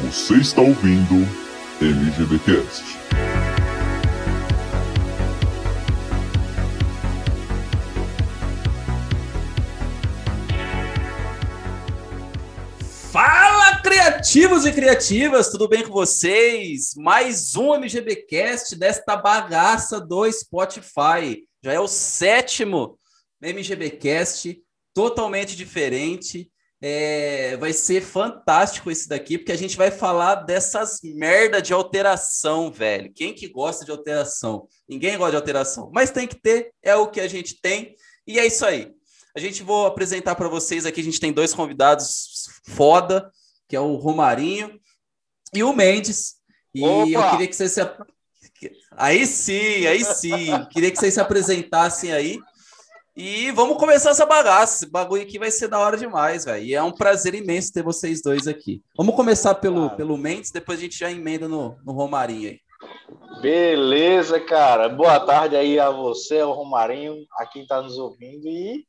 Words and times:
Você 0.00 0.34
está 0.36 0.62
ouvindo 0.62 1.16
MGBcast. 1.82 2.84
Fala, 13.10 13.82
criativos 13.82 14.64
e 14.66 14.72
criativas, 14.72 15.50
tudo 15.50 15.68
bem 15.68 15.82
com 15.82 15.92
vocês? 15.92 16.94
Mais 16.96 17.56
um 17.56 17.74
MGBcast 17.74 18.76
desta 18.76 19.16
bagaça 19.16 20.00
do 20.00 20.30
Spotify. 20.30 21.44
Já 21.60 21.72
é 21.72 21.80
o 21.80 21.88
sétimo 21.88 22.96
MGBcast, 23.42 24.62
totalmente 24.94 25.56
diferente. 25.56 26.48
É, 26.80 27.56
vai 27.56 27.72
ser 27.72 28.00
fantástico 28.00 28.90
esse 28.90 29.08
daqui, 29.08 29.36
porque 29.36 29.50
a 29.50 29.56
gente 29.56 29.76
vai 29.76 29.90
falar 29.90 30.36
dessas 30.36 31.00
merda 31.02 31.60
de 31.60 31.72
alteração, 31.72 32.70
velho. 32.70 33.12
Quem 33.12 33.34
que 33.34 33.48
gosta 33.48 33.84
de 33.84 33.90
alteração? 33.90 34.68
Ninguém 34.88 35.18
gosta 35.18 35.32
de 35.32 35.36
alteração, 35.38 35.90
mas 35.92 36.10
tem 36.10 36.28
que 36.28 36.40
ter, 36.40 36.72
é 36.80 36.94
o 36.94 37.08
que 37.08 37.20
a 37.20 37.26
gente 37.26 37.60
tem, 37.60 37.96
e 38.26 38.38
é 38.38 38.46
isso 38.46 38.64
aí. 38.64 38.92
A 39.34 39.40
gente 39.40 39.62
vou 39.62 39.86
apresentar 39.86 40.34
para 40.36 40.48
vocês 40.48 40.86
aqui, 40.86 41.00
a 41.00 41.04
gente 41.04 41.20
tem 41.20 41.32
dois 41.32 41.52
convidados 41.52 42.48
foda, 42.64 43.30
que 43.68 43.76
é 43.76 43.80
o 43.80 43.96
Romarinho 43.96 44.80
e 45.54 45.62
o 45.62 45.72
Mendes. 45.72 46.36
E 46.74 46.84
Opa! 46.84 47.10
eu 47.10 47.30
queria 47.30 47.46
que 47.48 47.56
vocês 47.56 47.72
se... 47.72 47.80
Aí 48.92 49.24
sim, 49.26 49.86
aí 49.86 50.04
sim. 50.04 50.46
Queria 50.70 50.90
que 50.90 50.98
vocês 50.98 51.14
se 51.14 51.20
apresentassem 51.20 52.12
aí. 52.12 52.40
E 53.20 53.50
vamos 53.50 53.78
começar 53.78 54.10
essa 54.10 54.24
bagaça. 54.24 54.84
Esse 54.84 54.92
bagulho 54.92 55.22
aqui 55.24 55.40
vai 55.40 55.50
ser 55.50 55.66
da 55.66 55.80
hora 55.80 55.96
demais, 55.96 56.44
velho. 56.44 56.64
E 56.64 56.72
é 56.72 56.80
um 56.80 56.92
prazer 56.92 57.34
imenso 57.34 57.72
ter 57.72 57.82
vocês 57.82 58.22
dois 58.22 58.46
aqui. 58.46 58.80
Vamos 58.96 59.16
começar 59.16 59.56
pelo, 59.56 59.80
Claro. 59.82 59.96
pelo 59.96 60.16
Mendes, 60.16 60.52
depois 60.52 60.78
a 60.78 60.82
gente 60.82 60.96
já 60.96 61.10
emenda 61.10 61.48
no, 61.48 61.76
no 61.84 61.92
Romarinho 61.92 62.50
aí. 62.50 62.60
Beleza, 63.42 64.38
cara. 64.38 64.88
Boa 64.88 65.18
tarde 65.18 65.56
aí 65.56 65.80
a 65.80 65.90
você, 65.90 66.38
ao 66.38 66.52
Romarinho, 66.52 67.16
a 67.32 67.44
quem 67.44 67.66
tá 67.66 67.82
nos 67.82 67.98
ouvindo. 67.98 68.46
E 68.46 68.84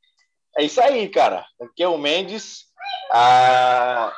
é 0.55 0.63
isso 0.63 0.79
aí, 0.79 1.09
cara. 1.09 1.43
Aqui 1.59 1.81
é 1.81 1.87
o 1.87 1.97
Mendes. 1.97 2.65
Ah, 3.11 4.13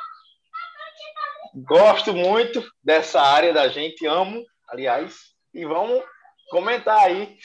Gosto 1.54 2.12
muito 2.14 2.62
dessa 2.82 3.20
área 3.20 3.52
da 3.52 3.68
gente, 3.68 4.06
amo, 4.06 4.42
aliás. 4.68 5.14
E 5.54 5.64
vamos 5.66 6.02
comentar 6.52 6.98
aí. 6.98 7.38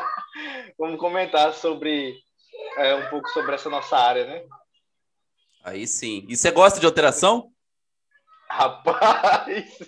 vamos 0.78 0.98
comentar 0.98 1.52
sobre 1.52 2.18
é, 2.78 2.94
um 2.94 3.10
pouco 3.10 3.28
sobre 3.28 3.54
essa 3.54 3.68
nossa 3.68 3.96
área, 3.96 4.26
né? 4.26 4.42
Aí 5.62 5.86
sim. 5.86 6.24
E 6.28 6.36
você 6.36 6.50
gosta 6.50 6.80
de 6.80 6.86
alteração? 6.86 7.52
Rapaz! 8.50 9.78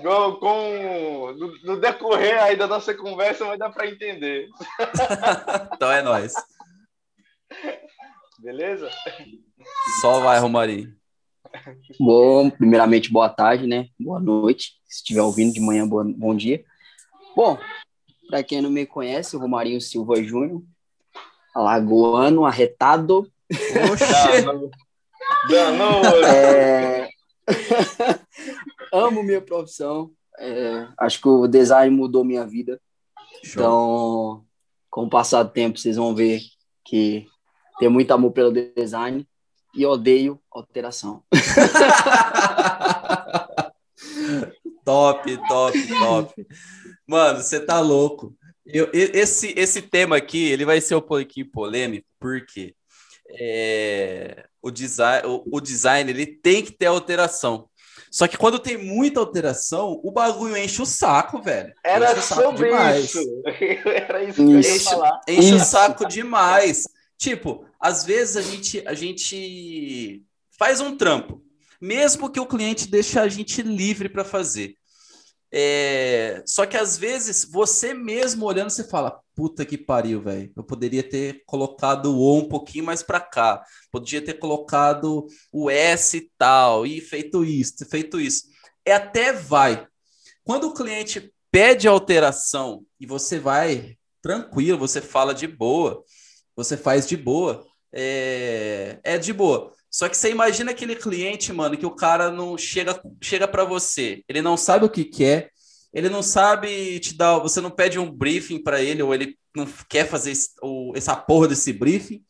com, 0.00 0.36
com- 0.38 1.32
no, 1.36 1.58
no 1.64 1.80
decorrer 1.80 2.40
aí 2.40 2.56
da 2.56 2.68
nossa 2.68 2.94
conversa 2.94 3.44
vai 3.44 3.58
dar 3.58 3.70
para 3.70 3.88
entender, 3.88 4.48
então 5.74 5.90
é 5.90 6.00
nóis. 6.00 6.34
beleza? 8.38 8.88
Só 10.00 10.20
vai, 10.20 10.38
Romarinho. 10.38 10.96
Bom, 12.00 12.50
primeiramente, 12.50 13.10
boa 13.12 13.28
tarde, 13.28 13.66
né? 13.66 13.88
Boa 13.98 14.18
noite. 14.20 14.72
Se 14.88 14.96
estiver 14.98 15.22
ouvindo 15.22 15.52
de 15.52 15.60
manhã, 15.60 15.86
boa- 15.86 16.04
bom 16.04 16.34
dia. 16.34 16.64
Bom, 17.36 17.58
para 18.28 18.42
quem 18.42 18.60
não 18.60 18.70
me 18.70 18.86
conhece, 18.86 19.36
o 19.36 19.40
Romarinho 19.40 19.80
Silva 19.80 20.22
Júnior, 20.22 20.62
alagoano, 21.54 22.44
arretado. 22.44 23.30
Danou. 25.48 26.02
É... 26.26 27.08
Amo 28.92 29.22
minha 29.22 29.40
profissão. 29.40 30.10
É, 30.38 30.86
Acho 30.98 31.20
que 31.20 31.28
o 31.28 31.46
design 31.46 31.94
mudou 31.94 32.24
minha 32.24 32.46
vida. 32.46 32.80
Show. 33.42 33.52
Então, 33.52 34.44
com 34.90 35.04
o 35.04 35.08
passar 35.10 35.42
do 35.42 35.50
tempo, 35.50 35.78
vocês 35.78 35.96
vão 35.96 36.14
ver 36.14 36.40
que 36.84 37.26
tem 37.78 37.88
muito 37.88 38.10
amor 38.12 38.32
pelo 38.32 38.52
design 38.52 39.26
e 39.74 39.84
odeio 39.84 40.40
alteração. 40.50 41.22
top, 44.84 45.38
top, 45.48 45.88
top. 45.88 46.46
Mano, 47.06 47.42
você 47.42 47.60
tá 47.60 47.80
louco. 47.80 48.34
Eu, 48.66 48.88
esse, 48.92 49.52
esse 49.56 49.82
tema 49.82 50.16
aqui, 50.16 50.50
ele 50.50 50.64
vai 50.64 50.80
ser 50.80 50.94
um 50.94 51.00
pouquinho 51.00 51.50
polêmico, 51.50 52.06
porque 52.18 52.74
é, 53.38 54.44
o, 54.62 54.70
design, 54.70 55.26
o, 55.26 55.44
o 55.52 55.60
design 55.60 56.10
ele 56.10 56.26
tem 56.26 56.64
que 56.64 56.72
ter 56.72 56.86
alteração. 56.86 57.68
Só 58.10 58.28
que 58.28 58.38
quando 58.38 58.60
tem 58.60 58.76
muita 58.76 59.18
alteração, 59.18 60.00
o 60.04 60.12
bagulho 60.12 60.56
enche 60.56 60.80
o 60.80 60.86
saco, 60.86 61.42
velho. 61.42 61.74
Era 61.82 62.12
enche 62.12 62.20
o 62.20 62.22
saco 62.22 62.42
sobre 62.42 62.66
demais. 62.66 63.04
isso. 63.04 63.42
Era 63.84 64.22
isso 64.22 64.36
que 64.36 64.52
eu 64.52 64.60
ia 64.60 64.80
falar. 64.80 65.20
Enche 65.28 65.52
o 65.52 65.56
Isso. 65.56 65.64
saco 65.64 66.06
demais. 66.06 66.84
Tipo, 67.18 67.66
às 67.80 68.04
vezes 68.04 68.36
a 68.36 68.42
gente, 68.42 68.86
a 68.86 68.94
gente 68.94 70.22
faz 70.58 70.80
um 70.80 70.96
trampo, 70.96 71.42
mesmo 71.80 72.30
que 72.30 72.40
o 72.40 72.46
cliente 72.46 72.88
deixe 72.88 73.18
a 73.18 73.28
gente 73.28 73.62
livre 73.62 74.08
para 74.08 74.24
fazer. 74.24 74.74
É, 75.56 76.42
Só 76.46 76.66
que 76.66 76.76
às 76.76 76.98
vezes 76.98 77.44
você 77.44 77.94
mesmo 77.94 78.44
olhando, 78.44 78.70
você 78.70 78.82
fala: 78.82 79.20
puta 79.36 79.64
que 79.64 79.78
pariu, 79.78 80.20
velho. 80.20 80.52
Eu 80.56 80.64
poderia 80.64 81.02
ter 81.02 81.42
colocado 81.46 82.06
o 82.06 82.18
O 82.18 82.38
um 82.38 82.48
pouquinho 82.48 82.84
mais 82.84 83.02
para 83.04 83.20
cá, 83.20 83.62
podia 83.90 84.20
ter 84.20 84.34
colocado 84.34 85.26
o 85.52 85.70
S 85.70 86.16
e 86.16 86.30
tal, 86.36 86.84
e 86.84 87.00
feito 87.00 87.44
isso, 87.44 87.86
feito 87.88 88.20
isso. 88.20 88.44
É 88.84 88.92
até 88.94 89.32
vai. 89.32 89.86
Quando 90.42 90.64
o 90.68 90.74
cliente 90.74 91.32
pede 91.52 91.86
alteração 91.86 92.84
e 92.98 93.06
você 93.06 93.38
vai 93.38 93.96
tranquilo, 94.20 94.78
você 94.78 95.00
fala 95.00 95.32
de 95.32 95.46
boa, 95.46 96.02
você 96.56 96.76
faz 96.76 97.06
de 97.06 97.16
boa, 97.16 97.64
é, 97.92 98.98
é 99.02 99.18
de 99.18 99.32
boa. 99.32 99.72
Só 99.90 100.08
que 100.08 100.16
você 100.16 100.30
imagina 100.30 100.72
aquele 100.72 100.96
cliente, 100.96 101.52
mano, 101.52 101.76
que 101.76 101.86
o 101.86 101.94
cara 101.94 102.30
não 102.30 102.58
chega, 102.58 103.00
chega 103.22 103.46
para 103.46 103.64
você, 103.64 104.24
ele 104.28 104.42
não 104.42 104.56
sabe 104.56 104.84
o 104.84 104.90
que 104.90 105.04
quer, 105.04 105.50
ele 105.92 106.08
não 106.08 106.22
sabe 106.22 106.98
te 106.98 107.16
dar, 107.16 107.38
você 107.38 107.60
não 107.60 107.70
pede 107.70 107.98
um 107.98 108.10
briefing 108.10 108.60
para 108.60 108.82
ele, 108.82 109.02
ou 109.02 109.14
ele 109.14 109.38
não 109.54 109.64
quer 109.88 110.08
fazer 110.08 110.32
esse- 110.32 110.50
o- 110.60 110.92
essa 110.96 111.14
porra 111.14 111.46
desse 111.46 111.72
briefing, 111.72 112.24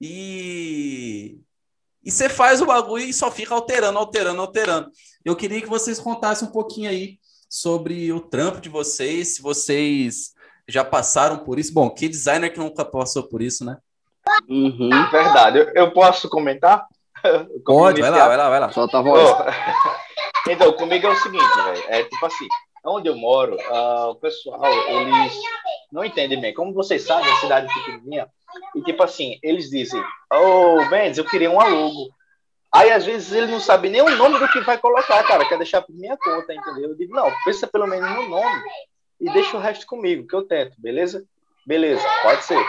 e, 0.00 1.38
e 2.04 2.10
você 2.10 2.28
faz 2.28 2.60
o 2.60 2.66
bagulho 2.66 3.04
e 3.04 3.12
só 3.12 3.30
fica 3.30 3.54
alterando, 3.54 3.98
alterando, 3.98 4.40
alterando. 4.40 4.90
Eu 5.24 5.36
queria 5.36 5.60
que 5.60 5.68
vocês 5.68 5.98
contassem 6.00 6.48
um 6.48 6.52
pouquinho 6.52 6.90
aí 6.90 7.18
sobre 7.48 8.12
o 8.12 8.20
trampo 8.20 8.60
de 8.60 8.68
vocês, 8.68 9.36
se 9.36 9.42
vocês 9.42 10.32
já 10.68 10.84
passaram 10.84 11.38
por 11.38 11.58
isso. 11.58 11.72
Bom, 11.72 11.88
que 11.90 12.08
designer 12.08 12.52
que 12.52 12.58
nunca 12.58 12.84
passou 12.84 13.22
por 13.22 13.40
isso, 13.40 13.64
né? 13.64 13.78
Uhum. 14.48 14.90
Verdade. 15.10 15.58
Eu, 15.58 15.72
eu 15.74 15.90
posso 15.92 16.28
comentar? 16.28 16.86
Pode, 17.64 18.00
vai 18.00 18.10
lá, 18.10 18.28
vai 18.28 18.36
lá, 18.36 18.48
vai 18.48 18.60
lá. 18.60 18.72
Solta 18.72 18.98
a 18.98 19.02
voz. 19.02 19.30
Ô, 19.30 20.50
então, 20.50 20.72
comigo 20.72 21.06
é 21.06 21.10
o 21.10 21.16
seguinte, 21.16 21.56
velho. 21.64 21.84
É 21.88 22.02
tipo 22.04 22.26
assim, 22.26 22.46
onde 22.84 23.08
eu 23.08 23.16
moro, 23.16 23.56
ah, 23.70 24.08
o 24.10 24.16
pessoal, 24.16 24.64
eles 24.64 25.34
não 25.92 26.04
entendem 26.04 26.40
bem. 26.40 26.52
Como 26.54 26.72
vocês 26.72 27.02
sabem, 27.02 27.30
a 27.30 27.36
cidade 27.36 27.66
é 27.70 27.74
pequenininha. 27.74 28.28
E 28.74 28.82
tipo 28.82 29.02
assim, 29.02 29.38
eles 29.42 29.70
dizem, 29.70 30.02
ô, 30.32 30.84
Mendes, 30.90 31.18
eu 31.18 31.24
queria 31.24 31.50
um 31.50 31.54
logo. 31.54 32.14
Aí, 32.72 32.90
às 32.90 33.06
vezes, 33.06 33.32
ele 33.32 33.46
não 33.46 33.60
sabe 33.60 33.88
nem 33.88 34.02
o 34.02 34.16
nome 34.16 34.38
do 34.38 34.48
que 34.48 34.60
vai 34.60 34.76
colocar, 34.76 35.22
cara. 35.22 35.48
Quer 35.48 35.56
deixar 35.56 35.80
por 35.82 35.94
minha 35.94 36.16
conta, 36.16 36.52
entendeu? 36.52 36.90
Eu 36.90 36.96
digo, 36.96 37.14
não, 37.14 37.32
pensa 37.44 37.66
pelo 37.66 37.86
menos 37.86 38.10
no 38.10 38.28
nome 38.28 38.62
e 39.20 39.32
deixa 39.32 39.56
o 39.56 39.60
resto 39.60 39.86
comigo, 39.86 40.26
que 40.26 40.34
eu 40.34 40.42
tento, 40.42 40.74
beleza? 40.78 41.24
Beleza, 41.66 42.02
pode 42.22 42.44
ser. 42.44 42.64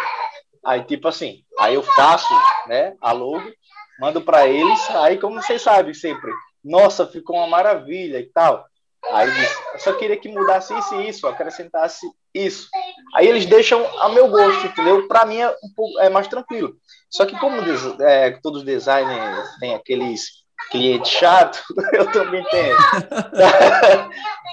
Aí, 0.65 0.83
tipo 0.83 1.07
assim, 1.07 1.43
aí 1.59 1.75
eu 1.75 1.83
faço, 1.83 2.33
né, 2.67 2.95
a 3.01 3.11
logo, 3.11 3.51
mando 3.99 4.21
para 4.21 4.47
eles, 4.47 4.89
aí 4.91 5.17
como 5.17 5.41
vocês 5.41 5.61
sabem 5.61 5.93
sempre, 5.93 6.31
nossa, 6.63 7.07
ficou 7.07 7.37
uma 7.37 7.47
maravilha 7.47 8.19
e 8.19 8.25
tal. 8.25 8.65
Aí 9.11 9.29
eu 9.73 9.79
só 9.79 9.93
queria 9.93 10.17
que 10.17 10.27
mudasse 10.27 10.77
isso 10.77 10.95
e 10.95 11.07
isso, 11.07 11.27
acrescentasse 11.27 12.05
isso. 12.33 12.67
Aí 13.15 13.27
eles 13.27 13.45
deixam 13.45 13.85
a 14.01 14.09
meu 14.09 14.27
gosto, 14.27 14.65
entendeu? 14.65 15.07
Para 15.07 15.25
mim 15.25 15.37
é 15.37 15.49
um 15.63 15.73
pouco 15.75 15.99
é 15.99 16.09
mais 16.09 16.27
tranquilo. 16.27 16.75
Só 17.09 17.25
que 17.25 17.37
como 17.39 17.55
é, 18.01 18.31
todos 18.41 18.59
os 18.59 18.65
designers 18.65 19.49
têm 19.59 19.73
aqueles 19.73 20.43
clientes 20.69 21.11
chatos, 21.11 21.61
eu 21.93 22.11
também 22.11 22.43
tenho. 22.45 22.75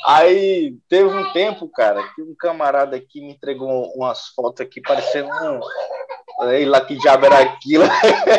Aí 0.06 0.76
teve 0.88 1.08
um 1.08 1.32
tempo, 1.32 1.68
cara, 1.68 2.02
que 2.14 2.22
um 2.22 2.34
camarada 2.38 2.96
aqui 2.96 3.20
me 3.20 3.32
entregou 3.32 3.90
umas 3.94 4.28
fotos 4.28 4.60
aqui 4.60 4.80
parecendo 4.80 5.28
um. 5.28 5.60
Sei 6.46 6.64
lá 6.66 6.80
que 6.80 6.96
diabo 6.98 7.26
era 7.26 7.38
aquilo. 7.38 7.84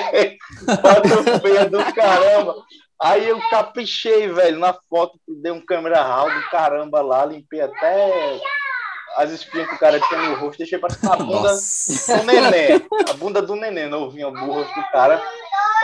Foto 0.65 1.41
feia 1.41 1.65
do 1.69 1.93
caramba. 1.93 2.55
Aí 3.01 3.27
eu 3.27 3.39
caprichei, 3.49 4.27
velho, 4.27 4.59
na 4.59 4.73
foto, 4.89 5.19
dei 5.27 5.51
um 5.51 5.65
câmera 5.65 6.01
raw 6.01 6.29
do 6.29 6.49
caramba 6.49 7.01
lá, 7.01 7.25
limpei 7.25 7.61
até 7.61 8.39
as 9.17 9.31
espinhas 9.31 9.67
que 9.67 9.75
o 9.75 9.79
cara 9.79 9.99
tinha 9.99 10.21
no 10.21 10.35
rosto, 10.35 10.57
deixei 10.57 10.77
parecer 10.77 11.09
a 11.11 11.15
bunda 11.15 11.49
Nossa. 11.51 12.17
do 12.17 12.23
neném. 12.23 12.87
A 13.09 13.13
bunda 13.13 13.41
do 13.41 13.55
neném, 13.55 13.87
novinho, 13.87 14.29
rosto 14.29 14.73
do 14.73 14.91
cara. 14.91 15.21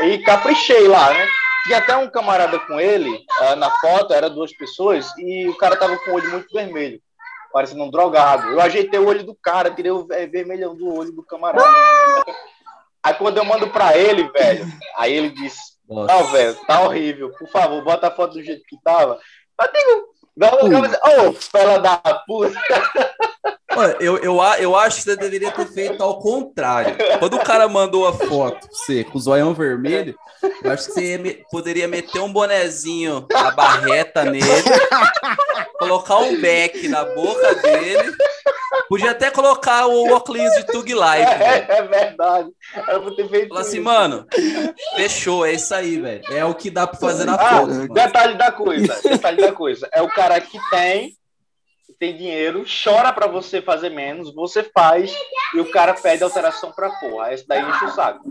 E 0.04 0.20
caprichei 0.20 0.88
lá, 0.88 1.14
né? 1.14 1.28
Tinha 1.66 1.78
até 1.78 1.96
um 1.96 2.10
camarada 2.10 2.60
com 2.60 2.80
ele, 2.80 3.24
ah, 3.40 3.56
na 3.56 3.70
foto, 3.70 4.14
era 4.14 4.30
duas 4.30 4.52
pessoas, 4.56 5.16
e 5.18 5.48
o 5.48 5.56
cara 5.58 5.76
tava 5.76 5.96
com 5.98 6.12
o 6.12 6.14
olho 6.16 6.30
muito 6.32 6.48
vermelho, 6.52 7.00
parecendo 7.54 7.84
um 7.84 7.92
drogado. 7.92 8.50
Eu 8.50 8.60
ajeitei 8.62 9.00
o 9.00 9.08
olho 9.08 9.24
do 9.24 9.36
cara, 9.36 9.70
tirei 9.70 9.92
o 9.92 10.06
ver- 10.06 10.28
vermelhão 10.30 10.76
do 10.76 10.92
olho 10.94 11.12
do 11.12 11.24
camarada. 11.24 11.64
Aí 13.04 13.14
quando 13.16 13.38
eu 13.38 13.46
mando 13.46 13.68
pra 13.70 13.96
ele, 13.98 14.30
velho, 14.32 14.66
aí 14.98 15.14
ele 15.14 15.30
disse, 15.30 15.74
Nossa. 15.88 16.14
não, 16.14 16.24
velho, 16.32 16.56
tá 16.66 16.82
horrível, 16.82 17.32
por 17.32 17.48
favor, 17.50 17.84
bota 17.84 18.08
a 18.08 18.12
foto 18.12 18.34
do 18.34 18.44
jeito 18.44 18.64
que 18.68 18.78
tava. 18.84 19.20
Eu 19.60 19.72
digo, 19.72 20.11
não, 20.36 20.52
não, 20.70 20.82
não, 20.82 21.30
ô, 21.30 21.34
fela 21.34 21.78
da 21.80 21.98
puta. 22.28 22.60
Olha, 23.74 23.96
eu, 24.02 24.18
eu, 24.18 24.38
eu 24.60 24.76
acho 24.76 24.98
que 24.98 25.04
você 25.04 25.16
deveria 25.16 25.50
ter 25.52 25.66
feito 25.68 26.04
ao 26.04 26.20
contrário. 26.20 26.96
Quando 27.20 27.36
o 27.36 27.44
cara 27.44 27.68
mandou 27.70 28.06
a 28.06 28.14
foto 28.14 28.60
pra 28.60 28.70
você 28.70 29.04
com 29.06 29.18
o 29.18 29.22
zoião 29.22 29.54
vermelho, 29.54 30.14
eu 30.64 30.72
acho 30.72 30.88
que 30.88 30.94
você 30.94 31.18
me- 31.18 31.44
poderia 31.50 31.88
meter 31.88 32.20
um 32.20 32.32
bonezinho, 32.32 33.26
a 33.34 33.52
barreta 33.52 34.26
nele, 34.26 34.46
colocar 35.80 36.18
um 36.18 36.40
beck 36.42 36.88
na 36.90 37.06
boca 37.06 37.56
dele. 37.56 38.12
Podia 38.88 39.12
até 39.12 39.30
colocar 39.30 39.86
o 39.88 40.12
óculos 40.14 40.52
de 40.54 40.66
Tug 40.68 40.94
Life. 40.94 41.44
É, 41.44 41.66
é 41.78 41.82
verdade. 41.84 42.50
Eu 42.88 43.02
vou 43.04 43.16
ter 43.16 43.28
feito 43.30 43.50
Falar 43.50 43.62
assim, 43.62 43.80
mano, 43.80 44.26
fechou, 44.96 45.46
é 45.46 45.54
isso 45.54 45.74
aí, 45.74 46.00
velho. 46.00 46.24
É 46.34 46.46
o 46.46 46.54
que 46.56 46.70
dá 46.70 46.88
pra 46.88 47.00
fazer 47.00 47.26
na 47.26 47.36
Ah, 47.36 47.50
foto. 47.58 47.68
mano. 47.70 47.94
detalhe 47.94 48.38
da 48.38 48.52
coisa, 48.52 49.00
detalhe 49.04 49.38
da 49.42 49.52
coisa. 49.52 49.90
É 49.94 50.02
o 50.02 50.08
cara 50.10 50.40
que 50.40 50.58
tem, 50.70 51.16
tem 52.00 52.16
dinheiro, 52.16 52.66
chora 52.84 53.12
pra 53.14 53.28
você 53.28 53.62
fazer 53.62 53.90
menos, 53.90 54.34
você 54.34 54.64
faz 54.64 55.14
e 55.54 55.60
o 55.60 55.70
cara 55.72 55.94
pede 55.94 56.24
alteração 56.24 56.72
pra 56.72 56.90
porra. 56.92 57.34
Esse 57.34 57.48
daí 57.48 57.62
enche 57.62 57.86
o 57.86 57.92
saco. 57.92 58.24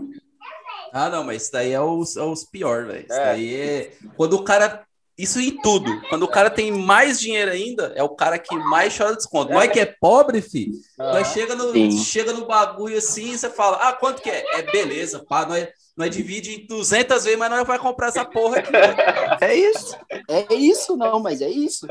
Ah, 0.93 1.09
não, 1.09 1.23
mas 1.23 1.43
isso 1.43 1.51
daí 1.53 1.71
é 1.71 1.79
os, 1.79 2.17
é 2.17 2.21
os 2.21 2.43
pior, 2.43 2.85
velho. 2.85 3.05
Isso 3.09 3.13
É. 3.13 3.25
daí 3.25 3.55
é. 3.61 3.91
Quando 4.17 4.33
o 4.33 4.43
cara. 4.43 4.83
Isso 5.17 5.39
em 5.39 5.55
tudo. 5.61 6.01
Quando 6.09 6.23
o 6.23 6.27
cara 6.27 6.49
tem 6.49 6.71
mais 6.71 7.19
dinheiro 7.19 7.51
ainda, 7.51 7.93
é 7.95 8.01
o 8.01 8.09
cara 8.09 8.39
que 8.39 8.55
mais 8.55 8.97
chora 8.97 9.15
desconto. 9.15 9.53
Nós 9.53 9.71
que 9.71 9.79
é 9.79 9.85
pobre, 9.85 10.41
filho, 10.41 10.73
nós 10.97 11.27
chega 11.27 11.55
no, 11.55 11.71
Sim. 11.71 11.91
chega 11.91 12.33
no 12.33 12.45
bagulho 12.45 12.97
assim, 12.97 13.37
você 13.37 13.49
fala, 13.49 13.77
ah, 13.87 13.93
quanto 13.93 14.21
que 14.21 14.29
é? 14.29 14.43
É 14.59 14.71
beleza, 14.71 15.23
pá, 15.27 15.45
nós, 15.45 15.67
nós 15.95 16.09
divide 16.09 16.55
em 16.55 16.65
200 16.65 17.23
vezes, 17.23 17.37
mas 17.37 17.49
nós 17.49 17.67
vai 17.67 17.77
comprar 17.77 18.07
essa 18.07 18.25
porra 18.25 18.59
aqui. 18.59 18.71
É 19.41 19.53
isso. 19.53 19.97
É 20.27 20.53
isso, 20.53 20.97
não, 20.97 21.19
mas 21.19 21.41
é 21.41 21.49
isso. 21.49 21.87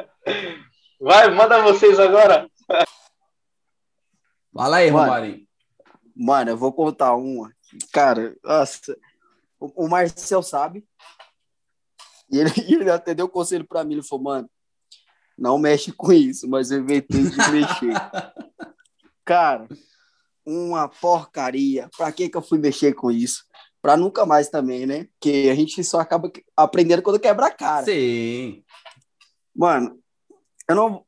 Vai, 1.00 1.30
manda 1.30 1.62
vocês 1.62 2.00
agora. 2.00 2.48
Fala 4.52 4.78
aí, 4.78 4.90
Mano. 4.90 5.06
Romarinho. 5.06 5.46
Mano, 6.14 6.50
eu 6.50 6.56
vou 6.56 6.72
contar 6.72 7.14
uma. 7.14 7.50
Cara, 7.92 8.36
nossa. 8.44 8.96
O, 9.58 9.86
o 9.86 9.88
Marcel 9.88 10.42
sabe. 10.42 10.84
E 12.30 12.38
ele, 12.38 12.50
ele 12.82 12.90
até 12.90 13.14
deu 13.14 13.28
conselho 13.28 13.66
pra 13.66 13.84
mim. 13.84 13.94
Ele 13.94 14.02
falou, 14.02 14.24
mano, 14.24 14.50
não 15.36 15.58
mexe 15.58 15.92
com 15.92 16.12
isso, 16.12 16.48
mas 16.48 16.70
eu 16.70 16.80
inventei 16.80 17.22
de 17.22 17.36
mexer. 17.50 17.94
Cara, 19.24 19.68
uma 20.44 20.88
porcaria. 20.88 21.88
Pra 21.96 22.12
que 22.12 22.28
que 22.28 22.36
eu 22.36 22.42
fui 22.42 22.58
mexer 22.58 22.94
com 22.94 23.10
isso? 23.10 23.44
Pra 23.82 23.96
nunca 23.96 24.26
mais 24.26 24.48
também, 24.48 24.86
né? 24.86 25.04
Porque 25.18 25.48
a 25.50 25.54
gente 25.54 25.82
só 25.82 26.00
acaba 26.00 26.30
que- 26.30 26.44
aprendendo 26.56 27.02
quando 27.02 27.18
quebra 27.20 27.46
a 27.46 27.50
cara. 27.50 27.84
Sim. 27.84 28.62
Mano, 29.54 29.98
eu 30.68 30.74
não. 30.76 31.06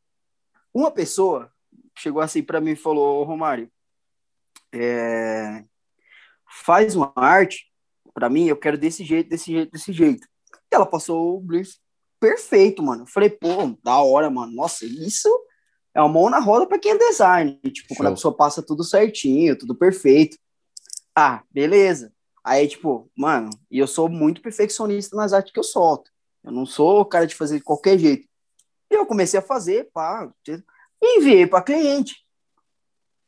Uma 0.73 0.91
pessoa 0.91 1.53
chegou 1.99 2.23
assim 2.23 2.43
pra 2.43 2.61
mim 2.61 2.71
e 2.71 2.77
falou: 2.77 3.21
Ô, 3.21 3.25
Romário, 3.25 3.71
é, 4.73 5.65
faz 6.65 6.97
uma 6.97 7.13
arte 7.15 7.71
pra 8.15 8.31
mim, 8.31 8.47
eu 8.47 8.57
quero 8.57 8.79
desse 8.79 9.05
jeito, 9.05 9.29
desse 9.29 9.53
jeito, 9.53 9.71
desse 9.71 9.93
jeito. 9.93 10.27
Ela 10.73 10.87
passou 10.87 11.37
o 11.37 11.41
brief 11.41 11.75
perfeito, 12.21 12.83
mano. 12.83 13.03
Eu 13.03 13.07
falei, 13.07 13.31
pô, 13.31 13.77
da 13.83 13.99
hora, 14.01 14.31
mano. 14.31 14.53
Nossa, 14.53 14.85
isso 14.85 15.29
é 15.95 16.01
uma 16.01 16.09
mão 16.09 16.31
na 16.31 16.39
roda 16.39 16.67
pra 16.67 16.79
quem 16.79 16.93
é 16.93 16.99
design. 16.99 17.61
Tipo, 17.71 17.95
quando 17.95 18.07
a 18.07 18.11
Show. 18.11 18.15
pessoa 18.15 18.37
passa 18.37 18.63
tudo 18.63 18.85
certinho, 18.85 19.59
tudo 19.59 19.75
perfeito. 19.75 20.39
Ah, 21.15 21.43
beleza. 21.51 22.13
Aí, 22.45 22.67
tipo, 22.67 23.11
mano, 23.17 23.51
e 23.71 23.79
eu 23.79 23.87
sou 23.87 24.09
muito 24.09 24.41
perfeccionista 24.41 25.17
nas 25.17 25.33
artes 25.33 25.53
que 25.53 25.59
eu 25.59 25.65
solto. 25.65 26.11
Eu 26.43 26.51
não 26.51 26.67
sou 26.67 27.01
o 27.01 27.05
cara 27.05 27.27
de 27.27 27.35
fazer 27.35 27.59
de 27.59 27.65
qualquer 27.65 27.99
jeito. 27.99 28.27
E 28.91 28.95
eu 28.95 29.07
comecei 29.07 29.39
a 29.39 29.43
fazer, 29.43 29.91
pá, 29.93 30.31
e 30.49 30.63
enviei 31.19 31.47
para 31.47 31.63
cliente. 31.63 32.17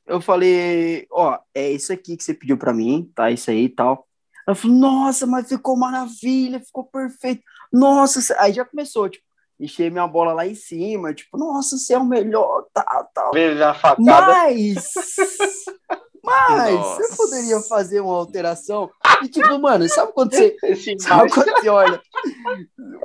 Eu 0.06 0.20
falei, 0.20 1.06
ó, 1.10 1.38
é 1.54 1.70
isso 1.70 1.92
aqui 1.92 2.16
que 2.16 2.24
você 2.24 2.34
pediu 2.34 2.58
para 2.58 2.74
mim, 2.74 3.10
tá? 3.14 3.30
Isso 3.30 3.50
aí 3.50 3.64
e 3.64 3.68
tal. 3.68 4.06
Ela 4.46 4.54
falou, 4.54 4.76
nossa, 4.76 5.26
mas 5.26 5.48
ficou 5.48 5.76
maravilha, 5.76 6.60
ficou 6.60 6.84
perfeito. 6.84 7.42
Nossa, 7.72 8.20
cê-" 8.20 8.36
aí 8.38 8.52
já 8.52 8.64
começou, 8.64 9.08
tipo, 9.08 9.24
encher 9.58 9.90
minha 9.90 10.06
bola 10.06 10.32
lá 10.32 10.46
em 10.46 10.54
cima, 10.54 11.14
tipo, 11.14 11.38
nossa, 11.38 11.78
você 11.78 11.94
é 11.94 11.98
o 11.98 12.04
melhor, 12.04 12.66
tal, 12.72 13.10
tal. 13.14 13.32
Veja 13.32 13.70
a 13.70 13.74
facada. 13.74 14.02
Mas, 14.02 14.84
mas 16.24 16.74
Nossa. 16.74 17.02
você 17.02 17.16
poderia 17.16 17.60
fazer 17.60 18.00
uma 18.00 18.14
alteração. 18.14 18.90
E 19.22 19.28
tipo, 19.28 19.58
mano, 19.58 19.88
sabe 19.88 20.12
quando 20.12 20.34
você, 20.34 20.56
sabe 20.98 21.30
quando 21.30 21.50
você 21.50 21.68
olha, 21.68 22.02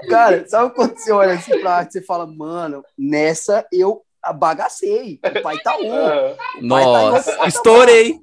cara, 0.09 0.47
sabe 0.47 0.73
quando 0.73 0.97
você 0.97 1.11
olha 1.11 1.33
assim 1.33 1.59
pra 1.59 1.77
arte, 1.77 1.93
você 1.93 2.01
fala, 2.01 2.25
mano, 2.25 2.83
nessa 2.97 3.65
eu 3.71 4.03
bagacei, 4.35 5.19
o 5.23 5.41
pai 5.41 5.59
tá 5.59 5.77
um. 5.77 5.93
Ah, 5.93 6.35
Nossa, 6.61 7.47
estourei. 7.47 8.19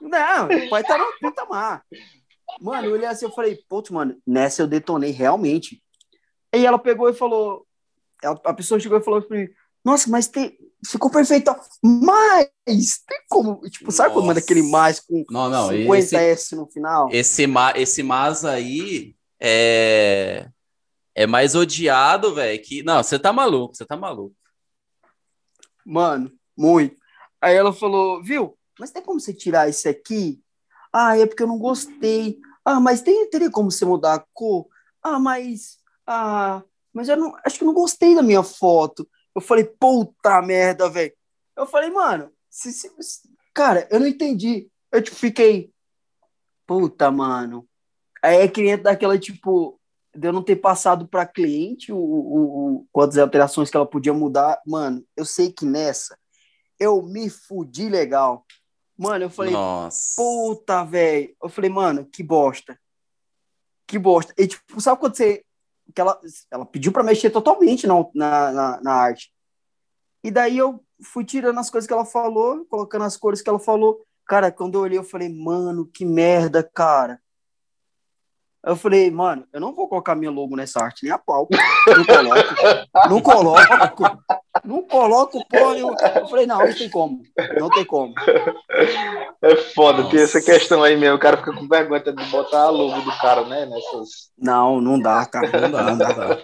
Não, 0.00 0.46
o 0.46 0.70
pai 0.70 0.84
tá 0.84 0.96
no 0.96 1.06
patamar. 1.20 1.82
Mano, 2.60 2.86
eu 2.86 2.92
olhei 2.92 3.06
assim, 3.06 3.24
eu 3.24 3.32
falei, 3.32 3.56
putz, 3.68 3.90
mano, 3.90 4.16
nessa 4.26 4.62
eu 4.62 4.66
detonei 4.66 5.10
realmente. 5.10 5.82
Aí 6.52 6.64
ela 6.64 6.78
pegou 6.78 7.08
e 7.08 7.14
falou, 7.14 7.66
a 8.22 8.54
pessoa 8.54 8.80
chegou 8.80 8.98
e 8.98 9.02
falou 9.02 9.20
pra 9.22 9.36
mim, 9.36 9.48
nossa, 9.84 10.08
mas 10.08 10.28
tem, 10.28 10.56
ficou 10.86 11.10
perfeito, 11.10 11.54
mas 11.82 12.48
tem 13.06 13.20
como, 13.28 13.60
tipo, 13.68 13.90
sabe 13.90 14.14
quando 14.14 14.26
manda 14.26 14.40
aquele 14.40 14.62
mais 14.62 15.00
com 15.00 15.24
Não, 15.30 15.50
não, 15.50 15.68
50 15.68 15.98
esse, 15.98 16.16
S 16.16 16.56
no 16.56 16.66
final? 16.66 17.08
esse, 17.12 17.44
esse 17.76 18.02
mas 18.02 18.44
aí 18.44 19.14
é, 19.40 20.48
é 21.14 21.26
mais 21.26 21.54
odiado, 21.54 22.34
velho, 22.34 22.62
que... 22.62 22.82
Não, 22.82 23.02
você 23.02 23.18
tá 23.18 23.32
maluco, 23.32 23.74
você 23.74 23.84
tá 23.84 23.96
maluco. 23.96 24.34
Mano, 25.84 26.32
muito. 26.56 26.96
Aí 27.40 27.54
ela 27.54 27.72
falou, 27.72 28.22
viu, 28.22 28.56
mas 28.78 28.90
tem 28.90 29.02
como 29.02 29.20
você 29.20 29.34
tirar 29.34 29.68
esse 29.68 29.88
aqui? 29.88 30.42
Ah, 30.96 31.18
é 31.18 31.26
porque 31.26 31.42
eu 31.42 31.48
não 31.48 31.58
gostei. 31.58 32.38
Ah, 32.64 32.78
mas 32.78 33.02
tem, 33.02 33.28
teria 33.28 33.50
como 33.50 33.68
você 33.68 33.84
mudar 33.84 34.14
a 34.14 34.24
cor? 34.32 34.68
Ah, 35.02 35.18
mas. 35.18 35.78
Ah, 36.06 36.62
mas 36.92 37.08
eu 37.08 37.16
não. 37.16 37.34
Acho 37.44 37.58
que 37.58 37.64
eu 37.64 37.66
não 37.66 37.74
gostei 37.74 38.14
da 38.14 38.22
minha 38.22 38.44
foto. 38.44 39.08
Eu 39.34 39.40
falei, 39.40 39.64
puta 39.64 40.40
merda, 40.40 40.88
velho. 40.88 41.12
Eu 41.56 41.66
falei, 41.66 41.90
mano, 41.90 42.30
se, 42.48 42.72
se- 42.72 42.92
cara, 43.52 43.88
eu 43.90 43.98
não 43.98 44.06
entendi. 44.06 44.68
Eu 44.92 45.02
tipo, 45.02 45.16
fiquei. 45.16 45.72
Puta, 46.64 47.10
mano. 47.10 47.66
Aí 48.22 48.36
é 48.36 48.48
cliente 48.48 48.84
daquela, 48.84 49.18
tipo, 49.18 49.80
de 50.14 50.28
eu 50.28 50.32
não 50.32 50.42
ter 50.44 50.56
passado 50.56 51.08
para 51.08 51.26
cliente 51.26 51.92
o, 51.92 51.96
o, 51.98 52.76
o, 52.76 52.86
quantas 52.92 53.18
alterações 53.18 53.68
que 53.68 53.76
ela 53.76 53.84
podia 53.86 54.14
mudar. 54.14 54.62
Mano, 54.64 55.04
eu 55.16 55.24
sei 55.24 55.52
que 55.52 55.66
nessa 55.66 56.16
eu 56.78 57.02
me 57.02 57.28
fudi 57.28 57.88
legal. 57.88 58.46
Mano, 58.96 59.24
eu 59.24 59.30
falei, 59.30 59.52
Nossa. 59.52 60.14
puta, 60.16 60.84
velho. 60.84 61.34
Eu 61.42 61.48
falei, 61.48 61.70
mano, 61.70 62.04
que 62.06 62.22
bosta. 62.22 62.78
Que 63.86 63.98
bosta. 63.98 64.32
E, 64.38 64.46
tipo, 64.46 64.80
sabe 64.80 65.00
quando 65.00 65.16
você. 65.16 65.44
Que 65.94 66.00
ela, 66.00 66.18
ela 66.50 66.64
pediu 66.64 66.92
pra 66.92 67.02
mexer 67.02 67.30
totalmente 67.30 67.86
na, 67.86 67.94
na, 68.14 68.52
na, 68.52 68.80
na 68.80 68.92
arte. 68.92 69.32
E 70.22 70.30
daí 70.30 70.56
eu 70.56 70.82
fui 71.02 71.24
tirando 71.24 71.58
as 71.58 71.68
coisas 71.68 71.86
que 71.86 71.92
ela 71.92 72.06
falou, 72.06 72.64
colocando 72.66 73.04
as 73.04 73.16
cores 73.16 73.42
que 73.42 73.48
ela 73.48 73.58
falou. 73.58 74.06
Cara, 74.26 74.50
quando 74.50 74.76
eu 74.76 74.80
olhei, 74.80 74.98
eu 74.98 75.04
falei, 75.04 75.28
mano, 75.28 75.86
que 75.86 76.04
merda, 76.04 76.62
cara. 76.62 77.20
Eu 78.66 78.76
falei, 78.76 79.10
mano, 79.10 79.44
eu 79.52 79.60
não 79.60 79.74
vou 79.74 79.86
colocar 79.88 80.14
minha 80.14 80.30
logo 80.30 80.56
nessa 80.56 80.80
arte, 80.82 81.04
nem 81.04 81.12
a 81.12 81.18
pau. 81.18 81.46
Não 81.86 82.04
coloco. 82.04 83.08
Não 83.08 83.20
coloco. 83.20 84.18
Não 84.64 84.82
coloco, 84.82 85.48
porra. 85.48 85.74
nenhuma. 85.74 85.96
Eu 86.16 86.28
falei, 86.28 86.46
não, 86.46 86.58
não 86.58 86.72
tem 86.74 86.88
como. 86.88 87.22
Não 87.58 87.68
tem 87.68 87.84
como. 87.84 88.14
É 89.42 89.56
foda, 89.74 90.04
tem 90.04 90.20
Nossa. 90.20 90.38
essa 90.38 90.40
questão 90.40 90.82
aí 90.82 90.96
mesmo. 90.96 91.16
O 91.16 91.18
cara 91.18 91.36
fica 91.36 91.52
com 91.52 91.68
vergonha 91.68 92.00
de 92.00 92.24
botar 92.30 92.62
a 92.62 92.70
logo 92.70 93.00
do 93.02 93.10
cara, 93.18 93.44
né? 93.44 93.66
Nessas. 93.66 94.30
Não, 94.38 94.80
não 94.80 94.98
dá, 94.98 95.26
cara. 95.26 95.60
Não 95.60 95.70
dá, 95.70 95.82
não 95.82 95.98
dá. 95.98 96.38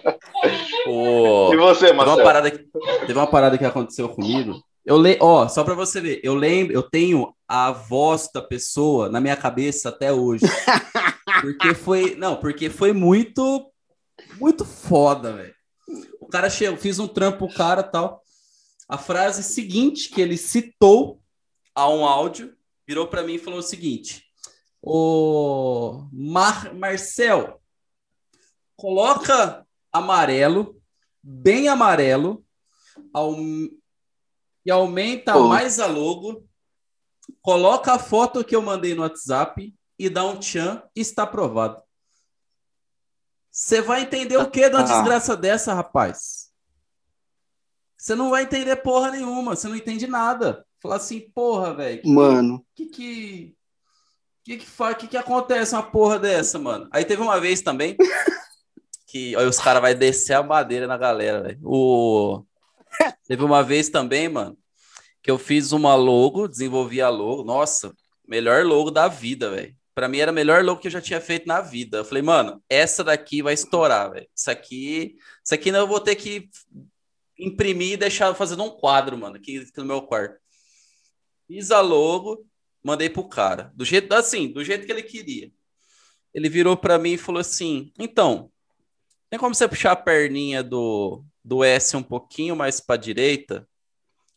Ô, 0.87 1.53
E 1.53 1.57
você, 1.57 1.87
Teve 1.87 1.93
uma 1.93 2.05
Marcelo? 2.05 2.23
parada 2.23 2.51
que, 2.51 2.59
teve 3.07 3.13
uma 3.13 3.27
parada 3.27 3.57
que 3.57 3.65
aconteceu 3.65 4.09
comigo. 4.09 4.61
Eu 4.85 4.97
le... 4.97 5.17
Ó, 5.21 5.47
só 5.47 5.63
pra 5.63 5.75
você 5.75 6.01
ver, 6.01 6.19
eu 6.23 6.33
lembro, 6.35 6.73
eu 6.73 6.81
tenho 6.83 7.33
a 7.47 7.71
voz 7.71 8.29
da 8.33 8.41
pessoa 8.41 9.09
na 9.09 9.21
minha 9.21 9.35
cabeça 9.35 9.89
até 9.89 10.11
hoje. 10.11 10.43
Porque 11.41 11.73
foi, 11.73 12.15
não, 12.15 12.35
porque 12.37 12.69
foi 12.69 12.93
muito 12.93 13.71
muito 14.39 14.63
foda, 14.65 15.33
velho. 15.33 15.55
O 16.19 16.27
cara 16.27 16.49
chegou, 16.49 16.77
fiz 16.77 16.99
um 16.99 17.07
trampo 17.07 17.47
pro 17.47 17.55
cara, 17.55 17.83
tal. 17.83 18.21
A 18.87 18.97
frase 18.97 19.43
seguinte 19.43 20.09
que 20.09 20.21
ele 20.21 20.37
citou 20.37 21.21
a 21.73 21.89
um 21.89 22.05
áudio 22.05 22.55
virou 22.87 23.07
para 23.07 23.23
mim 23.23 23.35
e 23.35 23.39
falou 23.39 23.59
o 23.59 23.63
seguinte: 23.63 24.25
O 24.81 26.07
Mar 26.11 26.73
Marcel, 26.73 27.61
coloca 28.75 29.65
amarelo, 29.91 30.81
bem 31.21 31.67
amarelo, 31.67 32.45
ao, 33.13 33.35
e 34.65 34.71
aumenta 34.71 35.33
Pô. 35.33 35.47
mais 35.47 35.79
a 35.79 35.87
logo, 35.87 36.47
coloca 37.41 37.93
a 37.93 37.99
foto 37.99 38.43
que 38.43 38.55
eu 38.55 38.61
mandei 38.61 38.93
no 38.93 39.01
WhatsApp 39.01 39.73
e 40.05 40.09
dá 40.09 40.25
um 40.25 40.37
tchan 40.39 40.81
está 40.95 41.23
aprovado. 41.23 41.81
Você 43.51 43.81
vai 43.81 44.01
entender 44.01 44.37
o 44.37 44.49
que 44.49 44.69
de 44.69 44.75
uma 44.75 44.81
Ah. 44.81 44.85
desgraça 44.85 45.35
dessa, 45.35 45.73
rapaz? 45.73 46.49
Você 47.97 48.15
não 48.15 48.29
vai 48.29 48.43
entender 48.43 48.75
porra 48.77 49.11
nenhuma, 49.11 49.55
você 49.55 49.67
não 49.67 49.75
entende 49.75 50.07
nada. 50.07 50.65
Falar 50.79 50.95
assim, 50.95 51.19
porra, 51.19 51.73
velho, 51.75 52.01
Mano, 52.07 52.65
que 52.73 52.85
que 52.87 53.55
que 54.43 54.57
que 54.57 54.65
faz, 54.65 54.97
que 54.97 55.07
que 55.07 55.17
acontece 55.17 55.75
uma 55.75 55.83
porra 55.83 56.17
dessa, 56.17 56.57
mano? 56.57 56.89
Aí 56.91 57.05
teve 57.05 57.21
uma 57.21 57.39
vez 57.39 57.61
também 57.61 57.95
que 59.05 59.35
aí 59.35 59.45
os 59.45 59.59
caras 59.59 59.81
vai 59.81 59.93
descer 59.93 60.33
a 60.33 60.41
madeira 60.41 60.87
na 60.87 60.97
galera, 60.97 61.43
velho. 61.43 61.59
O 61.63 62.43
teve 63.27 63.43
uma 63.43 63.61
vez 63.61 63.89
também, 63.89 64.27
mano, 64.29 64.57
que 65.21 65.29
eu 65.29 65.37
fiz 65.37 65.71
uma 65.71 65.93
logo, 65.93 66.47
desenvolvi 66.47 67.01
a 67.01 67.09
logo. 67.09 67.43
Nossa, 67.43 67.93
melhor 68.27 68.65
logo 68.65 68.89
da 68.89 69.07
vida, 69.07 69.51
velho. 69.51 69.75
Pra 69.93 70.07
mim 70.07 70.19
era 70.19 70.31
a 70.31 70.33
melhor 70.33 70.63
logo 70.63 70.79
que 70.79 70.87
eu 70.87 70.91
já 70.91 71.01
tinha 71.01 71.19
feito 71.19 71.47
na 71.47 71.59
vida. 71.61 71.97
Eu 71.97 72.05
falei, 72.05 72.23
mano, 72.23 72.63
essa 72.69 73.03
daqui 73.03 73.41
vai 73.41 73.53
estourar, 73.53 74.11
velho. 74.11 74.27
Isso 74.33 74.49
aqui, 74.49 75.17
isso 75.43 75.53
aqui 75.53 75.71
não 75.71 75.79
eu 75.79 75.87
vou 75.87 75.99
ter 75.99 76.15
que 76.15 76.49
imprimir 77.37 77.93
e 77.93 77.97
deixar 77.97 78.33
fazendo 78.35 78.63
um 78.63 78.69
quadro, 78.69 79.17
mano, 79.17 79.35
aqui, 79.35 79.57
aqui 79.57 79.77
no 79.77 79.85
meu 79.85 80.01
quarto. 80.03 80.37
Fiz 81.47 81.71
a 81.71 81.81
logo, 81.81 82.45
mandei 82.83 83.09
pro 83.09 83.27
cara, 83.27 83.71
do 83.75 83.83
jeito 83.83 84.13
assim, 84.13 84.47
do 84.47 84.63
jeito 84.63 84.85
que 84.85 84.91
ele 84.91 85.03
queria. 85.03 85.51
Ele 86.33 86.47
virou 86.47 86.77
pra 86.77 86.97
mim 86.97 87.13
e 87.13 87.17
falou 87.17 87.41
assim: 87.41 87.91
"Então, 87.99 88.49
tem 89.29 89.39
como 89.39 89.53
você 89.53 89.67
puxar 89.67 89.91
a 89.91 89.95
perninha 89.95 90.63
do 90.63 91.23
do 91.43 91.63
S 91.63 91.97
um 91.97 92.03
pouquinho 92.03 92.55
mais 92.55 92.79
pra 92.79 92.95
direita?" 92.95 93.67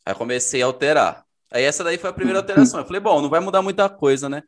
Aí 0.04 0.14
comecei 0.14 0.62
a 0.62 0.66
alterar. 0.66 1.24
Aí 1.52 1.62
essa 1.62 1.84
daí 1.84 1.96
foi 1.96 2.10
a 2.10 2.12
primeira 2.12 2.40
alteração. 2.40 2.80
Eu 2.80 2.86
falei: 2.86 3.00
"Bom, 3.00 3.22
não 3.22 3.30
vai 3.30 3.40
mudar 3.40 3.62
muita 3.62 3.88
coisa, 3.88 4.28
né?" 4.28 4.42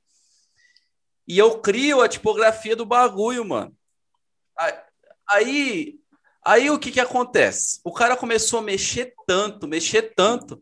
E 1.27 1.39
eu 1.39 1.59
crio 1.59 2.01
a 2.01 2.09
tipografia 2.09 2.77
do 2.77 2.87
bagulho, 2.87 3.45
mano. 3.45 3.75
Aí, 5.29 5.99
aí, 6.45 6.71
o 6.71 6.79
que 6.79 6.93
que 6.93 7.01
acontece? 7.01 7.81
O 7.85 7.93
cara 7.93 8.17
começou 8.17 8.61
a 8.61 8.63
mexer 8.63 9.15
tanto, 9.27 9.67
mexer 9.67 10.15
tanto. 10.15 10.61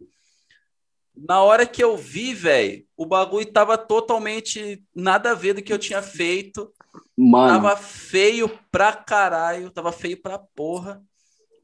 Na 1.17 1.43
hora 1.43 1.67
que 1.67 1.83
eu 1.83 1.97
vi, 1.97 2.35
velho, 2.35 2.85
o 2.97 3.07
bagulho 3.07 3.51
tava 3.53 3.79
totalmente 3.79 4.83
nada 4.95 5.31
a 5.31 5.35
ver 5.35 5.55
do 5.55 5.63
que 5.63 5.73
eu 5.73 5.79
tinha 5.79 6.03
feito. 6.03 6.73
mano, 7.17 7.63
Tava 7.63 7.77
feio 7.77 8.49
pra 8.71 8.93
caralho, 8.93 9.71
tava 9.71 9.93
feio 9.93 10.21
pra 10.21 10.39
porra. 10.39 11.03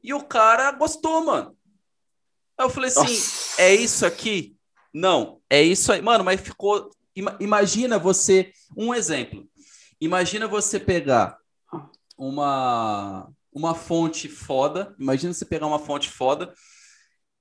E 0.03 0.13
o 0.13 0.23
cara 0.23 0.71
gostou, 0.71 1.23
mano. 1.25 1.57
Aí 2.57 2.65
eu 2.65 2.69
falei 2.69 2.89
assim: 2.89 2.99
Nossa. 3.01 3.61
é 3.61 3.75
isso 3.75 4.05
aqui? 4.05 4.55
Não, 4.93 5.41
é 5.49 5.61
isso 5.61 5.91
aí. 5.91 6.01
Mano, 6.01 6.23
mas 6.23 6.39
ficou. 6.39 6.89
Ima- 7.15 7.37
Imagina 7.39 7.97
você. 7.99 8.51
Um 8.77 8.93
exemplo. 8.93 9.47
Imagina 9.99 10.47
você 10.47 10.79
pegar 10.79 11.37
uma, 12.17 13.29
uma 13.53 13.75
fonte 13.75 14.27
foda. 14.29 14.95
Imagina 14.99 15.33
você 15.33 15.45
pegar 15.45 15.67
uma 15.67 15.79
fonte 15.79 16.09
foda. 16.09 16.53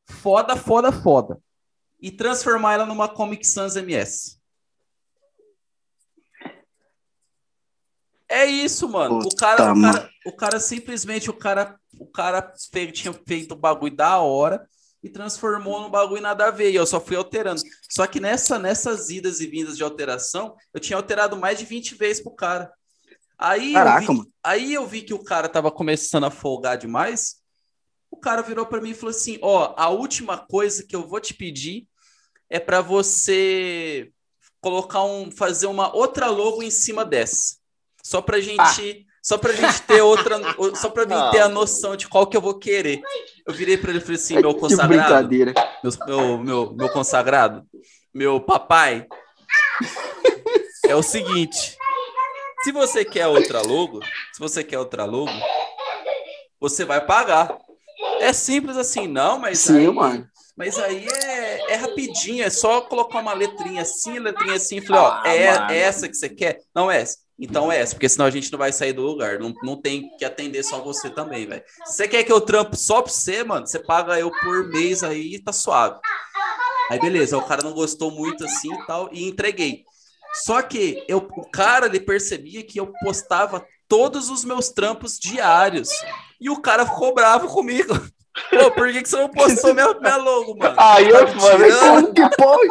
Foda, 0.09 0.57
foda, 0.57 0.91
foda. 0.93 1.41
E 2.01 2.11
transformar 2.11 2.75
ela 2.75 2.87
numa 2.87 3.09
Comic 3.09 3.47
Sans 3.47 3.77
MS. 3.77 4.39
É 8.29 8.45
isso, 8.47 8.89
mano. 8.89 9.19
O 9.19 9.35
cara, 9.37 9.73
o 9.73 9.81
cara, 9.81 10.11
o 10.27 10.33
cara 10.33 10.61
simplesmente, 10.61 11.29
o 11.29 11.33
cara, 11.35 11.79
o 11.99 12.07
cara 12.07 12.53
tinha 12.93 13.13
feito 13.27 13.53
o 13.53 13.57
bagulho 13.59 13.95
da 13.97 14.19
hora 14.21 14.69
e 15.03 15.09
transformou 15.09 15.81
num 15.81 15.91
bagulho 15.91 16.23
nada 16.23 16.47
a 16.47 16.51
ver. 16.51 16.71
E 16.71 16.77
eu 16.77 16.87
só 16.87 17.01
fui 17.01 17.17
alterando. 17.17 17.63
Só 17.89 18.07
que 18.07 18.21
nessa, 18.21 18.59
nessas 18.59 19.09
idas 19.11 19.41
e 19.41 19.47
vindas 19.47 19.77
de 19.77 19.83
alteração, 19.83 20.55
eu 20.73 20.81
tinha 20.81 20.97
alterado 20.97 21.37
mais 21.37 21.59
de 21.59 21.65
20 21.65 21.95
vezes 21.95 22.23
pro 22.23 22.35
cara. 22.35 22.73
Aí, 23.39 23.73
Caraca, 23.73 24.05
eu 24.05 24.09
vi, 24.09 24.19
mano. 24.19 24.33
aí 24.45 24.75
eu 24.75 24.87
vi 24.87 25.03
que 25.03 25.15
o 25.15 25.25
cara 25.25 25.49
tava 25.49 25.71
começando 25.71 26.25
a 26.25 26.31
folgar 26.31 26.77
demais. 26.77 27.37
O 28.11 28.17
cara 28.17 28.43
virou 28.43 28.67
para 28.67 28.81
mim 28.81 28.91
e 28.91 28.95
falou 28.95 29.11
assim: 29.11 29.39
Ó, 29.41 29.75
a 29.77 29.89
última 29.89 30.37
coisa 30.37 30.85
que 30.87 30.95
eu 30.95 31.09
vou 31.09 31.21
te 31.21 31.33
pedir 31.33 31.89
é 32.51 32.61
para 32.61 32.83
você 32.83 34.13
colocar 34.61 35.03
um, 35.05 35.31
fazer 35.31 35.67
uma 35.67 35.95
outra 35.97 36.29
logo 36.29 36.63
em 36.63 36.71
cima 36.71 37.05
dessa. 37.05 37.57
Só 38.05 38.21
pra 38.21 38.41
gente, 38.41 39.07
só 39.23 39.37
pra 39.37 39.53
gente 39.53 39.83
ter 39.83 40.01
outra, 40.01 40.39
só 40.75 40.89
pra 40.89 41.05
mim 41.05 41.31
ter 41.31 41.41
a 41.41 41.49
noção 41.49 41.95
de 41.97 42.09
qual 42.09 42.27
que 42.27 42.37
eu 42.37 42.41
vou 42.41 42.59
querer. 42.59 43.01
Eu 43.47 43.53
virei 43.53 43.77
para 43.77 43.91
ele 43.91 43.99
e 43.99 44.03
falei 44.03 44.17
assim: 44.17 44.37
meu 44.41 44.55
consagrado, 44.59 45.29
brincadeira. 45.29 45.55
meu, 45.83 45.93
meu, 46.07 46.39
meu, 46.39 46.75
meu 46.75 46.89
consagrado, 46.89 47.65
meu 48.15 48.41
papai, 48.41 49.07
é 50.87 50.95
o 50.95 51.03
seguinte: 51.03 51.77
se 52.63 52.73
você 52.73 53.05
quer 53.05 53.27
outra 53.27 53.61
logo, 53.63 54.01
se 54.33 54.41
você 54.41 54.65
quer 54.65 54.79
outra 54.79 55.05
logo, 55.05 55.33
você 56.59 56.85
vai 56.85 57.05
pagar. 57.05 57.59
É 58.21 58.33
simples 58.33 58.77
assim, 58.77 59.07
não, 59.07 59.39
mas 59.39 59.59
Sim, 59.61 59.79
aí, 59.79 59.91
mano. 59.91 60.27
mas 60.57 60.79
aí 60.79 61.07
é, 61.07 61.73
é 61.73 61.77
rapidinho, 61.77 62.45
é 62.45 62.51
só 62.51 62.81
colocar 62.83 63.21
uma 63.21 63.33
letrinha 63.33 63.83
assim, 63.83 64.19
letrinha 64.19 64.57
assim, 64.57 64.77
e 64.79 64.81
falei, 64.81 65.03
ó, 65.03 65.21
Ah, 65.23 65.23
é, 65.29 65.75
é 65.75 65.79
essa 65.79 66.09
que 66.09 66.15
você 66.15 66.29
quer? 66.29 66.61
Não 66.75 66.91
é 66.91 67.03
essa. 67.03 67.19
Então 67.41 67.73
é 67.73 67.79
essa, 67.81 67.95
porque 67.95 68.09
senão 68.09 68.27
a 68.27 68.31
gente 68.31 68.53
não 68.53 68.59
vai 68.59 68.71
sair 68.71 68.93
do 68.93 69.01
lugar. 69.01 69.39
Não, 69.39 69.55
não 69.63 69.81
tem 69.81 70.15
que 70.19 70.25
atender 70.25 70.63
só 70.63 70.83
você 70.83 71.09
também, 71.09 71.47
velho. 71.47 71.63
Se 71.87 71.95
você 71.95 72.07
quer 72.07 72.23
que 72.23 72.31
eu 72.31 72.41
trampo 72.41 72.77
só 72.77 73.01
pra 73.01 73.11
você, 73.11 73.43
mano, 73.43 73.67
você 73.67 73.79
paga 73.79 74.19
eu 74.19 74.31
por 74.31 74.69
mês 74.69 75.03
aí 75.03 75.35
e 75.35 75.39
tá 75.43 75.53
suave. 75.53 75.99
Aí 76.91 77.01
beleza, 77.01 77.39
o 77.39 77.43
cara 77.43 77.63
não 77.63 77.73
gostou 77.73 78.11
muito 78.11 78.45
assim 78.45 78.73
e 78.73 78.87
tal, 78.87 79.09
e 79.13 79.27
entreguei. 79.27 79.85
Só 80.45 80.61
que 80.61 81.03
eu, 81.09 81.19
o 81.19 81.49
cara, 81.51 81.87
ele 81.87 82.01
percebia 82.01 82.63
que 82.63 82.79
eu 82.79 82.93
postava 83.03 83.65
todos 83.89 84.29
os 84.29 84.45
meus 84.45 84.69
trampos 84.69 85.19
diários. 85.19 85.89
E 86.41 86.51
o 86.51 86.61
cara 86.61 86.87
ficou 86.87 87.15
bravo 87.15 87.49
comigo. 87.49 87.95
Pô, 88.51 88.71
por 88.71 88.93
que, 88.93 89.03
que 89.03 89.09
você 89.09 89.17
não 89.17 89.29
postou 89.29 89.75
minha, 89.75 89.93
minha 89.95 90.17
logo, 90.17 90.57
mano? 90.57 90.75
Aí 90.79 91.09
eu, 91.09 91.27
mano, 91.35 91.65
tirando? 91.65 92.15
Como 92.15 92.15
que 92.15 92.37
pode? 92.37 92.69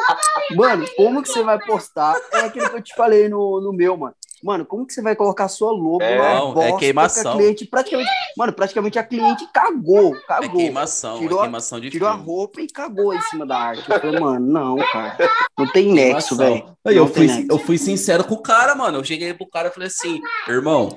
Mano, 0.55 0.85
como 0.95 1.21
que 1.21 1.29
você 1.29 1.43
vai 1.43 1.59
postar? 1.59 2.15
É 2.31 2.39
aquilo 2.39 2.69
que 2.69 2.77
eu 2.77 2.81
te 2.81 2.95
falei 2.95 3.27
no, 3.27 3.61
no 3.61 3.73
meu, 3.73 3.97
mano. 3.97 4.15
Mano, 4.43 4.65
como 4.65 4.85
que 4.85 4.93
você 4.93 5.01
vai 5.01 5.15
colocar 5.15 5.45
a 5.45 5.47
sua 5.49 5.71
logo 5.71 6.01
É, 6.01 6.15
numa 6.17 6.53
não, 6.55 6.61
é 6.61 6.77
queimação. 6.77 7.23
que 7.23 7.29
a 7.29 7.33
cliente 7.33 7.65
praticamente... 7.65 8.09
Mano, 8.37 8.53
praticamente 8.53 8.97
a 8.99 9.03
cliente 9.03 9.47
cagou, 9.53 10.15
É 10.15 10.19
cagou. 10.21 10.57
queimação, 10.57 11.19
Tirou 11.19 11.37
é 11.37 11.41
a- 11.41 11.43
queimação 11.43 11.79
de 11.79 11.89
Tirou 11.89 12.07
a 12.07 12.13
filme. 12.13 12.25
roupa 12.25 12.61
e 12.61 12.67
cagou 12.67 13.13
em 13.13 13.21
cima 13.23 13.45
da 13.45 13.57
arte. 13.57 13.89
Eu 13.91 13.99
falei, 13.99 14.19
mano, 14.19 14.45
não, 14.47 14.77
cara. 14.77 15.17
Não 15.57 15.67
tem 15.67 15.91
nexo, 15.93 16.35
velho. 16.37 16.63
Eu 16.85 17.07
fui, 17.07 17.27
nexo. 17.27 17.47
eu 17.49 17.59
fui 17.59 17.77
sincero 17.77 18.23
com 18.23 18.35
o 18.35 18.41
cara, 18.41 18.73
mano. 18.75 18.97
Eu 18.99 19.03
cheguei 19.03 19.33
pro 19.33 19.49
cara 19.49 19.67
e 19.67 19.71
falei 19.71 19.87
assim, 19.87 20.21
irmão, 20.47 20.89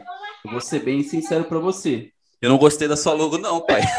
eu 0.44 0.50
vou 0.52 0.61
ser 0.61 0.78
bem 0.80 1.02
sincero 1.02 1.44
pra 1.44 1.58
você. 1.58 2.11
Eu 2.40 2.49
não 2.50 2.58
gostei 2.58 2.88
da 2.88 2.96
sua 2.96 3.12
logo, 3.12 3.38
não, 3.38 3.61
pai. 3.61 3.82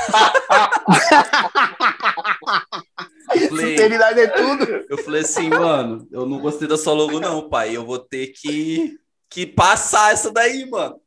Falei, 3.50 3.72
Sinceridade 3.78 4.20
é 4.20 4.28
tudo. 4.28 4.64
eu 4.90 4.98
falei 4.98 5.22
assim, 5.22 5.50
mano, 5.50 6.08
eu 6.12 6.26
não 6.26 6.40
gostei 6.40 6.68
da 6.68 6.78
sua 6.78 6.94
logo, 6.94 7.20
não, 7.20 7.50
pai. 7.50 7.76
Eu 7.76 7.86
vou 7.86 7.98
ter 8.00 8.28
que, 8.28 8.96
que 9.34 9.46
passar 9.48 10.14
essa 10.14 10.32
daí, 10.32 10.70
mano. 10.70 11.00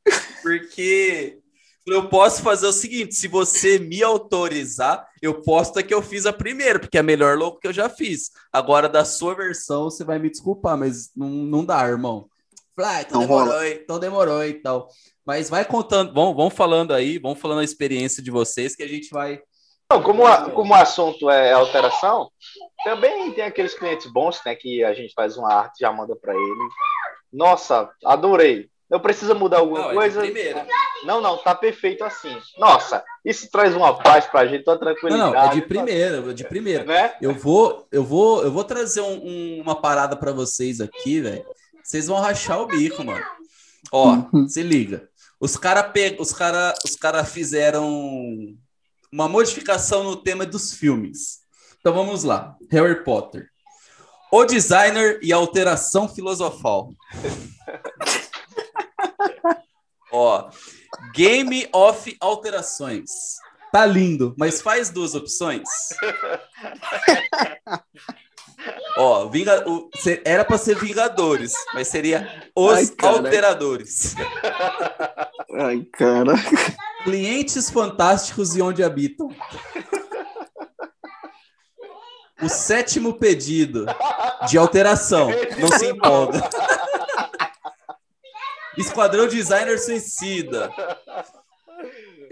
Porque 0.43 1.39
eu 1.87 2.09
posso 2.09 2.43
fazer 2.43 2.67
o 2.67 2.73
seguinte: 2.73 3.15
se 3.15 3.29
você 3.29 3.79
me 3.79 4.03
autorizar, 4.03 5.07
eu 5.23 5.41
posto 5.43 5.83
que 5.85 5.95
eu 5.95 6.03
fiz 6.03 6.27
a 6.27 6.33
primeira, 6.33 6.79
porque 6.79 6.97
é 6.97 7.01
a 7.01 7.05
melhor 7.05 7.37
logo 7.37 7.59
que 7.59 7.69
eu 7.69 7.73
já 7.73 7.89
fiz. 7.89 8.31
Agora, 8.53 8.89
da 8.89 9.05
sua 9.05 9.35
versão, 9.35 9.85
você 9.85 10.05
vai 10.05 10.19
me 10.19 10.31
desculpar, 10.31 10.77
mas 10.77 11.11
não, 11.17 11.29
não 11.29 11.65
dá, 11.65 11.87
irmão. 11.87 12.29
Ah, 12.79 13.01
então 13.01 13.21
Não 13.21 13.27
demorou, 13.27 13.53
rola. 13.55 13.69
então 13.69 13.99
demorou 13.99 14.45
e 14.45 14.55
tal. 14.55 14.89
Mas 15.25 15.49
vai 15.49 15.65
contando, 15.65 16.13
vamos, 16.13 16.37
vamos 16.37 16.55
falando 16.55 16.93
aí, 16.93 17.19
vamos 17.19 17.41
falando 17.41 17.61
a 17.61 17.65
experiência 17.65 18.23
de 18.23 18.31
vocês 18.31 18.77
que 18.77 18.83
a 18.83 18.89
gente 18.89 19.09
vai. 19.11 19.41
Não, 19.91 20.03
como, 20.03 20.27
a- 20.27 20.51
como 20.51 20.73
o 20.73 20.77
assunto 20.77 21.31
é 21.31 21.53
alteração, 21.53 22.31
também 22.85 23.33
tem 23.33 23.45
aqueles 23.45 23.73
clientes 23.73 24.13
bons, 24.13 24.41
né? 24.45 24.55
Que 24.55 24.85
a 24.85 24.93
gente 24.93 25.15
faz 25.15 25.37
uma 25.39 25.51
arte, 25.53 25.79
já 25.81 25.91
manda 25.93 26.15
para 26.17 26.35
ele. 26.35 26.69
Nossa, 27.33 27.91
adorei. 28.05 28.69
Eu 28.89 29.01
preciso 29.01 29.35
mudar 29.35 29.59
alguma 29.59 29.81
Não, 29.81 29.91
é 29.91 29.95
coisa? 29.95 30.21
primeira. 30.21 30.65
Não, 31.05 31.21
não, 31.21 31.37
tá 31.39 31.55
perfeito 31.57 32.05
assim. 32.05 32.37
Nossa, 32.57 33.03
isso 33.25 33.51
traz 33.51 33.75
uma 33.75 33.93
paz 33.99 34.27
pra 34.27 34.47
gente, 34.47 34.63
uma 34.65 34.75
Não, 34.75 34.81
tranquilidade. 34.81 35.33
não, 35.35 35.43
é 35.43 35.49
de 35.55 35.63
primeira, 35.63 36.31
é 36.31 36.33
de 36.33 36.45
primeira. 36.45 36.85
Né? 36.85 37.15
Eu 37.21 37.35
vou, 37.35 37.87
eu 37.91 38.05
vou, 38.05 38.45
eu 38.45 38.53
vou 38.53 38.63
trazer 38.63 39.01
um- 39.01 39.25
um- 39.27 39.61
uma 39.61 39.75
parada 39.75 40.15
pra 40.17 40.31
vocês 40.31 40.81
aqui, 40.81 41.21
velho. 41.21 41.45
Vocês 41.83 42.07
vão 42.07 42.21
rachar 42.21 42.61
o 42.61 42.67
bico, 42.67 43.05
mano. 43.05 43.25
Ó, 43.93 44.19
se 44.47 44.63
liga. 44.63 45.09
Os 45.41 45.57
cara 45.57 45.83
pe... 45.83 46.17
os 46.21 46.33
cara, 46.33 46.73
os 46.85 46.95
cara 46.97 47.25
fizeram 47.25 47.89
uma 49.13 49.29
modificação 49.29 50.05
no 50.05 50.17
tema 50.17 50.47
dos 50.47 50.73
filmes. 50.73 51.41
Então 51.81 51.93
vamos 51.93 52.23
lá. 52.25 52.57
Harry 52.71 53.03
Potter. 53.05 53.49
O 54.37 54.45
designer 54.45 55.19
e 55.23 55.33
a 55.33 55.37
alteração 55.37 56.07
filosofal. 56.07 56.93
Ó, 60.13 60.51
Game 61.15 61.67
of 61.73 62.15
Alterações. 62.21 63.09
Tá 63.73 63.87
lindo, 63.87 64.35
mas 64.37 64.61
faz 64.61 64.91
duas 64.91 65.15
opções. 65.15 65.63
Ó, 68.99 69.27
Vinga... 69.31 69.67
o- 69.67 69.89
era 70.23 70.45
para 70.45 70.59
ser 70.59 70.79
Vingadores, 70.79 71.55
mas 71.73 71.89
seria 71.89 72.51
os 72.55 72.75
Ai. 72.75 72.91
Alteradores. 73.09 74.15
Ai, 75.59 75.83
cara. 75.95 76.35
Clientes 77.05 77.71
fantásticos 77.71 78.55
e 78.55 78.61
onde 78.61 78.85
habitam. 78.85 79.35
O 82.43 82.49
sétimo 82.49 83.15
pedido 83.15 83.87
de 84.49 84.59
alteração. 84.59 85.29
Não 85.59 85.69
se 85.69 85.87
empolga. 85.87 86.49
Esquadrão 88.77 89.27
Designer 89.27 89.79
Suicida. 89.79 90.71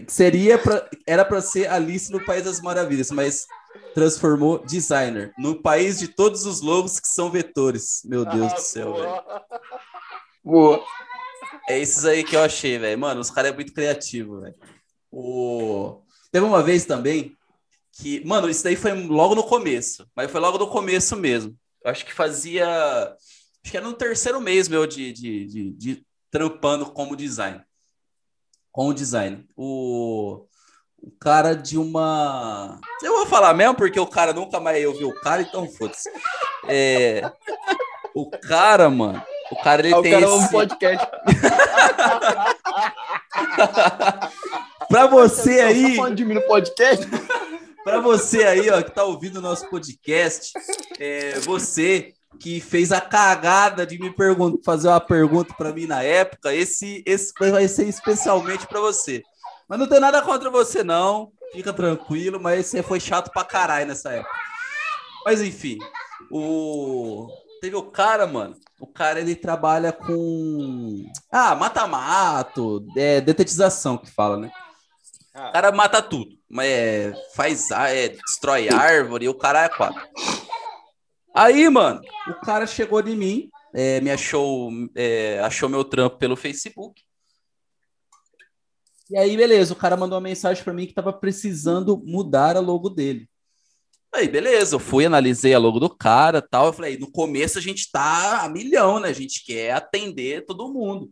Seria 0.06 0.58
pra, 0.58 0.88
era 1.06 1.24
para 1.24 1.40
ser 1.40 1.68
Alice 1.70 2.12
no 2.12 2.22
País 2.24 2.44
das 2.44 2.60
Maravilhas, 2.60 3.10
mas 3.10 3.46
transformou 3.94 4.58
designer 4.58 5.32
no 5.38 5.62
país 5.62 5.98
de 5.98 6.08
todos 6.08 6.44
os 6.44 6.60
logos 6.60 7.00
que 7.00 7.08
são 7.08 7.30
vetores. 7.30 8.02
Meu 8.04 8.24
Deus 8.24 8.52
do 8.52 8.60
céu, 8.60 8.94
velho. 8.94 9.22
Boa. 10.44 10.84
É 11.68 11.78
esses 11.78 12.04
aí 12.04 12.22
que 12.22 12.36
eu 12.36 12.42
achei, 12.42 12.78
velho. 12.78 12.98
Mano, 12.98 13.20
os 13.20 13.30
caras 13.30 13.52
é 13.52 13.54
muito 13.54 13.72
criativo, 13.72 14.40
velho. 14.40 14.54
O... 15.10 16.02
Teve 16.30 16.44
uma 16.44 16.62
vez 16.62 16.84
também 16.84 17.34
que, 17.96 18.24
mano, 18.24 18.48
isso 18.50 18.64
daí 18.64 18.76
foi 18.76 18.92
logo 18.92 19.34
no 19.34 19.44
começo, 19.44 20.06
mas 20.14 20.30
foi 20.30 20.40
logo 20.40 20.58
no 20.58 20.66
começo 20.66 21.16
mesmo. 21.16 21.56
Eu 21.82 21.90
acho 21.90 22.04
que 22.04 22.12
fazia. 22.12 22.66
Acho 22.66 23.70
que 23.70 23.76
era 23.76 23.86
no 23.86 23.92
terceiro 23.92 24.40
mês 24.40 24.68
meu 24.68 24.86
de, 24.86 25.12
de, 25.12 25.46
de, 25.46 25.70
de 25.70 26.06
trampando 26.30 26.86
como 26.86 27.16
design. 27.16 27.60
Com 28.72 28.88
o 28.88 28.94
design. 28.94 29.46
O, 29.56 30.46
o 31.00 31.10
cara 31.20 31.54
de 31.54 31.78
uma. 31.78 32.80
Eu 33.02 33.12
vou 33.18 33.26
falar 33.26 33.54
mesmo, 33.54 33.74
porque 33.74 34.00
o 34.00 34.06
cara 34.06 34.32
nunca 34.32 34.58
mais 34.58 34.84
ouviu 34.84 35.08
o 35.08 35.20
cara, 35.20 35.42
então 35.42 35.68
foda-se. 35.70 36.10
É... 36.66 37.30
O 38.14 38.28
cara, 38.30 38.88
mano. 38.90 39.22
O 39.50 39.56
cara 39.62 39.82
ele 39.82 39.94
Ah, 39.94 39.98
o 39.98 40.02
tem 40.02 40.12
cara 40.12 40.24
esse... 40.24 40.32
ouve 40.32 40.50
podcast. 40.50 41.06
Pra 44.88 45.06
você 45.06 45.60
aí, 45.60 45.90
Tá 45.90 45.96
falando 45.96 46.16
de 46.16 46.24
mim 46.24 46.34
no 46.34 46.42
podcast? 46.42 47.06
Para 47.84 48.00
você 48.00 48.44
aí, 48.44 48.70
ó, 48.70 48.82
que 48.82 48.90
tá 48.90 49.04
ouvindo 49.04 49.36
o 49.36 49.42
nosso 49.42 49.68
podcast, 49.68 50.52
é, 50.98 51.38
você 51.40 52.14
que 52.40 52.58
fez 52.58 52.90
a 52.90 53.00
cagada 53.00 53.86
de 53.86 53.98
me 53.98 54.12
fazer 54.64 54.88
uma 54.88 55.00
pergunta 55.00 55.54
para 55.54 55.72
mim 55.72 55.86
na 55.86 56.02
época, 56.02 56.54
esse, 56.54 57.02
esse 57.06 57.32
vai 57.38 57.68
ser 57.68 57.86
especialmente 57.86 58.66
para 58.66 58.80
você. 58.80 59.22
Mas 59.68 59.78
não 59.78 59.86
tem 59.86 60.00
nada 60.00 60.22
contra 60.22 60.48
você, 60.50 60.82
não. 60.82 61.30
Fica 61.52 61.72
tranquilo, 61.72 62.40
mas 62.40 62.66
você 62.66 62.82
foi 62.82 62.98
chato 62.98 63.30
pra 63.30 63.44
caralho 63.44 63.86
nessa 63.86 64.12
época. 64.12 64.34
Mas 65.24 65.42
enfim, 65.42 65.78
o. 66.30 67.28
Teve 67.60 67.76
o 67.76 67.82
cara, 67.82 68.26
mano. 68.26 68.56
O 68.80 68.86
cara 68.86 69.20
ele 69.20 69.36
trabalha 69.36 69.92
com. 69.92 71.06
Ah, 71.30 71.54
mata-mato, 71.54 72.84
é, 72.96 73.20
detetização 73.20 73.96
que 73.96 74.10
fala, 74.10 74.36
né? 74.36 74.50
O 75.34 75.52
cara 75.52 75.72
mata 75.72 76.00
tudo. 76.00 76.38
É, 76.60 77.12
faz, 77.34 77.70
é, 77.70 78.10
destrói 78.10 78.68
árvore, 78.68 79.28
o 79.28 79.34
cara 79.34 79.64
é 79.64 79.68
quatro. 79.68 80.00
Aí, 81.34 81.68
mano, 81.68 82.00
o 82.28 82.34
cara 82.46 82.64
chegou 82.64 83.02
de 83.02 83.16
mim, 83.16 83.50
é, 83.74 84.00
me 84.00 84.10
achou, 84.12 84.70
é, 84.94 85.40
achou 85.40 85.68
meu 85.68 85.82
trampo 85.82 86.16
pelo 86.16 86.36
Facebook. 86.36 87.02
E 89.10 89.18
aí, 89.18 89.36
beleza, 89.36 89.72
o 89.72 89.76
cara 89.76 89.96
mandou 89.96 90.16
uma 90.16 90.22
mensagem 90.22 90.62
pra 90.62 90.72
mim 90.72 90.86
que 90.86 90.94
tava 90.94 91.12
precisando 91.12 92.00
mudar 92.06 92.56
a 92.56 92.60
logo 92.60 92.88
dele. 92.88 93.28
Aí, 94.14 94.28
beleza, 94.28 94.76
eu 94.76 94.78
fui, 94.78 95.04
analisei 95.04 95.52
a 95.52 95.58
logo 95.58 95.80
do 95.80 95.90
cara 95.90 96.40
tal. 96.40 96.66
Eu 96.66 96.72
falei, 96.72 96.96
no 96.96 97.10
começo 97.10 97.58
a 97.58 97.60
gente 97.60 97.90
tá 97.90 98.44
a 98.44 98.48
milhão, 98.48 99.00
né? 99.00 99.08
A 99.08 99.12
gente 99.12 99.44
quer 99.44 99.72
atender 99.72 100.46
todo 100.46 100.72
mundo. 100.72 101.10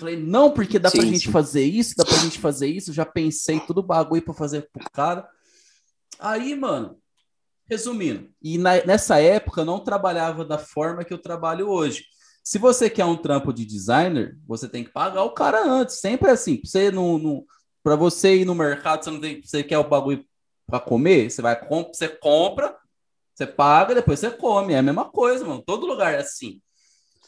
Falei, 0.00 0.16
não, 0.16 0.50
porque 0.50 0.78
dá 0.78 0.90
pra 0.90 1.02
Sim, 1.02 1.12
gente 1.12 1.26
sim. 1.26 1.30
fazer 1.32 1.62
isso, 1.64 1.94
dá 1.96 2.04
pra 2.04 2.16
gente 2.16 2.38
fazer 2.38 2.66
isso. 2.68 2.92
Já 2.92 3.04
pensei 3.04 3.60
tudo 3.60 3.82
bagulho 3.82 4.22
pra 4.22 4.34
fazer 4.34 4.68
pro 4.72 4.90
cara. 4.90 5.28
Aí, 6.18 6.54
mano, 6.54 6.98
resumindo, 7.68 8.28
e 8.42 8.58
na- 8.58 8.84
nessa 8.84 9.20
época 9.20 9.60
eu 9.60 9.64
não 9.64 9.78
trabalhava 9.78 10.44
da 10.44 10.58
forma 10.58 11.04
que 11.04 11.12
eu 11.14 11.18
trabalho 11.18 11.68
hoje. 11.68 12.04
Se 12.42 12.58
você 12.58 12.88
quer 12.90 13.04
um 13.04 13.16
trampo 13.16 13.52
de 13.52 13.64
designer, 13.64 14.36
você 14.46 14.68
tem 14.68 14.82
que 14.82 14.90
pagar 14.90 15.22
o 15.22 15.30
cara 15.34 15.62
antes. 15.64 15.96
Sempre 16.00 16.28
é 16.30 16.32
assim. 16.32 16.56
Pra 16.56 16.68
você, 16.70 16.90
não, 16.90 17.18
não, 17.18 17.44
pra 17.82 17.94
você 17.96 18.36
ir 18.36 18.44
no 18.44 18.54
mercado, 18.54 19.04
você 19.04 19.10
não 19.10 19.20
tem, 19.20 19.42
você 19.42 19.62
quer 19.62 19.78
o 19.78 19.84
bagulho 19.88 20.24
para 20.66 20.80
comer, 20.80 21.30
você 21.30 21.42
vai 21.42 21.58
comp- 21.68 21.94
você 21.94 22.08
compra, 22.08 22.74
você 23.34 23.46
paga, 23.46 23.94
depois 23.94 24.18
você 24.18 24.30
come. 24.30 24.72
É 24.72 24.78
a 24.78 24.82
mesma 24.82 25.04
coisa, 25.10 25.44
mano. 25.44 25.62
Todo 25.64 25.86
lugar 25.86 26.14
é 26.14 26.18
assim. 26.18 26.60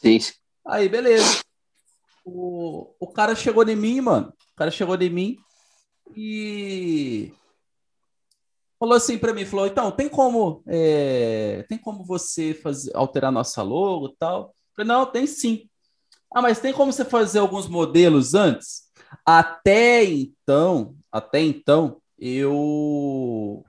Sim, 0.00 0.18
sim. 0.18 0.32
Aí, 0.66 0.88
beleza. 0.88 1.40
O, 2.24 2.94
o 3.00 3.06
cara 3.08 3.34
chegou 3.34 3.68
em 3.68 3.76
mim, 3.76 4.00
mano. 4.00 4.28
O 4.52 4.56
cara 4.56 4.70
chegou 4.70 4.94
em 4.96 5.10
mim 5.10 5.38
e 6.16 7.32
falou 8.78 8.96
assim 8.96 9.16
pra 9.16 9.32
mim, 9.32 9.44
falou, 9.44 9.66
então, 9.66 9.90
tem 9.92 10.08
como 10.08 10.62
é, 10.66 11.64
tem 11.68 11.78
como 11.78 12.04
você 12.04 12.52
fazer, 12.52 12.90
alterar 12.96 13.30
nossa 13.30 13.62
logo 13.62 14.08
e 14.08 14.16
tal? 14.16 14.42
Eu 14.42 14.52
Falei, 14.76 14.88
não, 14.88 15.06
tem 15.06 15.26
sim. 15.26 15.68
Ah, 16.34 16.42
mas 16.42 16.58
tem 16.58 16.72
como 16.72 16.92
você 16.92 17.04
fazer 17.04 17.38
alguns 17.38 17.68
modelos 17.68 18.34
antes? 18.34 18.90
Até 19.24 20.04
então, 20.04 20.96
até 21.10 21.40
então, 21.40 22.00
eu 22.18 23.64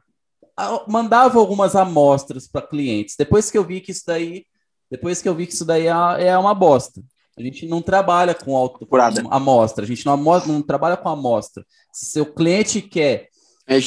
mandava 0.88 1.40
algumas 1.40 1.76
amostras 1.76 2.48
para 2.48 2.66
clientes. 2.66 3.16
Depois 3.18 3.52
que 3.52 3.58
eu 3.58 3.64
vi 3.64 3.82
que 3.82 3.92
isso 3.92 4.04
daí, 4.06 4.46
depois 4.90 5.22
que 5.22 5.28
eu 5.28 5.36
vi 5.36 5.46
que 5.48 5.54
isso 5.54 5.66
daí 5.66 5.88
é, 5.88 6.28
é 6.28 6.38
uma 6.38 6.54
bosta. 6.54 7.02
A 7.38 7.42
gente 7.42 7.66
não 7.68 7.82
trabalha 7.82 8.34
com 8.36 8.56
auto, 8.56 8.86
com 8.86 9.34
amostra, 9.34 9.84
a 9.84 9.88
gente 9.88 10.06
não, 10.06 10.14
amo- 10.14 10.46
não 10.48 10.62
trabalha 10.62 10.96
com 10.98 11.10
amostra. 11.10 11.66
Se 11.92 12.06
seu 12.08 12.26
cliente 12.26 12.82
quer 12.82 13.30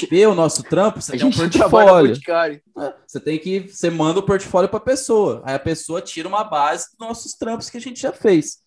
ver 0.08 0.26
o 0.26 0.34
nosso 0.34 0.62
trampo, 0.62 1.00
você 1.00 1.12
tem 1.12 1.26
um 1.26 1.30
portfólio. 1.70 2.12
É, 2.78 2.94
Você 3.06 3.20
tem 3.20 3.38
que, 3.38 3.60
você 3.68 3.90
manda 3.90 4.18
o 4.18 4.22
portfólio 4.22 4.68
para 4.68 4.78
a 4.78 4.80
pessoa. 4.80 5.42
Aí 5.44 5.54
a 5.54 5.58
pessoa 5.58 6.00
tira 6.02 6.26
uma 6.28 6.42
base 6.42 6.86
dos 6.90 6.98
nossos 7.08 7.32
trampos 7.34 7.68
que 7.70 7.76
a 7.76 7.80
gente 7.80 8.00
já 8.00 8.12
fez. 8.12 8.58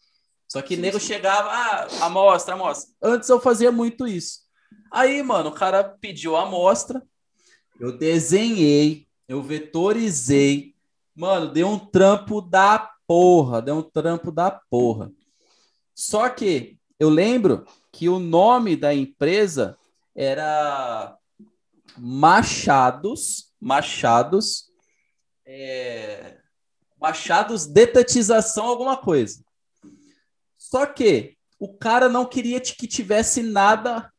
Só 0.48 0.62
que 0.62 0.78
nego 0.78 1.00
chegava, 1.00 1.50
ah, 1.50 1.88
amostra, 2.06 2.54
amostra. 2.56 2.90
Antes 3.04 3.28
eu 3.30 3.40
fazia 3.40 3.72
muito 3.72 4.08
isso. 4.08 4.40
Aí, 4.92 5.22
mano, 5.22 5.50
o 5.50 5.54
cara 5.54 5.84
pediu 5.84 6.36
a 6.36 6.44
amostra, 6.44 7.04
eu 7.80 7.98
desenhei, 7.98 9.06
eu 9.28 9.42
vetorizei. 9.44 10.74
Mano, 11.16 11.52
deu 11.52 11.68
um 11.68 11.78
trampo 11.78 12.42
da 12.42 12.90
porra, 13.10 13.60
deu 13.60 13.74
um 13.78 13.82
trampo 13.82 14.32
da 14.32 14.52
porra. 14.52 15.12
Só 15.96 16.30
que 16.30 16.78
eu 17.00 17.10
lembro 17.10 17.66
que 17.92 18.08
o 18.08 18.20
nome 18.20 18.76
da 18.76 18.94
empresa 18.94 19.76
era 20.16 21.18
Machados, 21.98 23.52
Machados, 23.60 24.72
é, 25.44 26.38
Machados 27.02 27.66
Detetização 27.66 28.68
alguma 28.68 28.96
coisa. 28.96 29.44
Só 30.56 30.86
que 30.86 31.36
o 31.58 31.74
cara 31.76 32.08
não 32.08 32.28
queria 32.28 32.62
que 32.62 32.86
tivesse 32.86 33.42
nada 33.42 34.14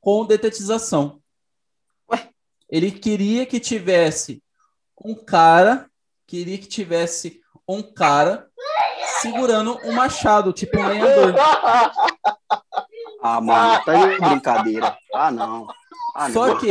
com 0.00 0.24
detetização. 0.24 1.20
Ué, 2.08 2.30
ele 2.70 2.92
queria 2.92 3.44
que 3.44 3.58
tivesse 3.58 4.40
um 5.04 5.12
cara, 5.16 5.90
queria 6.24 6.56
que 6.56 6.68
tivesse 6.68 7.42
um 7.68 7.82
cara 7.82 8.46
segurando 9.20 9.78
um 9.84 9.92
machado, 9.92 10.52
tipo 10.52 10.78
um 10.78 10.88
lenhador. 10.88 11.34
Ah, 13.20 13.40
mano, 13.40 13.84
tá 13.84 13.94
de 13.94 14.18
brincadeira. 14.20 14.96
Ah, 15.14 15.30
não. 15.30 15.66
Ah, 16.14 16.30
Só 16.30 16.46
não. 16.46 16.58
que 16.58 16.68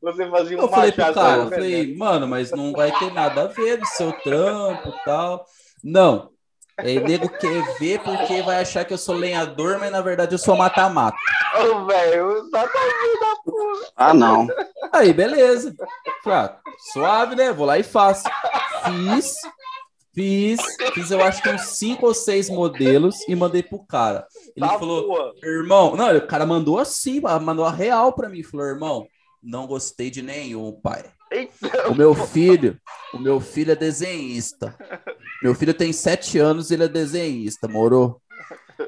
Você 0.00 0.30
fazia 0.30 0.56
um 0.56 0.62
eu 0.62 0.68
falei 0.68 0.92
pro 0.92 1.12
cara, 1.12 1.36
eu 1.36 1.42
aí, 1.42 1.50
falei, 1.50 1.96
mano, 1.96 2.28
mas 2.28 2.50
não 2.52 2.72
vai 2.72 2.90
ter 2.92 3.12
nada 3.12 3.42
a 3.42 3.46
ver 3.46 3.76
do 3.76 3.86
seu 3.86 4.12
trampo 4.20 4.88
e 4.88 5.04
tal. 5.04 5.44
Não. 5.82 6.30
É, 6.78 6.98
nego 7.00 7.28
quer 7.28 7.78
ver 7.78 8.00
porque 8.02 8.42
vai 8.42 8.60
achar 8.60 8.84
que 8.84 8.94
eu 8.94 8.98
sou 8.98 9.14
lenhador, 9.14 9.78
mas 9.78 9.92
na 9.92 10.00
verdade 10.00 10.34
eu 10.34 10.38
sou 10.38 10.56
mata-mata. 10.56 11.16
Ô, 11.60 11.84
velho, 11.84 12.48
só 12.50 12.62
tá 12.62 12.80
da 13.20 13.36
porra. 13.44 13.86
Ah, 13.96 14.14
não. 14.14 14.48
Aí, 14.90 15.12
beleza. 15.12 15.74
Falei, 16.24 16.38
ah, 16.38 16.56
suave, 16.92 17.36
né? 17.36 17.52
Vou 17.52 17.66
lá 17.66 17.78
e 17.78 17.82
faço. 17.82 18.24
Fiz, 18.84 19.36
fiz, 20.14 20.60
fiz 20.94 21.10
eu 21.10 21.22
acho 21.22 21.42
que 21.42 21.48
uns 21.48 21.62
cinco 21.62 22.06
ou 22.06 22.14
seis 22.14 22.48
modelos 22.50 23.16
e 23.28 23.34
mandei 23.34 23.62
pro 23.62 23.84
cara. 23.84 24.26
Ele 24.56 24.66
Tá 24.66 24.78
falou, 24.78 25.06
boa. 25.08 25.32
irmão, 25.42 25.96
não, 25.96 26.16
o 26.16 26.26
cara 26.26 26.44
mandou 26.46 26.78
assim, 26.78 27.20
mandou 27.42 27.64
a 27.64 27.70
real 27.72 28.12
pra 28.12 28.28
mim. 28.28 28.42
Falou, 28.42 28.66
irmão, 28.66 29.06
não 29.42 29.66
gostei 29.66 30.10
de 30.10 30.22
nenhum, 30.22 30.72
pai. 30.72 31.04
Então, 31.32 31.92
O 31.92 31.94
meu 31.94 32.14
filho, 32.14 32.78
o 33.14 33.18
meu 33.18 33.40
filho 33.40 33.72
é 33.72 33.76
desenhista. 33.76 34.76
Meu 35.42 35.54
filho 35.54 35.72
tem 35.74 35.92
sete 35.92 36.38
anos 36.38 36.70
e 36.70 36.74
ele 36.74 36.84
é 36.84 36.88
desenhista, 36.88 37.66
morou? 37.66 38.20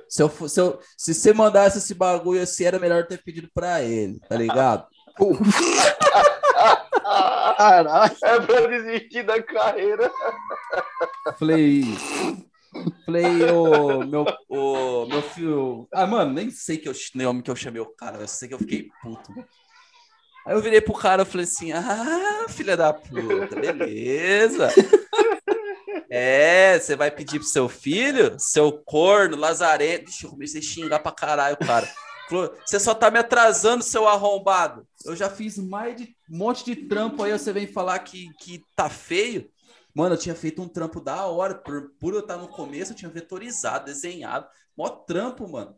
Se, 0.08 0.22
eu, 0.22 0.28
se, 0.48 0.60
eu- 0.60 0.78
se 0.96 1.14
você 1.14 1.32
mandasse 1.32 1.78
esse 1.78 1.94
bagulho 1.94 2.42
assim, 2.42 2.64
era 2.64 2.78
melhor 2.78 3.06
ter 3.06 3.22
pedido 3.22 3.48
pra 3.54 3.82
ele, 3.82 4.20
tá 4.28 4.36
ligado? 4.36 4.86
Caralho. 7.56 8.16
é 8.22 8.40
pra 8.40 8.66
desistir 8.66 9.22
da 9.22 9.42
carreira. 9.42 10.10
Falei. 11.38 11.84
Falei, 13.06 13.50
ô, 13.50 14.04
meu, 14.04 14.26
ô, 14.48 15.06
meu 15.06 15.22
filho. 15.22 15.88
Ah, 15.92 16.06
mano, 16.06 16.32
nem 16.32 16.50
sei 16.50 16.76
que 16.76 16.88
eu, 16.88 16.94
nome 17.14 17.42
que 17.42 17.50
eu 17.50 17.56
chamei 17.56 17.80
o 17.80 17.94
cara, 17.94 18.18
eu 18.18 18.28
sei 18.28 18.48
que 18.48 18.54
eu 18.54 18.58
fiquei 18.58 18.88
puto. 19.00 19.32
Aí 20.46 20.54
eu 20.54 20.60
virei 20.60 20.80
pro 20.80 20.92
cara 20.92 21.22
e 21.22 21.26
falei 21.26 21.44
assim: 21.44 21.72
ah, 21.72 22.46
filha 22.48 22.76
da 22.76 22.92
puta, 22.92 23.56
beleza. 23.56 24.68
É, 26.10 26.78
você 26.78 26.94
vai 26.94 27.10
pedir 27.10 27.38
pro 27.38 27.48
seu 27.48 27.68
filho, 27.68 28.36
seu 28.38 28.72
corno, 28.84 29.36
lazarento. 29.36 30.06
Vixe, 30.06 30.24
eu 30.24 30.30
comecei 30.30 30.60
a 30.60 30.62
xingar 30.62 30.98
pra 31.00 31.10
caralho, 31.10 31.56
cara. 31.56 31.88
Você 32.28 32.80
só 32.80 32.94
tá 32.94 33.10
me 33.10 33.18
atrasando, 33.18 33.84
seu 33.84 34.08
arrombado. 34.08 34.86
Eu 35.04 35.14
já 35.14 35.28
fiz 35.28 35.58
mais 35.58 35.96
de 35.96 36.16
um 36.30 36.38
monte 36.38 36.64
de 36.64 36.74
trampo 36.74 37.22
aí, 37.22 37.32
você 37.32 37.52
vem 37.52 37.66
falar 37.66 37.98
que, 38.00 38.30
que 38.40 38.62
tá 38.74 38.88
feio. 38.88 39.50
Mano, 39.94 40.14
eu 40.14 40.18
tinha 40.18 40.34
feito 40.34 40.60
um 40.60 40.68
trampo 40.68 41.00
da 41.00 41.26
hora. 41.26 41.54
Por, 41.54 41.90
por 42.00 42.14
eu 42.14 42.20
estar 42.20 42.36
no 42.36 42.48
começo, 42.48 42.92
eu 42.92 42.96
tinha 42.96 43.10
vetorizado, 43.10 43.84
desenhado. 43.84 44.46
Mó 44.76 44.88
trampo, 44.88 45.48
mano. 45.48 45.76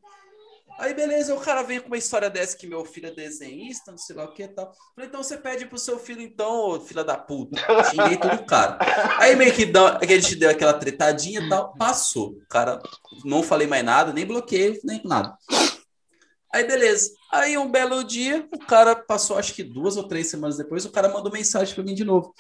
Aí, 0.79 0.93
beleza, 0.93 1.35
o 1.35 1.41
cara 1.41 1.63
vem 1.63 1.81
com 1.81 1.87
uma 1.87 1.97
história 1.97 2.29
dessa 2.29 2.57
que 2.57 2.67
meu 2.67 2.85
filho 2.85 3.09
é 3.09 3.11
desenhista, 3.11 3.91
não 3.91 3.97
sei 3.97 4.15
lá 4.15 4.25
o 4.25 4.33
que 4.33 4.43
e 4.43 4.49
tal. 4.49 4.73
Falei, 4.95 5.09
então 5.09 5.23
você 5.23 5.37
pede 5.39 5.65
pro 5.65 5.79
seu 5.79 5.99
filho, 5.99 6.21
então, 6.21 6.53
ô, 6.53 6.81
filha 6.81 7.03
da 7.03 7.17
puta. 7.17 7.59
Xinguei 7.91 8.19
todo 8.19 8.35
o 8.35 8.45
cara. 8.45 8.79
Aí 9.19 9.35
meio 9.37 9.55
que, 9.55 9.65
dá, 9.65 9.99
que 9.99 10.13
a 10.13 10.21
gente 10.21 10.37
deu 10.37 10.51
aquela 10.51 10.75
tretadinha 10.75 11.41
e 11.41 11.49
tal, 11.49 11.73
passou. 11.75 12.33
O 12.33 12.47
cara, 12.49 12.79
não 13.25 13.43
falei 13.43 13.67
mais 13.67 13.83
nada, 13.85 14.13
nem 14.13 14.27
bloqueei, 14.27 14.79
nem 14.85 15.01
nada. 15.03 15.35
Aí, 16.57 16.65
beleza. 16.65 17.11
Aí, 17.31 17.59
um 17.59 17.71
belo 17.71 18.03
dia, 18.03 18.49
o 18.51 18.59
cara 18.59 18.97
passou, 18.97 19.37
acho 19.37 19.53
que 19.53 19.63
duas 19.63 19.99
ou 19.99 20.09
três 20.09 20.29
semanas 20.29 20.57
depois, 20.57 20.87
o 20.87 20.91
cara 20.91 21.11
mandou 21.11 21.31
mensagem 21.31 21.75
pra 21.75 21.85
mim 21.85 21.95
de 21.95 22.03
novo. 22.03 22.35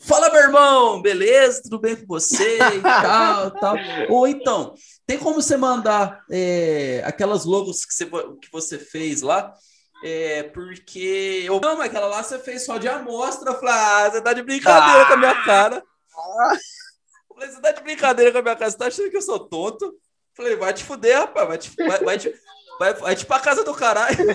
Fala, 0.00 0.28
meu 0.28 0.40
irmão, 0.40 1.00
beleza? 1.00 1.62
Tudo 1.62 1.78
bem 1.78 1.94
com 1.94 2.04
você? 2.04 2.56
E 2.58 2.80
tal, 2.82 3.52
tal. 3.52 3.76
Ou 4.08 4.26
então, 4.26 4.74
tem 5.06 5.18
como 5.18 5.40
você 5.40 5.56
mandar 5.56 6.24
é, 6.28 7.00
aquelas 7.06 7.44
logos 7.44 7.84
que 7.84 7.94
você, 7.94 8.06
que 8.06 8.50
você 8.50 8.76
fez 8.76 9.22
lá? 9.22 9.54
É, 10.02 10.42
porque 10.42 11.44
eu. 11.44 11.60
Não, 11.60 11.76
mas 11.76 11.90
aquela 11.90 12.08
lá 12.08 12.24
você 12.24 12.40
fez 12.40 12.64
só 12.64 12.76
de 12.76 12.88
amostra. 12.88 13.52
Eu 13.52 13.60
falei, 13.60 13.74
ah, 13.74 14.10
você 14.10 14.20
tá 14.20 14.32
de 14.32 14.42
brincadeira 14.42 15.06
com 15.06 15.12
a 15.12 15.16
minha 15.16 15.44
cara. 15.44 15.76
Eu 15.76 17.36
falei, 17.36 17.50
você 17.50 17.60
tá 17.60 17.70
de 17.70 17.82
brincadeira 17.82 18.32
com 18.32 18.38
a 18.38 18.42
minha 18.42 18.56
cara, 18.56 18.68
você 18.68 18.78
tá 18.78 18.86
achando 18.88 19.10
que 19.10 19.16
eu 19.16 19.22
sou 19.22 19.38
tonto? 19.38 19.84
Eu 19.84 19.92
falei, 20.34 20.56
vai 20.56 20.72
te 20.72 20.82
fuder, 20.82 21.18
rapaz, 21.18 21.46
vai 21.46 21.58
te, 21.58 21.70
vai, 21.76 21.98
vai 22.00 22.18
te, 22.18 22.34
vai, 22.80 22.94
vai 22.94 23.14
te 23.14 23.26
pra 23.26 23.38
casa 23.38 23.62
do 23.62 23.74
caralho. 23.74 24.16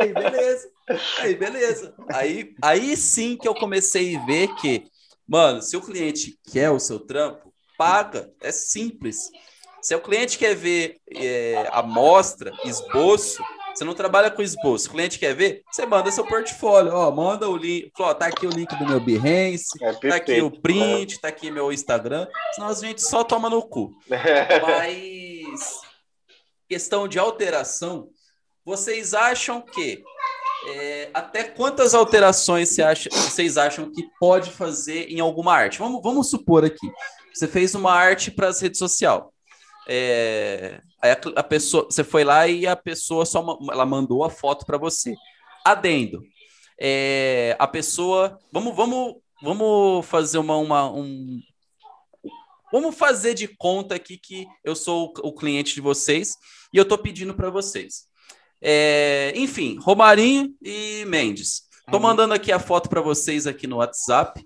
Aí, 0.00 0.12
beleza. 0.14 0.70
Aí, 1.18 1.34
beleza. 1.34 1.94
Aí, 2.14 2.54
aí 2.62 2.96
sim 2.96 3.36
que 3.36 3.46
eu 3.46 3.54
comecei 3.54 4.16
a 4.16 4.24
ver 4.24 4.48
que, 4.54 4.84
mano, 5.28 5.60
se 5.60 5.76
o 5.76 5.82
cliente 5.82 6.38
quer 6.50 6.70
o 6.70 6.78
seu 6.78 6.98
trampo, 6.98 7.52
paga. 7.76 8.32
É 8.40 8.50
simples. 8.50 9.28
Se 9.82 9.94
o 9.94 10.00
cliente 10.00 10.38
quer 10.38 10.54
ver 10.54 10.96
é, 11.14 11.68
amostra, 11.72 12.52
esboço, 12.64 13.42
você 13.74 13.84
não 13.84 13.92
trabalha 13.92 14.30
com 14.30 14.40
esboço. 14.40 14.88
O 14.88 14.92
cliente 14.92 15.18
quer 15.18 15.34
ver, 15.34 15.62
você 15.70 15.84
manda 15.84 16.10
seu 16.10 16.24
portfólio. 16.24 16.94
Ó, 16.94 17.10
manda 17.10 17.48
o 17.48 17.56
link. 17.56 17.90
Ó, 17.98 18.14
tá 18.14 18.26
aqui 18.26 18.46
o 18.46 18.50
link 18.50 18.74
do 18.76 18.86
meu 18.86 19.00
Behance, 19.00 19.68
É 19.82 19.92
tá 19.92 20.16
aqui 20.16 20.40
o 20.40 20.50
print, 20.50 21.20
tá 21.20 21.28
aqui 21.28 21.50
meu 21.50 21.70
Instagram. 21.70 22.26
Senão 22.54 22.68
a 22.68 22.74
gente 22.74 23.02
só 23.02 23.22
toma 23.24 23.50
no 23.50 23.62
cu. 23.62 23.92
Mas 24.08 25.87
questão 26.68 27.08
de 27.08 27.18
alteração, 27.18 28.10
vocês 28.64 29.14
acham 29.14 29.62
que 29.62 30.02
é, 30.68 31.10
até 31.14 31.44
quantas 31.44 31.94
alterações 31.94 32.68
você 32.68 32.82
acha, 32.82 33.08
vocês 33.10 33.56
acham 33.56 33.90
que 33.90 34.04
pode 34.20 34.50
fazer 34.50 35.10
em 35.10 35.20
alguma 35.20 35.54
arte? 35.54 35.78
Vamos, 35.78 36.02
vamos 36.02 36.28
supor 36.28 36.64
aqui, 36.64 36.90
você 37.32 37.48
fez 37.48 37.74
uma 37.74 37.92
arte 37.92 38.30
para 38.30 38.48
as 38.48 38.60
redes 38.60 38.78
sociais. 38.78 39.22
É, 39.88 40.82
a, 41.00 41.40
a, 41.40 41.42
pessoa, 41.42 41.84
você 41.84 42.04
foi 42.04 42.22
lá 42.22 42.46
e 42.46 42.66
a 42.66 42.76
pessoa 42.76 43.24
só 43.24 43.42
ela 43.70 43.86
mandou 43.86 44.22
a 44.22 44.28
foto 44.28 44.66
para 44.66 44.76
você. 44.76 45.14
Adendo. 45.64 46.22
É, 46.78 47.56
a 47.58 47.66
pessoa, 47.66 48.38
vamos, 48.52 48.76
vamos, 48.76 49.14
vamos 49.42 50.06
fazer 50.06 50.36
uma, 50.38 50.56
uma 50.56 50.92
um, 50.92 51.40
Vamos 52.70 52.96
fazer 52.96 53.32
de 53.32 53.48
conta 53.48 53.94
aqui 53.94 54.18
que 54.18 54.46
eu 54.62 54.76
sou 54.76 55.14
o 55.22 55.32
cliente 55.32 55.74
de 55.74 55.80
vocês 55.80 56.36
e 56.72 56.76
eu 56.76 56.82
estou 56.82 56.98
pedindo 56.98 57.34
para 57.34 57.50
vocês. 57.50 58.04
É, 58.60 59.32
enfim, 59.36 59.78
Romarinho 59.80 60.54
e 60.62 61.04
Mendes. 61.06 61.62
Estou 61.86 62.00
mandando 62.00 62.34
aqui 62.34 62.52
a 62.52 62.58
foto 62.58 62.88
para 62.88 63.00
vocês 63.00 63.46
aqui 63.46 63.66
no 63.66 63.76
WhatsApp. 63.76 64.42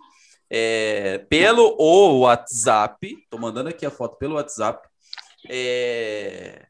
É, 0.51 1.19
pelo 1.29 1.75
o 1.79 2.21
WhatsApp. 2.21 3.19
Estou 3.25 3.41
mandando 3.41 3.69
aqui 3.71 3.85
a 3.87 3.91
foto 3.91 4.17
pelo 4.17 4.35
WhatsApp. 4.35 4.87
É, 5.51 6.67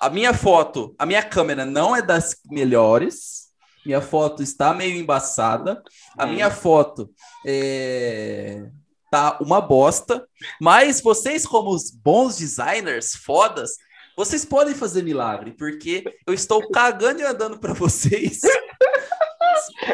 a 0.00 0.08
minha 0.08 0.32
foto, 0.32 0.94
a 0.98 1.04
minha 1.04 1.22
câmera 1.22 1.64
não 1.64 1.96
é 1.96 2.02
das 2.02 2.36
melhores. 2.48 3.48
Minha 3.84 4.00
foto 4.00 4.42
está 4.42 4.72
meio 4.74 4.96
embaçada. 4.96 5.82
A 6.16 6.26
Hum. 6.26 6.32
minha 6.32 6.50
foto 6.50 7.10
é, 7.44 8.68
tá 9.10 9.38
uma 9.40 9.60
bosta, 9.60 10.28
mas 10.60 11.00
vocês, 11.00 11.46
como 11.46 11.70
os 11.70 11.90
bons 11.90 12.36
designers, 12.36 13.16
fodas, 13.16 13.72
vocês 14.18 14.44
podem 14.44 14.74
fazer 14.74 15.02
milagre, 15.04 15.52
porque 15.52 16.02
eu 16.26 16.34
estou 16.34 16.68
cagando 16.70 17.20
e 17.20 17.24
andando 17.24 17.56
para 17.60 17.72
vocês. 17.72 18.40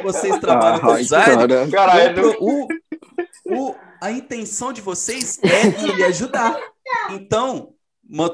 vocês 0.02 0.38
trabalham 0.38 0.80
com 0.80 0.90
Ai, 0.92 1.02
design. 1.02 1.36
cara. 1.46 1.70
Caralho, 1.70 2.36
O, 2.40 2.66
o- 3.46 3.74
a 4.00 4.10
intenção 4.10 4.72
de 4.72 4.80
vocês 4.80 5.38
é 5.42 5.94
me 5.94 6.02
ajudar. 6.04 6.58
Então, 7.10 7.74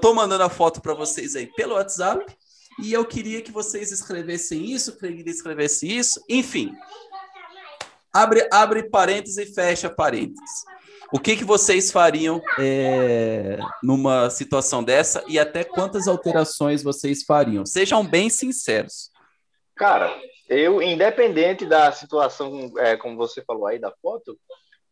tô 0.00 0.14
mandando 0.14 0.44
a 0.44 0.48
foto 0.48 0.80
para 0.80 0.94
vocês 0.94 1.34
aí 1.34 1.46
pelo 1.46 1.74
WhatsApp. 1.74 2.24
E 2.82 2.92
eu 2.92 3.04
queria 3.04 3.42
que 3.42 3.50
vocês 3.50 3.90
escrevessem 3.90 4.64
isso, 4.70 4.96
queria 4.96 5.24
que 5.24 5.30
escrevesse 5.30 5.86
isso, 5.86 6.24
enfim. 6.28 6.72
Abre, 8.12 8.48
abre 8.52 8.88
parênteses 8.88 9.36
e 9.38 9.52
fecha 9.52 9.90
parênteses. 9.90 10.64
O 11.12 11.18
que, 11.18 11.36
que 11.36 11.44
vocês 11.44 11.90
fariam 11.90 12.40
é, 12.58 13.58
numa 13.82 14.30
situação 14.30 14.82
dessa 14.82 15.24
e 15.26 15.38
até 15.38 15.64
quantas 15.64 16.06
alterações 16.06 16.82
vocês 16.82 17.24
fariam? 17.24 17.66
Sejam 17.66 18.06
bem 18.06 18.30
sinceros. 18.30 19.10
Cara, 19.74 20.16
eu, 20.48 20.80
independente 20.80 21.66
da 21.66 21.90
situação, 21.90 22.72
é, 22.78 22.96
como 22.96 23.16
você 23.16 23.42
falou 23.42 23.66
aí 23.66 23.78
da 23.78 23.92
foto, 24.00 24.38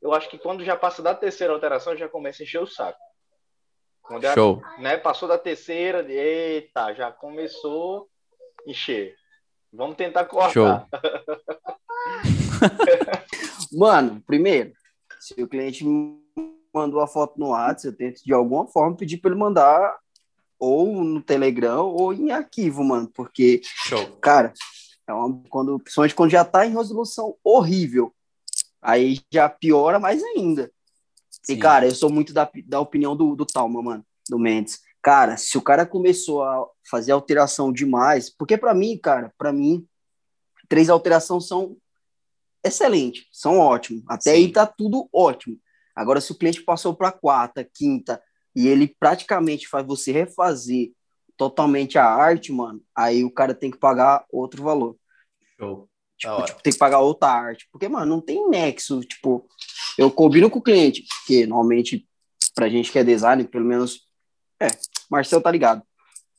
eu 0.03 0.13
acho 0.13 0.29
que 0.29 0.39
quando 0.39 0.65
já 0.65 0.77
passa 0.77 1.03
da 1.03 1.15
terceira 1.15 1.53
alteração, 1.53 1.97
já 1.97 2.09
começa 2.09 2.43
a 2.43 2.45
encher 2.45 2.61
o 2.61 2.67
saco. 2.67 2.99
Quando 4.03 4.27
Show. 4.33 4.63
né, 4.79 4.97
passou 4.97 5.29
da 5.29 5.39
terceira, 5.39 6.05
eita, 6.11 6.95
já 6.95 7.13
começou 7.13 8.09
a 8.67 8.71
encher. 8.71 9.15
Vamos 9.73 9.97
tentar 9.97 10.25
cortar. 10.25 10.53
Show. 10.53 10.89
Mano, 13.79 14.23
primeiro, 14.27 14.73
se 15.21 15.43
o 15.43 15.49
cliente 15.49 15.85
me 15.85 16.19
mandou 16.73 17.01
a 17.01 17.07
foto 17.07 17.39
no 17.39 17.49
WhatsApp, 17.49 17.87
eu 17.87 17.97
tento 17.97 18.25
de 18.25 18.33
alguma 18.33 18.67
forma 18.67 18.97
pedir 18.97 19.19
para 19.19 19.31
ele 19.31 19.41
mandar 19.41 19.97
ou 20.59 21.05
no 21.05 21.23
Telegram 21.23 21.87
ou 21.87 22.13
em 22.13 22.31
arquivo, 22.31 22.83
mano, 22.83 23.11
porque, 23.15 23.61
Show. 23.63 24.17
cara, 24.21 24.53
é 25.07 25.13
uma, 25.13 25.43
quando, 25.49 25.79
principalmente 25.79 26.15
quando 26.15 26.31
já 26.31 26.45
tá 26.45 26.67
em 26.67 26.75
resolução 26.75 27.37
horrível, 27.43 28.13
aí 28.83 29.21
já 29.33 29.49
piora 29.49 29.99
mais 29.99 30.23
ainda. 30.23 30.71
E, 31.49 31.55
Sim. 31.55 31.59
cara, 31.59 31.87
eu 31.87 31.95
sou 31.95 32.11
muito 32.11 32.33
da, 32.33 32.51
da 32.67 32.81
opinião 32.81 33.17
do, 33.17 33.35
do 33.35 33.47
Talma, 33.47 33.83
mano, 33.83 34.05
do 34.29 34.39
Mendes. 34.39 34.81
Cara, 35.01 35.37
se 35.37 35.57
o 35.57 35.63
cara 35.63 35.87
começou 35.87 36.43
a 36.43 36.67
fazer 36.91 37.13
alteração 37.13 37.73
demais, 37.73 38.29
porque 38.29 38.59
para 38.59 38.75
mim, 38.75 38.99
cara, 38.99 39.33
para 39.39 39.53
mim, 39.53 39.87
três 40.69 40.91
alterações 40.91 41.47
são 41.47 41.77
excelentes, 42.65 43.27
são 43.33 43.59
ótimos. 43.59 44.03
Até 44.09 44.31
Sim. 44.33 44.37
aí 44.37 44.53
tá 44.53 44.67
tudo 44.67 45.09
ótimo. 45.13 45.59
Agora, 45.95 46.21
se 46.21 46.31
o 46.33 46.35
cliente 46.35 46.63
passou 46.63 46.95
para 46.95 47.13
quarta, 47.13 47.69
quinta, 47.75 48.23
e 48.55 48.69
ele 48.69 48.95
praticamente 48.99 49.69
faz 49.69 49.87
você 49.87 50.13
refazer 50.13 50.93
totalmente 51.37 51.99
a 51.99 52.05
arte, 52.05 52.53
mano, 52.53 52.83
aí 52.95 53.25
o 53.25 53.31
cara 53.31 53.55
tem 53.55 53.71
que 53.71 53.79
pagar 53.79 54.25
outro 54.31 54.63
valor. 54.63 54.97
Show. 55.59 55.89
Tipo, 56.19 56.45
tipo, 56.45 56.63
tem 56.63 56.73
que 56.73 56.79
pagar 56.79 56.99
outra 56.99 57.29
arte. 57.29 57.69
Porque, 57.71 57.89
mano, 57.89 58.07
não 58.07 58.21
tem 58.21 58.49
nexo. 58.49 59.01
Tipo, 59.01 59.47
eu 59.97 60.11
combino 60.11 60.51
com 60.51 60.59
o 60.59 60.63
cliente, 60.63 61.05
porque 61.07 61.47
normalmente, 61.47 62.07
pra 62.55 62.69
gente 62.69 62.91
que 62.91 62.99
é 62.99 63.05
designer, 63.05 63.49
pelo 63.49 63.65
menos. 63.65 64.09
É, 64.61 64.67
Marcel 65.09 65.41
tá 65.41 65.51
ligado. 65.51 65.83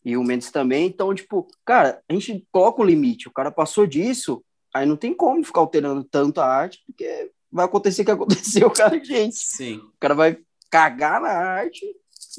E 0.03 0.17
o 0.17 0.23
Mendes 0.23 0.51
também. 0.51 0.87
Então, 0.87 1.15
tipo, 1.15 1.47
cara, 1.65 2.01
a 2.09 2.13
gente 2.13 2.45
coloca 2.51 2.81
um 2.81 2.85
limite. 2.85 3.29
O 3.29 3.31
cara 3.31 3.51
passou 3.51 3.87
disso, 3.87 4.43
Aí 4.73 4.85
não 4.85 4.95
tem 4.95 5.13
como 5.13 5.43
ficar 5.43 5.61
alterando 5.61 6.03
tanto 6.03 6.39
a 6.41 6.45
arte, 6.45 6.83
porque 6.85 7.31
vai 7.51 7.65
acontecer 7.65 8.03
o 8.03 8.05
que 8.05 8.11
aconteceu 8.11 8.71
com 8.71 8.81
a 8.83 8.97
gente. 9.03 9.35
Sim. 9.37 9.77
O 9.77 9.93
cara 9.99 10.13
vai 10.13 10.37
cagar 10.69 11.19
na 11.21 11.29
arte. 11.29 11.85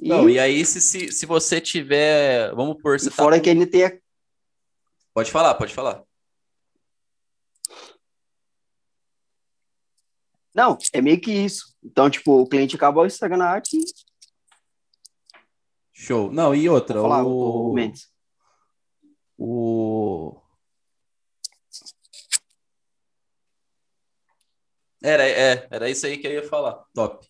E, 0.00 0.08
Não, 0.08 0.30
e 0.30 0.38
aí, 0.38 0.64
se, 0.64 0.80
se, 0.80 1.10
se 1.10 1.26
você 1.26 1.60
tiver. 1.60 2.54
Vamos 2.54 2.80
por. 2.80 2.98
Você 2.98 3.10
tá 3.10 3.16
fora 3.16 3.36
com- 3.36 3.42
que 3.42 3.50
ainda 3.50 3.66
tem 3.66 3.84
a 3.84 3.98
Pode 5.12 5.30
falar, 5.32 5.54
pode 5.56 5.74
falar. 5.74 6.04
Não, 10.54 10.76
é 10.92 11.00
meio 11.00 11.20
que 11.20 11.32
isso. 11.32 11.74
Então, 11.82 12.10
tipo, 12.10 12.40
o 12.40 12.46
cliente 12.48 12.76
acaba 12.76 13.06
estragando 13.06 13.42
a 13.44 13.48
arte 13.48 13.76
e 13.76 13.84
Show. 15.92 16.32
Não, 16.32 16.54
e 16.54 16.68
outra, 16.68 16.98
Vou 17.00 17.10
falar, 17.10 17.24
o, 17.24 17.70
o 17.70 17.74
Mendes. 17.74 18.08
o... 19.36 20.39
Era, 25.02 25.26
é, 25.26 25.66
era 25.70 25.88
isso 25.88 26.06
aí 26.06 26.18
que 26.18 26.26
eu 26.26 26.32
ia 26.32 26.48
falar. 26.48 26.82
Top. 26.94 27.26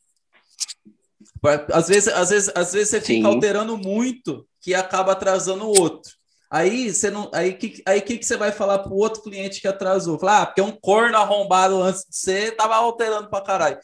Às 1.72 1.88
vezes, 1.88 2.08
às 2.08 2.30
vezes, 2.30 2.52
às 2.54 2.72
vezes 2.72 2.88
você 2.90 3.00
fica 3.00 3.28
Sim. 3.28 3.34
alterando 3.34 3.76
muito 3.76 4.46
que 4.60 4.74
acaba 4.74 5.12
atrasando 5.12 5.64
o 5.64 5.80
outro. 5.80 6.12
Aí 6.50 6.92
você 6.92 7.10
não, 7.10 7.30
aí 7.32 7.54
que, 7.54 7.80
aí 7.86 8.00
que 8.00 8.18
que 8.18 8.26
você 8.26 8.36
vai 8.36 8.50
falar 8.50 8.80
pro 8.80 8.94
outro 8.94 9.22
cliente 9.22 9.60
que 9.60 9.68
atrasou? 9.68 10.18
Falar, 10.18 10.42
ah, 10.42 10.46
porque 10.46 10.60
um 10.60 10.72
corno 10.72 11.16
arrombado 11.16 11.80
antes 11.80 12.00
de 12.02 12.16
você 12.16 12.50
tava 12.50 12.74
alterando 12.74 13.30
pra 13.30 13.40
caralho. 13.40 13.78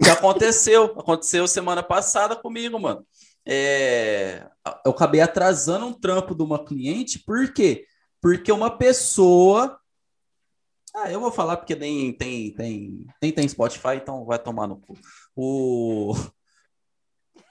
Que 0.00 0.08
aconteceu, 0.08 0.84
aconteceu 0.96 1.48
semana 1.48 1.82
passada 1.82 2.36
comigo, 2.36 2.78
mano. 2.78 3.04
É, 3.44 4.46
eu 4.86 4.92
acabei 4.92 5.20
atrasando 5.20 5.86
um 5.86 5.92
trampo 5.92 6.34
de 6.34 6.42
uma 6.42 6.64
cliente, 6.64 7.18
por 7.18 7.52
quê? 7.52 7.84
Porque 8.20 8.52
uma 8.52 8.70
pessoa. 8.70 9.77
Ah, 11.00 11.12
eu 11.12 11.20
vou 11.20 11.30
falar 11.30 11.56
porque 11.56 11.76
nem 11.76 12.12
tem, 12.12 12.52
tem, 12.52 13.06
nem 13.22 13.30
tem 13.30 13.46
Spotify, 13.46 13.94
então 13.96 14.24
vai 14.24 14.38
tomar 14.38 14.66
no 14.66 14.80
cu. 14.80 14.98
O. 15.36 16.12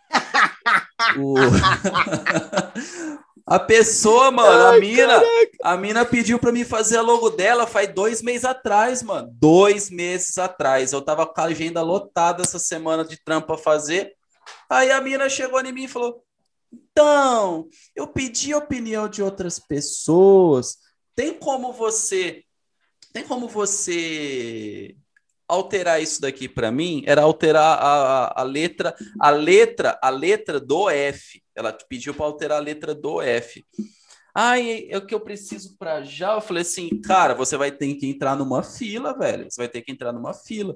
o... 1.18 1.36
a 3.48 3.58
pessoa, 3.58 4.32
mano, 4.32 4.76
a 4.76 4.78
mina, 4.78 5.24
a 5.64 5.78
mina 5.78 6.06
pediu 6.06 6.38
pra 6.38 6.52
mim 6.52 6.66
fazer 6.66 6.98
a 6.98 7.02
logo 7.02 7.30
dela 7.30 7.66
faz 7.66 7.88
dois 7.94 8.22
meses 8.22 8.44
atrás, 8.44 9.02
mano. 9.02 9.30
Dois 9.32 9.90
meses 9.90 10.38
atrás. 10.38 10.92
Eu 10.92 11.02
tava 11.02 11.26
com 11.26 11.40
a 11.40 11.46
agenda 11.46 11.82
lotada 11.82 12.44
essa 12.44 12.60
semana 12.60 13.06
de 13.06 13.16
trampo 13.24 13.48
pra 13.48 13.58
fazer. 13.58 14.14
Aí 14.70 14.92
a 14.92 15.00
mina 15.00 15.30
chegou 15.30 15.62
em 15.62 15.72
mim 15.72 15.86
e 15.86 15.88
falou: 15.88 16.22
Então, 16.74 17.70
eu 17.96 18.08
pedi 18.08 18.52
a 18.52 18.58
opinião 18.58 19.08
de 19.08 19.24
outras 19.24 19.58
pessoas. 19.58 20.80
Tem 21.16 21.34
como 21.34 21.72
você. 21.72 22.44
Tem 23.18 23.26
como 23.26 23.48
você 23.48 24.96
alterar 25.48 26.00
isso 26.00 26.22
daqui 26.22 26.48
para 26.48 26.72
mim? 26.72 27.02
Era 27.08 27.24
alterar 27.24 27.80
a, 27.80 28.26
a, 28.26 28.42
a 28.42 28.44
letra, 28.44 28.96
a 29.20 29.32
letra, 29.32 30.00
a 30.04 30.10
letra 30.12 30.60
do 30.60 30.88
F. 30.88 31.42
Ela 31.56 31.76
pediu 31.90 32.14
para 32.14 32.28
alterar 32.28 32.60
a 32.60 32.62
letra 32.62 32.94
do 32.94 33.20
F. 33.20 33.66
Ai, 34.36 34.86
é 34.92 35.00
o 35.00 35.04
que 35.04 35.16
eu 35.16 35.20
preciso 35.20 35.76
para 35.80 36.04
já. 36.04 36.36
Eu 36.36 36.42
falei 36.42 36.62
assim, 36.62 36.90
cara, 37.02 37.34
você 37.34 37.58
vai 37.58 37.72
ter 37.72 37.92
que 37.96 38.06
entrar 38.06 38.36
numa 38.36 38.62
fila, 38.62 39.18
velho. 39.18 39.50
Você 39.50 39.62
vai 39.62 39.68
ter 39.68 39.82
que 39.82 39.92
entrar 39.92 40.14
numa 40.14 40.36
fila. 40.36 40.76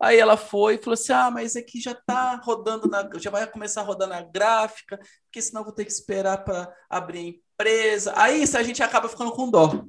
Aí 0.00 0.20
ela 0.20 0.36
foi 0.36 0.76
e 0.76 0.78
falou 0.78 0.94
assim: 0.94 1.12
Ah, 1.12 1.32
mas 1.32 1.56
aqui 1.56 1.80
já 1.80 1.96
tá 1.96 2.40
rodando, 2.44 2.86
na, 2.88 3.10
já 3.16 3.30
vai 3.30 3.44
começar 3.50 3.80
a 3.80 3.84
rodar 3.84 4.08
na 4.08 4.22
gráfica, 4.22 5.00
porque 5.24 5.42
senão 5.42 5.62
eu 5.62 5.64
vou 5.64 5.74
ter 5.74 5.84
que 5.84 5.90
esperar 5.90 6.44
para 6.44 6.72
abrir 6.88 7.18
a 7.18 7.22
empresa. 7.22 8.12
Aí 8.14 8.40
isso 8.44 8.56
a 8.56 8.62
gente 8.62 8.84
acaba 8.84 9.08
ficando 9.08 9.32
com 9.32 9.50
dó. 9.50 9.84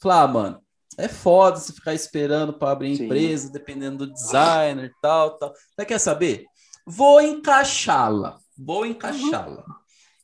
Falar, 0.00 0.22
ah, 0.22 0.28
mano, 0.28 0.63
é 0.96 1.08
foda 1.08 1.58
você 1.58 1.72
ficar 1.72 1.94
esperando 1.94 2.52
para 2.52 2.70
abrir 2.70 2.96
Sim. 2.96 3.04
empresa, 3.04 3.50
dependendo 3.50 4.06
do 4.06 4.12
designer 4.12 4.86
e 4.86 5.00
tal, 5.00 5.38
tal. 5.38 5.52
Você 5.52 5.84
quer 5.84 5.98
saber? 5.98 6.44
Vou 6.86 7.20
encaixá-la. 7.20 8.38
Vou 8.56 8.86
encaixá-la. 8.86 9.64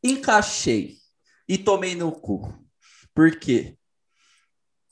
Encaixei 0.03 0.97
e 1.49 1.59
tomei 1.59 1.95
no 1.95 2.13
cu. 2.13 2.55
Por 3.15 3.39
quê? 3.39 3.77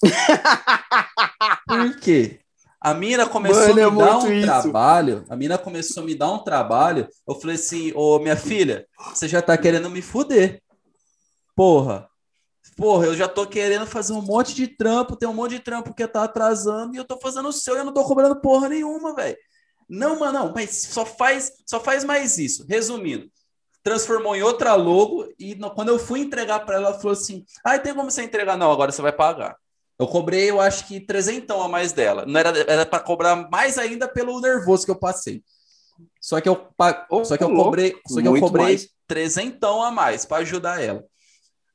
Por 1.67 2.01
quê? 2.01 2.41
A 2.81 2.95
mina 2.95 3.27
começou 3.27 3.75
Mano, 3.75 3.81
é 3.81 3.85
a 3.85 3.91
me 3.91 3.99
dar 3.99 4.13
muito 4.15 4.27
um 4.27 4.33
isso. 4.33 4.47
trabalho. 4.47 5.25
A 5.29 5.37
mina 5.37 5.59
começou 5.59 6.03
a 6.03 6.07
me 6.07 6.15
dar 6.15 6.33
um 6.33 6.39
trabalho. 6.39 7.09
Eu 7.27 7.35
falei 7.35 7.57
assim: 7.57 7.93
Ô, 7.95 8.19
minha 8.19 8.37
filha, 8.37 8.87
você 9.13 9.27
já 9.27 9.43
tá 9.43 9.59
querendo 9.59 9.91
me 9.91 10.01
fuder. 10.01 10.63
Porra. 11.57 12.08
Porra, 12.79 13.07
eu 13.07 13.17
já 13.17 13.27
tô 13.27 13.45
querendo 13.45 13.85
fazer 13.89 14.13
um 14.13 14.23
monte 14.23 14.55
de 14.55 14.69
trampo. 14.69 15.17
Tem 15.17 15.29
um 15.29 15.35
monte 15.35 15.57
de 15.57 15.59
trampo 15.59 15.93
que 15.93 16.07
tá 16.07 16.23
atrasando 16.23 16.95
e 16.95 16.97
eu 16.97 17.05
tô 17.05 17.19
fazendo 17.19 17.49
o 17.49 17.53
seu 17.53 17.75
e 17.75 17.79
eu 17.79 17.85
não 17.85 17.93
tô 17.93 18.05
cobrando 18.05 18.41
porra 18.41 18.69
nenhuma, 18.69 19.17
velho. 19.17 19.37
Não, 19.89 20.17
mano, 20.21 20.33
não, 20.39 20.53
mas 20.55 20.83
só 20.83 21.05
faz, 21.05 21.51
só 21.67 21.81
faz 21.81 22.05
mais 22.05 22.39
isso. 22.39 22.65
Resumindo, 22.69 23.29
transformou 23.83 24.37
em 24.37 24.43
outra 24.45 24.77
logo 24.77 25.27
e 25.37 25.57
no- 25.57 25.73
quando 25.73 25.89
eu 25.89 25.99
fui 25.99 26.21
entregar 26.21 26.61
para 26.61 26.77
ela, 26.77 26.89
ela 26.91 26.99
falou 26.99 27.15
assim: 27.15 27.45
"Ah, 27.65 27.77
tem 27.81 27.93
como 27.93 28.09
você 28.09 28.23
entregar? 28.23 28.57
Não, 28.57 28.71
agora 28.71 28.93
você 28.93 29.03
vai 29.03 29.13
pagar". 29.13 29.57
Eu 29.99 30.07
cobrei, 30.07 30.49
eu 30.49 30.61
acho 30.61 30.87
que 30.87 31.01
trezentão 31.01 31.61
a 31.61 31.69
mais 31.69 31.93
dela. 31.93 32.25
Não 32.27 32.39
era 32.39 32.51
era 32.61 32.87
para 32.87 33.01
cobrar 33.01 33.35
mais 33.51 33.77
ainda 33.77 34.07
pelo 34.07 34.41
nervoso 34.41 34.85
que 34.85 34.91
eu 34.93 34.99
passei. 35.01 35.43
Só 36.21 36.41
que 36.41 36.49
eu 36.49 36.55
só 37.25 37.37
que 37.37 37.43
eu 37.43 37.53
cobrei, 37.53 37.93
só 38.07 38.21
que 38.23 38.29
eu 38.29 38.39
cobrei 38.39 38.79
trezentão 39.09 39.83
a 39.83 39.91
mais 39.91 40.25
para 40.25 40.39
ajudar 40.43 40.81
ela. 40.81 41.05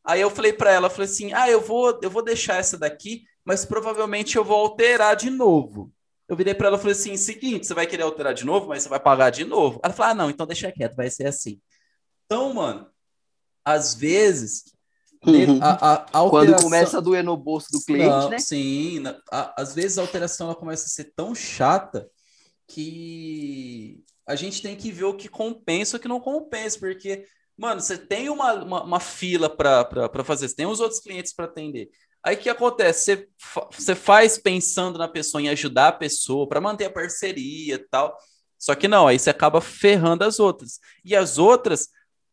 Aí 0.05 0.19
eu 0.21 0.29
falei 0.29 0.51
para 0.53 0.71
ela, 0.71 0.87
eu 0.87 0.91
falei 0.91 1.05
assim: 1.09 1.31
"Ah, 1.33 1.49
eu 1.49 1.61
vou 1.61 1.99
eu 2.01 2.09
vou 2.09 2.23
deixar 2.23 2.55
essa 2.57 2.77
daqui, 2.77 3.23
mas 3.45 3.63
provavelmente 3.65 4.35
eu 4.37 4.43
vou 4.43 4.57
alterar 4.57 5.15
de 5.15 5.29
novo". 5.29 5.91
Eu 6.27 6.35
virei 6.35 6.53
para 6.53 6.67
ela 6.67 6.77
e 6.77 6.79
falei 6.79 6.93
assim: 6.93 7.15
seguinte, 7.17 7.67
você 7.67 7.73
vai 7.73 7.85
querer 7.87 8.03
alterar 8.03 8.33
de 8.33 8.45
novo, 8.45 8.67
mas 8.67 8.83
você 8.83 8.89
vai 8.89 8.99
pagar 8.99 9.29
de 9.29 9.43
novo. 9.45 9.79
Ela 9.83 9.93
falou: 9.93 10.11
ah, 10.11 10.15
não, 10.15 10.29
então 10.29 10.45
deixa 10.47 10.71
quieto, 10.71 10.95
vai 10.95 11.09
ser 11.09 11.27
assim. 11.27 11.59
Então, 12.25 12.53
mano, 12.53 12.89
às 13.65 13.93
vezes, 13.93 14.63
Uhum. 15.25 15.59
a, 15.61 15.69
a- 15.71 15.93
a 15.93 16.05
Quando 16.05 16.17
alteração- 16.49 16.63
começa 16.63 16.97
a 16.97 17.01
doer 17.01 17.23
no 17.23 17.37
bolso 17.37 17.67
do 17.71 17.81
cliente, 17.85 18.09
Não, 18.09 18.29
né? 18.29 18.39
Sim, 18.39 19.03
a- 19.31 19.53
às 19.61 19.73
vezes 19.73 19.97
a 19.97 20.01
alteração 20.01 20.47
ela 20.47 20.55
começa 20.55 20.85
a 20.85 20.89
ser 20.89 21.13
tão 21.15 21.33
chata 21.33 22.09
que 22.67 24.03
a 24.27 24.35
gente 24.35 24.61
tem 24.61 24.75
que 24.75 24.91
ver 24.91 25.05
o 25.05 25.15
que 25.15 25.27
compensa 25.29 25.95
e 25.95 25.97
o 25.97 26.01
que 26.01 26.07
não 26.07 26.19
compensa, 26.19 26.79
porque, 26.79 27.25
mano, 27.57 27.81
você 27.81 27.97
tem 27.97 28.29
uma, 28.29 28.53
uma, 28.53 28.83
uma 28.83 28.99
fila 28.99 29.49
para 29.49 30.23
fazer, 30.23 30.47
você 30.47 30.55
tem 30.55 30.65
os 30.65 30.79
outros 30.79 30.99
clientes 30.99 31.33
para 31.33 31.45
atender. 31.45 31.89
Aí 32.23 32.35
o 32.35 32.39
que 32.39 32.49
acontece? 32.49 33.03
Você, 33.03 33.29
você 33.71 33.95
faz 33.95 34.37
pensando 34.37 34.97
na 34.97 35.07
pessoa, 35.07 35.41
em 35.41 35.49
ajudar 35.49 35.89
a 35.89 35.93
pessoa, 35.93 36.47
para 36.47 36.61
manter 36.61 36.85
a 36.85 36.89
parceria 36.89 37.75
e 37.75 37.77
tal. 37.89 38.17
Só 38.57 38.73
que 38.75 38.87
não, 38.87 39.07
aí 39.07 39.19
você 39.19 39.29
acaba 39.29 39.59
ferrando 39.59 40.23
as 40.23 40.39
outras. 40.39 40.79
E 41.03 41.13
as 41.15 41.37
outras, 41.37 41.89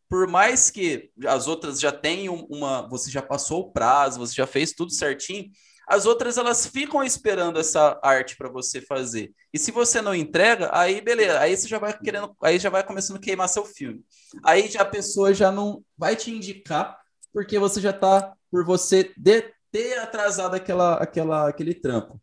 por 0.08 0.28
mais 0.28 0.70
que 0.70 1.10
as 1.26 1.48
outras 1.48 1.80
já 1.80 1.90
tenham 1.90 2.46
uma. 2.48 2.88
Você 2.88 3.10
já 3.10 3.20
passou 3.20 3.62
o 3.62 3.72
prazo, 3.72 4.20
você 4.20 4.34
já 4.34 4.46
fez 4.46 4.72
tudo 4.72 4.92
certinho, 4.92 5.50
as 5.90 6.06
outras 6.06 6.38
elas 6.38 6.66
ficam 6.66 7.02
esperando 7.02 7.58
essa 7.58 7.98
arte 8.02 8.36
para 8.36 8.48
você 8.48 8.80
fazer. 8.80 9.32
E 9.52 9.58
se 9.58 9.72
você 9.72 10.00
não 10.00 10.14
entrega, 10.14 10.70
aí 10.72 11.00
beleza, 11.00 11.40
aí 11.40 11.56
você 11.56 11.66
já 11.66 11.78
vai 11.78 11.98
querendo, 11.98 12.34
aí 12.42 12.58
já 12.60 12.70
vai 12.70 12.84
começando 12.86 13.16
a 13.16 13.20
queimar 13.20 13.48
seu 13.48 13.64
filme. 13.64 14.04
Aí 14.44 14.68
já 14.68 14.82
a 14.82 14.84
pessoa 14.84 15.34
já 15.34 15.50
não 15.50 15.82
vai 15.98 16.14
te 16.14 16.30
indicar, 16.30 16.96
porque 17.32 17.58
você 17.58 17.80
já 17.80 17.92
tá 17.92 18.32
por 18.50 18.64
você 18.64 19.12
de- 19.16 19.52
ter 19.72 19.98
atrasado 19.98 20.54
aquela, 20.54 20.94
aquela, 20.94 21.48
aquele 21.48 21.74
trampo. 21.74 22.20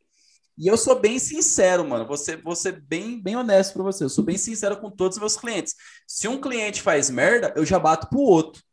E 0.58 0.68
eu 0.68 0.78
sou 0.78 1.00
bem 1.00 1.20
sincero, 1.20 1.86
mano. 1.86 2.08
Você, 2.08 2.36
você 2.38 2.72
bem, 2.72 3.22
bem 3.22 3.36
honesto 3.36 3.74
para 3.74 3.84
você. 3.84 4.04
Eu 4.04 4.10
sou 4.10 4.24
bem 4.24 4.38
sincero 4.38 4.78
com 4.78 4.90
todos 4.90 5.18
os 5.18 5.22
meus 5.22 5.38
clientes. 5.38 5.76
Se 6.08 6.28
um 6.28 6.42
cliente 6.42 6.82
faz 6.82 7.10
merda, 7.10 7.54
eu 7.56 7.66
já 7.66 7.78
bato 7.78 8.08
pro 8.10 8.20
outro. 8.20 8.64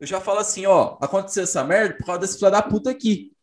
Eu 0.00 0.06
já 0.06 0.20
falo 0.20 0.38
assim, 0.38 0.66
ó, 0.66 0.96
aconteceu 1.00 1.42
essa 1.42 1.62
merda 1.62 1.96
por 1.96 2.06
causa 2.06 2.20
desse 2.20 2.38
filho 2.38 2.50
da 2.50 2.62
puta 2.62 2.90
aqui. 2.90 3.35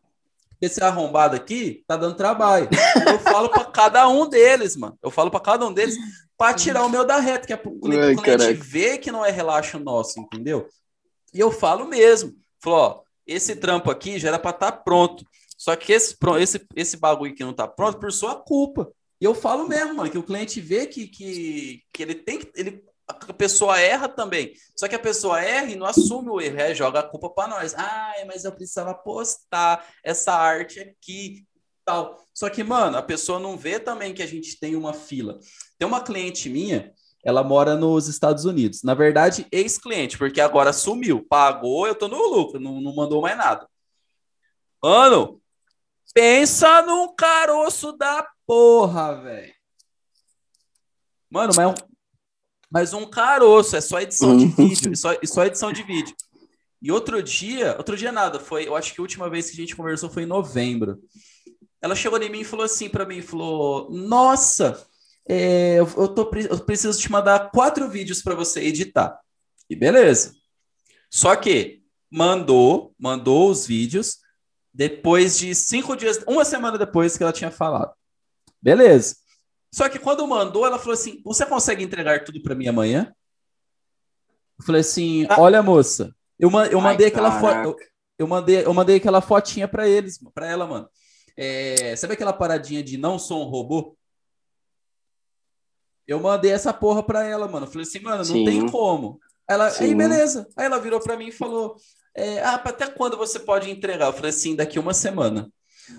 Esse 0.63 0.81
arrombado 0.83 1.35
aqui 1.35 1.83
tá 1.87 1.97
dando 1.97 2.15
trabalho. 2.15 2.69
Eu 3.07 3.19
falo 3.19 3.49
para 3.49 3.65
cada 3.65 4.07
um 4.07 4.27
deles, 4.29 4.75
mano. 4.75 4.97
Eu 5.03 5.11
falo 5.11 5.29
para 5.29 5.39
cada 5.39 5.65
um 5.65 5.73
deles 5.73 5.95
para 6.37 6.53
tirar 6.53 6.85
o 6.85 6.89
meu 6.89 7.05
da 7.05 7.19
reta, 7.19 7.45
que 7.45 7.53
é 7.53 7.57
pro 7.57 7.77
cli- 7.79 7.97
Ai, 7.99 8.15
cliente 8.15 8.43
ver 8.53 8.97
que 8.99 9.11
não 9.11 9.25
é 9.25 9.29
relaxo 9.31 9.77
nosso, 9.79 10.19
entendeu? 10.19 10.67
E 11.33 11.39
eu 11.39 11.51
falo 11.51 11.85
mesmo. 11.85 12.33
Falo, 12.61 12.75
ó, 12.75 13.01
esse 13.27 13.55
trampo 13.57 13.91
aqui 13.91 14.17
já 14.17 14.29
era 14.29 14.39
para 14.39 14.51
estar 14.51 14.71
pronto. 14.71 15.25
Só 15.57 15.75
que 15.75 15.91
esse, 15.93 16.15
esse, 16.39 16.65
esse 16.75 16.97
bagulho 16.97 17.35
que 17.35 17.43
não 17.43 17.53
tá 17.53 17.67
pronto 17.67 17.99
por 17.99 18.11
sua 18.11 18.35
culpa. 18.35 18.89
E 19.19 19.25
eu 19.25 19.33
falo 19.35 19.67
mesmo, 19.67 19.95
mano, 19.95 20.09
que 20.09 20.17
o 20.17 20.23
cliente 20.23 20.59
vê 20.61 20.85
que, 20.85 21.07
que, 21.07 21.81
que 21.91 22.03
ele 22.03 22.15
tem 22.15 22.39
que. 22.39 22.51
Ele, 22.55 22.83
a 23.07 23.33
pessoa 23.33 23.79
erra 23.79 24.07
também. 24.07 24.53
Só 24.75 24.87
que 24.87 24.95
a 24.95 24.99
pessoa 24.99 25.41
erra 25.41 25.71
e 25.71 25.75
não 25.75 25.85
assume 25.85 26.29
o 26.29 26.39
erro, 26.39 26.59
é, 26.59 26.73
joga 26.73 26.99
a 26.99 27.03
culpa 27.03 27.29
para 27.29 27.47
nós. 27.47 27.73
Ai, 27.75 28.25
mas 28.25 28.45
eu 28.45 28.51
precisava 28.51 28.93
postar 28.93 29.85
essa 30.03 30.33
arte 30.33 30.79
aqui 30.79 31.45
tal. 31.85 32.17
Só 32.33 32.49
que, 32.49 32.63
mano, 32.63 32.97
a 32.97 33.01
pessoa 33.01 33.39
não 33.39 33.57
vê 33.57 33.79
também 33.79 34.13
que 34.13 34.23
a 34.23 34.27
gente 34.27 34.59
tem 34.59 34.75
uma 34.75 34.93
fila. 34.93 35.39
Tem 35.77 35.87
uma 35.87 36.01
cliente 36.01 36.49
minha, 36.49 36.93
ela 37.23 37.43
mora 37.43 37.75
nos 37.75 38.07
Estados 38.07 38.45
Unidos. 38.45 38.83
Na 38.83 38.93
verdade, 38.93 39.45
ex-cliente, 39.51 40.17
porque 40.17 40.39
agora 40.39 40.71
sumiu. 40.71 41.25
Pagou, 41.27 41.87
eu 41.87 41.95
tô 41.95 42.07
no 42.07 42.17
lucro, 42.17 42.59
não, 42.59 42.79
não 42.79 42.95
mandou 42.95 43.21
mais 43.21 43.37
nada. 43.37 43.67
Mano, 44.81 45.41
Pensa 46.13 46.83
num 46.83 47.13
caroço 47.15 47.91
da 47.93 48.27
porra, 48.45 49.15
velho. 49.19 49.53
Mano, 51.29 51.53
mas, 51.55 51.57
é 51.57 51.67
um, 51.67 51.73
mas 52.73 52.91
um 52.91 53.05
caroço, 53.05 53.75
é 53.75 53.81
só 53.81 54.01
edição 54.01 54.35
de 54.35 54.47
vídeo, 54.47 54.97
só, 54.97 55.15
só 55.25 55.45
edição 55.45 55.71
de 55.71 55.83
vídeo. 55.83 56.15
E 56.81 56.91
outro 56.91 57.21
dia, 57.21 57.77
outro 57.77 57.95
dia 57.95 58.11
nada, 58.11 58.39
foi, 58.39 58.67
eu 58.67 58.75
acho 58.75 58.91
que 58.91 58.99
a 58.99 59.03
última 59.03 59.29
vez 59.29 59.45
que 59.45 59.53
a 59.53 59.59
gente 59.59 59.75
conversou 59.75 60.09
foi 60.09 60.23
em 60.23 60.25
novembro. 60.25 60.99
Ela 61.79 61.93
chegou 61.93 62.19
em 62.19 62.31
mim 62.31 62.39
e 62.39 62.43
falou 62.43 62.65
assim 62.65 62.89
para 62.89 63.05
mim, 63.05 63.21
falou: 63.21 63.91
"Nossa, 63.91 64.83
é, 65.29 65.75
eu, 65.77 66.07
tô, 66.07 66.31
eu 66.49 66.59
preciso 66.61 66.99
te 66.99 67.11
mandar 67.11 67.51
quatro 67.51 67.87
vídeos 67.87 68.23
para 68.23 68.33
você 68.33 68.61
editar". 68.61 69.19
E 69.69 69.75
beleza. 69.75 70.33
Só 71.11 71.35
que 71.35 71.83
mandou, 72.09 72.95
mandou 72.97 73.51
os 73.51 73.67
vídeos 73.67 74.17
depois 74.73 75.37
de 75.37 75.53
cinco 75.53 75.95
dias, 75.95 76.23
uma 76.27 76.43
semana 76.43 76.75
depois 76.75 77.15
que 77.15 77.21
ela 77.21 77.31
tinha 77.31 77.51
falado. 77.51 77.93
Beleza. 78.59 79.22
Só 79.73 79.89
que 79.89 79.97
quando 79.97 80.27
mandou, 80.27 80.67
ela 80.67 80.77
falou 80.77 80.93
assim: 80.93 81.19
Você 81.25 81.43
consegue 81.47 81.83
entregar 81.83 82.23
tudo 82.23 82.39
para 82.43 82.53
mim 82.53 82.67
amanhã? 82.67 83.11
Eu 84.59 84.65
falei 84.65 84.81
assim: 84.81 85.25
ah. 85.27 85.41
Olha, 85.41 85.63
moça, 85.63 86.15
eu, 86.37 86.51
eu 86.71 86.79
mandei 86.79 87.07
Ai, 87.07 87.11
aquela 87.11 87.39
foto. 87.39 87.69
Eu, 87.69 87.75
eu, 88.19 88.27
mandei, 88.27 88.63
eu 88.63 88.71
mandei 88.71 88.97
aquela 88.97 89.19
fotinha 89.19 89.67
para 89.67 89.87
eles, 89.87 90.19
para 90.31 90.47
ela, 90.47 90.67
mano. 90.67 90.87
É, 91.35 91.95
sabe 91.95 92.13
aquela 92.13 92.31
paradinha 92.31 92.83
de 92.83 92.97
não 92.97 93.17
sou 93.17 93.41
um 93.41 93.49
robô? 93.49 93.97
Eu 96.07 96.19
mandei 96.19 96.51
essa 96.51 96.71
porra 96.71 97.01
pra 97.01 97.25
ela, 97.25 97.47
mano. 97.47 97.65
Eu 97.65 97.71
falei 97.71 97.87
assim, 97.87 97.99
mano, 97.99 98.17
não 98.17 98.25
Sim. 98.25 98.45
tem 98.45 98.69
como. 98.69 99.19
Ela, 99.49 99.71
Sim. 99.71 99.85
aí 99.85 99.95
beleza. 99.95 100.47
Aí 100.55 100.67
ela 100.67 100.79
virou 100.79 100.99
pra 100.99 101.17
mim 101.17 101.29
e 101.29 101.31
falou: 101.31 101.77
é, 102.15 102.39
Ah, 102.43 102.61
até 102.63 102.85
quando 102.91 103.17
você 103.17 103.39
pode 103.39 103.71
entregar? 103.71 104.05
Eu 104.05 104.13
falei 104.13 104.29
assim, 104.29 104.55
daqui 104.55 104.77
uma 104.77 104.93
semana. 104.93 105.51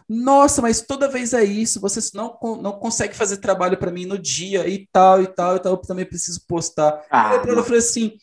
Nossa, 0.09 0.63
mas 0.63 0.81
toda 0.81 1.09
vez 1.09 1.33
é 1.33 1.45
isso, 1.45 1.81
você 1.81 2.01
não, 2.15 2.39
não 2.61 2.73
consegue 2.73 3.15
fazer 3.15 3.39
trabalho 3.39 3.77
para 3.77 3.91
mim 3.91 4.07
no 4.07 4.19
dia 4.19 4.67
e 4.69 4.89
tal, 4.93 5.23
e 5.23 5.27
tal, 5.27 5.57
e 5.57 5.61
tal, 5.61 5.73
eu 5.73 5.79
também 5.79 6.05
preciso 6.05 6.45
postar. 6.47 7.05
Ah, 7.11 7.35
eu 7.47 7.65
falei 7.65 7.79
assim: 7.79 8.17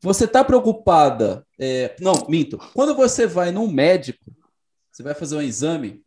você 0.00 0.24
está 0.24 0.44
preocupada? 0.44 1.46
É, 1.58 1.96
não, 2.00 2.26
minto. 2.28 2.58
Quando 2.74 2.94
você 2.94 3.26
vai 3.26 3.50
num 3.50 3.70
médico, 3.70 4.24
você 4.92 5.02
vai 5.02 5.14
fazer 5.14 5.36
um 5.36 5.42
exame, 5.42 6.02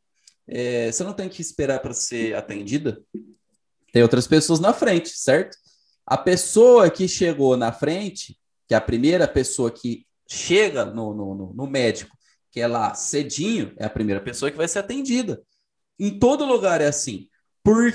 é, 0.47 0.91
você 0.91 1.03
não 1.03 1.13
tem 1.13 1.29
que 1.29 1.41
esperar 1.41 1.79
para 1.79 1.93
ser 1.93 2.35
atendida. 2.35 3.01
Tem 3.91 4.01
outras 4.01 4.27
pessoas 4.27 4.59
na 4.59 4.73
frente, 4.73 5.09
certo? 5.09 5.57
A 6.05 6.17
pessoa 6.17 6.89
que 6.89 7.07
chegou 7.07 7.55
na 7.55 7.71
frente, 7.71 8.37
que 8.67 8.73
é 8.73 8.77
a 8.77 8.81
primeira 8.81 9.27
pessoa 9.27 9.69
que 9.69 10.05
chega 10.27 10.85
no, 10.85 11.13
no, 11.13 11.53
no 11.53 11.67
médico, 11.67 12.15
que 12.51 12.59
é 12.59 12.67
lá 12.67 12.93
cedinho, 12.93 13.73
é 13.77 13.85
a 13.85 13.89
primeira 13.89 14.21
pessoa 14.21 14.51
que 14.51 14.57
vai 14.57 14.67
ser 14.67 14.79
atendida. 14.79 15.41
Em 15.99 16.17
todo 16.17 16.45
lugar 16.45 16.81
é 16.81 16.87
assim. 16.87 17.27
Por 17.63 17.91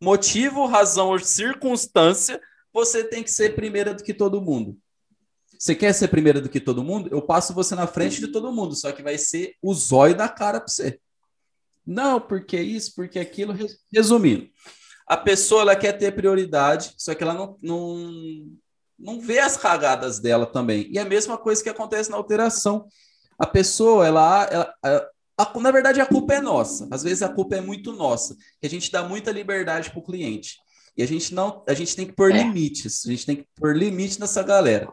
motivo, 0.00 0.66
razão 0.66 1.08
ou 1.08 1.18
circunstância 1.18 2.40
você 2.72 3.04
tem 3.04 3.22
que 3.22 3.30
ser 3.30 3.54
primeira 3.54 3.94
do 3.94 4.02
que 4.02 4.12
todo 4.12 4.42
mundo? 4.42 4.76
Você 5.56 5.74
quer 5.74 5.92
ser 5.92 6.08
primeira 6.08 6.40
do 6.40 6.48
que 6.48 6.58
todo 6.58 6.82
mundo? 6.82 7.08
Eu 7.12 7.22
passo 7.22 7.54
você 7.54 7.76
na 7.76 7.86
frente 7.86 8.20
de 8.20 8.28
todo 8.28 8.52
mundo, 8.52 8.74
só 8.74 8.90
que 8.90 9.02
vai 9.02 9.16
ser 9.16 9.54
o 9.62 9.72
zóio 9.72 10.16
da 10.16 10.28
cara 10.28 10.58
para 10.58 10.68
você. 10.68 11.00
Não, 11.86 12.20
porque 12.20 12.60
isso, 12.60 12.92
porque 12.96 13.18
aquilo. 13.18 13.54
Resumindo, 13.92 14.48
a 15.06 15.16
pessoa 15.16 15.62
ela 15.62 15.76
quer 15.76 15.92
ter 15.92 16.14
prioridade, 16.14 16.94
só 16.98 17.14
que 17.14 17.22
ela 17.22 17.34
não, 17.34 17.56
não, 17.62 18.56
não 18.98 19.20
vê 19.20 19.38
as 19.38 19.56
cagadas 19.56 20.18
dela 20.18 20.46
também. 20.46 20.90
E 20.90 20.98
é 20.98 21.02
a 21.02 21.06
mesma 21.06 21.38
coisa 21.38 21.62
que 21.62 21.68
acontece 21.68 22.10
na 22.10 22.16
alteração. 22.16 22.88
A 23.38 23.46
pessoa, 23.46 24.06
ela, 24.06 24.44
ela, 24.50 24.74
ela 24.82 25.10
a, 25.36 25.60
na 25.60 25.70
verdade, 25.70 26.00
a 26.00 26.06
culpa 26.06 26.34
é 26.34 26.40
nossa. 26.40 26.88
Às 26.90 27.02
vezes 27.02 27.22
a 27.22 27.28
culpa 27.28 27.56
é 27.56 27.60
muito 27.60 27.92
nossa, 27.92 28.36
que 28.60 28.66
a 28.66 28.70
gente 28.70 28.90
dá 28.90 29.02
muita 29.02 29.32
liberdade 29.32 29.90
para 29.90 29.98
o 29.98 30.04
cliente. 30.04 30.58
E 30.96 31.02
a 31.02 31.06
gente 31.06 31.34
não, 31.34 31.64
a 31.68 31.74
gente 31.74 31.96
tem 31.96 32.06
que 32.06 32.12
pôr 32.12 32.30
é. 32.30 32.38
limites, 32.38 33.04
a 33.04 33.10
gente 33.10 33.26
tem 33.26 33.36
que 33.36 33.46
pôr 33.56 33.76
limite 33.76 34.20
nessa 34.20 34.42
galera. 34.42 34.88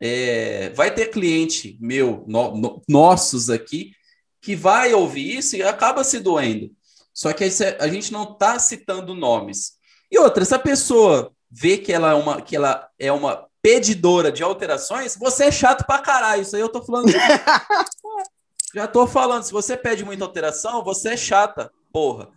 É, 0.00 0.70
vai 0.70 0.94
ter 0.94 1.10
cliente 1.10 1.76
meu, 1.80 2.24
no, 2.26 2.56
no, 2.56 2.82
nossos 2.88 3.50
aqui, 3.50 3.92
que 4.40 4.54
vai 4.54 4.94
ouvir 4.94 5.36
isso 5.36 5.56
e 5.56 5.62
acaba 5.62 6.04
se 6.04 6.20
doendo. 6.20 6.70
Só 7.12 7.32
que 7.32 7.44
a 7.44 7.88
gente 7.88 8.12
não 8.12 8.22
está 8.22 8.58
citando 8.58 9.14
nomes. 9.14 9.72
E 10.10 10.18
outra, 10.18 10.44
se 10.44 10.54
a 10.54 10.58
pessoa 10.58 11.32
vê 11.50 11.76
que 11.76 11.92
ela 11.92 12.12
é 12.12 12.14
uma, 12.14 12.40
que 12.40 12.54
ela 12.54 12.88
é 12.98 13.12
uma 13.12 13.49
pedidora 13.62 14.32
de 14.32 14.42
alterações, 14.42 15.16
você 15.16 15.44
é 15.44 15.52
chato 15.52 15.84
pra 15.86 15.98
caralho. 15.98 16.42
Isso 16.42 16.56
aí 16.56 16.62
eu 16.62 16.68
tô 16.68 16.82
falando. 16.82 17.10
Já 18.74 18.86
tô 18.86 19.06
falando, 19.06 19.42
se 19.42 19.52
você 19.52 19.76
pede 19.76 20.04
muita 20.04 20.24
alteração, 20.24 20.84
você 20.84 21.10
é 21.10 21.16
chata, 21.16 21.72
porra 21.92 22.28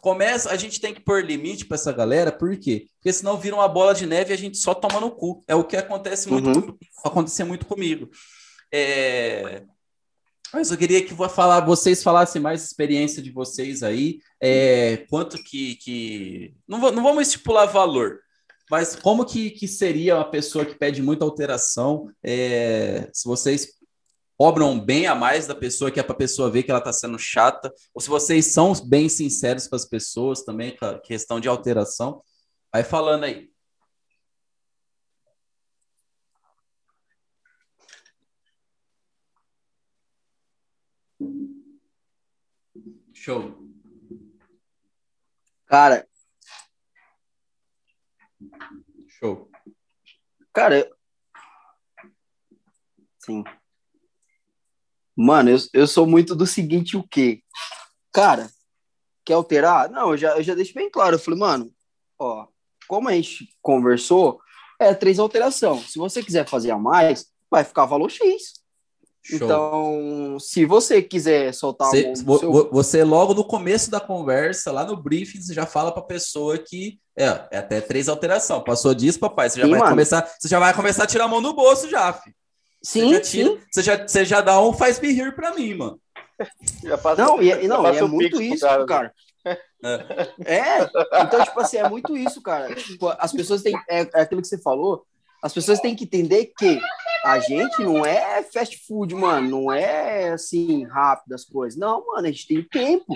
começa, 0.00 0.50
a 0.50 0.56
gente 0.56 0.80
tem 0.80 0.94
que 0.94 1.00
pôr 1.00 1.24
limite 1.24 1.64
para 1.64 1.74
essa 1.74 1.92
galera, 1.92 2.32
por 2.32 2.56
quê? 2.56 2.86
Porque 2.94 3.12
senão 3.12 3.36
vira 3.36 3.56
uma 3.56 3.68
bola 3.68 3.94
de 3.94 4.06
neve 4.06 4.30
e 4.30 4.34
a 4.34 4.38
gente 4.38 4.58
só 4.58 4.74
toma 4.74 5.00
no 5.00 5.10
cu. 5.10 5.42
É 5.46 5.54
o 5.54 5.64
que 5.64 5.76
acontece 5.76 6.28
muito, 6.28 6.48
uhum. 6.48 6.78
acontecer 7.04 7.44
muito 7.44 7.66
comigo. 7.66 8.08
É... 8.72 9.62
Mas 10.52 10.70
eu 10.70 10.78
queria 10.78 11.04
que 11.04 11.12
vou 11.12 11.28
falar, 11.28 11.60
vocês 11.60 12.02
falassem 12.02 12.40
mais 12.40 12.64
experiência 12.64 13.22
de 13.22 13.30
vocês 13.30 13.82
aí, 13.82 14.18
é, 14.40 15.04
quanto 15.10 15.36
que, 15.42 15.76
que... 15.76 16.54
Não, 16.66 16.78
não 16.90 17.02
vamos 17.02 17.26
estipular 17.26 17.70
valor, 17.70 18.20
mas 18.70 18.96
como 18.96 19.24
que, 19.24 19.50
que 19.50 19.66
seria 19.66 20.16
uma 20.16 20.30
pessoa 20.30 20.64
que 20.64 20.74
pede 20.74 21.02
muita 21.02 21.24
alteração? 21.24 22.10
É, 22.22 23.08
se 23.12 23.26
vocês 23.26 23.78
cobram 24.36 24.78
bem 24.78 25.06
a 25.06 25.14
mais 25.14 25.46
da 25.46 25.54
pessoa, 25.54 25.90
que 25.90 25.98
é 25.98 26.02
para 26.02 26.12
a 26.12 26.18
pessoa 26.18 26.50
ver 26.50 26.62
que 26.62 26.70
ela 26.70 26.78
está 26.78 26.92
sendo 26.92 27.18
chata, 27.18 27.72
ou 27.92 28.00
se 28.00 28.08
vocês 28.08 28.46
são 28.46 28.72
bem 28.86 29.08
sinceros 29.08 29.66
com 29.66 29.74
as 29.74 29.84
pessoas 29.84 30.44
também, 30.44 30.76
com 30.76 30.86
a 30.86 30.98
questão 31.00 31.40
de 31.40 31.48
alteração. 31.48 32.22
Vai 32.72 32.84
falando 32.84 33.24
aí. 33.24 33.50
Show. 43.12 43.68
Cara. 45.66 46.07
Show. 49.18 49.50
Cara. 50.52 50.88
Sim. 53.18 53.44
Mano, 55.16 55.50
eu, 55.50 55.58
eu 55.72 55.86
sou 55.86 56.06
muito 56.06 56.34
do 56.34 56.46
seguinte, 56.46 56.96
o 56.96 57.02
quê? 57.02 57.42
Cara, 58.12 58.48
quer 59.24 59.34
alterar? 59.34 59.90
Não, 59.90 60.12
eu 60.12 60.16
já, 60.16 60.36
eu 60.36 60.42
já 60.42 60.54
deixo 60.54 60.74
bem 60.74 60.88
claro. 60.88 61.16
Eu 61.16 61.18
falei, 61.18 61.40
mano, 61.40 61.74
ó, 62.18 62.46
como 62.86 63.08
a 63.08 63.12
gente 63.12 63.54
conversou, 63.60 64.40
é 64.78 64.94
três 64.94 65.18
alteração. 65.18 65.78
Se 65.82 65.98
você 65.98 66.22
quiser 66.22 66.48
fazer 66.48 66.70
a 66.70 66.78
mais, 66.78 67.26
vai 67.50 67.64
ficar 67.64 67.84
valor 67.84 68.10
X. 68.10 68.57
Show. 69.22 69.36
Então, 69.36 70.38
se 70.40 70.64
você 70.64 71.02
quiser 71.02 71.52
soltar 71.52 71.90
você, 71.90 72.14
seu... 72.16 72.70
você 72.70 73.04
logo 73.04 73.34
no 73.34 73.44
começo 73.44 73.90
da 73.90 74.00
conversa, 74.00 74.72
lá 74.72 74.84
no 74.84 74.96
briefing, 74.96 75.40
você 75.40 75.52
já 75.52 75.66
fala 75.66 75.92
para 75.92 76.02
a 76.02 76.06
pessoa 76.06 76.56
que 76.56 76.98
é, 77.16 77.24
é, 77.50 77.58
até 77.58 77.80
três 77.80 78.08
alteração. 78.08 78.62
Passou 78.62 78.94
disso, 78.94 79.18
papai, 79.18 79.50
você 79.50 79.60
já 79.60 79.66
Sim, 79.66 79.70
vai 79.70 79.80
mano. 79.80 79.90
começar, 79.90 80.32
você 80.38 80.48
já 80.48 80.58
vai 80.58 80.72
começar 80.72 81.04
a 81.04 81.06
tirar 81.06 81.24
a 81.24 81.28
mão 81.28 81.42
do 81.42 81.52
bolso 81.52 81.90
já, 81.90 82.12
filho. 82.12 82.34
Sim, 82.82 83.08
você 83.08 83.14
já, 83.14 83.20
tira, 83.20 83.50
sim. 83.50 83.60
Você 83.70 83.82
já, 83.82 84.06
você 84.06 84.24
já 84.24 84.40
dá 84.40 84.60
um 84.62 84.72
faz 84.72 85.00
me 85.00 85.12
rir 85.12 85.34
pra 85.34 85.54
mim, 85.54 85.74
mano. 85.74 86.00
não, 87.18 87.42
e, 87.42 87.50
é, 87.50 87.66
não, 87.66 87.86
é 87.86 88.02
muito 88.02 88.40
isso, 88.40 88.64
cara. 88.64 88.86
cara. 88.86 89.14
É. 89.84 90.02
é. 90.44 90.90
então, 91.22 91.44
tipo 91.44 91.60
assim, 91.60 91.76
é 91.76 91.88
muito 91.88 92.16
isso, 92.16 92.40
cara. 92.40 92.74
Tipo, 92.74 93.08
as 93.18 93.32
pessoas 93.32 93.62
têm. 93.62 93.74
É, 93.88 94.00
é 94.14 94.20
aquilo 94.22 94.40
que 94.40 94.48
você 94.48 94.58
falou. 94.58 95.04
As 95.42 95.52
pessoas 95.52 95.80
têm 95.80 95.94
que 95.94 96.04
entender 96.04 96.52
que 96.58 96.80
a 97.24 97.38
gente 97.40 97.82
não 97.82 98.04
é 98.04 98.42
fast 98.42 98.78
food, 98.86 99.14
mano. 99.14 99.48
Não 99.48 99.72
é 99.72 100.30
assim, 100.30 100.84
rápido 100.84 101.34
as 101.34 101.44
coisas. 101.44 101.78
Não, 101.78 102.04
mano, 102.06 102.26
a 102.26 102.30
gente 102.30 102.46
tem 102.46 102.62
tempo. 102.62 103.14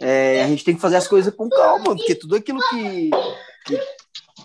É, 0.00 0.42
a 0.42 0.46
gente 0.48 0.64
tem 0.64 0.74
que 0.74 0.80
fazer 0.80 0.96
as 0.96 1.08
coisas 1.08 1.34
com 1.34 1.48
calma, 1.48 1.96
porque 1.96 2.14
tudo 2.14 2.36
aquilo 2.36 2.60
que, 2.70 3.10
que 3.66 3.80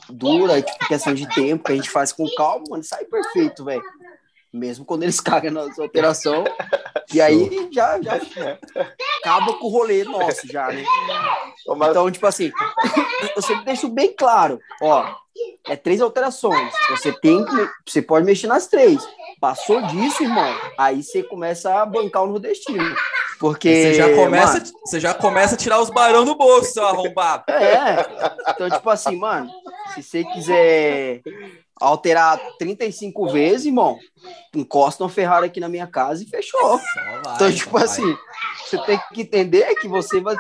dura, 0.10 0.62
tipo, 0.62 0.88
questão 0.88 1.14
de 1.14 1.28
tempo, 1.34 1.64
que 1.64 1.72
a 1.72 1.76
gente 1.76 1.90
faz 1.90 2.12
com 2.12 2.28
calma, 2.36 2.66
mano, 2.70 2.84
sai 2.84 3.06
perfeito, 3.06 3.64
velho 3.64 3.84
mesmo 4.56 4.86
quando 4.86 5.04
eles 5.04 5.20
cagam 5.22 5.52
na 5.52 5.74
sua 5.74 5.86
operação. 5.86 6.44
e 7.14 7.22
aí 7.22 7.70
já, 7.72 8.02
já 8.02 8.20
acaba 9.20 9.54
com 9.54 9.68
o 9.68 9.70
rolê 9.70 10.04
nosso 10.04 10.48
já, 10.48 10.68
né? 10.68 10.84
Então, 11.90 12.10
tipo 12.12 12.26
assim, 12.26 12.52
eu 13.36 13.42
sempre 13.42 13.66
deixo 13.66 13.90
bem 13.90 14.14
claro, 14.16 14.60
ó, 14.82 15.16
é 15.68 15.76
três 15.76 16.02
alterações. 16.02 16.74
Você 16.90 17.12
tem 17.12 17.44
que, 17.44 17.70
você 17.86 18.02
pode 18.02 18.26
mexer 18.26 18.48
nas 18.48 18.68
três. 18.68 19.06
Passou 19.40 19.82
disso, 19.84 20.24
irmão, 20.24 20.54
aí 20.78 21.04
você 21.04 21.22
começa 21.24 21.82
a 21.82 21.86
bancar 21.86 22.24
o 22.24 22.28
nordestino. 22.28 22.96
Porque. 23.40 23.70
Você 23.70 23.94
já 23.96 24.16
começa, 24.16 24.54
mano, 24.54 24.66
você 24.86 25.00
já 25.00 25.14
começa 25.14 25.56
a 25.56 25.58
tirar 25.58 25.80
os 25.80 25.90
barão 25.90 26.24
do 26.24 26.36
bolso, 26.36 26.72
seu 26.72 26.86
arrombado. 26.86 27.44
É. 27.52 28.06
Então, 28.50 28.70
tipo 28.70 28.90
assim, 28.90 29.18
mano, 29.18 29.50
se 29.94 30.02
você 30.02 30.24
quiser 30.24 31.22
alterar 31.80 32.40
35 32.58 33.30
vezes, 33.30 33.66
irmão, 33.66 34.00
encosta 34.56 35.04
uma 35.04 35.10
Ferrari 35.10 35.48
aqui 35.48 35.60
na 35.60 35.68
minha 35.68 35.88
casa 35.88 36.24
e 36.24 36.28
fechou. 36.28 36.78
Vai, 37.24 37.36
Então, 37.36 37.52
tipo 37.52 37.72
vai. 37.72 37.84
assim, 37.84 38.18
você 38.66 38.78
tem 38.84 39.00
que 39.14 39.22
entender 39.22 39.76
que 39.76 39.88
você 39.88 40.22
vai. 40.22 40.36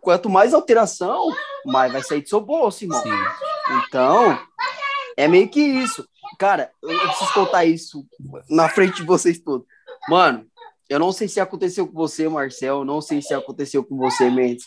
Quanto 0.00 0.30
mais 0.30 0.54
alteração, 0.54 1.28
mais 1.66 1.92
vai 1.92 2.02
sair 2.02 2.22
do 2.22 2.28
seu 2.28 2.40
bolso, 2.40 2.84
irmão. 2.84 3.02
Sim. 3.02 3.10
Então, 3.86 4.38
é 5.16 5.26
meio 5.26 5.48
que 5.48 5.60
isso. 5.60 6.06
Cara, 6.38 6.70
eu 6.82 6.98
preciso 7.00 7.32
contar 7.32 7.64
isso 7.64 8.06
na 8.48 8.68
frente 8.68 8.96
de 8.96 9.02
vocês 9.04 9.38
todos. 9.38 9.66
Mano, 10.08 10.46
eu 10.88 10.98
não 10.98 11.12
sei 11.12 11.28
se 11.28 11.40
aconteceu 11.40 11.86
com 11.86 11.94
você, 11.94 12.28
Marcel, 12.28 12.84
não 12.84 13.00
sei 13.00 13.20
se 13.20 13.34
aconteceu 13.34 13.84
com 13.84 13.96
você, 13.96 14.30
Mendes. 14.30 14.64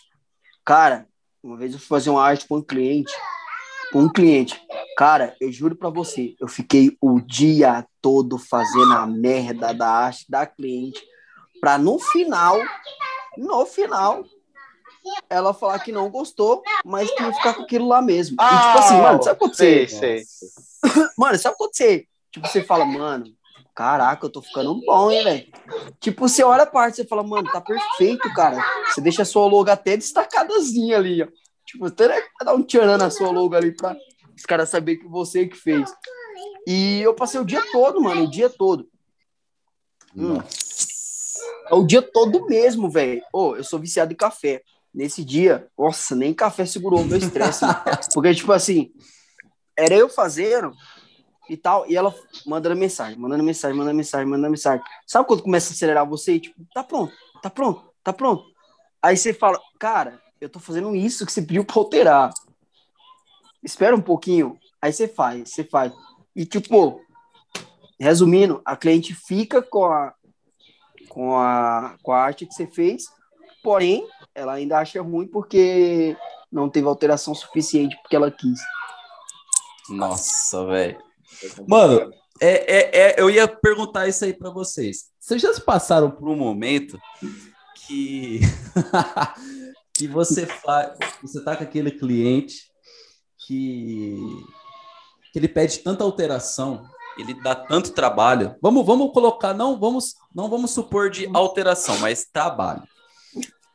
Cara, 0.65 1.07
uma 1.43 1.57
vez 1.57 1.73
eu 1.73 1.79
fui 1.79 1.87
fazer 1.87 2.09
uma 2.09 2.23
arte 2.23 2.47
para 2.47 2.57
um 2.57 2.61
cliente, 2.61 3.11
pra 3.89 3.99
um 3.99 4.09
cliente. 4.09 4.61
Cara, 4.97 5.35
eu 5.41 5.51
juro 5.51 5.75
pra 5.75 5.89
você, 5.89 6.35
eu 6.39 6.47
fiquei 6.47 6.95
o 7.01 7.19
dia 7.19 7.85
todo 8.01 8.37
fazendo 8.37 8.93
a 8.93 9.07
merda 9.07 9.73
da 9.73 9.89
arte 9.89 10.29
da 10.29 10.45
cliente, 10.45 11.01
pra 11.59 11.77
no 11.77 11.97
final, 11.97 12.59
no 13.37 13.65
final, 13.65 14.23
ela 15.29 15.53
falar 15.53 15.79
que 15.79 15.91
não 15.91 16.09
gostou, 16.09 16.61
mas 16.85 17.09
que 17.09 17.23
ia 17.23 17.33
ficar 17.33 17.55
com 17.55 17.63
aquilo 17.63 17.87
lá 17.87 18.01
mesmo. 18.01 18.35
e 18.35 18.45
tipo 18.45 18.79
assim, 18.79 19.01
mano, 19.01 19.23
sabe 19.23 19.39
o 19.41 19.49
que 19.49 19.57
sei, 19.57 19.87
você 19.87 19.97
sei. 19.97 20.23
Mano, 21.17 21.37
sabe 21.37 21.55
quando 21.57 21.75
você, 21.75 22.07
tipo, 22.31 22.47
você 22.47 22.63
fala, 22.63 22.85
mano, 22.85 23.25
caraca, 23.75 24.25
eu 24.25 24.29
tô 24.29 24.41
ficando 24.41 24.79
bom, 24.85 25.11
hein, 25.11 25.23
velho? 25.23 25.47
Tipo, 25.99 26.27
você 26.27 26.43
olha 26.43 26.63
a 26.63 26.67
parte, 26.67 26.97
você 26.97 27.05
fala, 27.05 27.23
mano, 27.23 27.51
tá 27.51 27.61
perfeito, 27.61 28.31
cara. 28.33 28.57
Você 28.87 29.01
deixa 29.01 29.21
a 29.21 29.25
sua 29.25 29.45
logo 29.45 29.69
até 29.69 29.95
destacadazinha 29.95 30.97
ali, 30.97 31.23
ó. 31.23 31.27
Tipo, 31.65 31.85
até 31.85 32.07
dar 32.43 32.53
um 32.53 32.63
tcharam 32.63 32.97
na 32.97 33.09
sua 33.09 33.31
logo 33.31 33.55
ali 33.55 33.75
pra 33.75 33.95
os 34.35 34.45
caras 34.45 34.69
saberem 34.69 35.01
que 35.01 35.07
você 35.07 35.47
que 35.47 35.55
fez. 35.55 35.93
E 36.67 37.01
eu 37.01 37.13
passei 37.13 37.39
o 37.39 37.45
dia 37.45 37.61
todo, 37.71 38.01
mano, 38.01 38.23
o 38.23 38.29
dia 38.29 38.49
todo. 38.49 38.89
Hum. 40.15 40.39
É 41.69 41.75
o 41.75 41.85
dia 41.85 42.01
todo 42.01 42.45
mesmo, 42.47 42.89
velho. 42.89 43.21
Ô, 43.31 43.55
eu 43.55 43.63
sou 43.63 43.79
viciado 43.79 44.11
em 44.11 44.15
café. 44.15 44.61
Nesse 44.93 45.23
dia, 45.23 45.67
nossa, 45.77 46.15
nem 46.15 46.33
café 46.33 46.65
segurou 46.65 47.01
o 47.01 47.05
meu 47.05 47.17
estresse. 47.17 47.65
Porque, 48.13 48.33
tipo 48.33 48.51
assim, 48.51 48.91
era 49.81 49.95
eu 49.95 50.09
fazendo 50.09 50.73
e 51.49 51.57
tal, 51.57 51.89
e 51.89 51.95
ela 51.95 52.13
mandando 52.45 52.75
mensagem, 52.75 53.17
mandando 53.19 53.43
mensagem, 53.43 53.77
mandando 53.77 53.97
mensagem, 53.97 54.27
mandando 54.27 54.51
mensagem. 54.51 54.85
Sabe 55.05 55.27
quando 55.27 55.43
começa 55.43 55.71
a 55.71 55.73
acelerar 55.73 56.07
você? 56.07 56.35
e, 56.35 56.39
Tipo, 56.39 56.65
tá 56.73 56.83
pronto, 56.83 57.13
tá 57.41 57.49
pronto, 57.49 57.93
tá 58.03 58.13
pronto. 58.13 58.45
Aí 59.01 59.17
você 59.17 59.33
fala, 59.33 59.59
cara, 59.79 60.21
eu 60.39 60.47
tô 60.47 60.59
fazendo 60.59 60.95
isso 60.95 61.25
que 61.25 61.31
você 61.31 61.41
pediu 61.41 61.65
pra 61.65 61.75
alterar. 61.77 62.31
Espera 63.63 63.95
um 63.95 64.01
pouquinho. 64.01 64.57
Aí 64.81 64.93
você 64.93 65.07
faz, 65.07 65.49
você 65.49 65.63
faz. 65.63 65.91
E, 66.35 66.45
tipo, 66.45 67.01
resumindo, 67.99 68.61
a 68.63 68.75
cliente 68.75 69.13
fica 69.13 69.61
com 69.61 69.85
a, 69.85 70.13
com 71.09 71.37
a, 71.37 71.95
com 72.01 72.11
a 72.11 72.19
arte 72.19 72.45
que 72.45 72.53
você 72.53 72.65
fez, 72.65 73.05
porém, 73.61 74.07
ela 74.33 74.53
ainda 74.53 74.79
acha 74.79 75.01
ruim 75.01 75.27
porque 75.27 76.15
não 76.51 76.69
teve 76.69 76.87
alteração 76.87 77.35
suficiente 77.35 77.95
porque 78.01 78.15
ela 78.15 78.31
quis. 78.31 78.59
Nossa, 79.91 80.65
velho. 80.65 80.97
Mano, 81.67 82.11
É, 82.39 82.49
é, 82.49 83.01
é, 83.01 83.21
eu 83.21 83.29
ia 83.29 83.47
perguntar 83.47 84.07
isso 84.07 84.25
aí 84.25 84.33
pra 84.33 84.49
vocês. 84.49 85.11
Vocês 85.19 85.39
já 85.39 85.53
se 85.53 85.61
passaram 85.61 86.09
por 86.09 86.27
um 86.27 86.35
momento 86.35 86.99
que 87.85 88.39
que 89.93 90.07
você 90.07 90.47
faz, 90.47 90.97
você 91.21 91.43
tá 91.43 91.55
com 91.55 91.63
aquele 91.63 91.91
cliente 91.91 92.71
que 93.45 94.17
que 95.31 95.39
ele 95.39 95.47
pede 95.47 95.79
tanta 95.79 96.03
alteração, 96.03 96.83
ele 97.17 97.33
dá 97.41 97.55
tanto 97.55 97.93
trabalho. 97.93 98.55
Vamos, 98.61 98.85
vamos 98.85 99.13
colocar, 99.13 99.53
não 99.53 99.79
vamos, 99.79 100.15
não 100.33 100.49
vamos 100.49 100.71
supor 100.71 101.09
de 101.09 101.29
alteração, 101.33 101.97
mas 101.99 102.25
trabalho. 102.25 102.83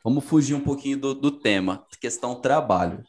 Vamos 0.03 0.23
fugir 0.25 0.53
um 0.53 0.61
pouquinho 0.61 0.99
do, 0.99 1.15
do 1.15 1.31
tema, 1.31 1.85
questão 1.99 2.35
trabalho. 2.35 3.03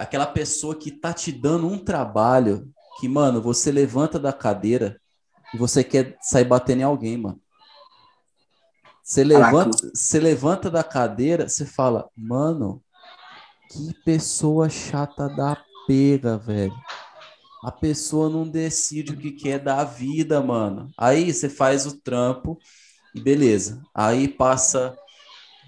Aquela 0.00 0.26
pessoa 0.26 0.74
que 0.74 0.90
tá 0.90 1.12
te 1.12 1.30
dando 1.30 1.66
um 1.66 1.76
trabalho 1.76 2.72
que, 2.98 3.06
mano, 3.06 3.42
você 3.42 3.70
levanta 3.70 4.18
da 4.18 4.32
cadeira 4.32 4.98
e 5.52 5.58
você 5.58 5.84
quer 5.84 6.16
sair 6.22 6.46
batendo 6.46 6.80
em 6.80 6.84
alguém, 6.84 7.18
mano. 7.18 7.38
Você 9.04 9.22
levanta, 9.22 9.90
você 9.92 10.18
levanta 10.18 10.70
da 10.70 10.82
cadeira, 10.82 11.46
você 11.46 11.66
fala, 11.66 12.08
mano, 12.16 12.82
que 13.70 13.92
pessoa 14.02 14.70
chata 14.70 15.28
da 15.28 15.62
pega, 15.86 16.38
velho. 16.38 16.74
A 17.62 17.70
pessoa 17.70 18.30
não 18.30 18.48
decide 18.48 19.12
o 19.12 19.18
que 19.18 19.32
quer 19.32 19.58
da 19.58 19.84
vida, 19.84 20.40
mano. 20.40 20.90
Aí 20.96 21.30
você 21.30 21.50
faz 21.50 21.84
o 21.84 22.00
trampo 22.00 22.58
e 23.14 23.20
beleza. 23.20 23.82
Aí 23.94 24.28
passa 24.28 24.96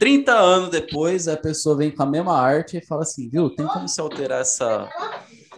30 0.03 0.33
anos 0.33 0.69
depois, 0.69 1.29
a 1.29 1.37
pessoa 1.37 1.77
vem 1.77 1.89
com 1.89 2.03
a 2.03 2.07
mesma 2.07 2.37
arte 2.37 2.77
e 2.77 2.85
fala 2.85 3.03
assim, 3.03 3.29
viu, 3.29 3.49
tem 3.55 3.65
como 3.69 3.87
você 3.87 4.01
alterar 4.01 4.41
essa, 4.41 4.91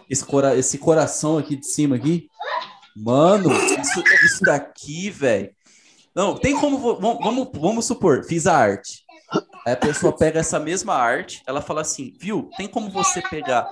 esse, 0.07 0.23
cora 0.23 0.55
esse 0.55 0.77
coração 0.77 1.39
aqui 1.39 1.55
de 1.55 1.65
cima 1.65 1.95
aqui? 1.95 2.29
Mano, 2.95 3.51
isso, 3.51 4.03
isso 4.23 4.43
daqui, 4.43 5.09
velho. 5.09 5.49
Não, 6.13 6.35
tem 6.35 6.55
como. 6.59 6.77
Vamos, 6.77 7.49
vamos 7.55 7.85
supor, 7.85 8.23
fiz 8.23 8.45
a 8.45 8.55
arte. 8.55 9.03
Aí 9.65 9.73
a 9.73 9.77
pessoa 9.77 10.15
pega 10.15 10.41
essa 10.41 10.59
mesma 10.59 10.93
arte, 10.93 11.41
ela 11.47 11.59
fala 11.59 11.81
assim, 11.81 12.13
viu? 12.19 12.47
Tem 12.55 12.67
como 12.67 12.91
você 12.91 13.23
pegar 13.23 13.67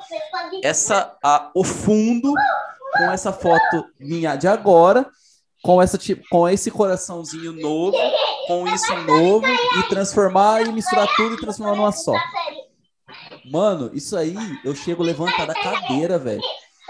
essa 0.64 1.16
a, 1.24 1.52
o 1.54 1.64
fundo 1.64 2.34
com 2.98 3.12
essa 3.12 3.32
foto 3.32 3.86
minha 4.00 4.36
de 4.36 4.48
agora, 4.48 5.08
com 5.64 5.82
essa 5.82 5.98
com 6.30 6.48
esse 6.48 6.70
coraçãozinho 6.70 7.54
novo, 7.54 7.98
com 8.48 8.68
isso 8.68 8.94
novo 9.08 9.48
e 9.48 9.90
transformar 9.90 10.62
e 10.62 10.72
misturar 10.74 11.08
tudo 11.16 11.36
e 11.36 11.40
transformar 11.40 11.76
numa 11.76 11.92
só. 11.94 12.14
Mano, 13.50 13.90
isso 13.94 14.18
aí 14.18 14.36
eu 14.64 14.76
chego 14.76 15.02
levantar 15.02 15.48
da 15.48 15.54
cadeira, 15.54 16.20
velho. 16.20 16.42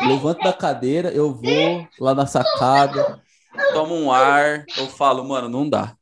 Levanto 0.02 0.44
da 0.44 0.52
cadeira, 0.52 1.10
eu 1.12 1.32
vou 1.32 1.88
lá 2.00 2.16
na 2.16 2.26
sacada, 2.26 3.22
tomo 3.74 3.96
um 3.96 4.12
ar, 4.12 4.66
eu 4.76 4.88
falo, 4.88 5.24
mano, 5.24 5.48
não 5.48 5.70
dá. 5.70 5.96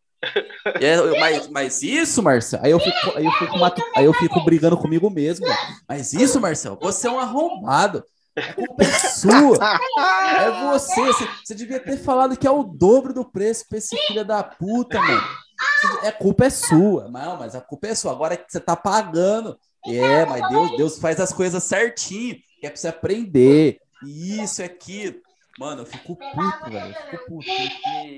É, 0.79 1.19
mas, 1.19 1.47
mas 1.49 1.83
isso, 1.83 2.23
Marcel, 2.23 2.61
aí 2.63 2.71
eu 2.71 2.79
fico, 2.79 3.17
aí 3.17 3.25
eu 3.25 3.31
fico, 3.31 3.55
aí 3.95 4.05
eu 4.05 4.13
fico 4.13 4.45
brigando 4.45 4.77
comigo 4.77 5.09
mesmo. 5.09 5.45
Mas 5.89 6.13
isso, 6.13 6.39
Marcel, 6.39 6.77
você 6.81 7.07
é 7.07 7.11
um 7.11 7.19
arrombado. 7.19 8.03
Culpa 8.55 8.83
é 8.83 8.99
sua. 9.09 9.79
É 10.39 10.51
você. 10.71 11.01
você. 11.01 11.27
Você 11.43 11.55
devia 11.55 11.79
ter 11.79 11.97
falado 11.97 12.37
que 12.37 12.47
é 12.47 12.51
o 12.51 12.63
dobro 12.63 13.13
do 13.13 13.25
preço 13.25 13.67
pra 13.67 13.77
esse 13.77 13.95
filho 14.07 14.23
da 14.23 14.41
puta, 14.41 14.99
mano. 15.01 15.27
A 16.03 16.11
culpa 16.11 16.45
é 16.45 16.49
sua. 16.49 17.09
Não, 17.09 17.37
mas 17.37 17.55
a 17.55 17.61
culpa 17.61 17.87
é 17.87 17.95
sua. 17.95 18.11
Agora 18.11 18.37
que 18.37 18.45
você 18.49 18.59
tá 18.59 18.75
pagando. 18.75 19.59
É, 19.85 20.25
mas 20.25 20.47
Deus, 20.49 20.77
Deus 20.77 20.99
faz 20.99 21.19
as 21.19 21.33
coisas 21.33 21.63
certinho. 21.63 22.35
Que 22.59 22.67
é 22.67 22.69
pra 22.69 22.77
você 22.77 22.87
aprender. 22.87 23.79
Isso, 24.05 24.61
é 24.61 24.65
aquilo. 24.65 25.19
Mano, 25.59 25.81
eu 25.81 25.85
fico 25.85 26.15
puto, 26.15 26.71
velho. 26.71 26.95
Eu 26.95 27.11
fico 27.11 27.25
puto. 27.27 27.45
Porque, 27.45 28.17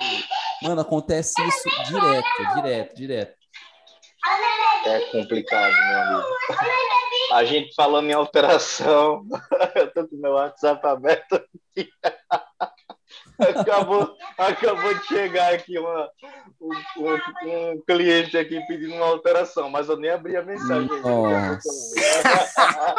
mano, 0.61 0.81
acontece 0.81 1.33
isso 1.41 1.69
direto, 1.87 2.55
direto, 2.55 2.95
direto. 2.95 3.43
É 4.85 4.99
complicado, 5.11 5.73
meu 5.73 6.01
amigo. 6.01 6.27
A 7.31 7.43
gente 7.43 7.73
falando 7.75 8.09
em 8.09 8.13
alteração, 8.13 9.25
eu 9.75 9.91
tô 9.93 10.07
com 10.07 10.15
meu 10.17 10.33
WhatsApp 10.33 10.85
aberto 10.85 11.35
aqui. 11.35 11.89
Acabou, 13.39 14.15
acabou 14.37 14.93
de 14.93 15.05
chegar 15.05 15.53
aqui 15.53 15.77
uma, 15.79 16.09
um, 16.61 16.69
um- 17.03 17.71
um 17.71 17.81
cliente 17.85 18.37
aqui 18.37 18.59
pedindo 18.67 18.93
uma 18.95 19.07
alteração, 19.07 19.69
mas 19.69 19.89
eu 19.89 19.97
nem 19.97 20.11
abri 20.11 20.35
a 20.35 20.43
mensagem. 20.43 20.87
Nossa. 21.01 21.67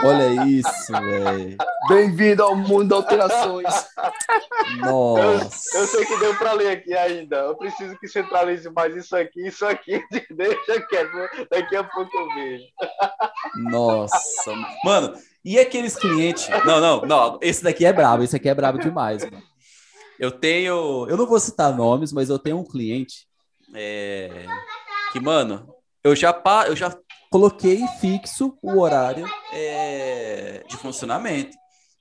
Olha 0.03 0.45
isso, 0.47 0.93
velho. 0.93 1.57
Bem-vindo 1.89 2.43
ao 2.43 2.57
mundo 2.57 2.89
de 2.89 2.95
alterações. 2.95 3.87
Nossa. 4.78 5.78
Eu 5.78 5.87
sei 5.87 6.05
que 6.05 6.16
deu 6.18 6.35
para 6.37 6.53
ler 6.53 6.70
aqui 6.70 6.95
ainda. 6.95 7.37
Eu 7.37 7.57
preciso 7.57 7.97
que 7.99 8.09
centralize 8.09 8.68
mais 8.70 8.95
isso 8.97 9.16
aqui, 9.16 9.47
isso 9.47 9.64
aqui. 9.64 10.03
Deixa 10.30 10.80
quieto. 10.89 11.47
Daqui 11.51 11.76
a 11.76 11.85
pouco 11.85 12.11
eu 12.16 12.28
vejo. 12.35 12.64
Nossa. 13.57 14.53
Mano, 14.85 15.14
e 15.45 15.59
aqueles 15.59 15.97
clientes? 15.97 16.49
Não, 16.64 16.80
não, 16.80 17.01
não. 17.03 17.39
Esse 17.41 17.62
daqui 17.62 17.85
é 17.87 17.93
brabo. 17.93 18.22
Esse 18.22 18.37
aqui 18.37 18.49
é 18.49 18.55
brabo 18.55 18.78
demais, 18.78 19.24
mano. 19.24 19.43
Eu 20.19 20.31
tenho. 20.31 21.07
Eu 21.09 21.17
não 21.17 21.27
vou 21.27 21.39
citar 21.41 21.75
nomes, 21.75 22.12
mas 22.12 22.29
eu 22.31 22.39
tenho 22.39 22.59
um 22.59 22.65
cliente 22.65 23.27
é, 23.75 24.47
que, 25.12 25.21
mano, 25.21 25.69
eu 26.03 26.15
já, 26.15 26.33
pa- 26.33 26.67
eu 26.67 26.77
já 26.77 26.97
coloquei 27.31 27.85
fixo 28.01 28.57
o 28.62 28.81
horário 28.81 29.27
é, 29.53 30.62
de 30.69 30.77
funcionamento. 30.77 31.57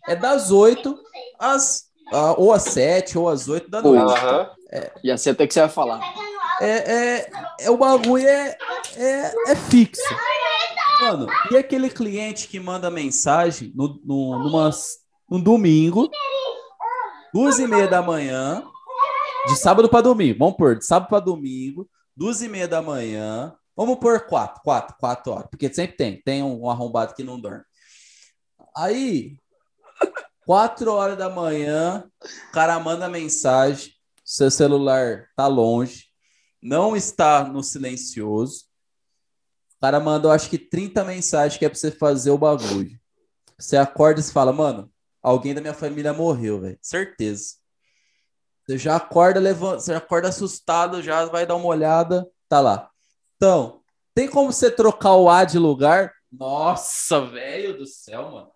É 0.07 0.15
das 0.15 0.51
8 0.51 0.95
às. 1.39 1.85
ou 2.37 2.53
às 2.53 2.63
7 2.63 3.17
ou 3.17 3.29
às 3.29 3.47
8 3.47 3.69
da 3.69 3.81
noite. 3.81 4.13
Aham. 4.13 4.49
Já 5.03 5.17
sei 5.17 5.31
até 5.31 5.43
o 5.43 5.47
que 5.47 5.53
você 5.53 5.61
vai 5.61 5.69
falar. 5.69 5.99
É, 6.61 6.69
é, 6.69 7.29
é 7.61 7.69
o 7.71 7.77
bagulho 7.77 8.27
é, 8.27 8.57
é, 8.95 9.51
é 9.51 9.55
fixo. 9.55 10.01
Mano, 11.01 11.27
e 11.51 11.57
aquele 11.57 11.89
cliente 11.89 12.47
que 12.47 12.59
manda 12.59 12.89
mensagem 12.89 13.71
no, 13.75 13.99
no, 14.05 14.39
numa, 14.39 14.69
num 15.29 15.41
domingo 15.41 16.09
duas 17.33 17.57
e 17.57 17.65
meia 17.65 17.87
da 17.87 17.99
manhã, 17.99 18.63
de 19.47 19.55
sábado 19.55 19.89
para 19.89 20.03
domingo. 20.03 20.37
Vamos 20.37 20.55
pôr, 20.55 20.77
de 20.77 20.85
sábado 20.85 21.09
para 21.09 21.19
domingo, 21.19 21.89
duas 22.15 22.43
e 22.43 22.47
meia 22.47 22.67
da 22.67 22.81
manhã. 22.81 23.55
Vamos 23.75 23.97
pôr 23.97 24.27
quatro, 24.27 24.61
quatro, 24.61 24.95
quatro 24.99 25.33
horas, 25.33 25.47
porque 25.49 25.73
sempre 25.73 25.97
tem, 25.97 26.21
tem 26.21 26.43
um 26.43 26.69
arrombado 26.69 27.15
que 27.15 27.23
não 27.23 27.41
dorme. 27.41 27.63
Aí, 28.77 29.35
quatro 30.45 30.93
horas 30.93 31.17
da 31.17 31.27
manhã, 31.27 32.07
o 32.49 32.51
cara 32.51 32.79
manda 32.79 33.09
mensagem, 33.09 33.91
seu 34.23 34.51
celular 34.51 35.27
tá 35.35 35.47
longe, 35.47 36.05
não 36.61 36.95
está 36.95 37.43
no 37.43 37.63
silencioso. 37.63 38.65
O 39.75 39.81
cara 39.81 39.99
mandou, 39.99 40.31
acho 40.31 40.49
que 40.49 40.57
30 40.57 41.03
mensagens 41.03 41.57
que 41.57 41.65
é 41.65 41.69
pra 41.69 41.77
você 41.77 41.89
fazer 41.89 42.29
o 42.29 42.37
bagulho. 42.37 42.97
Você 43.57 43.75
acorda 43.75 44.21
e 44.21 44.23
fala, 44.23 44.53
mano, 44.53 44.92
alguém 45.23 45.55
da 45.55 45.61
minha 45.61 45.73
família 45.73 46.13
morreu, 46.13 46.59
velho. 46.59 46.77
Certeza. 46.81 47.55
Você 48.65 48.77
já 48.77 48.97
acorda, 48.97 49.39
levanta, 49.39 49.79
você 49.79 49.91
já 49.93 49.97
acorda 49.97 50.27
assustado, 50.27 51.01
já 51.01 51.25
vai 51.25 51.45
dar 51.45 51.55
uma 51.55 51.67
olhada, 51.67 52.29
tá 52.47 52.59
lá. 52.59 52.89
Então, 53.35 53.81
tem 54.13 54.27
como 54.27 54.51
você 54.51 54.69
trocar 54.69 55.15
o 55.15 55.29
A 55.29 55.43
de 55.43 55.57
lugar? 55.57 56.13
Nossa, 56.31 57.21
velho 57.21 57.77
do 57.77 57.85
céu, 57.85 58.31
mano. 58.31 58.51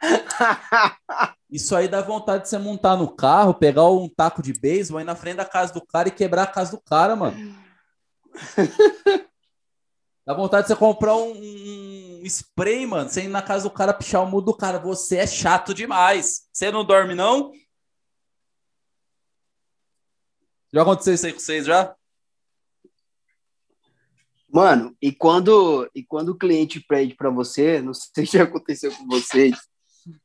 Isso 1.50 1.74
aí 1.76 1.88
dá 1.88 2.00
vontade 2.00 2.44
de 2.44 2.48
você 2.48 2.58
montar 2.58 2.96
no 2.96 3.08
carro, 3.14 3.54
pegar 3.54 3.88
um 3.88 4.08
taco 4.08 4.42
de 4.42 4.52
beisebol, 4.52 5.00
ir 5.00 5.04
na 5.04 5.14
frente 5.14 5.36
da 5.36 5.44
casa 5.44 5.72
do 5.72 5.84
cara 5.84 6.08
e 6.08 6.12
quebrar 6.12 6.42
a 6.42 6.48
casa 6.48 6.72
do 6.72 6.82
cara, 6.82 7.14
mano. 7.14 7.36
Dá 10.26 10.32
vontade 10.32 10.62
de 10.62 10.68
você 10.68 10.76
comprar 10.76 11.14
um, 11.16 11.32
um 11.32 12.22
spray, 12.24 12.86
mano. 12.86 13.10
Você 13.10 13.24
ir 13.24 13.28
na 13.28 13.42
casa 13.42 13.64
do 13.68 13.74
cara, 13.74 13.92
pichar 13.92 14.22
o 14.22 14.26
mudo 14.26 14.46
do 14.46 14.56
cara. 14.56 14.78
Você 14.78 15.18
é 15.18 15.26
chato 15.26 15.74
demais. 15.74 16.48
Você 16.52 16.70
não 16.70 16.84
dorme, 16.84 17.14
não? 17.14 17.52
Já 20.72 20.82
aconteceu 20.82 21.14
isso 21.14 21.26
aí 21.26 21.32
com 21.32 21.38
vocês, 21.38 21.66
já? 21.66 21.94
Mano, 24.48 24.96
e 25.02 25.12
quando, 25.12 25.90
e 25.94 26.02
quando 26.02 26.30
o 26.30 26.38
cliente 26.38 26.80
pede 26.80 27.14
para 27.14 27.28
você, 27.28 27.82
não 27.82 27.92
sei 27.92 28.24
se 28.26 28.38
já 28.38 28.44
aconteceu 28.44 28.96
com 28.96 29.06
vocês, 29.06 29.56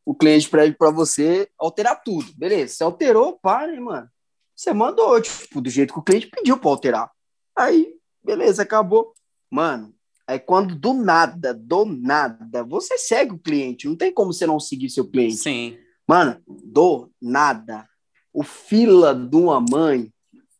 o 0.05 0.15
cliente 0.15 0.49
pede 0.49 0.77
para 0.77 0.91
você 0.91 1.49
alterar 1.57 2.01
tudo. 2.03 2.31
Beleza, 2.37 2.75
você 2.75 2.83
alterou, 2.83 3.37
para, 3.39 3.73
hein, 3.73 3.79
mano. 3.79 4.09
Você 4.55 4.71
mandou, 4.71 5.21
tipo, 5.21 5.59
do 5.59 5.69
jeito 5.69 5.93
que 5.93 5.99
o 5.99 6.03
cliente 6.03 6.27
pediu 6.27 6.57
para 6.57 6.69
alterar. 6.69 7.11
Aí, 7.55 7.95
beleza, 8.23 8.63
acabou. 8.63 9.13
Mano, 9.49 9.93
é 10.27 10.37
quando 10.37 10.75
do 10.75 10.93
nada, 10.93 11.53
do 11.53 11.85
nada, 11.85 12.63
você 12.63 12.97
segue 12.97 13.33
o 13.33 13.39
cliente. 13.39 13.87
Não 13.87 13.95
tem 13.95 14.13
como 14.13 14.31
você 14.31 14.45
não 14.45 14.59
seguir 14.59 14.89
seu 14.89 15.07
cliente. 15.07 15.37
Sim. 15.37 15.77
Mano, 16.07 16.41
do 16.47 17.09
nada. 17.21 17.87
O 18.31 18.43
fila 18.43 19.13
de 19.13 19.35
uma 19.35 19.59
mãe 19.59 20.13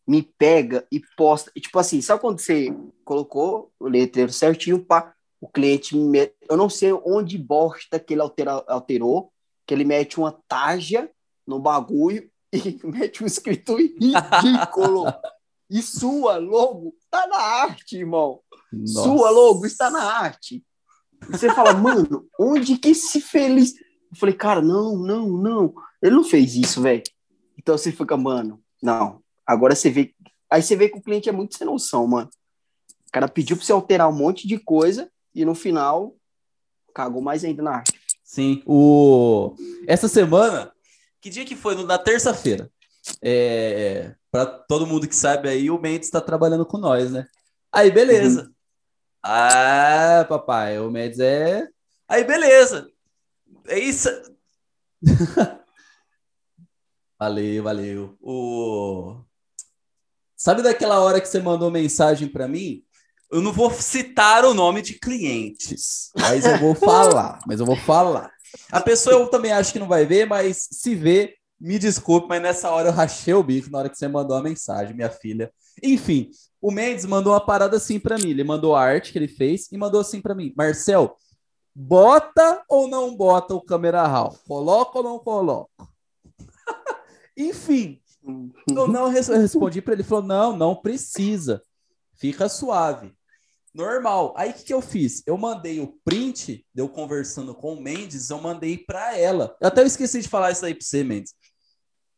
me 0.07 0.23
pega 0.23 0.87
e 0.91 0.99
posta. 1.15 1.51
E, 1.55 1.61
tipo 1.61 1.77
assim, 1.77 2.01
sabe 2.01 2.19
quando 2.19 2.39
você 2.39 2.75
colocou 3.05 3.71
o 3.79 3.87
letreiro 3.87 4.33
certinho, 4.33 4.83
pá, 4.83 5.13
o 5.39 5.47
cliente, 5.47 5.95
me... 5.95 6.31
eu 6.49 6.57
não 6.57 6.67
sei 6.67 6.91
onde 6.91 7.37
bosta 7.37 7.99
que 7.99 8.15
ele 8.15 8.21
altera... 8.21 8.63
alterou, 8.67 9.31
que 9.67 9.73
ele 9.73 9.85
mete 9.85 10.19
uma 10.19 10.31
tarja 10.47 11.07
no 11.45 11.59
bagulho 11.59 12.27
e 12.51 12.79
mete 12.83 13.23
um 13.23 13.27
escrito 13.27 13.75
ridículo. 13.77 15.05
E 15.69 15.81
sua 15.81 16.37
logo 16.37 16.95
tá 17.09 17.27
na 17.27 17.37
arte, 17.37 17.97
irmão. 17.97 18.39
Nossa. 18.71 19.03
Sua 19.03 19.29
logo 19.29 19.65
está 19.65 19.89
na 19.89 20.03
arte. 20.03 20.63
E 21.27 21.31
você 21.37 21.53
fala, 21.53 21.73
mano, 21.73 22.27
onde 22.39 22.77
que 22.77 22.89
esse 22.89 23.21
feliz. 23.21 23.75
Eu 23.75 24.17
falei, 24.17 24.33
cara, 24.33 24.61
não, 24.61 24.97
não, 24.97 25.27
não. 25.29 25.73
Ele 26.01 26.15
não 26.15 26.23
fez 26.23 26.55
isso, 26.55 26.81
velho. 26.81 27.03
Então 27.57 27.77
você 27.77 27.91
fica, 27.91 28.17
mano, 28.17 28.61
não. 28.81 29.21
Agora 29.45 29.75
você 29.75 29.89
vê. 29.89 30.13
Aí 30.49 30.63
você 30.63 30.75
vê 30.75 30.89
que 30.89 30.97
o 30.97 31.01
cliente 31.01 31.29
é 31.29 31.31
muito 31.31 31.55
sem 31.55 31.67
noção, 31.67 32.07
mano. 32.07 32.29
O 33.07 33.11
cara 33.11 33.27
pediu 33.27 33.55
pra 33.55 33.65
você 33.65 33.71
alterar 33.71 34.09
um 34.09 34.15
monte 34.15 34.47
de 34.47 34.57
coisa 34.57 35.11
e 35.33 35.45
no 35.45 35.53
final 35.53 36.15
cagou 36.93 37.21
mais 37.21 37.43
ainda 37.43 37.61
na 37.61 37.75
arte. 37.77 37.99
Sim. 38.23 38.61
O... 38.65 39.55
Essa 39.87 40.07
semana, 40.07 40.71
que 41.21 41.29
dia 41.29 41.45
que 41.45 41.55
foi? 41.55 41.75
Na 41.83 41.97
terça-feira. 41.97 42.71
É... 43.21 44.15
Para 44.31 44.45
todo 44.45 44.85
mundo 44.85 45.07
que 45.07 45.15
sabe 45.15 45.49
aí, 45.49 45.71
o 45.71 45.79
Mendes 45.79 46.07
está 46.07 46.21
trabalhando 46.21 46.65
com 46.65 46.77
nós, 46.77 47.11
né? 47.11 47.27
Aí, 47.71 47.89
beleza. 47.89 48.51
Ah, 49.23 50.25
papai, 50.29 50.79
o 50.79 50.89
Mendes 50.89 51.19
é. 51.19 51.67
Aí, 52.07 52.23
beleza. 52.23 52.89
É 53.67 53.79
isso. 53.79 54.09
valeu, 57.19 57.63
valeu. 57.63 58.17
O... 58.21 59.21
Sabe 60.35 60.61
daquela 60.61 61.01
hora 61.01 61.19
que 61.19 61.27
você 61.27 61.39
mandou 61.39 61.69
mensagem 61.69 62.27
para 62.27 62.47
mim? 62.47 62.83
Eu 63.31 63.41
não 63.41 63.51
vou 63.51 63.69
citar 63.71 64.45
o 64.45 64.53
nome 64.53 64.81
de 64.81 64.93
clientes, 64.93 66.11
mas 66.15 66.45
eu 66.45 66.57
vou 66.57 66.73
falar. 66.75 67.39
Mas 67.45 67.59
eu 67.59 67.65
vou 67.65 67.75
falar. 67.75 68.31
A 68.71 68.81
pessoa 68.81 69.15
eu 69.15 69.27
também 69.27 69.51
acho 69.51 69.71
que 69.71 69.79
não 69.79 69.87
vai 69.87 70.05
ver, 70.05 70.25
mas 70.25 70.67
se 70.71 70.95
vê, 70.95 71.35
me 71.59 71.77
desculpe, 71.77 72.27
mas 72.27 72.41
nessa 72.41 72.69
hora 72.69 72.89
eu 72.89 72.93
rachei 72.93 73.33
o 73.33 73.43
bico 73.43 73.69
na 73.69 73.79
hora 73.79 73.89
que 73.89 73.97
você 73.97 74.07
mandou 74.07 74.37
a 74.37 74.41
mensagem, 74.41 74.95
minha 74.95 75.09
filha. 75.09 75.51
Enfim, 75.83 76.29
o 76.61 76.71
Mendes 76.71 77.05
mandou 77.05 77.33
uma 77.33 77.45
parada 77.45 77.77
assim 77.77 77.99
para 77.99 78.17
mim. 78.17 78.29
Ele 78.29 78.43
mandou 78.43 78.75
a 78.75 78.81
arte 78.81 79.11
que 79.11 79.17
ele 79.17 79.27
fez 79.27 79.71
e 79.71 79.77
mandou 79.77 79.99
assim 79.99 80.21
para 80.21 80.35
mim: 80.35 80.53
Marcel, 80.55 81.15
bota 81.75 82.63
ou 82.69 82.87
não 82.87 83.15
bota 83.15 83.53
o 83.53 83.61
câmera 83.61 84.07
raw? 84.07 84.33
Coloca 84.47 84.97
ou 84.99 85.03
não 85.03 85.19
coloca? 85.19 85.69
Enfim, 87.37 88.01
eu 88.69 88.87
não 88.87 89.09
res- 89.09 89.27
respondi 89.27 89.81
para 89.81 89.93
ele. 89.93 90.01
Ele 90.01 90.07
falou: 90.07 90.23
não, 90.23 90.55
não 90.55 90.75
precisa. 90.75 91.61
Fica 92.15 92.49
suave. 92.49 93.13
Normal. 93.73 94.33
Aí 94.35 94.49
o 94.49 94.53
que, 94.53 94.63
que 94.63 94.73
eu 94.73 94.81
fiz? 94.81 95.23
Eu 95.25 95.37
mandei 95.37 95.79
o 95.79 95.95
print, 96.03 96.65
deu 96.73 96.89
conversando 96.89 97.53
com 97.53 97.73
o 97.73 97.81
Mendes, 97.81 98.29
eu 98.29 98.41
mandei 98.41 98.77
para 98.77 99.17
ela. 99.17 99.55
Eu 99.61 99.67
até 99.67 99.83
esqueci 99.83 100.21
de 100.21 100.27
falar 100.27 100.51
isso 100.51 100.65
aí 100.65 100.73
para 100.73 100.83
você, 100.83 101.03
Mendes. 101.03 101.33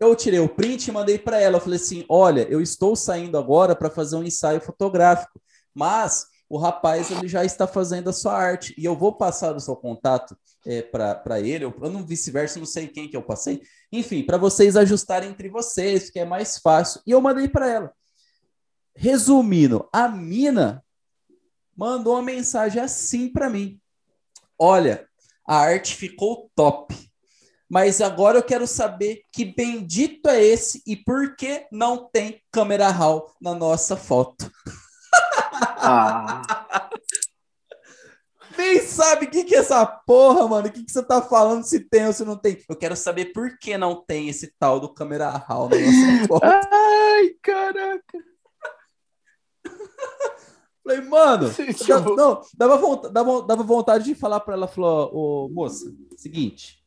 Eu 0.01 0.15
tirei 0.15 0.39
o 0.39 0.49
print 0.49 0.87
e 0.87 0.91
mandei 0.91 1.19
para 1.19 1.39
ela. 1.39 1.57
Eu 1.57 1.61
falei 1.61 1.77
assim: 1.77 2.03
olha, 2.09 2.41
eu 2.49 2.59
estou 2.59 2.95
saindo 2.95 3.37
agora 3.37 3.75
para 3.75 3.87
fazer 3.87 4.15
um 4.15 4.23
ensaio 4.23 4.59
fotográfico, 4.59 5.39
mas 5.75 6.25
o 6.49 6.57
rapaz 6.57 7.11
ele 7.11 7.27
já 7.27 7.45
está 7.45 7.67
fazendo 7.67 8.09
a 8.09 8.13
sua 8.13 8.33
arte 8.33 8.73
e 8.75 8.83
eu 8.83 8.95
vou 8.95 9.15
passar 9.15 9.55
o 9.55 9.59
seu 9.59 9.75
contato 9.75 10.35
é, 10.65 10.81
para 10.81 11.39
ele. 11.39 11.65
Eu, 11.65 11.73
eu 11.79 11.89
não 11.91 12.03
vice-versa, 12.03 12.57
não 12.57 12.65
sei 12.65 12.87
quem 12.87 13.07
que 13.07 13.15
eu 13.15 13.21
passei. 13.21 13.61
Enfim, 13.91 14.23
para 14.23 14.39
vocês 14.39 14.75
ajustarem 14.75 15.29
entre 15.29 15.49
vocês, 15.49 16.09
que 16.09 16.19
é 16.19 16.25
mais 16.25 16.57
fácil. 16.57 16.99
E 17.05 17.11
eu 17.11 17.21
mandei 17.21 17.47
para 17.47 17.69
ela. 17.69 17.93
Resumindo, 18.95 19.87
a 19.93 20.07
mina 20.09 20.83
mandou 21.77 22.15
uma 22.15 22.23
mensagem 22.23 22.81
assim 22.81 23.31
para 23.31 23.51
mim: 23.51 23.79
Olha, 24.57 25.07
a 25.47 25.57
arte 25.57 25.95
ficou 25.95 26.49
top. 26.55 27.10
Mas 27.71 28.01
agora 28.01 28.37
eu 28.37 28.43
quero 28.43 28.67
saber 28.67 29.21
que 29.31 29.45
bendito 29.45 30.27
é 30.27 30.43
esse 30.43 30.83
e 30.85 30.93
por 30.97 31.37
que 31.37 31.65
não 31.71 32.09
tem 32.11 32.41
câmera 32.51 32.89
RAW 32.89 33.33
na 33.41 33.55
nossa 33.55 33.95
foto. 33.95 34.51
Ah, 35.77 36.41
Nem 38.57 38.81
sabe 38.81 39.25
o 39.25 39.29
que, 39.29 39.45
que 39.45 39.55
é 39.55 39.59
essa 39.59 39.85
porra, 39.85 40.45
mano. 40.49 40.67
O 40.67 40.71
que, 40.71 40.83
que 40.83 40.91
você 40.91 41.01
tá 41.01 41.21
falando 41.21 41.63
se 41.63 41.79
tem 41.79 42.05
ou 42.07 42.11
se 42.13 42.25
não 42.25 42.35
tem. 42.35 42.61
Eu 42.67 42.75
quero 42.75 42.95
saber 42.97 43.27
por 43.31 43.57
que 43.57 43.77
não 43.77 44.03
tem 44.05 44.27
esse 44.27 44.53
tal 44.59 44.77
do 44.79 44.93
câmera 44.93 45.29
RAW 45.29 45.69
na 45.69 45.77
nossa 45.77 46.27
foto. 46.27 46.43
ai, 46.45 47.29
caraca. 47.41 48.19
Falei, 50.83 51.01
mano, 51.01 51.49
Gente, 51.51 51.87
dá- 51.87 52.01
não, 52.01 52.41
dava, 52.57 52.75
vontade, 52.77 53.13
dava, 53.13 53.41
dava 53.43 53.63
vontade 53.63 54.03
de 54.03 54.15
falar 54.15 54.39
pra 54.41 54.55
ela, 54.55 54.67
falou, 54.67 55.09
ô 55.13 55.49
moça, 55.49 55.85
seguinte, 56.17 56.80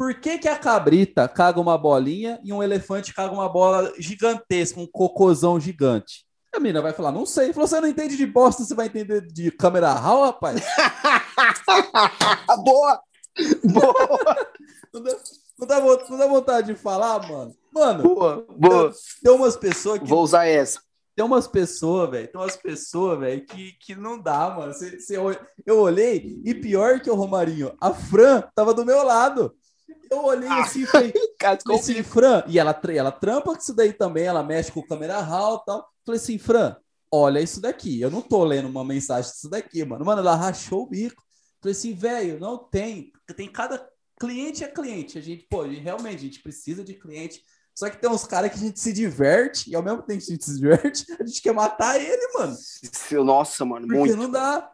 por 0.00 0.14
que 0.14 0.38
que 0.38 0.48
a 0.48 0.56
cabrita 0.56 1.28
caga 1.28 1.60
uma 1.60 1.76
bolinha 1.76 2.40
e 2.42 2.54
um 2.54 2.62
elefante 2.62 3.12
caga 3.12 3.34
uma 3.34 3.46
bola 3.46 3.92
gigantesca, 3.98 4.80
um 4.80 4.86
cocôzão 4.86 5.60
gigante? 5.60 6.24
A 6.54 6.58
menina 6.58 6.80
vai 6.80 6.94
falar, 6.94 7.12
não 7.12 7.26
sei. 7.26 7.52
Falou, 7.52 7.68
você 7.68 7.78
não 7.82 7.86
entende 7.86 8.16
de 8.16 8.24
bosta, 8.24 8.64
você 8.64 8.74
vai 8.74 8.86
entender 8.86 9.20
de 9.20 9.50
câmera 9.50 9.92
RAW, 9.92 10.22
rapaz? 10.22 10.62
Boa! 12.64 13.02
Boa! 13.62 14.48
Não 14.92 15.02
dá, 15.66 15.78
não 15.78 15.96
dá 15.96 16.04
não 16.08 16.18
dá 16.18 16.26
vontade 16.26 16.66
de 16.68 16.74
falar, 16.74 17.28
mano? 17.28 17.54
Mano, 17.72 18.02
Boa! 18.02 18.46
Boa! 18.56 18.92
tem 19.22 19.32
umas 19.32 19.56
pessoas 19.56 20.00
que 20.00 20.06
Vou 20.06 20.22
usar 20.22 20.46
essa. 20.46 20.80
Tem 21.14 21.24
umas 21.24 21.46
pessoas, 21.46 22.10
velho, 22.10 22.26
tem 22.26 22.40
umas 22.40 22.56
pessoas, 22.56 23.20
velho, 23.20 23.44
que, 23.44 23.72
que 23.74 23.94
não 23.94 24.18
dá, 24.18 24.50
mano. 24.50 24.72
Cê, 24.72 24.98
cê 24.98 25.16
eu 25.66 25.78
olhei, 25.78 26.40
e 26.44 26.54
pior 26.54 27.00
que 27.00 27.10
o 27.10 27.14
Romarinho, 27.14 27.76
a 27.80 27.92
Fran 27.92 28.42
tava 28.54 28.72
do 28.72 28.86
meu 28.86 29.04
lado. 29.04 29.54
Eu 30.10 30.24
olhei 30.24 30.48
assim 30.48 30.82
e 30.82 30.86
falei, 30.86 31.12
assim, 31.74 32.02
Fran, 32.02 32.42
e 32.46 32.58
ela, 32.58 32.78
ela 32.94 33.12
trampa 33.12 33.52
com 33.52 33.58
isso 33.58 33.74
daí 33.74 33.92
também, 33.92 34.24
ela 34.24 34.42
mexe 34.42 34.72
com 34.72 34.82
câmera 34.82 35.20
RAW 35.20 35.56
e 35.56 35.64
tal. 35.64 35.88
Falei 36.04 36.20
assim, 36.20 36.38
Fran, 36.38 36.76
olha 37.12 37.40
isso 37.40 37.60
daqui. 37.60 38.00
Eu 38.00 38.10
não 38.10 38.20
tô 38.20 38.44
lendo 38.44 38.68
uma 38.68 38.84
mensagem 38.84 39.30
disso 39.30 39.48
daqui, 39.48 39.84
mano. 39.84 40.04
Mano, 40.04 40.20
ela 40.20 40.34
rachou 40.34 40.82
o 40.82 40.88
bico. 40.88 41.22
Falei 41.60 41.72
assim, 41.72 41.94
velho, 41.94 42.40
não 42.40 42.58
tem. 42.58 43.12
Tem 43.36 43.50
cada 43.50 43.88
cliente 44.18 44.64
é 44.64 44.68
cliente. 44.68 45.18
A 45.18 45.20
gente, 45.20 45.46
pô, 45.48 45.62
realmente, 45.62 46.16
a 46.16 46.18
gente 46.18 46.42
precisa 46.42 46.84
de 46.84 46.94
cliente. 46.94 47.42
Só 47.74 47.88
que 47.88 47.96
tem 47.96 48.10
uns 48.10 48.26
caras 48.26 48.50
que 48.50 48.56
a 48.56 48.60
gente 48.60 48.78
se 48.78 48.92
diverte, 48.92 49.70
e 49.70 49.74
ao 49.74 49.82
mesmo 49.82 50.02
tempo 50.02 50.20
que 50.20 50.32
a 50.32 50.34
gente 50.34 50.44
se 50.44 50.54
diverte, 50.54 51.06
a 51.18 51.24
gente 51.24 51.40
quer 51.40 51.54
matar 51.54 51.98
ele, 51.98 52.28
mano. 52.34 52.56
Nossa, 53.24 53.64
mano, 53.64 53.86
Porque 53.86 53.98
muito. 53.98 54.16
não 54.16 54.30
dá. 54.30 54.70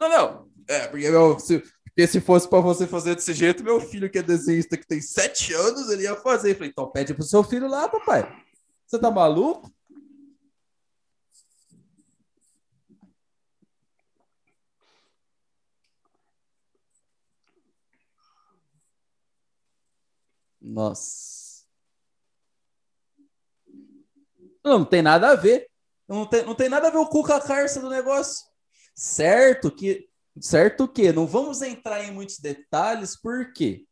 Não, 0.00 0.08
não. 0.08 0.53
É, 0.68 0.86
porque, 0.88 1.10
meu, 1.10 1.38
se, 1.38 1.58
porque 1.84 2.06
se 2.06 2.20
fosse 2.20 2.48
pra 2.48 2.60
você 2.60 2.86
fazer 2.86 3.14
desse 3.14 3.32
jeito, 3.34 3.62
meu 3.62 3.80
filho 3.80 4.10
que 4.10 4.18
é 4.18 4.22
desenhista, 4.22 4.76
que 4.76 4.86
tem 4.86 5.00
sete 5.00 5.52
anos, 5.54 5.90
ele 5.90 6.04
ia 6.04 6.16
fazer. 6.16 6.52
Eu 6.52 6.54
falei, 6.56 6.70
então 6.70 6.90
pede 6.90 7.14
pro 7.14 7.22
seu 7.22 7.44
filho 7.44 7.68
lá, 7.68 7.88
papai. 7.88 8.30
Você 8.86 8.98
tá 8.98 9.10
maluco? 9.10 9.72
Nossa. 20.60 21.64
Não, 24.64 24.78
não 24.80 24.84
tem 24.84 25.02
nada 25.02 25.30
a 25.30 25.34
ver. 25.36 25.68
Não 26.08 26.26
tem, 26.26 26.44
não 26.44 26.54
tem 26.54 26.68
nada 26.68 26.88
a 26.88 26.90
ver 26.90 26.98
o 26.98 27.08
cu 27.08 27.22
com 27.22 27.32
a 27.32 27.40
carça 27.40 27.80
do 27.80 27.90
negócio. 27.90 28.44
Certo 28.94 29.70
que, 29.70 30.08
certo 30.40 30.88
que, 30.88 31.12
não 31.12 31.26
vamos 31.26 31.62
entrar 31.62 32.04
em 32.04 32.10
muitos 32.10 32.38
detalhes, 32.38 33.18
porque 33.20 33.84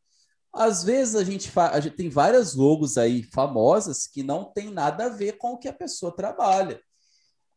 às 0.53 0.84
vezes 0.84 1.14
a 1.14 1.24
gente, 1.24 1.51
a 1.57 1.80
gente 1.80 1.97
tem 1.97 2.09
várias 2.09 2.55
logos 2.55 2.99
aí 2.99 3.22
famosas 3.22 4.07
que 4.07 4.22
não 4.22 4.45
tem 4.45 4.70
nada 4.70 5.07
a 5.07 5.09
ver 5.09 5.38
com 5.38 5.53
o 5.53 5.59
que 5.59 5.68
a 5.68 5.72
pessoa 5.72 6.14
trabalha. 6.14 6.80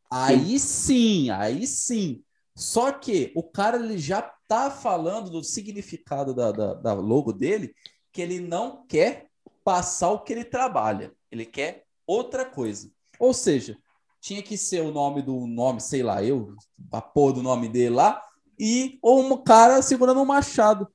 Aí 0.10 0.58
sim, 0.60 1.30
aí 1.30 1.68
sim. 1.68 2.24
Só 2.56 2.92
que 2.92 3.34
o 3.36 3.44
cara 3.44 3.78
ele 3.78 3.98
já 3.98 4.22
tá 4.48 4.72
falando 4.72 5.30
do 5.30 5.44
significado 5.44 6.34
da, 6.34 6.52
da, 6.52 6.74
da 6.74 6.94
logo 6.94 7.34
dele, 7.34 7.76
que 8.14 8.22
ele 8.22 8.40
não 8.40 8.86
quer 8.88 9.28
passar 9.64 10.12
o 10.12 10.20
que 10.20 10.32
ele 10.32 10.46
trabalha. 10.46 11.12
Ele 11.30 11.46
quer 11.46 11.84
outra 12.08 12.46
coisa. 12.46 12.90
Ou 13.20 13.34
seja, 13.34 13.78
tinha 14.22 14.42
que 14.42 14.58
ser 14.58 14.82
o 14.82 14.92
nome 14.92 15.22
do 15.22 15.46
nome, 15.46 15.82
sei 15.82 16.02
lá, 16.02 16.24
eu, 16.24 16.56
a 16.92 17.02
porra 17.02 17.34
do 17.34 17.44
nome 17.44 17.68
dele 17.68 17.96
lá, 17.96 18.24
e 18.60 18.98
ou 19.02 19.22
um 19.22 19.38
cara 19.38 19.82
segurando 19.82 20.22
um 20.22 20.26
machado. 20.26 20.88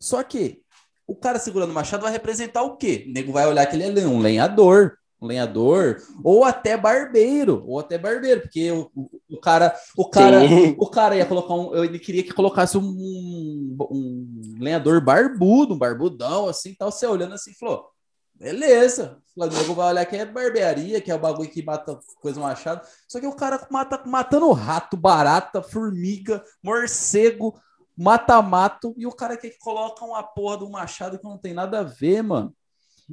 Só 0.00 0.22
que 0.22 0.62
o 1.06 1.14
cara 1.14 1.38
segurando 1.38 1.70
o 1.70 1.74
machado 1.74 2.02
vai 2.02 2.12
representar 2.12 2.62
o 2.62 2.76
quê? 2.76 3.04
O 3.06 3.12
nego 3.12 3.32
vai 3.32 3.46
olhar 3.46 3.66
que 3.66 3.76
ele 3.76 4.00
é 4.00 4.06
um 4.06 4.20
lenhador, 4.20 4.98
um 5.20 5.26
lenhador, 5.26 6.02
ou 6.22 6.44
até 6.44 6.76
barbeiro, 6.76 7.64
ou 7.66 7.78
até 7.78 7.96
barbeiro, 7.96 8.42
porque 8.42 8.70
o, 8.70 8.90
o, 8.94 9.10
o 9.30 9.40
cara, 9.40 9.74
o 9.96 10.08
cara, 10.08 10.46
Sim. 10.46 10.76
o 10.78 10.86
cara 10.88 11.16
ia 11.16 11.26
colocar 11.26 11.54
um, 11.54 11.84
ele 11.84 11.98
queria 11.98 12.22
que 12.22 12.32
colocasse 12.32 12.76
um, 12.76 13.76
um 13.90 14.56
lenhador 14.58 15.00
barbudo, 15.02 15.74
um 15.74 15.78
barbudão, 15.78 16.48
assim, 16.48 16.74
tal, 16.74 16.90
você 16.90 17.06
olhando 17.06 17.34
assim, 17.34 17.54
falou, 17.54 17.86
beleza, 18.34 19.18
o 19.36 19.46
nego 19.46 19.74
vai 19.74 19.88
olhar 19.88 20.06
que 20.06 20.16
é 20.16 20.24
barbearia, 20.24 21.00
que 21.00 21.10
é 21.10 21.14
o 21.14 21.18
bagulho 21.18 21.50
que 21.50 21.62
mata 21.62 21.98
coisa 22.20 22.40
machado, 22.40 22.86
só 23.08 23.20
que 23.20 23.26
o 23.26 23.34
cara 23.34 23.66
mata, 23.70 24.02
matando 24.06 24.50
rato, 24.52 24.96
barata, 24.96 25.62
formiga, 25.62 26.42
morcego, 26.62 27.58
mata-mato, 27.96 28.94
e 28.96 29.06
o 29.06 29.12
cara 29.12 29.36
quer 29.36 29.50
que 29.50 29.58
coloca 29.58 30.04
uma 30.04 30.22
porra 30.22 30.64
um 30.64 30.70
machado 30.70 31.18
que 31.18 31.24
não 31.24 31.38
tem 31.38 31.54
nada 31.54 31.80
a 31.80 31.84
ver, 31.84 32.22
mano. 32.22 32.54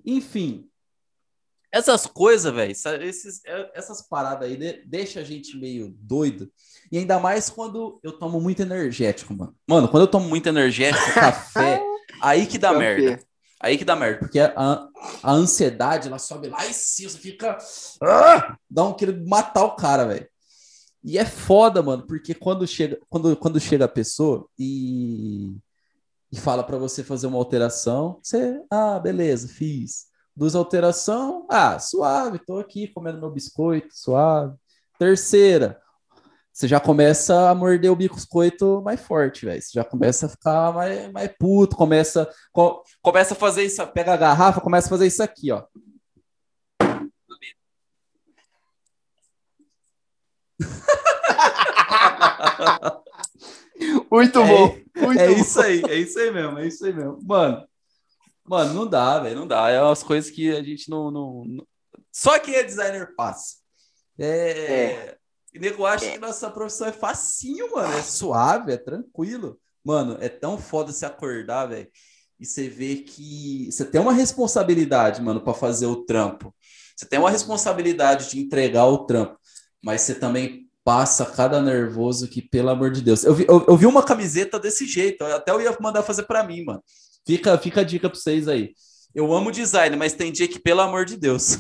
Enfim, 0.06 0.70
essas 1.72 2.06
coisas, 2.06 2.54
velho, 2.54 2.74
essas 3.74 4.02
paradas 4.02 4.50
aí 4.50 4.58
de, 4.58 4.84
deixa 4.86 5.22
a 5.22 5.24
gente 5.24 5.58
meio 5.58 5.96
doido. 6.00 6.52
E 6.92 6.98
ainda 6.98 7.18
mais 7.18 7.50
quando 7.50 8.00
eu 8.04 8.12
tomo 8.12 8.42
muito 8.42 8.62
energético, 8.62 9.34
mano. 9.34 9.56
Mano, 9.66 9.88
quando 9.88 10.04
eu 10.04 10.08
tomo 10.08 10.28
muito 10.28 10.50
energético, 10.50 11.02
café, 11.16 11.82
aí 12.22 12.46
que 12.46 12.58
dá 12.58 12.74
Café. 12.74 12.80
merda. 12.80 13.31
Aí 13.62 13.78
que 13.78 13.86
dá 13.86 13.96
merda, 13.96 14.20
porque 14.20 14.40
a, 14.40 14.88
a 15.22 15.32
ansiedade, 15.32 16.08
ela 16.08 16.18
sobe 16.18 16.50
lá 16.50 16.66
e 16.66 16.74
sim, 16.74 17.08
você 17.08 17.18
fica. 17.18 17.58
Ah! 18.02 18.58
Dá 18.70 18.84
um 18.84 18.94
querer 18.94 19.24
matar 19.28 19.64
o 19.64 19.76
cara, 19.76 20.06
velho. 20.06 20.28
E 21.04 21.18
é 21.18 21.26
foda, 21.26 21.82
mano, 21.82 22.06
porque 22.08 22.34
quando 22.34 22.66
chega, 22.68 23.00
quando, 23.10 23.36
quando 23.38 23.60
chega 23.60 23.86
a 23.86 23.88
pessoa 23.88 24.48
e, 24.58 25.56
e 26.32 26.38
fala 26.38 26.64
para 26.64 26.78
você 26.78 27.04
fazer 27.04 27.28
uma 27.28 27.38
alteração, 27.38 28.20
você, 28.22 28.60
ah, 28.70 29.00
beleza, 29.00 29.48
fiz. 29.48 30.08
Duas 30.36 30.56
alteração, 30.56 31.46
ah, 31.50 31.78
suave, 31.78 32.40
tô 32.40 32.58
aqui 32.58 32.88
comendo 32.88 33.20
meu 33.20 33.32
biscoito, 33.32 33.90
suave. 33.92 34.56
Terceira, 34.98 35.80
você 36.54 36.68
já 36.68 36.80
começa 36.80 37.50
a 37.50 37.56
morder 37.56 37.92
o 37.92 37.96
biscoito 37.96 38.82
mais 38.84 39.00
forte, 39.00 39.46
velho. 39.46 39.62
Você 39.62 39.72
já 39.74 39.84
começa 39.84 40.26
a 40.26 40.30
ficar 40.30 40.74
mais, 40.74 41.12
mais 41.12 41.32
puto, 41.40 41.76
começa, 41.76 42.30
co- 42.52 42.84
começa 43.02 43.34
a 43.34 43.38
fazer 43.38 43.64
isso, 43.64 43.86
pega 43.88 44.14
a 44.14 44.18
garrafa, 44.18 44.62
começa 44.62 44.88
a 44.88 44.90
fazer 44.90 45.08
isso 45.08 45.24
aqui, 45.24 45.52
ó. 45.52 45.64
Muito 54.12 54.40
É- 54.40 54.48
bom. 54.48 54.78
Muito 54.96 55.20
é 55.20 55.28
bom. 55.28 55.34
isso 55.42 55.62
aí, 55.62 55.82
é 55.90 55.96
isso 55.96 56.20
aí 56.20 56.32
mesmo, 56.32 56.60
é 56.60 56.68
isso 56.68 56.86
aí 56.86 56.94
mesmo. 56.94 57.20
Mano, 57.24 57.68
mano, 58.46 58.74
não 58.74 58.88
dá, 58.88 59.20
velho, 59.20 59.36
não 59.38 59.48
dá. 59.48 59.70
É 59.70 59.82
umas 59.82 60.04
coisas 60.04 60.30
que 60.30 60.52
a 60.56 60.62
gente 60.64 60.90
não. 60.90 61.10
não, 61.12 61.44
não- 61.46 61.68
Só 62.12 62.38
quem 62.40 62.56
é 62.56 62.64
designer 62.64 63.16
passa. 63.16 63.58
É. 64.20 64.74
É. 64.74 65.18
E 65.54 65.60
nego 65.60 65.86
acha 65.86 66.06
É. 66.06 66.12
que 66.12 66.18
nossa 66.20 66.50
profissão 66.50 66.88
é 66.88 66.92
facinho, 66.94 67.72
mano. 67.72 67.94
É 67.98 68.02
suave, 68.02 68.72
é 68.74 68.78
tranquilo. 68.78 69.60
Mano, 69.84 70.18
é 70.22 70.30
tão 70.30 70.58
foda 70.58 70.92
se 70.92 71.06
acordar, 71.06 71.66
velho. 71.68 71.88
E 72.40 72.46
você 72.46 72.68
vê 72.70 72.96
que 72.98 73.70
você 73.72 73.84
tem 73.86 74.00
uma 74.02 74.14
responsabilidade, 74.14 75.22
mano, 75.22 75.42
para 75.42 75.54
fazer 75.54 75.86
o 75.88 75.98
trampo. 76.06 76.54
Você 76.96 77.06
tem 77.06 77.20
uma 77.20 77.30
responsabilidade 77.32 78.30
de 78.30 78.40
entregar 78.40 78.86
o 78.86 79.06
trampo, 79.06 79.38
mas 79.84 80.02
você 80.02 80.16
também 80.16 80.68
passa 80.84 81.26
cada 81.26 81.62
nervoso 81.62 82.28
que, 82.28 82.42
pelo 82.42 82.70
amor 82.70 82.90
de 82.92 83.02
Deus. 83.02 83.24
Eu 83.24 83.34
vi, 83.36 83.46
eu, 83.48 83.66
eu 83.68 83.78
vi 83.78 83.86
uma 83.86 84.04
camiseta 84.04 84.60
desse 84.60 84.86
jeito, 84.88 85.24
até 85.24 85.52
eu 85.52 85.62
ia 85.62 85.76
mandar 85.80 86.02
fazer 86.04 86.24
para 86.24 86.44
mim, 86.44 86.64
mano. 86.64 86.84
Fica, 87.26 87.58
fica 87.58 87.82
a 87.82 87.84
dica 87.84 88.10
para 88.10 88.18
vocês 88.20 88.48
aí. 88.48 88.74
Eu 89.14 89.32
amo 89.34 89.52
design, 89.52 89.96
mas 89.96 90.14
tem 90.14 90.32
dia 90.32 90.48
que, 90.48 90.60
pelo 90.60 90.82
amor 90.82 91.06
de 91.06 91.18
Deus. 91.18 91.58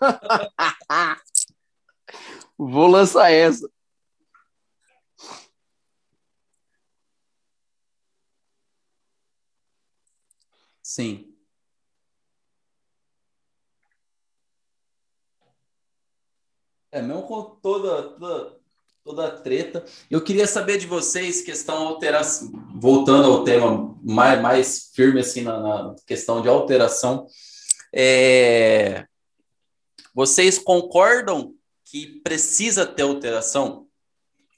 Vou 2.58 2.86
lançar 2.86 3.30
essa. 3.30 3.68
Sim. 10.82 11.36
É, 16.90 17.02
mesmo 17.02 17.22
com 17.24 17.42
toda, 17.60 18.10
toda, 18.10 18.60
toda 19.04 19.26
a 19.26 19.30
treta. 19.40 19.84
Eu 20.10 20.22
queria 20.22 20.46
saber 20.46 20.78
de 20.78 20.86
vocês, 20.86 21.42
questão 21.42 21.86
alteração, 21.86 22.50
voltando 22.74 23.30
ao 23.30 23.44
tema 23.44 23.94
mais, 24.02 24.40
mais 24.40 24.90
firme 24.94 25.20
assim 25.20 25.42
na, 25.42 25.60
na 25.60 25.96
questão 26.06 26.40
de 26.40 26.48
alteração. 26.48 27.26
É, 27.92 29.06
vocês 30.14 30.58
concordam 30.58 31.55
que 31.86 32.20
precisa 32.20 32.84
ter 32.84 33.02
alteração? 33.02 33.86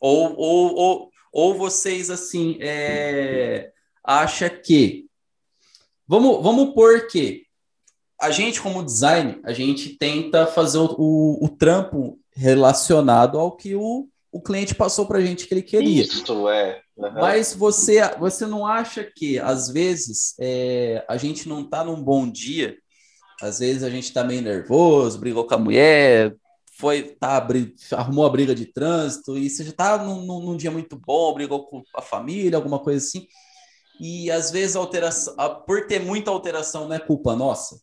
Ou, 0.01 0.35
ou, 0.37 0.75
ou, 0.75 1.11
ou 1.33 1.55
vocês 1.55 2.11
assim 2.11 2.59
é, 2.61 3.71
acha 4.03 4.49
que 4.49 5.07
vamos, 6.07 6.43
vamos 6.43 6.75
pôr 6.75 7.07
que 7.07 7.47
a 8.21 8.31
gente, 8.31 8.61
como 8.61 8.85
design, 8.85 9.41
a 9.45 9.53
gente 9.53 9.91
tenta 9.91 10.47
fazer 10.47 10.79
o, 10.79 10.95
o, 10.99 11.45
o 11.45 11.49
trampo 11.49 12.19
relacionado 12.35 13.39
ao 13.39 13.53
que 13.53 13.77
o, 13.77 14.09
o 14.33 14.41
cliente 14.41 14.75
passou 14.75 15.07
para 15.07 15.19
a 15.19 15.25
gente 15.25 15.47
que 15.47 15.55
ele 15.55 15.63
queria. 15.63 16.03
Isso, 16.03 16.49
é. 16.49 16.81
Uhum. 16.97 17.13
Mas 17.13 17.55
você, 17.55 18.01
você 18.17 18.45
não 18.47 18.67
acha 18.67 19.05
que, 19.05 19.39
às 19.39 19.69
vezes, 19.69 20.35
é, 20.41 21.05
a 21.09 21.17
gente 21.17 21.49
não 21.49 21.61
está 21.61 21.85
num 21.85 22.03
bom 22.03 22.29
dia? 22.29 22.77
Às 23.41 23.61
vezes 23.61 23.85
a 23.85 23.91
gente 23.91 24.05
está 24.05 24.25
meio 24.25 24.43
nervoso, 24.43 25.19
brigou 25.19 25.47
com 25.47 25.55
a 25.55 25.59
mulher, 25.59 26.35
foi, 26.79 27.03
tá, 27.19 27.45
arrumou 27.93 28.25
a 28.25 28.31
briga 28.31 28.55
de 28.55 28.67
trânsito, 28.67 29.37
e 29.37 29.51
você 29.51 29.65
já 29.65 29.71
está 29.71 29.99
num, 29.99 30.25
num- 30.25 30.57
dia 30.57 30.71
muito 30.71 30.97
bom, 30.97 31.35
brigou 31.35 31.67
com 31.67 31.83
a 31.95 32.01
família, 32.01 32.57
alguma 32.57 32.79
coisa 32.79 33.05
assim. 33.05 33.27
E 34.01 34.31
às 34.31 34.53
vezes 34.53 34.77
a 34.77 34.79
alteração, 34.79 35.35
a- 35.37 35.51
por 35.51 35.89
ter 35.89 35.99
muita 35.99 36.31
alteração, 36.31 36.87
não 36.87 36.95
é 36.95 37.01
culpa 37.01 37.35
nossa? 37.35 37.81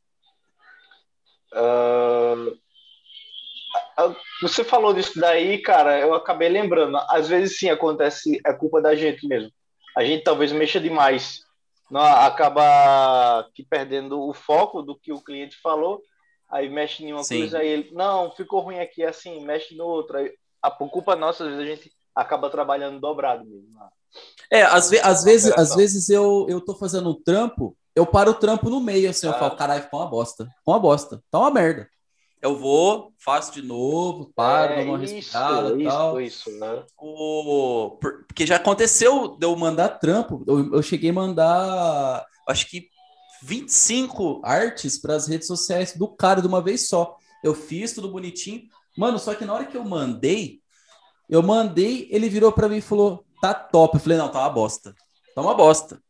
Ah, 3.98 4.16
você 4.42 4.64
falou 4.64 4.94
disso 4.94 5.20
daí, 5.20 5.62
cara, 5.62 6.00
eu 6.00 6.14
acabei 6.14 6.48
lembrando. 6.48 6.98
Às 7.10 7.28
vezes 7.28 7.58
sim 7.58 7.70
acontece, 7.70 8.40
é 8.46 8.54
culpa 8.54 8.82
da 8.82 8.96
gente 8.96 9.28
mesmo. 9.28 9.52
A 9.96 10.06
gente 10.06 10.24
talvez 10.24 10.52
mexa 10.54 10.80
demais, 10.80 11.42
não, 11.92 12.02
acaba 12.02 13.46
que 13.54 13.64
perdendo 13.64 14.22
o 14.22 14.34
foco 14.34 14.82
do 14.82 14.98
que 14.98 15.12
o 15.14 15.22
cliente 15.22 15.58
falou, 15.62 16.02
aí 16.56 16.70
mexe 16.70 17.04
em 17.04 17.12
uma 17.14 17.24
Sim. 17.24 17.40
coisa, 17.40 17.58
aí 17.60 17.68
ele, 17.68 17.90
não, 17.94 18.32
ficou 18.32 18.62
ruim 18.62 18.80
aqui 18.80 19.04
assim, 19.04 19.44
mexe 19.46 19.76
no 19.76 19.86
outro. 19.86 20.18
Aí, 20.18 20.32
a 20.62 20.72
por 20.72 20.90
culpa 20.90 21.16
nossa, 21.16 21.44
às 21.44 21.50
vezes 21.50 21.64
a 21.64 21.76
gente 21.76 21.92
acaba 22.16 22.50
trabalhando 22.50 23.00
dobrado 23.00 23.44
mesmo. 23.46 23.70
É, 24.50 24.62
às, 24.64 24.90
ve 24.90 25.00
às 25.00 25.24
vezes, 25.24 25.52
às 25.58 25.76
vezes 25.76 26.10
eu, 26.10 26.46
eu 26.48 26.62
tô 26.62 26.74
fazendo 26.74 27.10
um 27.10 27.22
trampo, 27.22 27.76
eu 27.94 28.06
paro 28.06 28.32
o 28.32 28.36
trampo 28.36 28.70
no 28.70 28.80
meio, 28.80 29.10
assim, 29.10 29.28
eu 29.28 29.34
Ah. 29.34 29.38
falo, 29.40 29.56
caralho, 29.58 29.84
ficou 29.84 30.00
uma 30.00 30.10
bosta. 30.10 30.46
Ficou 30.60 30.74
uma 30.74 30.80
bosta, 30.80 31.22
tá 31.30 31.40
uma 31.40 31.52
merda. 31.52 31.90
Eu 32.42 32.56
vou, 32.58 33.12
faço 33.18 33.52
de 33.52 33.62
novo, 33.62 34.32
paro, 34.36 34.74
É, 34.74 34.76
dou 34.86 34.94
uma 34.94 35.04
isso, 35.04 35.14
respirada 35.16 35.70
e 35.76 35.80
isso, 35.82 35.90
tal. 35.90 36.22
isso, 36.22 36.52
né? 36.60 36.84
O... 36.98 37.98
por- 38.00 38.24
Porque 38.28 38.46
já 38.46 38.58
aconteceu 38.58 39.36
de 39.38 39.46
eu 39.46 39.56
mandar 39.56 39.90
trampo. 40.00 40.44
Eu, 40.48 40.76
eu 40.76 40.82
cheguei 40.84 41.10
a 41.10 41.14
mandar, 41.14 42.26
acho 42.48 42.70
que 42.70 42.88
25 43.46 44.42
artes 44.44 44.98
para 44.98 45.16
as 45.16 45.28
redes 45.28 45.46
sociais 45.46 45.94
do 45.96 46.08
cara 46.08 46.42
de 46.42 46.48
uma 46.48 46.62
vez 46.62 46.88
só. 46.88 47.16
Eu 47.44 47.54
fiz 47.54 47.94
tudo 47.94 48.10
bonitinho. 48.10 48.64
Mano, 48.98 49.20
só 49.20 49.36
que 49.36 49.46
na 49.46 49.54
hora 49.54 49.66
que 49.66 49.78
eu 49.78 49.86
mandei, 49.86 50.62
eu 51.30 51.44
mandei, 51.44 52.08
ele 52.10 52.28
virou 52.28 52.52
para 52.52 52.68
mim 52.68 52.78
e 52.78 52.82
falou: 52.82 53.24
tá 53.40 53.54
top. 53.54 53.96
Eu 53.96 54.02
falei: 54.02 54.18
não, 54.18 54.30
tá 54.30 54.40
uma 54.40 54.50
bosta. 54.50 54.96
Tá 55.36 55.42
uma 55.42 55.54
bosta. 55.54 56.02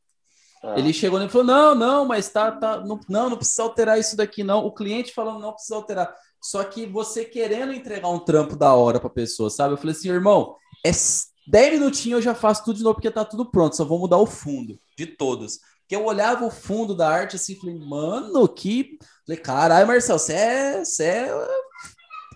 Ah, 0.64 0.80
Ele 0.80 0.94
chegou 0.94 1.22
e 1.22 1.28
falou: 1.28 1.46
não, 1.46 1.76
não, 1.76 2.06
mas 2.06 2.30
tá, 2.30 2.52
tá. 2.54 2.80
Não, 2.80 3.00
não, 3.10 3.30
não 3.32 3.38
precisa 3.38 3.64
alterar 3.64 4.00
isso 4.00 4.16
daqui, 4.16 4.42
não. 4.42 4.66
O 4.66 4.72
cliente 4.72 5.14
falando, 5.14 5.40
não 5.40 5.52
precisa 5.52 5.76
alterar. 5.76 6.16
Só 6.42 6.64
que 6.64 6.86
você 6.86 7.26
querendo 7.26 7.74
entregar 7.74 8.08
um 8.08 8.20
trampo 8.20 8.56
da 8.56 8.74
hora 8.76 9.00
pra 9.00 9.10
pessoa, 9.10 9.50
sabe? 9.50 9.74
Eu 9.74 9.78
falei 9.78 9.94
assim, 9.94 10.10
irmão, 10.10 10.56
é 10.86 10.92
10 11.48 11.80
minutinhos 11.80 12.20
eu 12.20 12.22
já 12.22 12.36
faço 12.36 12.64
tudo 12.64 12.78
de 12.78 12.84
novo, 12.84 12.96
porque 12.96 13.12
tá 13.12 13.26
tudo 13.26 13.50
pronto, 13.50 13.76
só 13.76 13.84
vou 13.84 14.00
mudar 14.00 14.18
o 14.18 14.26
fundo 14.26 14.80
de 14.98 15.06
todos. 15.06 15.60
Porque 15.86 15.96
eu 15.96 16.04
olhava 16.06 16.44
o 16.46 16.50
fundo 16.52 16.96
da 16.96 17.08
arte 17.08 17.36
assim, 17.36 17.56
falei, 17.56 17.78
mano, 17.78 18.48
que. 18.48 18.98
Falei, 19.26 19.40
caralho, 19.42 19.88
Marcel, 19.88 20.18
você 20.18 20.34
é. 20.34 20.80
Você 20.84 21.04
é. 21.04 21.48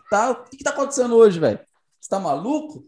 Tá... 0.09 0.31
O 0.31 0.43
que, 0.45 0.57
que 0.57 0.63
tá 0.63 0.69
acontecendo 0.69 1.15
hoje, 1.15 1.39
velho? 1.39 1.59
Você 1.99 2.09
tá 2.09 2.19
maluco? 2.19 2.85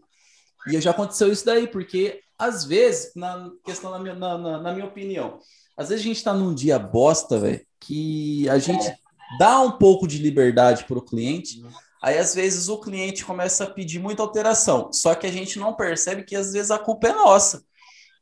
E 0.68 0.80
já 0.80 0.92
aconteceu 0.92 1.32
isso 1.32 1.44
daí, 1.44 1.66
porque 1.66 2.20
às 2.38 2.64
vezes, 2.64 3.12
na 3.16 3.50
questão, 3.64 3.90
na 3.90 3.98
minha, 3.98 4.14
na- 4.14 4.38
na 4.60 4.72
minha 4.72 4.86
opinião, 4.86 5.38
às 5.76 5.88
vezes 5.88 6.04
a 6.04 6.08
gente 6.08 6.22
tá 6.22 6.32
num 6.32 6.54
dia 6.54 6.78
bosta, 6.78 7.38
velho, 7.38 7.64
que 7.80 8.48
a 8.48 8.58
gente 8.58 8.92
dá 9.38 9.60
um 9.60 9.72
pouco 9.72 10.06
de 10.06 10.18
liberdade 10.18 10.84
pro 10.84 11.02
cliente, 11.02 11.62
aí 12.00 12.18
às 12.18 12.34
vezes 12.34 12.68
o 12.68 12.78
cliente 12.78 13.24
começa 13.24 13.64
a 13.64 13.70
pedir 13.70 13.98
muita 13.98 14.22
alteração, 14.22 14.92
só 14.92 15.14
que 15.14 15.26
a 15.26 15.32
gente 15.32 15.58
não 15.58 15.74
percebe 15.74 16.22
que 16.24 16.36
às 16.36 16.52
vezes 16.52 16.70
a 16.70 16.78
culpa 16.78 17.08
é 17.08 17.12
nossa. 17.12 17.64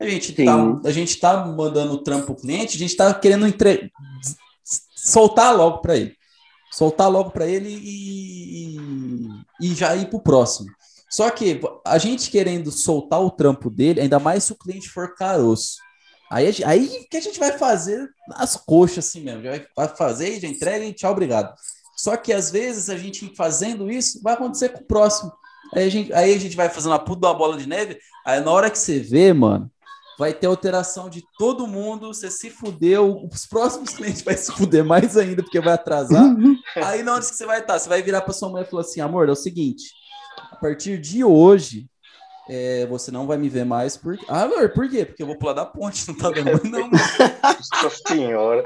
A 0.01 0.09
gente 0.09 0.33
tá, 0.33 0.89
a 0.89 0.91
gente 0.91 1.21
tá 1.21 1.45
mandando 1.47 1.93
o 1.93 2.03
trampo 2.03 2.27
pro 2.27 2.37
cliente, 2.37 2.77
a 2.77 2.79
gente 2.79 2.97
tá 2.97 3.13
querendo 3.13 3.47
entre... 3.47 3.93
soltar 4.97 5.55
logo 5.55 5.79
para 5.79 5.97
ele. 5.97 6.17
Soltar 6.73 7.11
logo 7.11 7.31
para 7.31 7.47
ele 7.47 7.69
e, 7.69 8.77
e 9.61 9.75
já 9.75 9.95
ir 9.97 10.09
pro 10.09 10.21
próximo. 10.21 10.69
Só 11.11 11.29
que 11.29 11.61
a 11.85 11.99
gente 11.99 12.31
querendo 12.31 12.71
soltar 12.71 13.21
o 13.21 13.31
trampo 13.31 13.69
dele, 13.69 14.01
ainda 14.01 14.19
mais 14.21 14.45
se 14.45 14.53
o 14.53 14.57
cliente 14.57 14.89
for 14.89 15.15
caroço. 15.15 15.79
Aí, 16.31 16.47
aí 16.65 17.07
que 17.11 17.17
a 17.17 17.21
gente 17.21 17.41
vai 17.41 17.59
fazer 17.59 18.09
as 18.35 18.57
coxas 18.57 19.07
assim 19.07 19.21
mesmo. 19.21 19.43
Já 19.43 19.51
vai- 19.51 19.67
vai 19.77 19.89
fazer, 19.89 20.41
já 20.41 20.47
entrega 20.47 20.85
e 20.85 20.93
tchau, 20.93 21.11
obrigado. 21.11 21.53
Só 21.97 22.17
que 22.17 22.33
às 22.33 22.51
vezes 22.51 22.89
a 22.89 22.97
gente 22.97 23.35
fazendo 23.37 23.91
isso 23.91 24.23
vai 24.23 24.35
acontecer 24.35 24.69
com 24.69 24.79
o 24.79 24.85
próximo. 24.87 25.33
Aí 25.75 25.85
a 25.85 25.89
gente, 25.91 26.13
aí 26.13 26.33
a 26.33 26.39
gente 26.39 26.57
vai 26.57 26.69
fazendo 26.69 26.95
a 26.95 26.99
puta 26.99 27.23
da 27.23 27.35
bola 27.35 27.59
de 27.59 27.69
neve. 27.69 27.99
Aí 28.25 28.41
na 28.41 28.51
hora 28.53 28.71
que 28.71 28.79
você 28.79 29.01
vê, 29.01 29.33
mano, 29.33 29.69
vai 30.21 30.35
ter 30.35 30.47
alteração 30.47 31.09
de 31.09 31.25
todo 31.39 31.67
mundo. 31.67 32.13
Você 32.13 32.31
se 32.31 32.51
fudeu. 32.51 33.27
Os 33.33 33.47
próximos 33.47 33.89
clientes 33.97 34.21
vai 34.21 34.37
se 34.37 34.53
fuder 34.53 34.85
mais 34.85 35.17
ainda, 35.17 35.43
porque 35.43 35.59
vai 35.59 35.73
atrasar. 35.73 36.23
Aí 36.77 37.03
na 37.03 37.15
onde 37.15 37.27
que 37.27 37.35
você 37.35 37.47
vai 37.47 37.61
estar? 37.61 37.79
Você 37.79 37.89
vai 37.89 38.03
virar 38.03 38.21
para 38.21 38.35
sua 38.35 38.51
mãe 38.51 38.63
e 38.63 38.67
falar 38.67 38.83
assim: 38.83 39.01
amor, 39.01 39.31
é 39.31 39.33
o 39.33 39.37
seguinte, 39.37 39.85
a 40.53 40.57
partir 40.57 41.01
de 41.01 41.25
hoje, 41.25 41.89
é, 42.51 42.85
você 42.85 43.11
não 43.11 43.27
vai 43.27 43.39
me 43.39 43.49
ver 43.49 43.65
mais. 43.65 43.97
Por... 43.97 44.19
Ah, 44.29 44.43
amor, 44.43 44.69
por 44.75 44.91
quê? 44.91 45.07
Porque 45.07 45.23
eu 45.23 45.27
vou 45.27 45.39
pular 45.39 45.55
da 45.55 45.65
ponte, 45.65 46.05
não 46.07 46.15
tá 46.15 46.31
banho, 46.31 46.61
não. 46.65 46.91
Nossa 46.91 47.91
senhora. 48.07 48.63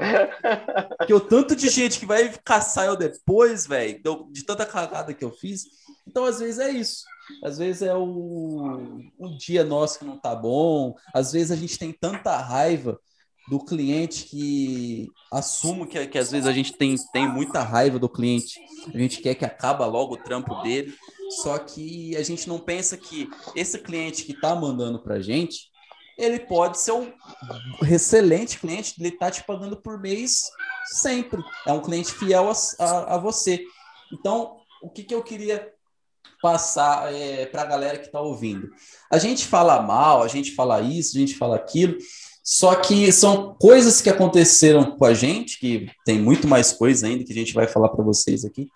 Porque 0.97 1.13
o 1.13 1.21
tanto 1.21 1.55
de 1.55 1.69
gente 1.69 1.99
que 1.99 2.05
vai 2.05 2.33
caçar 2.43 2.85
eu 2.87 2.97
depois, 2.97 3.65
velho, 3.65 4.01
de 4.29 4.43
tanta 4.43 4.65
cagada 4.65 5.13
que 5.13 5.23
eu 5.23 5.31
fiz. 5.31 5.63
Então, 6.07 6.25
às 6.25 6.39
vezes 6.39 6.59
é 6.59 6.71
isso. 6.71 7.03
Às 7.43 7.57
vezes 7.57 7.81
é 7.81 7.95
o, 7.95 9.01
um 9.19 9.37
dia 9.37 9.63
nosso 9.63 9.99
que 9.99 10.05
não 10.05 10.17
tá 10.17 10.35
bom. 10.35 10.93
Às 11.13 11.31
vezes 11.31 11.51
a 11.51 11.55
gente 11.55 11.77
tem 11.77 11.91
tanta 11.91 12.37
raiva 12.37 12.99
do 13.47 13.59
cliente 13.59 14.25
que 14.25 15.07
assumo 15.31 15.85
que, 15.85 16.07
que 16.07 16.17
às 16.17 16.31
vezes 16.31 16.47
a 16.47 16.53
gente 16.53 16.73
tem, 16.73 16.95
tem 17.13 17.27
muita 17.27 17.61
raiva 17.61 17.99
do 17.99 18.09
cliente. 18.09 18.59
A 18.93 18.97
gente 18.97 19.21
quer 19.21 19.35
que 19.35 19.45
acaba 19.45 19.85
logo 19.85 20.13
o 20.13 20.23
trampo 20.23 20.61
dele. 20.61 20.93
Só 21.41 21.57
que 21.57 22.15
a 22.15 22.23
gente 22.23 22.47
não 22.47 22.59
pensa 22.59 22.97
que 22.97 23.27
esse 23.55 23.79
cliente 23.79 24.23
que 24.23 24.39
tá 24.39 24.55
mandando 24.55 25.01
pra 25.01 25.19
gente, 25.19 25.71
ele 26.17 26.39
pode 26.39 26.79
ser 26.79 26.91
um 26.91 27.11
excelente 27.89 28.59
cliente, 28.59 28.95
ele 28.99 29.11
tá 29.11 29.29
te 29.29 29.43
pagando 29.43 29.77
por 29.77 29.99
mês 29.99 30.43
sempre. 30.85 31.43
É 31.65 31.73
um 31.73 31.81
cliente 31.81 32.13
fiel 32.13 32.49
a, 32.49 32.83
a, 32.83 33.15
a 33.15 33.17
você. 33.17 33.63
Então, 34.13 34.57
o 34.81 34.89
que, 34.89 35.03
que 35.03 35.13
eu 35.13 35.23
queria 35.23 35.74
passar 36.45 37.11
é, 37.11 37.47
para 37.47 37.63
a 37.63 37.65
galera 37.65 37.97
que 37.97 38.05
está 38.05 38.21
ouvindo? 38.21 38.69
A 39.11 39.17
gente 39.17 39.47
fala 39.47 39.81
mal, 39.81 40.21
a 40.21 40.27
gente 40.27 40.53
fala 40.53 40.79
isso, 40.79 41.17
a 41.17 41.19
gente 41.19 41.35
fala 41.35 41.55
aquilo, 41.55 41.97
só 42.43 42.75
que 42.75 43.11
são 43.11 43.55
coisas 43.59 43.99
que 43.99 44.11
aconteceram 44.11 44.95
com 44.95 45.05
a 45.05 45.13
gente, 45.15 45.59
que 45.59 45.87
tem 46.05 46.21
muito 46.21 46.47
mais 46.47 46.71
coisa 46.71 47.07
ainda 47.07 47.23
que 47.23 47.31
a 47.31 47.35
gente 47.35 47.51
vai 47.51 47.67
falar 47.67 47.89
para 47.89 48.05
vocês 48.05 48.45
aqui. 48.45 48.67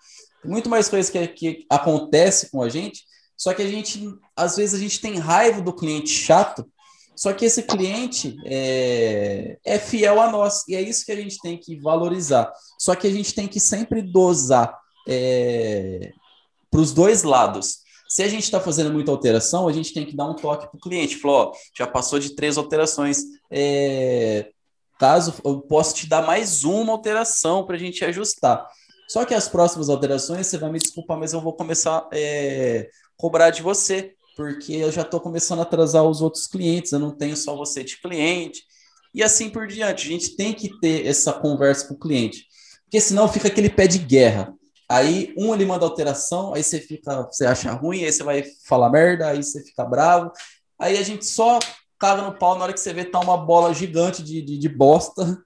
Muito 0.44 0.68
mais 0.68 0.88
coisas 0.88 1.08
que, 1.12 1.28
que 1.28 1.66
acontece 1.70 2.50
com 2.50 2.60
a 2.60 2.68
gente, 2.68 3.04
só 3.36 3.54
que 3.54 3.62
a 3.62 3.68
gente, 3.68 4.04
às 4.34 4.56
vezes, 4.56 4.74
a 4.74 4.82
gente 4.82 5.00
tem 5.00 5.16
raiva 5.16 5.62
do 5.62 5.72
cliente 5.72 6.10
chato, 6.10 6.68
só 7.14 7.32
que 7.32 7.44
esse 7.44 7.62
cliente 7.62 8.36
é, 8.46 9.58
é 9.64 9.78
fiel 9.78 10.20
a 10.20 10.28
nós, 10.28 10.66
e 10.66 10.74
é 10.74 10.80
isso 10.80 11.06
que 11.06 11.12
a 11.12 11.16
gente 11.16 11.38
tem 11.38 11.56
que 11.56 11.78
valorizar. 11.78 12.50
Só 12.80 12.96
que 12.96 13.06
a 13.06 13.10
gente 13.12 13.32
tem 13.32 13.46
que 13.46 13.60
sempre 13.60 14.02
dosar 14.02 14.76
é, 15.06 16.12
para 16.70 16.80
os 16.80 16.92
dois 16.92 17.22
lados. 17.22 17.78
Se 18.08 18.22
a 18.22 18.28
gente 18.28 18.44
está 18.44 18.60
fazendo 18.60 18.92
muita 18.92 19.10
alteração, 19.10 19.68
a 19.68 19.72
gente 19.72 19.94
tem 19.94 20.04
que 20.04 20.16
dar 20.16 20.26
um 20.26 20.34
toque 20.34 20.68
para 20.68 20.76
o 20.76 20.80
cliente. 20.80 21.16
Falou, 21.16 21.36
ó, 21.36 21.52
já 21.76 21.86
passou 21.86 22.18
de 22.18 22.34
três 22.34 22.58
alterações. 22.58 23.18
é, 23.50 24.50
caso 24.98 25.34
eu 25.44 25.62
posso 25.62 25.94
te 25.94 26.06
dar 26.06 26.26
mais 26.26 26.62
uma 26.62 26.92
alteração 26.92 27.64
para 27.64 27.76
a 27.76 27.78
gente 27.78 28.04
ajustar. 28.04 28.66
Só 29.08 29.24
que 29.24 29.34
as 29.34 29.48
próximas 29.48 29.88
alterações, 29.88 30.46
você 30.46 30.58
vai 30.58 30.70
me 30.70 30.78
desculpar, 30.78 31.18
mas 31.18 31.32
eu 31.32 31.40
vou 31.40 31.54
começar 31.54 31.98
a 31.98 32.08
é, 32.12 32.88
cobrar 33.16 33.50
de 33.50 33.62
você, 33.62 34.12
porque 34.36 34.74
eu 34.74 34.92
já 34.92 35.02
estou 35.02 35.18
começando 35.18 35.60
a 35.60 35.62
atrasar 35.62 36.04
os 36.04 36.20
outros 36.20 36.46
clientes, 36.46 36.92
eu 36.92 36.98
não 36.98 37.10
tenho 37.10 37.36
só 37.36 37.56
você 37.56 37.82
de 37.82 38.00
cliente, 38.00 38.62
e 39.14 39.22
assim 39.22 39.50
por 39.50 39.66
diante. 39.66 40.06
A 40.06 40.10
gente 40.10 40.36
tem 40.36 40.52
que 40.52 40.78
ter 40.80 41.06
essa 41.06 41.32
conversa 41.32 41.88
com 41.88 41.94
o 41.94 41.98
cliente, 41.98 42.46
porque 42.84 43.00
senão 43.00 43.26
fica 43.26 43.48
aquele 43.48 43.70
pé 43.70 43.86
de 43.86 43.98
guerra. 43.98 44.54
Aí 44.90 45.32
um 45.38 45.54
ele 45.54 45.64
manda 45.64 45.84
alteração, 45.84 46.52
aí 46.52 46.64
você 46.64 46.80
fica, 46.80 47.22
você 47.22 47.46
acha 47.46 47.70
ruim, 47.70 48.02
aí 48.02 48.12
você 48.12 48.24
vai 48.24 48.42
falar 48.66 48.90
merda, 48.90 49.28
aí 49.28 49.40
você 49.40 49.62
fica 49.62 49.84
bravo, 49.84 50.32
aí 50.76 50.98
a 50.98 51.02
gente 51.04 51.24
só 51.24 51.60
caga 51.96 52.22
no 52.22 52.34
pau 52.34 52.56
na 52.56 52.64
hora 52.64 52.72
que 52.72 52.80
você 52.80 52.92
vê 52.92 53.04
tá 53.04 53.20
uma 53.20 53.36
bola 53.36 53.72
gigante 53.72 54.20
de, 54.20 54.42
de, 54.42 54.58
de 54.58 54.68
bosta, 54.68 55.40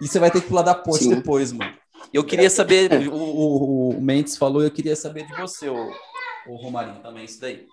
e 0.00 0.08
você 0.08 0.18
vai 0.18 0.30
ter 0.30 0.40
que 0.40 0.48
pular 0.48 0.62
da 0.62 0.74
ponte 0.74 1.06
depois, 1.06 1.52
mano. 1.52 1.74
Eu 2.10 2.24
queria 2.24 2.48
saber, 2.48 2.90
o, 3.08 3.14
o, 3.14 3.90
o 3.90 4.00
Mendes 4.00 4.38
falou, 4.38 4.62
eu 4.62 4.70
queria 4.70 4.96
saber 4.96 5.26
de 5.26 5.36
você, 5.36 5.68
o, 5.68 5.90
o 6.46 6.56
Romarinho, 6.56 7.02
também, 7.02 7.26
isso 7.26 7.38
daí. 7.38 7.66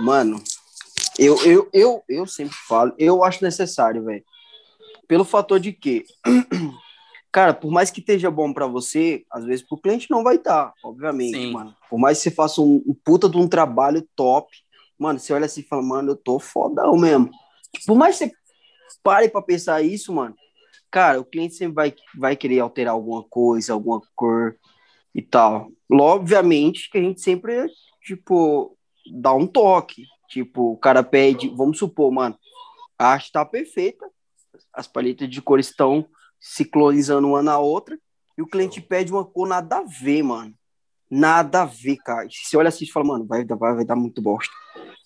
Mano, 0.00 0.42
eu, 1.16 1.40
eu, 1.44 1.70
eu, 1.72 2.02
eu 2.08 2.26
sempre 2.26 2.56
falo, 2.66 2.92
eu 2.98 3.22
acho 3.22 3.44
necessário, 3.44 4.04
velho. 4.04 4.24
Pelo 5.06 5.24
fator 5.24 5.60
de 5.60 5.72
que, 5.72 6.04
cara, 7.34 7.52
por 7.52 7.68
mais 7.68 7.90
que 7.90 7.98
esteja 7.98 8.30
bom 8.30 8.52
pra 8.52 8.68
você, 8.68 9.26
às 9.28 9.44
vezes 9.44 9.66
pro 9.66 9.76
cliente 9.76 10.08
não 10.08 10.22
vai 10.22 10.36
estar, 10.36 10.72
obviamente, 10.84 11.36
Sim. 11.36 11.50
mano. 11.50 11.74
Por 11.90 11.98
mais 11.98 12.18
que 12.18 12.22
você 12.22 12.30
faça 12.30 12.60
um, 12.60 12.80
um 12.86 12.94
puta 12.94 13.28
de 13.28 13.36
um 13.36 13.48
trabalho 13.48 14.08
top, 14.14 14.56
mano, 14.96 15.18
você 15.18 15.32
olha 15.32 15.46
assim 15.46 15.60
e 15.62 15.64
fala, 15.64 15.82
mano, 15.82 16.12
eu 16.12 16.16
tô 16.16 16.38
fodão 16.38 16.96
mesmo. 16.96 17.32
Por 17.84 17.96
mais 17.96 18.16
que 18.16 18.26
você 18.26 18.32
pare 19.02 19.28
pra 19.28 19.42
pensar 19.42 19.82
isso, 19.82 20.12
mano, 20.12 20.36
cara, 20.92 21.20
o 21.20 21.24
cliente 21.24 21.54
sempre 21.54 21.74
vai, 21.74 21.94
vai 22.16 22.36
querer 22.36 22.60
alterar 22.60 22.94
alguma 22.94 23.24
coisa, 23.24 23.72
alguma 23.72 24.00
cor 24.14 24.56
e 25.12 25.20
tal. 25.20 25.72
Obviamente 25.90 26.88
que 26.88 26.98
a 26.98 27.02
gente 27.02 27.20
sempre, 27.20 27.66
tipo, 28.00 28.78
dá 29.12 29.34
um 29.34 29.48
toque. 29.48 30.04
Tipo, 30.28 30.70
o 30.74 30.76
cara 30.76 31.02
pede, 31.02 31.48
vamos 31.48 31.80
supor, 31.80 32.12
mano, 32.12 32.38
a 32.96 33.08
arte 33.08 33.32
tá 33.32 33.44
perfeita, 33.44 34.08
as 34.72 34.86
paletas 34.86 35.28
de 35.28 35.42
cor 35.42 35.58
estão 35.58 36.06
ciclonizando 36.44 37.26
uma 37.26 37.42
na 37.42 37.58
outra, 37.58 37.98
e 38.36 38.42
o 38.42 38.46
cliente 38.46 38.78
pede 38.78 39.10
uma 39.10 39.24
cor 39.24 39.48
nada 39.48 39.78
a 39.78 39.82
ver, 39.82 40.22
mano. 40.22 40.52
Nada 41.10 41.62
a 41.62 41.64
ver, 41.64 41.96
cara. 41.96 42.28
Você 42.30 42.54
olha 42.56 42.68
assim 42.68 42.84
e 42.84 42.90
fala, 42.90 43.06
mano, 43.06 43.24
vai, 43.24 43.44
vai, 43.44 43.74
vai 43.76 43.84
dar 43.84 43.96
muito 43.96 44.20
bosta. 44.20 44.52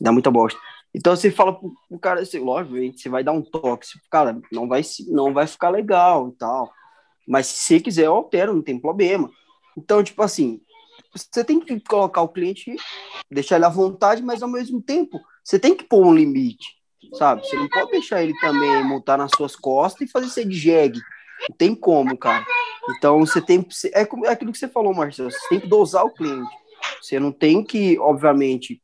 Dá 0.01 0.11
muita 0.11 0.32
bosta. 0.32 0.59
Então 0.93 1.14
você 1.14 1.30
fala 1.30 1.53
pro, 1.53 1.72
pro 1.89 1.99
cara, 1.99 2.22
assim, 2.22 2.41
lógico, 2.41 2.74
você 2.99 3.09
vai 3.09 3.22
dar 3.22 3.32
um 3.32 3.43
toque. 3.43 3.86
Você, 3.86 3.99
cara, 4.11 4.41
não 4.51 4.66
vai, 4.66 4.82
não 5.09 5.32
vai 5.32 5.47
ficar 5.47 5.68
legal 5.68 6.28
e 6.28 6.32
tal. 6.32 6.72
Mas 7.26 7.47
se 7.47 7.59
você 7.59 7.80
quiser, 7.80 8.07
eu 8.07 8.14
altero, 8.14 8.55
não 8.55 8.62
tem 8.62 8.80
problema. 8.80 9.30
Então, 9.76 10.03
tipo 10.03 10.22
assim, 10.22 10.61
você 11.14 11.45
tem 11.45 11.61
que 11.61 11.78
colocar 11.80 12.22
o 12.22 12.28
cliente, 12.28 12.74
deixar 13.30 13.57
ele 13.57 13.66
à 13.66 13.68
vontade, 13.68 14.22
mas 14.22 14.43
ao 14.43 14.49
mesmo 14.49 14.82
tempo, 14.82 15.20
você 15.45 15.59
tem 15.59 15.76
que 15.76 15.84
pôr 15.84 16.05
um 16.05 16.14
limite. 16.14 16.66
sabe? 17.14 17.47
Você 17.47 17.55
não 17.57 17.68
pode 17.68 17.91
deixar 17.93 18.22
ele 18.22 18.34
também 18.41 18.82
montar 18.82 19.16
nas 19.16 19.30
suas 19.36 19.55
costas 19.55 20.09
e 20.09 20.11
fazer 20.11 20.28
ser 20.28 20.49
de 20.49 20.57
jegue. 20.57 21.01
Não 21.49 21.57
tem 21.57 21.74
como, 21.74 22.16
cara. 22.16 22.45
Então 22.97 23.20
você 23.20 23.41
tem 23.41 23.66
é, 23.95 24.01
é 24.01 24.30
aquilo 24.30 24.53
que 24.53 24.59
você 24.59 24.68
falou, 24.68 24.95
Marcelo. 24.95 25.30
Você 25.30 25.49
tem 25.49 25.61
que 25.61 25.66
dosar 25.66 26.05
o 26.05 26.12
cliente. 26.12 26.49
Você 27.01 27.18
não 27.20 27.32
tem 27.32 27.62
que, 27.62 27.99
obviamente, 27.99 28.82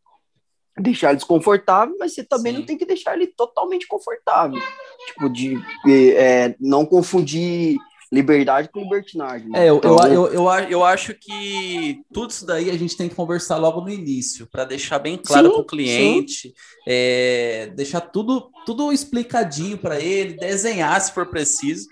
deixar 0.79 1.09
ele 1.09 1.17
desconfortável, 1.17 1.97
mas 1.99 2.15
você 2.15 2.25
também 2.25 2.53
Sim. 2.53 2.59
não 2.59 2.67
tem 2.67 2.77
que 2.77 2.87
deixar 2.87 3.15
ele 3.15 3.29
totalmente 3.29 3.87
confortável. 3.87 4.61
Tipo, 5.07 5.29
de 5.29 5.59
é, 5.87 6.55
não 6.61 6.85
confundir 6.85 7.79
liberdade 8.13 8.69
com 8.69 8.81
libertinagem. 8.81 9.51
É, 9.55 9.69
eu, 9.69 9.79
então, 9.79 9.97
eu, 10.07 10.27
eu, 10.27 10.45
eu, 10.45 10.69
eu, 10.71 10.85
acho 10.85 11.15
que 11.15 12.01
tudo 12.13 12.31
isso 12.31 12.47
daí 12.47 12.71
a 12.71 12.79
gente 12.79 12.97
tem 12.97 13.09
que 13.09 13.15
conversar 13.15 13.57
logo 13.57 13.81
no 13.81 13.91
início, 13.91 14.47
para 14.47 14.65
deixar 14.65 15.01
bem 15.01 15.19
claro 15.19 15.51
para 15.51 15.61
o 15.61 15.65
cliente, 15.65 16.55
é, 16.87 17.73
deixar 17.75 18.01
tudo, 18.01 18.51
tudo 18.65 18.93
explicadinho 18.93 19.77
para 19.77 20.01
ele, 20.01 20.35
desenhar 20.35 21.01
se 21.01 21.13
for 21.13 21.27
preciso. 21.27 21.89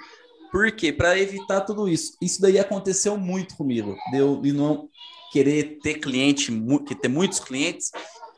Por 0.52 0.70
quê? 0.70 0.92
Para 0.92 1.18
evitar 1.18 1.62
tudo 1.62 1.88
isso. 1.88 2.14
Isso 2.20 2.40
daí 2.42 2.58
aconteceu 2.58 3.16
muito 3.16 3.56
comigo. 3.56 3.96
Deu 4.12 4.42
e 4.44 4.52
não 4.52 4.90
querer 5.32 5.78
ter 5.82 5.94
cliente, 5.94 6.52
que 6.86 6.94
ter 6.94 7.08
muitos 7.08 7.40
clientes 7.40 7.90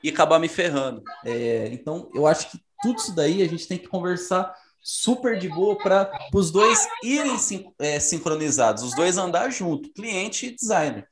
e 0.03 0.11
acabar 0.11 0.39
me 0.39 0.49
ferrando. 0.49 1.03
É, 1.25 1.69
então, 1.73 2.09
eu 2.15 2.25
acho 2.25 2.53
que 2.53 2.61
tudo 2.81 3.01
isso 3.01 3.15
daí 3.15 3.43
a 3.43 3.49
gente 3.49 3.67
tem 3.67 3.79
que 3.79 3.89
conversar 3.89 4.55
super 4.81 5.39
de 5.39 5.49
boa 5.49 5.77
para 5.77 6.13
os 6.33 6.53
dois 6.53 6.87
irem 7.03 7.37
sin 7.39 7.65
é, 7.79 7.99
sincronizados, 7.99 8.85
os 8.85 8.95
dois 8.95 9.17
andar 9.17 9.51
junto, 9.51 9.93
cliente 9.93 10.47
e 10.47 10.55
designer. 10.55 11.09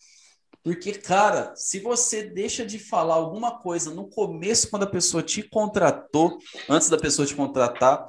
Porque, 0.62 0.92
cara, 0.92 1.52
se 1.56 1.80
você 1.80 2.22
deixa 2.22 2.64
de 2.64 2.78
falar 2.78 3.14
alguma 3.14 3.58
coisa 3.58 3.92
no 3.92 4.08
começo, 4.08 4.70
quando 4.70 4.84
a 4.84 4.90
pessoa 4.90 5.22
te 5.22 5.42
contratou, 5.42 6.38
antes 6.68 6.88
da 6.88 6.96
pessoa 6.96 7.26
te 7.26 7.34
contratar, 7.34 8.06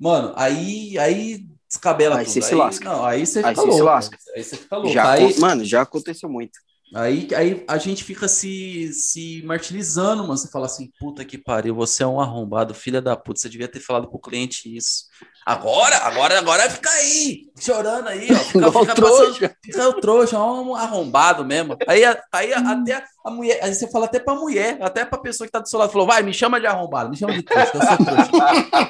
mano, 0.00 0.32
aí, 0.36 0.96
aí 0.98 1.44
descabela 1.74 2.18
aí 2.18 2.24
tudo. 2.24 2.32
Você 2.32 2.38
aí, 2.40 2.44
se 2.44 2.54
lasca. 2.54 2.84
Não, 2.84 3.04
aí 3.04 3.26
você 3.26 3.42
fica 3.42 3.62
louco. 3.62 3.84
Lasca. 3.84 4.18
Aí 4.34 4.44
você 4.44 4.56
fica 4.56 4.76
louco. 4.76 4.92
Já, 4.92 5.10
aí, 5.10 5.38
mano, 5.38 5.64
já 5.64 5.82
aconteceu 5.82 6.28
muito. 6.28 6.58
Aí, 6.94 7.28
aí 7.34 7.64
a 7.66 7.76
gente 7.76 8.04
fica 8.04 8.28
se, 8.28 8.92
se 8.92 9.42
martirizando, 9.44 10.22
mano. 10.22 10.36
Você 10.36 10.48
fala 10.48 10.66
assim, 10.66 10.90
puta 10.98 11.24
que 11.24 11.36
pariu, 11.36 11.74
você 11.74 12.04
é 12.04 12.06
um 12.06 12.20
arrombado, 12.20 12.72
filha 12.72 13.02
da 13.02 13.16
puta. 13.16 13.40
Você 13.40 13.48
devia 13.48 13.66
ter 13.66 13.80
falado 13.80 14.08
pro 14.08 14.20
cliente 14.20 14.74
isso. 14.74 15.06
Agora, 15.44 15.96
agora, 15.98 16.38
agora 16.38 16.70
fica 16.70 16.88
aí, 16.90 17.50
chorando 17.58 18.08
aí, 18.08 18.28
ó. 18.30 18.36
Fica, 18.36 18.70
fica, 18.80 18.94
trouxa. 18.94 19.56
fica 19.64 19.88
o 19.88 20.00
trouxa, 20.00 20.38
um 20.38 20.74
arrombado 20.74 21.44
mesmo. 21.44 21.76
Aí, 21.88 22.02
aí 22.32 22.52
até 22.52 23.04
a 23.24 23.30
mulher, 23.30 23.58
aí 23.62 23.74
você 23.74 23.90
fala 23.90 24.04
até 24.04 24.20
pra 24.20 24.34
mulher, 24.34 24.76
até 24.82 25.02
pra 25.02 25.16
pessoa 25.16 25.46
que 25.46 25.52
tá 25.52 25.58
do 25.58 25.66
seu 25.66 25.78
lado, 25.78 25.90
falou, 25.90 26.06
vai, 26.06 26.22
me 26.22 26.34
chama 26.34 26.60
de 26.60 26.66
arrombado, 26.66 27.08
me 27.08 27.16
chama 27.16 27.32
de 27.32 27.42
trouxa, 27.42 27.72
eu 27.74 27.82
sou 27.82 27.96
trouxa. 28.04 28.30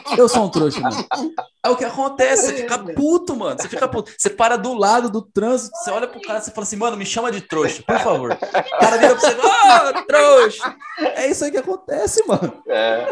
Eu 0.16 0.28
sou 0.28 0.44
um 0.44 0.48
trouxa, 0.48 0.80
mano. 0.80 0.96
É 1.64 1.68
o 1.68 1.76
que 1.76 1.84
acontece, 1.84 2.46
você 2.46 2.54
fica 2.54 2.78
puto, 2.78 3.34
mano. 3.34 3.60
Você 3.60 3.68
fica 3.68 3.88
puto. 3.88 4.12
Você 4.16 4.30
para 4.30 4.56
do 4.56 4.74
lado 4.74 5.10
do 5.10 5.22
trânsito, 5.22 5.76
você 5.76 5.90
olha 5.90 6.06
pro 6.06 6.20
cara 6.20 6.38
e 6.38 6.50
fala 6.50 6.62
assim, 6.62 6.76
mano, 6.76 6.96
me 6.96 7.04
chama 7.04 7.32
de 7.32 7.40
trouxa, 7.40 7.82
por 7.82 7.98
favor. 7.98 8.32
O 8.32 8.78
cara 8.78 8.96
vira 8.96 9.16
pra 9.16 9.20
você, 9.20 9.36
ah, 9.42 9.92
oh, 9.96 10.06
trouxa. 10.06 10.76
É 11.16 11.28
isso 11.28 11.44
aí 11.44 11.50
que 11.50 11.58
acontece, 11.58 12.24
mano. 12.28 12.62
É. 12.68 13.06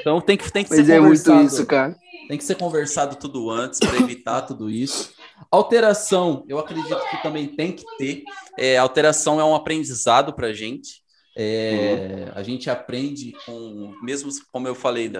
Então 0.00 0.20
tem 0.20 0.36
que, 0.36 0.52
tem 0.52 0.64
que 0.64 0.70
Mas 0.70 0.86
ser 0.86 0.92
é 0.92 0.98
conversado. 0.98 1.36
muito 1.36 1.52
isso, 1.52 1.66
cara. 1.66 1.96
Tem 2.28 2.38
que 2.38 2.44
ser 2.44 2.54
conversado 2.56 3.16
tudo 3.16 3.50
antes 3.50 3.80
para 3.80 3.96
evitar 3.96 4.42
tudo 4.42 4.70
isso. 4.70 5.12
Alteração, 5.50 6.44
eu 6.48 6.58
acredito 6.58 6.98
que 7.10 7.22
também 7.22 7.48
tem 7.48 7.72
que 7.72 7.84
ter. 7.96 8.24
É, 8.58 8.76
alteração 8.76 9.40
é 9.40 9.44
um 9.44 9.54
aprendizado 9.54 10.32
para 10.32 10.48
a 10.48 10.52
gente. 10.52 11.02
É. 11.36 12.30
A 12.34 12.42
gente 12.42 12.70
aprende 12.70 13.32
com, 13.44 13.92
mesmo 14.02 14.30
como 14.52 14.68
eu 14.68 14.74
falei, 14.74 15.10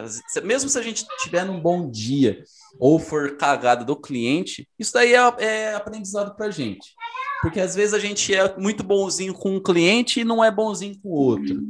mesmo 0.44 0.70
se 0.70 0.78
a 0.78 0.82
gente 0.82 1.04
tiver 1.18 1.44
num 1.44 1.60
bom 1.60 1.90
dia 1.90 2.44
ou 2.78 3.00
for 3.00 3.36
cagada 3.36 3.84
do 3.84 3.96
cliente, 3.96 4.68
isso 4.78 4.92
daí 4.92 5.12
é, 5.14 5.34
é 5.38 5.74
aprendizado 5.74 6.36
para 6.36 6.46
a 6.46 6.50
gente. 6.50 6.94
Porque 7.42 7.60
às 7.60 7.74
vezes 7.74 7.94
a 7.94 7.98
gente 7.98 8.34
é 8.34 8.56
muito 8.56 8.82
bonzinho 8.82 9.34
com 9.34 9.56
um 9.56 9.62
cliente 9.62 10.20
e 10.20 10.24
não 10.24 10.42
é 10.42 10.50
bonzinho 10.50 10.98
com 11.00 11.08
o 11.08 11.14
outro. 11.14 11.60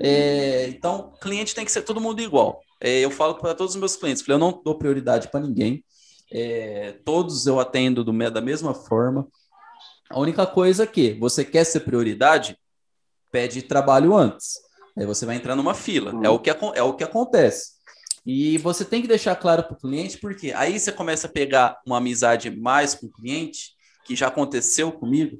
É, 0.00 0.66
então, 0.68 1.12
cliente 1.20 1.54
tem 1.54 1.64
que 1.64 1.72
ser 1.72 1.82
todo 1.82 2.00
mundo 2.00 2.20
igual. 2.20 2.60
É, 2.80 2.98
eu 3.00 3.10
falo 3.10 3.36
para 3.36 3.54
todos 3.54 3.74
os 3.74 3.80
meus 3.80 3.94
clientes, 3.94 4.26
eu 4.26 4.38
não 4.38 4.60
dou 4.64 4.76
prioridade 4.76 5.28
para 5.28 5.40
ninguém. 5.40 5.84
É, 6.34 6.92
todos 7.04 7.46
eu 7.46 7.60
atendo 7.60 8.02
do, 8.02 8.30
da 8.30 8.40
mesma 8.40 8.74
forma. 8.74 9.28
A 10.08 10.18
única 10.18 10.46
coisa 10.46 10.84
é 10.84 10.86
que 10.86 11.14
você 11.14 11.44
quer 11.44 11.64
ser 11.64 11.80
prioridade, 11.80 12.56
pede 13.30 13.62
trabalho 13.62 14.16
antes. 14.16 14.54
Aí 14.96 15.06
você 15.06 15.26
vai 15.26 15.36
entrar 15.36 15.54
numa 15.56 15.74
fila. 15.74 16.14
Uhum. 16.14 16.24
É, 16.24 16.30
o 16.30 16.38
que, 16.38 16.50
é 16.50 16.82
o 16.82 16.94
que 16.94 17.04
acontece. 17.04 17.72
E 18.24 18.56
você 18.58 18.84
tem 18.84 19.02
que 19.02 19.08
deixar 19.08 19.34
claro 19.36 19.64
para 19.64 19.74
o 19.74 19.80
cliente, 19.80 20.18
porque 20.18 20.52
aí 20.52 20.78
você 20.78 20.92
começa 20.92 21.26
a 21.26 21.30
pegar 21.30 21.80
uma 21.84 21.98
amizade 21.98 22.50
mais 22.50 22.94
com 22.94 23.06
o 23.06 23.12
cliente, 23.12 23.72
que 24.04 24.14
já 24.14 24.28
aconteceu 24.28 24.92
comigo, 24.92 25.38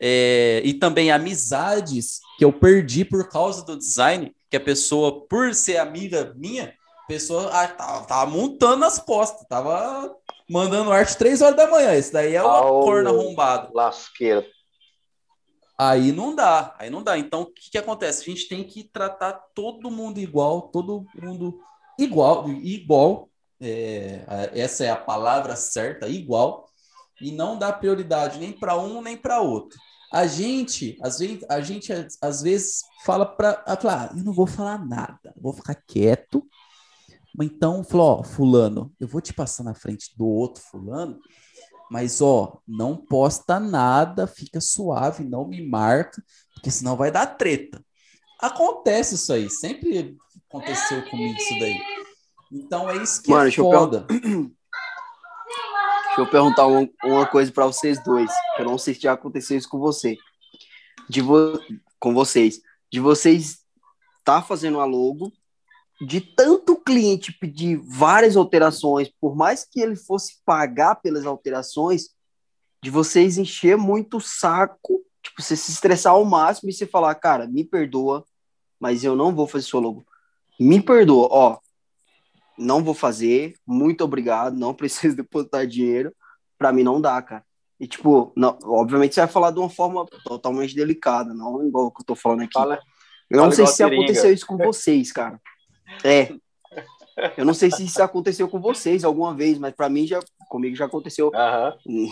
é, 0.00 0.60
e 0.64 0.74
também 0.74 1.12
amizades 1.12 2.20
que 2.36 2.44
eu 2.44 2.52
perdi 2.52 3.04
por 3.04 3.28
causa 3.28 3.64
do 3.64 3.76
design, 3.76 4.34
que 4.50 4.56
a 4.56 4.60
pessoa, 4.60 5.26
por 5.26 5.54
ser 5.54 5.76
amiga 5.76 6.34
minha, 6.36 6.74
a 7.04 7.06
pessoa 7.06 7.50
ah, 7.52 7.68
tava, 7.68 8.06
tava, 8.06 8.30
montando 8.30 8.78
nas 8.78 8.98
costas, 8.98 9.46
tava 9.48 10.12
mandando 10.48 10.92
arte 10.92 11.16
três 11.16 11.40
horas 11.40 11.56
da 11.56 11.70
manhã. 11.70 11.94
Isso 11.94 12.12
daí 12.12 12.34
é 12.34 12.42
uma 12.42 12.60
corna 12.62 13.10
arrombada. 13.10 13.70
Lasqueira. 13.72 14.46
Aí 15.78 16.12
não 16.12 16.34
dá, 16.34 16.74
aí 16.78 16.88
não 16.88 17.02
dá. 17.02 17.18
Então, 17.18 17.42
o 17.42 17.46
que, 17.46 17.70
que 17.72 17.78
acontece? 17.78 18.22
A 18.22 18.32
gente 18.32 18.48
tem 18.48 18.62
que 18.62 18.84
tratar 18.84 19.32
todo 19.54 19.90
mundo 19.90 20.18
igual, 20.18 20.62
todo 20.62 21.04
mundo 21.20 21.60
igual, 21.98 22.48
igual. 22.48 23.28
É, 23.60 24.50
essa 24.52 24.84
é 24.84 24.90
a 24.90 24.96
palavra 24.96 25.56
certa, 25.56 26.08
igual, 26.08 26.68
e 27.20 27.32
não 27.32 27.56
dar 27.56 27.74
prioridade 27.74 28.38
nem 28.38 28.52
para 28.52 28.76
um 28.76 29.00
nem 29.00 29.16
para 29.16 29.40
outro. 29.40 29.78
A 30.12 30.26
gente, 30.26 30.96
às 31.02 31.18
vezes, 31.18 31.44
a 31.48 31.60
gente 31.60 31.92
às 32.20 32.42
vezes 32.42 32.82
fala 33.04 33.26
para, 33.26 33.64
ah, 33.66 34.10
eu 34.16 34.22
não 34.22 34.32
vou 34.32 34.46
falar 34.46 34.84
nada, 34.84 35.34
vou 35.36 35.52
ficar 35.52 35.74
quieto. 35.74 36.46
Então, 37.40 37.82
falou, 37.82 38.20
ó, 38.20 38.22
fulano, 38.22 38.92
eu 39.00 39.08
vou 39.08 39.20
te 39.20 39.32
passar 39.32 39.64
na 39.64 39.74
frente 39.74 40.16
do 40.16 40.26
outro 40.26 40.62
fulano, 40.62 41.18
mas 41.90 42.20
ó, 42.20 42.60
não 42.66 42.96
posta 42.96 43.58
nada, 43.58 44.26
fica 44.26 44.60
suave, 44.60 45.24
não 45.24 45.46
me 45.46 45.66
marca, 45.66 46.22
porque 46.54 46.70
senão 46.70 46.96
vai 46.96 47.10
dar 47.10 47.26
treta. 47.26 47.84
Acontece 48.40 49.16
isso 49.16 49.32
aí, 49.32 49.50
sempre 49.50 50.16
aconteceu 50.48 51.04
comigo 51.10 51.36
isso 51.36 51.58
daí. 51.58 51.80
Então 52.52 52.88
é 52.88 52.96
isso 53.02 53.22
que 53.22 53.30
Mano, 53.30 53.48
é 53.48 53.52
foda. 53.52 54.06
Eu 54.10 54.50
Deixa 56.14 56.28
eu 56.28 56.30
perguntar 56.30 56.66
uma, 56.68 56.88
uma 57.02 57.26
coisa 57.26 57.50
para 57.50 57.66
vocês 57.66 58.00
dois. 58.04 58.30
Eu 58.56 58.64
não 58.64 58.78
sei 58.78 58.94
se 58.94 59.00
já 59.00 59.14
aconteceu 59.14 59.58
isso 59.58 59.68
com 59.68 59.80
você. 59.80 60.16
De 61.08 61.20
vo, 61.20 61.58
com 61.98 62.14
vocês. 62.14 62.60
De 62.88 63.00
vocês 63.00 63.58
tá 64.22 64.40
fazendo 64.40 64.78
a 64.78 64.84
logo, 64.84 65.32
de 66.00 66.20
tanto 66.20 66.76
cliente 66.76 67.32
pedir 67.32 67.76
várias 67.76 68.36
alterações, 68.36 69.10
por 69.20 69.36
mais 69.36 69.64
que 69.64 69.80
ele 69.80 69.96
fosse 69.96 70.40
pagar 70.44 70.96
pelas 70.96 71.24
alterações, 71.24 72.08
de 72.82 72.90
vocês 72.90 73.38
encher 73.38 73.76
muito 73.76 74.18
o 74.18 74.20
saco, 74.20 75.02
tipo, 75.22 75.40
você 75.40 75.56
se 75.56 75.70
estressar 75.70 76.12
ao 76.12 76.24
máximo 76.24 76.68
e 76.68 76.72
você 76.72 76.86
falar, 76.86 77.14
cara, 77.14 77.46
me 77.46 77.64
perdoa, 77.64 78.24
mas 78.78 79.04
eu 79.04 79.16
não 79.16 79.34
vou 79.34 79.46
fazer 79.46 79.64
sua 79.64 79.80
logo. 79.80 80.04
Me 80.60 80.82
perdoa, 80.82 81.28
ó, 81.30 81.58
não 82.58 82.84
vou 82.84 82.94
fazer, 82.94 83.56
muito 83.66 84.04
obrigado, 84.04 84.56
não 84.56 84.74
preciso 84.74 85.16
depositar 85.16 85.66
dinheiro, 85.66 86.14
para 86.58 86.72
mim 86.72 86.82
não 86.82 87.00
dá, 87.00 87.20
cara. 87.22 87.44
E, 87.78 87.86
tipo, 87.86 88.32
não, 88.36 88.58
obviamente 88.64 89.14
você 89.14 89.20
vai 89.20 89.28
falar 89.28 89.50
de 89.50 89.58
uma 89.58 89.68
forma 89.68 90.06
totalmente 90.24 90.74
delicada, 90.74 91.34
não 91.34 91.66
igual 91.66 91.90
que 91.90 92.02
eu 92.02 92.06
tô 92.06 92.14
falando 92.14 92.42
aqui. 92.42 92.52
Fala, 92.52 92.80
eu 93.30 93.38
não 93.38 93.50
sei 93.50 93.66
se 93.66 93.82
aconteceu 93.82 94.32
isso 94.32 94.46
com 94.46 94.56
vocês, 94.56 95.10
cara. 95.10 95.40
É. 96.02 96.34
Eu 97.36 97.44
não 97.44 97.54
sei 97.54 97.70
se 97.70 97.84
isso 97.84 98.02
aconteceu 98.02 98.48
com 98.48 98.60
vocês 98.60 99.04
alguma 99.04 99.34
vez, 99.34 99.58
mas 99.58 99.72
para 99.72 99.88
mim 99.88 100.06
já, 100.06 100.18
comigo 100.48 100.74
já 100.74 100.86
aconteceu. 100.86 101.30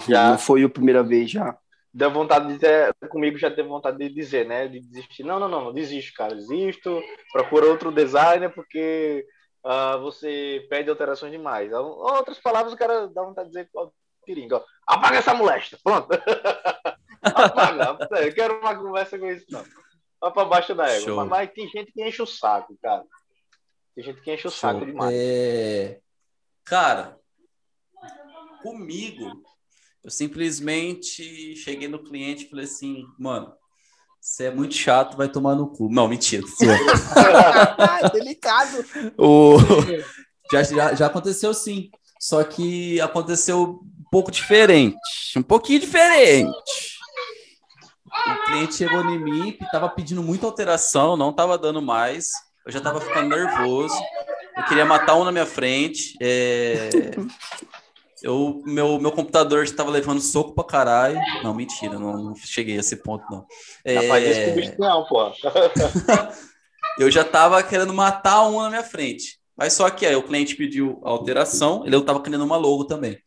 Já. 0.07 0.30
Não 0.30 0.39
foi 0.39 0.62
a 0.62 0.68
primeira 0.68 1.03
vez 1.03 1.30
já. 1.30 1.57
Deu 1.93 2.11
vontade 2.11 2.53
de 2.53 2.59
ter, 2.59 2.95
comigo 3.11 3.37
já 3.37 3.51
teve 3.51 3.68
vontade 3.68 3.99
de 3.99 4.09
dizer, 4.09 4.47
né? 4.47 4.68
De 4.68 4.80
desistir. 4.80 5.24
Não, 5.24 5.39
não, 5.39 5.49
não, 5.49 5.64
não 5.64 5.72
desisto, 5.72 6.14
cara, 6.14 6.35
desisto. 6.35 7.03
Procura 7.33 7.66
outro 7.66 7.91
designer 7.91 8.51
porque 8.51 9.26
uh, 9.64 10.01
você 10.01 10.66
pede 10.70 10.89
alterações 10.89 11.33
demais. 11.33 11.72
Outras 11.72 12.39
palavras, 12.39 12.72
o 12.72 12.76
cara 12.76 13.09
dá 13.09 13.22
vontade 13.22 13.51
de 13.51 13.57
dizer 13.57 13.70
Piringa, 14.24 14.62
apaga 14.87 15.18
essa 15.18 15.35
molesta, 15.35 15.76
pronto. 15.83 16.09
apaga, 17.22 17.99
eu 18.20 18.33
quero 18.33 18.61
uma 18.61 18.74
conversa 18.74 19.18
com 19.18 19.26
isso, 19.26 19.47
não. 19.51 19.64
Vai 20.20 20.33
pra 20.33 20.45
baixo 20.45 20.74
da 20.74 20.89
égua. 20.89 21.16
Mas, 21.16 21.28
mas, 21.28 21.51
tem 21.53 21.68
gente 21.68 21.93
que 21.93 22.03
enche 22.03 22.22
o 22.22 22.26
saco, 22.26 22.78
cara. 22.80 23.03
Tem 23.95 24.05
gente 24.05 24.20
que 24.22 24.32
enche 24.32 24.47
o 24.47 24.51
Show. 24.51 24.61
saco 24.61 24.86
demais. 24.86 25.14
É... 25.14 26.01
Cara, 26.64 27.18
comigo, 28.62 29.43
eu 30.03 30.11
simplesmente 30.11 31.57
cheguei 31.57 31.88
no 31.88 32.03
cliente 32.03 32.45
e 32.45 32.49
falei 32.49 32.64
assim, 32.64 33.05
mano, 33.18 33.53
Você 34.20 34.45
é 34.45 34.51
muito 34.55 34.74
chato, 34.74 35.16
vai 35.16 35.28
tomar 35.28 35.55
no 35.57 35.68
cu. 35.68 35.88
Não, 35.90 36.07
mentira. 36.07 36.45
Delicado. 38.12 38.84
o... 39.18 39.57
já, 40.51 40.62
já, 40.62 40.95
já 40.95 41.07
aconteceu 41.07 41.53
sim. 41.53 41.90
Só 42.20 42.45
que 42.45 43.01
aconteceu 43.01 43.80
um 43.82 44.05
pouco 44.11 44.30
diferente. 44.30 44.97
Um 45.36 45.43
pouquinho 45.43 45.80
diferente. 45.80 46.53
O 48.07 48.45
cliente 48.45 48.74
chegou 48.74 49.01
em 49.01 49.18
mim, 49.18 49.59
estava 49.61 49.88
pedindo 49.88 50.22
muita 50.22 50.47
alteração, 50.47 51.16
não 51.16 51.30
estava 51.30 51.59
dando 51.59 51.82
mais. 51.82 52.28
Eu 52.65 52.73
já 52.73 52.79
estava 52.79 53.01
ficando 53.01 53.29
nervoso. 53.29 53.95
Eu 54.57 54.65
queria 54.65 54.85
matar 54.85 55.17
um 55.17 55.25
na 55.25 55.33
minha 55.33 55.47
frente. 55.47 56.15
É... 56.21 56.91
Eu, 58.23 58.63
meu, 58.65 59.01
meu 59.01 59.11
computador 59.11 59.65
estava 59.65 59.91
levando 59.91 60.21
soco 60.21 60.55
pra 60.55 60.63
caralho. 60.63 61.19
Não, 61.43 61.53
mentira, 61.53 61.99
não, 61.99 62.13
não 62.13 62.35
cheguei 62.37 62.77
a 62.77 62.81
esse 62.81 62.97
ponto, 62.97 63.25
não. 63.31 63.45
É... 63.85 63.97
Rapaz, 63.97 64.25
esse 64.25 64.51
bicho 64.53 64.75
não, 64.79 65.05
pô. 65.05 65.33
eu 66.99 67.11
já 67.11 67.23
estava 67.23 67.61
querendo 67.63 67.93
matar 67.93 68.47
um 68.47 68.63
na 68.63 68.69
minha 68.69 68.85
frente. 68.85 69.41
Mas 69.57 69.73
só 69.73 69.91
que 69.91 70.07
aí 70.07 70.15
o 70.15 70.23
cliente 70.23 70.55
pediu 70.55 71.01
alteração, 71.03 71.85
ele 71.85 71.97
estava 71.97 72.23
querendo 72.23 72.45
uma 72.45 72.57
logo 72.57 72.85
também. 72.85 73.19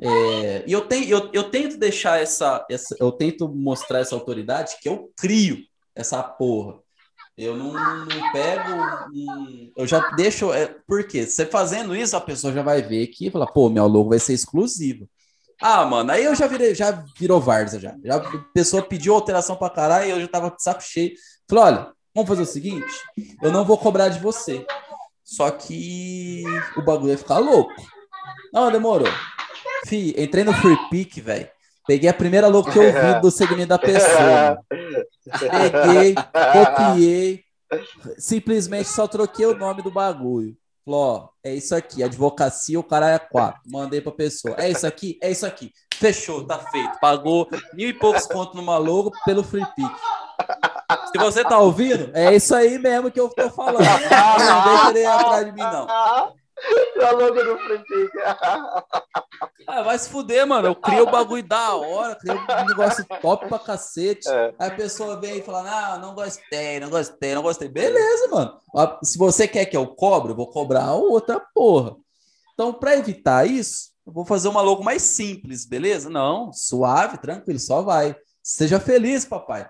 É, 0.00 0.64
e 0.66 0.72
eu, 0.72 0.82
tenho, 0.82 1.08
eu, 1.08 1.30
eu 1.32 1.44
tento 1.44 1.78
deixar 1.78 2.20
essa, 2.20 2.66
essa. 2.68 2.96
Eu 2.98 3.12
tento 3.12 3.48
mostrar 3.48 4.00
essa 4.00 4.14
autoridade 4.14 4.76
que 4.80 4.88
eu 4.88 5.10
crio 5.16 5.58
essa 5.94 6.22
porra. 6.22 6.83
Eu 7.36 7.56
não, 7.56 7.72
não 7.72 8.32
pego. 8.32 8.70
Eu 9.76 9.86
já 9.86 10.00
deixo. 10.10 10.52
É, 10.52 10.74
por 10.86 11.04
quê? 11.04 11.26
Você 11.26 11.44
fazendo 11.44 11.94
isso, 11.94 12.16
a 12.16 12.20
pessoa 12.20 12.52
já 12.52 12.62
vai 12.62 12.80
ver 12.80 13.08
que 13.08 13.30
fala, 13.30 13.46
pô, 13.46 13.68
meu 13.68 13.86
logo 13.86 14.10
vai 14.10 14.20
ser 14.20 14.34
exclusivo. 14.34 15.08
Ah, 15.60 15.84
mano, 15.84 16.12
aí 16.12 16.24
eu 16.24 16.34
já 16.34 16.46
virei, 16.46 16.74
já 16.74 16.90
virou 17.18 17.40
Varza 17.40 17.80
já. 17.80 17.94
já. 18.04 18.16
A 18.16 18.38
pessoa 18.52 18.82
pediu 18.82 19.14
alteração 19.14 19.56
pra 19.56 19.70
caralho 19.70 20.06
e 20.06 20.10
eu 20.10 20.20
já 20.20 20.28
tava 20.28 20.50
de 20.50 20.62
saco 20.62 20.82
cheio. 20.82 21.12
Falei, 21.48 21.64
olha, 21.64 21.92
vamos 22.14 22.28
fazer 22.28 22.42
o 22.42 22.46
seguinte: 22.46 22.86
eu 23.42 23.50
não 23.50 23.64
vou 23.64 23.78
cobrar 23.78 24.08
de 24.08 24.20
você. 24.20 24.64
Só 25.24 25.50
que 25.50 26.44
o 26.76 26.82
bagulho 26.82 27.12
ia 27.12 27.18
ficar 27.18 27.38
louco. 27.38 27.72
Não, 28.52 28.70
demorou. 28.70 29.08
Fih, 29.86 30.14
entrei 30.16 30.44
no 30.44 30.52
Free 30.52 30.78
Pick, 30.90 31.20
velho. 31.20 31.48
Peguei 31.86 32.08
a 32.08 32.14
primeira 32.14 32.46
logo 32.46 32.70
que 32.70 32.78
eu 32.78 32.92
vi 32.92 33.20
do 33.20 33.30
segmento 33.30 33.68
da 33.68 33.78
pessoa. 33.78 34.58
Peguei, 35.24 36.14
copiei, 36.52 37.44
simplesmente 38.18 38.88
só 38.88 39.06
troquei 39.06 39.46
o 39.46 39.56
nome 39.56 39.82
do 39.82 39.90
bagulho. 39.90 40.56
Ó, 40.86 41.28
é 41.42 41.54
isso 41.54 41.74
aqui, 41.74 42.02
advocacia, 42.02 42.78
o 42.78 42.84
cara 42.84 43.10
é 43.10 43.18
quatro. 43.18 43.62
Mandei 43.66 44.02
pra 44.02 44.12
pessoa. 44.12 44.54
É 44.58 44.68
isso 44.68 44.86
aqui? 44.86 45.18
É 45.22 45.30
isso 45.30 45.46
aqui. 45.46 45.72
Fechou, 45.94 46.46
tá 46.46 46.58
feito. 46.58 47.00
Pagou 47.00 47.48
mil 47.72 47.88
e 47.88 47.94
poucos 47.94 48.26
contos 48.26 48.54
numa 48.54 48.76
logo 48.76 49.10
pelo 49.24 49.42
Free 49.42 49.64
Pick. 49.74 49.92
Se 51.10 51.18
você 51.18 51.42
tá 51.42 51.58
ouvindo, 51.58 52.10
é 52.12 52.34
isso 52.34 52.54
aí 52.54 52.78
mesmo 52.78 53.10
que 53.10 53.18
eu 53.18 53.30
tô 53.30 53.48
falando. 53.50 53.78
Não 53.80 54.64
vem 54.64 54.86
querer 54.86 55.06
atrás 55.06 55.46
de 55.46 55.52
mim, 55.52 55.62
não. 55.62 55.86
Na 56.96 57.10
logo 57.10 57.42
do 57.42 57.58
Free 57.58 57.78
Pick. 57.78 58.10
Ah, 59.66 59.82
vai 59.82 59.98
se 59.98 60.08
fuder, 60.08 60.46
mano. 60.46 60.68
Eu 60.68 60.76
crio 60.76 61.04
o 61.04 61.10
bagulho 61.10 61.42
da 61.42 61.74
hora, 61.74 62.14
crio 62.14 62.34
um 62.34 62.66
negócio 62.66 63.04
top 63.20 63.48
pra 63.48 63.58
cacete. 63.58 64.28
É. 64.28 64.54
Aí 64.58 64.68
a 64.68 64.74
pessoa 64.74 65.20
vem 65.20 65.38
e 65.38 65.42
fala: 65.42 65.62
Não, 65.62 66.08
não 66.08 66.14
gostei, 66.14 66.78
não 66.80 66.90
gostei, 66.90 67.34
não 67.34 67.42
gostei. 67.42 67.68
Beleza, 67.68 68.28
mano. 68.28 68.60
Se 69.02 69.18
você 69.18 69.48
quer 69.48 69.66
que 69.66 69.76
eu 69.76 69.86
cobre, 69.86 70.32
eu 70.32 70.36
vou 70.36 70.48
cobrar 70.50 70.92
outra 70.92 71.40
porra. 71.54 71.96
Então, 72.52 72.72
para 72.72 72.96
evitar 72.96 73.48
isso, 73.48 73.90
eu 74.06 74.12
vou 74.12 74.24
fazer 74.24 74.48
uma 74.48 74.60
logo 74.60 74.84
mais 74.84 75.02
simples, 75.02 75.64
beleza? 75.66 76.08
Não, 76.08 76.52
suave, 76.52 77.18
tranquilo, 77.18 77.58
só 77.58 77.82
vai. 77.82 78.14
Seja 78.42 78.78
feliz, 78.78 79.24
papai. 79.24 79.68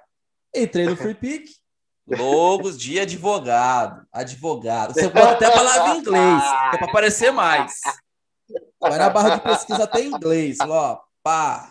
Entrei 0.55 0.86
no 0.86 0.97
Free 0.97 1.14
Pick. 1.14 1.49
Logos 2.07 2.79
de 2.79 3.01
advogado. 3.01 4.07
Advogado. 4.13 4.95
Você 4.95 5.09
pode 5.09 5.27
até 5.27 5.51
falar 5.51 5.95
em 5.95 5.99
inglês, 6.01 6.43
que 6.71 6.77
é 6.77 6.79
para 6.79 6.89
aparecer 6.89 7.31
mais. 7.33 7.81
Vai 8.81 8.99
na 8.99 9.11
barra 9.11 9.37
de 9.37 9.43
pesquisa 9.43 9.85
até 9.85 10.01
em 10.01 10.09
inglês. 10.09 10.59
Ó, 10.61 11.01
pá. 11.23 11.71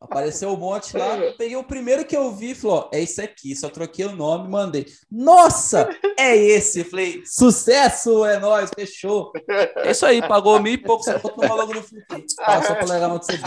Apareceu 0.00 0.50
um 0.50 0.56
monte 0.56 0.96
lá. 0.96 1.16
Peguei 1.38 1.56
o 1.56 1.62
primeiro 1.62 2.04
que 2.04 2.16
eu 2.16 2.32
vi 2.32 2.56
falou: 2.56 2.90
é 2.92 3.00
esse 3.00 3.22
aqui. 3.22 3.54
Só 3.54 3.68
troquei 3.68 4.04
o 4.04 4.16
nome 4.16 4.46
e 4.46 4.50
mandei. 4.50 4.86
Nossa, 5.10 5.88
é 6.18 6.36
esse. 6.36 6.82
Falei: 6.82 7.22
sucesso, 7.24 8.24
é 8.24 8.38
nóis, 8.38 8.70
fechou. 8.74 9.32
É 9.76 9.92
isso 9.92 10.04
aí, 10.04 10.20
pagou 10.20 10.60
mil 10.60 10.72
e 10.72 10.78
pouco. 10.78 11.04
Você 11.04 11.16
botou 11.18 11.46
logo 11.46 11.74
no 11.74 11.82
futuro. 11.82 12.24
Só 12.28 12.74
pra 12.74 12.84
legal 12.84 13.18
de 13.18 13.26
ser. 13.26 13.40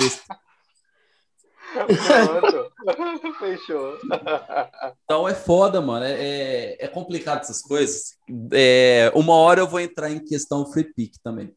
Fechou. 3.39 3.97
Então 5.03 5.27
é 5.27 5.33
foda, 5.33 5.81
mano. 5.81 6.05
É, 6.05 6.13
é, 6.13 6.85
é 6.85 6.87
complicado 6.87 7.41
essas 7.41 7.61
coisas. 7.61 8.15
É, 8.51 9.11
uma 9.15 9.33
hora 9.33 9.61
eu 9.61 9.67
vou 9.67 9.79
entrar 9.79 10.09
em 10.09 10.23
questão 10.23 10.65
free 10.71 10.93
pick 10.93 11.15
também. 11.23 11.53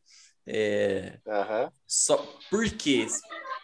É, 0.47 1.19
uhum. 1.27 1.71
só, 1.87 2.17
por 2.51 2.69
quê? 2.71 3.07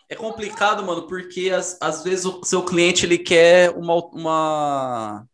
É 0.09 0.14
complicado, 0.14 0.84
mano, 0.84 1.07
porque 1.07 1.50
às, 1.50 1.78
às 1.80 2.05
vezes 2.05 2.26
o 2.26 2.44
seu 2.44 2.62
cliente 2.62 3.07
ele 3.07 3.16
quer 3.16 3.70
uma, 3.70 3.94
uma 4.12 5.26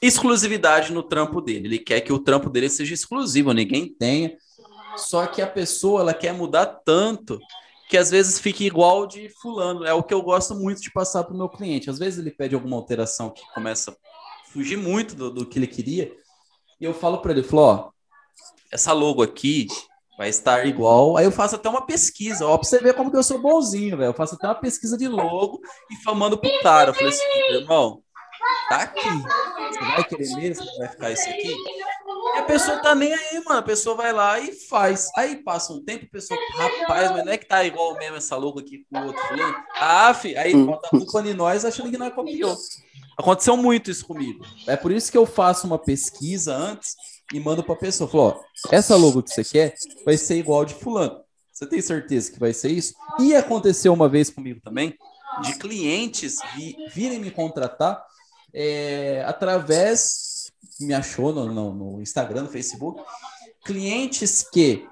exclusividade 0.00 0.92
no 0.92 1.02
trampo 1.02 1.40
dele. 1.40 1.66
Ele 1.66 1.78
quer 1.78 2.00
que 2.00 2.12
o 2.12 2.18
trampo 2.18 2.48
dele 2.48 2.68
seja 2.68 2.94
exclusivo, 2.94 3.52
ninguém 3.52 3.88
tenha. 3.88 4.36
Só 4.96 5.26
que 5.26 5.42
a 5.42 5.46
pessoa 5.46 6.00
ela 6.00 6.14
quer 6.14 6.32
mudar 6.32 6.66
tanto 6.66 7.38
que 7.94 7.98
às 7.98 8.10
vezes 8.10 8.40
fica 8.40 8.64
igual 8.64 9.06
de 9.06 9.28
fulano. 9.40 9.84
É 9.84 9.94
o 9.94 10.02
que 10.02 10.12
eu 10.12 10.20
gosto 10.20 10.52
muito 10.52 10.82
de 10.82 10.90
passar 10.90 11.22
para 11.22 11.32
o 11.32 11.36
meu 11.36 11.48
cliente. 11.48 11.88
Às 11.88 11.96
vezes 11.96 12.18
ele 12.18 12.32
pede 12.32 12.52
alguma 12.52 12.74
alteração 12.74 13.30
que 13.30 13.40
começa 13.54 13.92
a 13.92 14.50
fugir 14.50 14.76
muito 14.76 15.14
do, 15.14 15.30
do 15.30 15.46
que 15.46 15.60
ele 15.60 15.68
queria. 15.68 16.12
E 16.80 16.84
eu 16.84 16.92
falo 16.92 17.18
para 17.18 17.30
ele, 17.30 17.44
falo, 17.44 17.62
ó, 17.62 17.90
essa 18.72 18.92
logo 18.92 19.22
aqui, 19.22 19.68
vai 20.18 20.28
estar 20.28 20.66
igual. 20.66 21.16
Aí 21.16 21.24
eu 21.24 21.30
faço 21.30 21.54
até 21.54 21.68
uma 21.68 21.86
pesquisa, 21.86 22.44
ó, 22.44 22.58
pra 22.58 22.66
você 22.66 22.80
ver 22.80 22.94
como 22.94 23.12
que 23.12 23.16
eu 23.16 23.22
sou 23.22 23.40
bonzinho, 23.40 23.96
velho. 23.96 24.08
Eu 24.08 24.14
faço 24.14 24.34
até 24.34 24.48
uma 24.48 24.56
pesquisa 24.56 24.98
de 24.98 25.06
logo 25.06 25.60
e 25.88 25.94
famando 26.02 26.36
pro 26.36 26.50
cara. 26.62 26.90
Eu 26.90 26.94
falei 26.94 27.10
assim, 27.10 27.52
irmão, 27.52 28.02
tá 28.70 28.78
aqui. 28.78 29.08
Você 29.08 29.78
vai 29.78 30.02
querer 30.02 30.34
mesmo 30.34 30.66
vai 30.78 30.88
ficar 30.88 31.12
isso 31.12 31.28
aqui? 31.28 31.54
E 32.34 32.38
a 32.38 32.42
pessoa 32.42 32.78
tá 32.78 32.94
nem 32.94 33.12
aí, 33.12 33.42
mano. 33.44 33.58
A 33.58 33.62
pessoa 33.62 33.94
vai 33.94 34.12
lá 34.12 34.40
e 34.40 34.52
faz. 34.52 35.10
Aí 35.16 35.36
passa 35.36 35.72
um 35.72 35.84
tempo, 35.84 36.06
a 36.06 36.08
pessoa, 36.08 36.38
rapaz, 36.56 37.10
mas 37.10 37.24
não 37.24 37.32
é 37.32 37.36
que 37.36 37.46
tá 37.46 37.64
igual 37.64 37.94
mesmo 37.96 38.16
essa 38.16 38.36
logo 38.36 38.60
aqui 38.60 38.86
com 38.90 38.98
o 38.98 39.06
outro 39.06 39.22
fulano? 39.26 39.54
Ah, 39.74 40.14
fi, 40.14 40.36
aí 40.36 40.54
bota 40.54 40.88
a 40.88 40.90
culpa 40.90 41.20
em 41.20 41.34
nós 41.34 41.64
achando 41.64 41.90
que 41.90 41.98
nós 41.98 42.14
copiou. 42.14 42.56
Aconteceu 43.18 43.56
muito 43.56 43.90
isso 43.90 44.06
comigo. 44.06 44.44
É 44.66 44.76
por 44.76 44.90
isso 44.90 45.10
que 45.10 45.18
eu 45.18 45.26
faço 45.26 45.66
uma 45.66 45.78
pesquisa 45.78 46.54
antes 46.54 46.96
e 47.32 47.38
mando 47.38 47.62
para 47.62 47.74
a 47.74 47.78
pessoa. 47.78 48.08
Falo, 48.10 48.24
ó, 48.24 48.40
essa 48.70 48.96
logo 48.96 49.22
que 49.22 49.30
você 49.30 49.44
quer 49.44 49.74
vai 50.04 50.16
ser 50.16 50.36
igual 50.36 50.64
de 50.64 50.74
fulano. 50.74 51.22
Você 51.52 51.66
tem 51.66 51.80
certeza 51.80 52.32
que 52.32 52.40
vai 52.40 52.52
ser 52.52 52.70
isso? 52.70 52.94
E 53.20 53.34
aconteceu 53.34 53.92
uma 53.92 54.08
vez 54.08 54.28
comigo 54.28 54.60
também, 54.60 54.96
de 55.42 55.56
clientes 55.56 56.38
vi, 56.56 56.76
virem 56.92 57.20
me 57.20 57.30
contratar 57.30 58.04
é, 58.52 59.24
através, 59.26 60.33
me 60.80 60.94
achou 60.94 61.32
no, 61.32 61.52
no, 61.52 61.74
no 61.74 62.02
Instagram, 62.02 62.42
no 62.42 62.50
Facebook, 62.50 63.02
clientes 63.64 64.42
que 64.42 64.86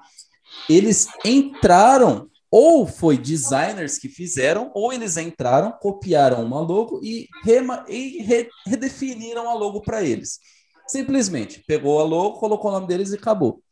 eles 0.69 1.07
entraram 1.25 2.29
ou 2.55 2.85
foi 2.85 3.17
designers 3.17 3.97
que 3.97 4.07
fizeram, 4.07 4.71
ou 4.75 4.93
eles 4.93 5.17
entraram, 5.17 5.71
copiaram 5.71 6.45
uma 6.45 6.59
logo 6.59 6.99
e, 7.03 7.27
rema, 7.43 7.83
e 7.89 8.21
re, 8.21 8.47
redefiniram 8.67 9.49
a 9.49 9.55
logo 9.55 9.81
para 9.81 10.03
eles. 10.03 10.39
Simplesmente 10.85 11.63
pegou 11.65 11.99
a 11.99 12.03
logo, 12.03 12.37
colocou 12.37 12.69
o 12.69 12.73
nome 12.75 12.85
deles 12.85 13.11
e 13.11 13.15
acabou. 13.15 13.63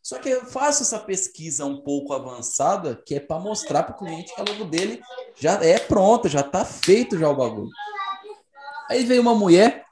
Só 0.00 0.18
que 0.18 0.28
eu 0.28 0.46
faço 0.46 0.84
essa 0.84 1.00
pesquisa 1.00 1.66
um 1.66 1.82
pouco 1.82 2.12
avançada, 2.12 3.02
que 3.04 3.16
é 3.16 3.20
para 3.20 3.40
mostrar 3.40 3.82
para 3.82 3.96
o 3.96 3.98
cliente 3.98 4.32
que 4.32 4.40
a 4.40 4.44
logo 4.44 4.64
dele 4.64 5.00
já 5.36 5.54
é 5.64 5.80
pronta, 5.80 6.28
já 6.28 6.40
está 6.40 6.64
feito 6.64 7.18
já 7.18 7.28
o 7.28 7.36
bagulho. 7.36 7.70
Aí 8.88 9.04
veio 9.04 9.22
uma 9.22 9.34
mulher 9.34 9.84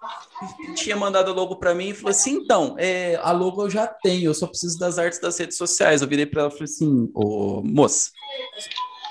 tinha 0.75 0.97
mandado 0.97 1.31
a 1.31 1.35
logo 1.35 1.57
para 1.57 1.75
mim 1.75 1.89
e 1.89 1.95
falou 1.95 2.11
assim: 2.11 2.33
então, 2.33 2.75
é, 2.79 3.17
a 3.23 3.33
logo 3.33 3.63
eu 3.63 3.71
já 3.71 3.87
tenho, 3.87 4.27
eu 4.27 4.35
só 4.35 4.47
preciso 4.47 4.79
das 4.79 4.99
artes 4.99 5.21
das 5.21 5.39
redes 5.39 5.57
sociais. 5.57 6.03
Eu 6.03 6.09
virei 6.09 6.27
para 6.27 6.43
ela 6.43 6.51
e 6.51 6.53
falei 6.53 6.65
assim: 6.65 7.11
ô 7.15 7.63
moça, 7.63 8.11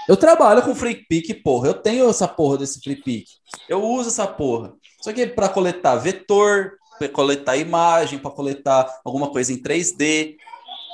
eu 0.07 0.15
trabalho 0.15 0.61
com 0.61 0.75
free 0.75 1.05
pick, 1.07 1.43
porra, 1.43 1.67
eu 1.69 1.73
tenho 1.73 2.09
essa 2.09 2.27
porra 2.27 2.59
desse 2.59 2.79
free 2.79 3.01
pick, 3.01 3.27
eu 3.67 3.83
uso 3.83 4.09
essa 4.09 4.27
porra. 4.27 4.73
Só 5.01 5.11
que 5.13 5.27
para 5.27 5.49
coletar 5.49 5.97
vetor, 5.97 6.73
para 6.97 7.09
coletar 7.09 7.57
imagem, 7.57 8.19
para 8.19 8.31
coletar 8.31 8.89
alguma 9.05 9.29
coisa 9.29 9.53
em 9.53 9.61
3D. 9.61 10.35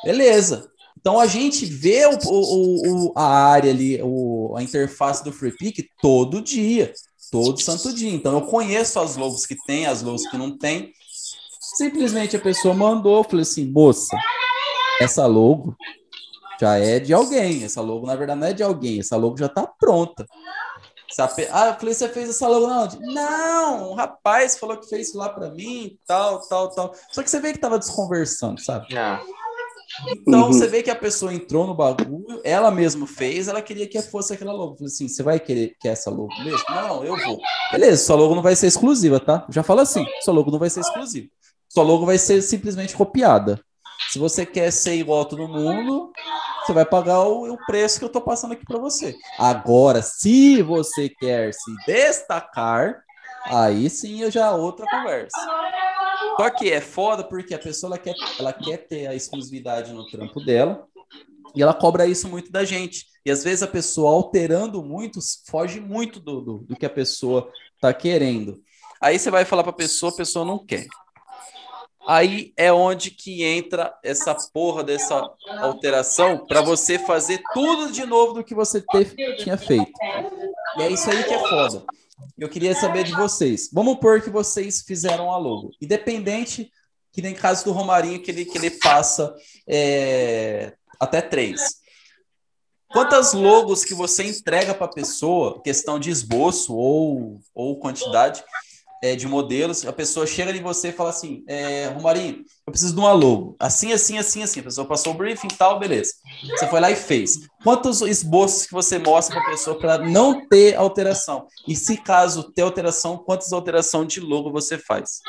Beleza. 0.04 0.70
Então 1.00 1.20
a 1.20 1.26
gente 1.26 1.66
vê 1.66 2.06
o, 2.06 2.18
o, 2.28 3.08
o, 3.08 3.14
a 3.16 3.26
área 3.26 3.72
ali, 3.72 4.00
o, 4.02 4.56
a 4.56 4.64
interface 4.64 5.24
do 5.24 5.34
FreePick 5.34 5.90
todo 6.02 6.42
dia, 6.42 6.94
todo 7.34 7.60
santo 7.60 7.92
dia. 7.92 8.14
Então 8.14 8.34
eu 8.34 8.42
conheço 8.44 9.00
as 9.00 9.16
logos 9.16 9.46
que 9.46 9.56
tem, 9.66 9.88
as 9.88 10.04
logos 10.04 10.28
que 10.28 10.38
não 10.38 10.56
tem. 10.56 10.94
Simplesmente 11.76 12.38
a 12.38 12.40
pessoa 12.40 12.76
mandou, 12.76 13.24
falei 13.24 13.42
assim, 13.42 13.66
moça, 13.66 14.16
essa 15.02 15.26
logo 15.26 15.76
já 16.62 16.78
é 16.78 17.00
de 17.00 17.12
alguém. 17.12 17.64
Essa 17.64 17.82
logo, 17.82 18.06
na 18.06 18.16
verdade, 18.16 18.40
não 18.40 18.48
é 18.48 18.54
de 18.54 18.62
alguém. 18.62 19.00
Essa 19.00 19.18
logo 19.18 19.36
já 19.38 19.48
está 19.48 19.66
pronta. 19.66 20.28
Ah, 21.52 21.68
eu 21.68 21.74
falei, 21.76 21.94
você 21.94 22.10
fez 22.10 22.30
essa 22.30 22.48
logo 22.48 22.68
não? 22.68 22.88
Não, 23.14 23.92
um 23.92 23.94
rapaz 23.96 24.58
falou 24.58 24.78
que 24.78 24.90
fez 24.90 25.14
lá 25.14 25.30
para 25.30 25.50
mim, 25.50 25.98
tal, 26.08 26.40
tal, 26.48 26.70
tal. 26.70 26.94
Só 27.12 27.22
que 27.22 27.30
você 27.30 27.40
vê 27.40 27.54
que 27.54 27.60
tava 27.60 27.78
desconversando, 27.78 28.60
sabe? 28.60 28.96
Ah. 28.98 29.22
Então 30.10 30.42
Uhum. 30.42 30.48
você 30.54 30.68
vê 30.68 30.82
que 30.84 30.90
a 30.90 30.96
pessoa 30.96 31.34
entrou 31.34 31.68
no 31.68 31.74
bagulho, 31.76 32.42
ela 32.44 32.72
mesma 32.72 33.06
fez, 33.08 33.48
ela 33.48 33.62
queria 33.62 33.88
que 33.88 34.02
fosse 34.02 34.34
aquela 34.34 34.52
logo. 34.52 34.74
Eu 34.74 34.78
Falei 34.78 34.88
assim, 34.88 35.08
você 35.08 35.24
vai 35.24 35.40
querer 35.40 35.76
que 35.80 35.88
essa 35.88 36.10
logo 36.10 36.34
mesmo? 36.44 36.64
Não, 36.70 37.04
eu 37.04 37.16
vou. 37.18 37.40
Beleza, 37.72 38.04
sua 38.06 38.16
logo 38.16 38.36
não 38.36 38.42
vai 38.42 38.56
ser 38.56 38.68
exclusiva, 38.68 39.20
tá? 39.20 39.46
Já 39.50 39.64
fala 39.64 39.84
assim, 39.84 40.06
sua 40.22 40.34
logo 40.34 40.52
não 40.52 40.60
vai 40.60 40.70
ser 40.70 40.80
exclusiva. 40.82 41.28
Sua 41.70 41.84
logo 41.84 42.06
vai 42.06 42.18
ser 42.18 42.42
simplesmente 42.42 42.96
copiada. 42.96 43.60
Se 44.10 44.20
você 44.20 44.46
quer 44.46 44.72
ser 44.72 44.96
igual 44.96 45.22
a 45.22 45.26
todo 45.26 45.48
mundo, 45.48 46.12
você 46.66 46.74
vai 46.74 46.86
pagar 46.86 47.22
o, 47.24 47.52
o 47.54 47.58
preço 47.66 48.00
que 48.00 48.06
eu 48.06 48.10
tô 48.10 48.22
passando 48.22 48.54
aqui 48.54 48.66
para 48.66 48.80
você. 48.80 49.16
Agora, 49.40 50.02
se 50.02 50.62
você 50.62 51.10
quer 51.10 51.54
se 51.54 51.72
destacar, 51.88 53.02
aí 53.46 53.90
sim 53.90 54.22
eu 54.22 54.30
já 54.32 54.52
outra 54.52 54.86
conversa. 54.90 55.38
Só 56.38 56.50
que 56.50 56.72
é 56.72 56.82
foda 56.82 57.24
porque 57.24 57.54
a 57.54 57.60
pessoa 57.60 57.90
ela 57.94 57.98
quer, 57.98 58.16
ela 58.40 58.54
quer 58.54 58.78
ter 58.88 59.08
a 59.08 59.16
exclusividade 59.16 59.94
no 59.94 60.08
trampo 60.10 60.44
dela 60.44 60.88
e 61.56 61.62
ela 61.62 61.74
cobra 61.74 62.08
isso 62.08 62.28
muito 62.28 62.52
da 62.52 62.64
gente. 62.64 63.06
E 63.26 63.32
às 63.32 63.44
vezes 63.44 63.64
a 63.64 63.68
pessoa 63.68 64.12
alterando 64.12 64.84
muito, 64.84 65.20
foge 65.48 65.80
muito 65.80 66.20
do, 66.20 66.42
do, 66.42 66.58
do 66.60 66.76
que 66.76 66.86
a 66.86 66.90
pessoa 66.90 67.50
tá 67.80 67.94
querendo. 67.94 68.62
Aí 69.02 69.20
você 69.20 69.30
vai 69.30 69.46
falar 69.46 69.64
para 69.64 69.72
a 69.72 69.76
pessoa, 69.76 70.12
a 70.12 70.16
pessoa 70.16 70.46
não 70.46 70.66
quer. 70.66 70.88
Aí 72.06 72.52
é 72.58 72.72
onde 72.72 73.12
que 73.12 73.44
entra 73.44 73.98
essa 74.04 74.36
porra 74.54 74.84
dessa 74.84 75.30
alteração 75.60 76.46
para 76.46 76.62
você 76.62 77.00
fazer 77.00 77.42
tudo 77.54 77.92
de 77.92 78.06
novo 78.06 78.34
do 78.34 78.44
que 78.44 78.54
você 78.54 78.84
tinha 79.38 79.58
feito. 79.58 79.92
E 80.78 80.82
é 80.82 80.90
isso 80.90 81.10
aí 81.10 81.24
que 81.24 81.34
é 81.34 81.40
foda. 81.40 81.86
Eu 82.38 82.50
queria 82.50 82.76
saber 82.76 83.04
de 83.04 83.14
vocês. 83.14 83.70
Vamos 83.72 83.98
pôr 84.00 84.22
que 84.22 84.30
vocês 84.30 84.82
fizeram 84.82 85.32
a 85.32 85.38
logo. 85.38 85.72
Independente, 85.82 86.72
que 87.12 87.22
nem 87.22 87.34
caso 87.34 87.66
do 87.66 87.72
Romarinho, 87.72 88.22
que 88.22 88.32
ele, 88.32 88.46
que 88.46 88.58
ele 88.58 88.72
passa 88.72 89.36
é, 89.68 90.74
até 91.00 91.22
três. 91.22 91.82
Quantas 92.92 93.34
logos 93.34 93.84
que 93.84 93.94
você 93.94 94.24
entrega 94.24 94.74
para 94.74 94.86
a 94.86 94.94
pessoa, 94.94 95.62
questão 95.64 96.00
de 96.00 96.12
esboço 96.12 96.76
ou, 96.76 97.40
ou 97.54 97.80
quantidade 97.80 98.44
é, 99.04 99.18
de 99.18 99.28
modelos, 99.28 99.86
a 99.86 99.92
pessoa 99.92 100.26
chega 100.26 100.50
em 100.52 100.62
você 100.62 100.88
e 100.88 100.94
fala 100.94 101.10
assim, 101.10 101.44
é, 101.46 101.88
Romarinho, 101.88 102.38
eu 102.66 102.72
preciso 102.72 102.94
de 102.94 103.00
uma 103.02 103.12
logo. 103.12 103.54
Assim, 103.60 103.92
assim, 103.92 104.18
assim, 104.18 104.42
assim. 104.42 104.62
A 104.62 104.64
pessoa 104.64 104.88
passou 104.88 105.12
o 105.14 105.18
briefing 105.18 105.50
e 105.52 105.58
tal, 105.58 105.78
beleza. 105.78 106.14
Você 106.52 106.66
foi 106.68 106.80
lá 106.80 106.90
e 106.90 106.96
fez. 106.96 107.50
Quantos 107.62 108.00
esboços 108.00 108.66
que 108.66 108.72
você 108.72 108.98
mostra 108.98 109.36
para 109.36 109.46
a 109.46 109.52
pessoa 109.52 109.78
para 109.78 109.98
não 109.98 110.48
ter 110.48 110.78
alteração? 110.78 111.48
E 111.68 111.76
se 111.76 111.98
caso 111.98 112.50
ter 112.54 112.62
alteração, 112.62 113.18
quantas 113.18 113.52
alterações 113.52 114.08
de 114.08 114.22
logo 114.22 114.50
você 114.50 114.78
faz? 114.78 115.20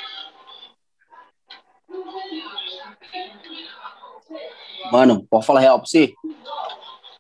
Mano, 4.93 5.27
pode 5.29 5.45
falar 5.45 5.59
real 5.59 5.81
pra 5.81 5.89
você? 5.89 6.15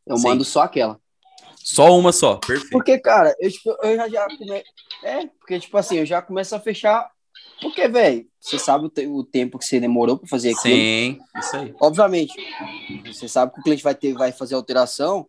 Eu 0.07 0.19
Sim. 0.19 0.29
mando 0.29 0.45
só 0.45 0.63
aquela. 0.63 1.01
Só 1.65 1.99
uma 1.99 2.13
só, 2.13 2.37
perfeito. 2.37 2.71
Porque, 2.71 2.97
cara, 3.01 3.35
eu, 3.41 3.51
tipo, 3.51 3.77
eu 3.83 3.97
já, 3.97 4.09
já 4.09 4.29
come... 4.29 4.63
É, 5.05 5.27
porque, 5.39 5.61
tipo 5.61 5.77
assim, 5.77 5.99
eu 5.99 6.07
já 6.07 6.23
começo 6.23 6.55
a 6.57 6.61
fechar. 6.61 7.11
Porque, 7.61 7.87
velho, 7.87 8.27
você 8.41 8.59
sabe 8.59 8.87
o, 8.87 8.89
te- 8.89 9.07
o 9.07 9.23
tempo 9.23 9.59
que 9.59 9.65
você 9.65 9.79
demorou 9.79 10.19
pra 10.19 10.27
fazer 10.29 10.49
aquilo. 10.51 10.63
Sim, 10.63 11.19
isso 11.39 11.57
aí. 11.57 11.75
Obviamente, 11.81 12.35
você 13.05 13.29
sabe 13.29 13.53
que 13.53 13.61
o 13.61 13.63
cliente 13.63 13.83
vai 13.83 13.95
ter, 13.95 14.15
vai 14.15 14.33
fazer 14.33 14.55
alteração, 14.55 15.29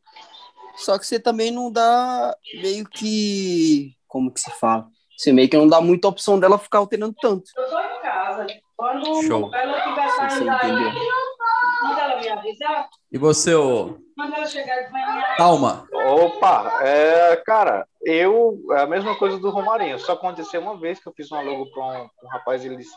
só 0.77 0.97
que 0.97 1.05
você 1.05 1.19
também 1.19 1.51
não 1.51 1.71
dá 1.71 2.35
meio 2.61 2.87
que. 2.89 3.93
Como 4.07 4.31
que 4.31 4.39
se 4.39 4.51
fala? 4.51 4.87
Você 5.17 5.31
meio 5.31 5.49
que 5.49 5.57
não 5.57 5.67
dá 5.67 5.79
muita 5.81 6.07
opção 6.07 6.39
dela 6.39 6.57
ficar 6.57 6.79
alterando 6.79 7.15
tanto. 7.21 7.43
Eu 7.55 7.69
tô 7.69 7.79
em 7.79 8.01
casa. 8.01 8.47
Quando 8.75 9.21
Show. 9.23 9.53
ela 9.53 9.81
tiver 9.81 10.09
Você 10.09 10.15
saindo 10.39 10.51
aí, 10.51 10.71
manda 11.83 12.01
ela 12.01 12.19
me 12.21 12.27
avisar. 12.29 12.89
E 13.11 13.17
você, 13.17 13.53
ô... 13.55 13.97
Quando 14.15 14.33
ela 14.35 14.45
chegar 14.45 14.83
de 14.83 14.91
manhã, 14.91 15.23
Calma. 15.37 15.87
Opa, 15.93 16.79
é, 16.81 17.35
cara, 17.45 17.87
eu. 18.05 18.57
É 18.71 18.81
a 18.81 18.87
mesma 18.87 19.15
coisa 19.17 19.37
do 19.37 19.49
Romarinho. 19.49 19.99
Só 19.99 20.13
aconteceu 20.13 20.61
uma 20.61 20.77
vez 20.77 20.99
que 20.99 21.07
eu 21.07 21.13
fiz 21.13 21.29
uma 21.31 21.41
logo 21.41 21.69
para 21.71 21.83
um, 21.83 22.09
um 22.23 22.27
rapaz 22.29 22.63
e 22.63 22.67
ele 22.67 22.77
disse: 22.77 22.95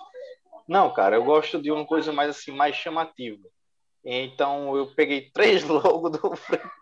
Não, 0.69 0.93
cara, 0.93 1.17
eu 1.17 1.25
gosto 1.25 1.61
de 1.61 1.73
uma 1.73 1.85
coisa 1.85 2.13
mais 2.13 2.31
assim, 2.31 2.53
mais 2.53 2.77
chamativa. 2.77 3.43
Então 4.05 4.77
eu 4.77 4.87
peguei 4.95 5.29
três 5.33 5.65
logos 5.69 6.13
do 6.13 6.33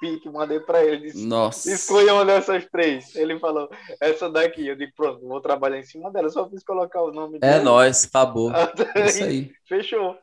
Pick 0.01 0.24
e 0.24 0.31
mandei 0.31 0.61
para 0.61 0.85
ele. 0.85 1.07
Disse, 1.07 1.27
Nossa. 1.27 1.72
Escolha 1.72 2.14
uma 2.14 2.24
dessas 2.24 2.66
três. 2.66 3.16
Ele 3.16 3.39
falou, 3.39 3.68
essa 4.01 4.29
daqui. 4.31 4.66
Eu 4.66 4.77
digo, 4.77 4.93
pronto, 4.95 5.27
vou 5.27 5.41
trabalhar 5.41 5.79
em 5.79 5.85
cima 5.85 6.11
dela. 6.11 6.29
Só 6.29 6.49
fiz 6.49 6.62
colocar 6.62 7.03
o 7.03 7.11
nome 7.12 7.39
É 7.43 7.53
dele. 7.53 7.64
nóis, 7.64 8.05
acabou. 8.05 8.51
É 8.95 9.07
isso 9.07 9.24
aí. 9.24 9.51
Fechou. 9.66 10.16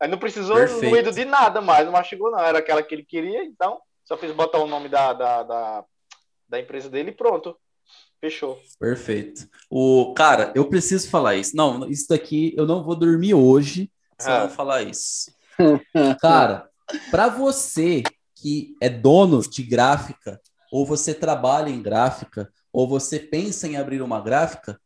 Aí 0.00 0.08
não 0.08 0.18
precisou 0.18 0.56
Perfeito. 0.56 0.90
ruído 0.90 1.12
de 1.12 1.24
nada 1.24 1.60
mais, 1.60 1.84
não 1.84 1.92
mastigou, 1.92 2.30
não. 2.30 2.40
Era 2.40 2.58
aquela 2.58 2.82
que 2.82 2.92
ele 2.92 3.04
queria, 3.04 3.44
então 3.44 3.80
só 4.04 4.16
fiz 4.16 4.32
botar 4.32 4.58
o 4.58 4.66
nome 4.66 4.88
da, 4.88 5.12
da, 5.12 5.42
da, 5.44 5.84
da 6.52 6.60
empresa 6.60 6.90
dele 6.90 7.10
e 7.10 7.14
pronto. 7.14 7.56
Fechou. 8.20 8.60
Perfeito. 8.78 9.48
O 9.70 10.12
cara, 10.14 10.52
eu 10.54 10.66
preciso 10.66 11.08
falar 11.08 11.34
isso. 11.34 11.56
Não, 11.56 11.88
isso 11.88 12.06
daqui 12.10 12.52
eu 12.56 12.66
não 12.66 12.84
vou 12.84 12.94
dormir 12.94 13.32
hoje 13.34 13.90
se 14.18 14.28
eu 14.28 14.34
Ah. 14.34 14.40
não 14.40 14.50
falar 14.50 14.82
isso. 14.82 15.32
Cara, 16.20 16.68
para 17.10 17.28
você 17.28 18.02
que 18.36 18.76
é 18.82 18.88
dono 18.90 19.40
de 19.40 19.62
gráfica, 19.62 20.38
ou 20.70 20.84
você 20.84 21.14
trabalha 21.14 21.70
em 21.70 21.80
gráfica, 21.82 22.52
ou 22.72 22.86
você 22.86 23.18
pensa 23.18 23.66
em 23.66 23.76
abrir 23.76 24.02
uma 24.02 24.20
gráfica, 24.20 24.78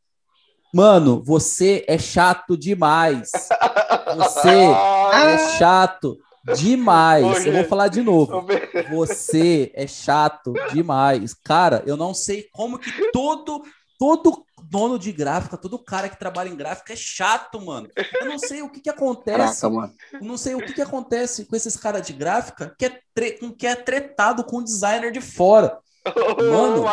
mano, 0.73 1.21
você 1.23 1.85
é 1.89 1.99
chato 1.99 2.57
demais. 2.57 3.31
Você 4.17 4.49
é 4.49 5.59
chato 5.59 6.17
demais. 6.55 7.47
Eu 7.47 7.53
vou 7.53 7.65
falar 7.65 7.89
de 7.89 8.03
novo. 8.03 8.47
Você 8.91 9.71
é 9.75 9.87
chato 9.87 10.53
demais. 10.73 11.35
Cara, 11.35 11.83
eu 11.87 11.97
não 11.97 12.15
sei 12.15 12.49
como 12.53 12.79
que 12.79 13.11
todo 13.11 13.63
todo 13.99 14.45
dono 14.69 14.99
de 14.99 15.11
gráfica, 15.11 15.57
todo 15.57 15.79
cara 15.79 16.07
que 16.09 16.19
trabalha 16.19 16.51
em 16.51 16.57
gráfica 16.57 16.93
é 16.93 16.97
chato, 16.97 17.59
mano. 17.65 17.89
Eu 18.21 18.27
não 18.27 18.39
sei 18.39 18.61
o 18.61 18.69
que 18.69 18.81
que 18.81 18.91
acontece. 18.91 19.39
Caraca, 19.63 19.71
mano. 19.71 19.95
Eu 20.13 20.21
não 20.27 20.37
sei 20.37 20.55
o 20.55 20.59
que 20.59 20.75
que 20.75 20.83
acontece 20.83 21.47
com 21.47 21.57
esses 21.57 21.77
caras 21.79 22.07
de 22.07 22.13
gráfica 22.13 22.75
que 22.79 22.85
é, 22.85 23.01
tre- 23.15 23.33
com- 23.39 23.51
que 23.53 23.67
é 23.67 23.75
tretado 23.75 24.45
com 24.45 24.59
o 24.59 24.63
designer 24.65 25.11
de 25.13 25.21
fora. 25.23 25.79
Mano, 26.39 26.85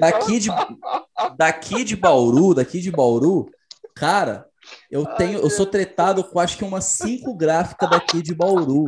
Daqui 0.00 0.38
de, 0.38 0.48
daqui 1.36 1.84
de 1.84 1.96
Bauru, 1.96 2.54
daqui 2.54 2.80
de 2.80 2.90
Bauru, 2.90 3.50
cara, 3.94 4.46
eu 4.90 5.04
tenho, 5.16 5.38
eu 5.38 5.50
sou 5.50 5.66
tretado 5.66 6.22
com 6.24 6.38
acho 6.38 6.56
que 6.58 6.64
umas 6.64 6.84
cinco 6.84 7.34
gráficas 7.34 7.88
daqui 7.90 8.22
de 8.22 8.34
Bauru. 8.34 8.86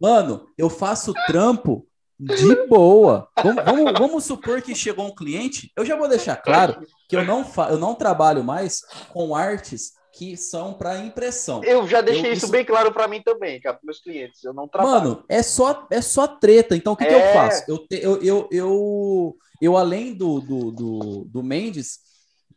Mano, 0.00 0.46
eu 0.56 0.68
faço 0.70 1.12
trampo 1.26 1.86
de 2.18 2.66
boa. 2.66 3.28
Vamos, 3.42 3.64
vamos, 3.64 3.92
vamos 3.98 4.24
supor 4.24 4.60
que 4.62 4.74
chegou 4.74 5.06
um 5.06 5.14
cliente. 5.14 5.70
Eu 5.76 5.84
já 5.84 5.96
vou 5.96 6.08
deixar 6.08 6.36
claro 6.36 6.80
que 7.08 7.16
eu 7.16 7.24
não, 7.24 7.44
fa 7.44 7.68
eu 7.70 7.78
não 7.78 7.94
trabalho 7.94 8.42
mais 8.42 8.82
com 9.12 9.34
artes 9.34 9.92
que 10.12 10.36
são 10.36 10.74
para 10.74 10.98
impressão. 10.98 11.62
Eu 11.62 11.86
já 11.86 12.00
deixei 12.00 12.30
Eu- 12.30 12.32
isso 12.32 12.44
isso- 12.46 12.52
bem 12.52 12.64
claro 12.64 12.92
para 12.92 13.06
mim 13.06 13.22
também, 13.22 13.60
cara, 13.60 13.76
para 13.76 13.86
meus 13.86 14.00
clientes. 14.00 14.42
Eu 14.42 14.52
não 14.52 14.66
trabalho. 14.66 14.92
Mano, 14.94 15.24
é 15.28 15.42
só, 15.44 15.86
é 15.90 16.02
só 16.02 16.26
treta. 16.26 16.74
Então, 16.74 16.94
o 16.94 16.96
que, 16.96 17.06
que 17.06 17.14
eu 17.14 17.18
É. 17.20 17.32
faço? 17.32 17.64
Eu, 17.68 17.78
te- 17.78 18.00
eu, 18.02 18.20
eu, 18.20 18.48
eu, 18.50 19.36
eu, 19.62 19.76
além 19.76 20.12
do, 20.14 20.40
do, 20.40 20.72
do, 20.72 21.24
do 21.24 21.42
Mendes, 21.44 22.00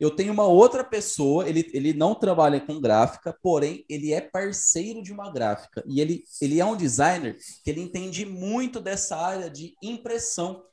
eu 0.01 0.09
tenho 0.09 0.33
uma 0.33 0.47
outra 0.47 0.83
pessoa, 0.83 1.47
ele, 1.47 1.69
ele 1.75 1.93
não 1.93 2.15
trabalha 2.15 2.59
com 2.59 2.81
gráfica, 2.81 3.37
porém, 3.39 3.85
ele 3.87 4.11
é 4.11 4.19
parceiro 4.19 5.03
de 5.03 5.13
uma 5.13 5.31
gráfica. 5.31 5.83
E 5.85 6.01
ele, 6.01 6.23
ele 6.41 6.59
é 6.59 6.65
um 6.65 6.75
designer 6.75 7.37
que 7.63 7.69
ele 7.69 7.81
entende 7.81 8.25
muito 8.25 8.79
dessa 8.79 9.15
área 9.15 9.47
de 9.47 9.75
impressão. 9.79 10.63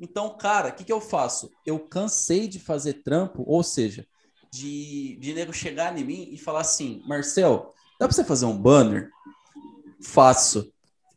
Então, 0.00 0.36
cara, 0.36 0.70
o 0.70 0.72
que, 0.72 0.82
que 0.82 0.92
eu 0.92 1.00
faço? 1.00 1.48
Eu 1.64 1.78
cansei 1.78 2.48
de 2.48 2.58
fazer 2.58 3.04
trampo, 3.04 3.44
ou 3.46 3.62
seja, 3.62 4.04
de, 4.52 5.16
de 5.20 5.32
nego 5.32 5.52
chegar 5.52 5.96
em 5.96 6.02
mim 6.02 6.28
e 6.32 6.36
falar 6.36 6.62
assim, 6.62 7.04
Marcel, 7.06 7.72
dá 8.00 8.08
pra 8.08 8.12
você 8.12 8.24
fazer 8.24 8.46
um 8.46 8.58
banner? 8.58 9.08
Faço. 10.02 10.72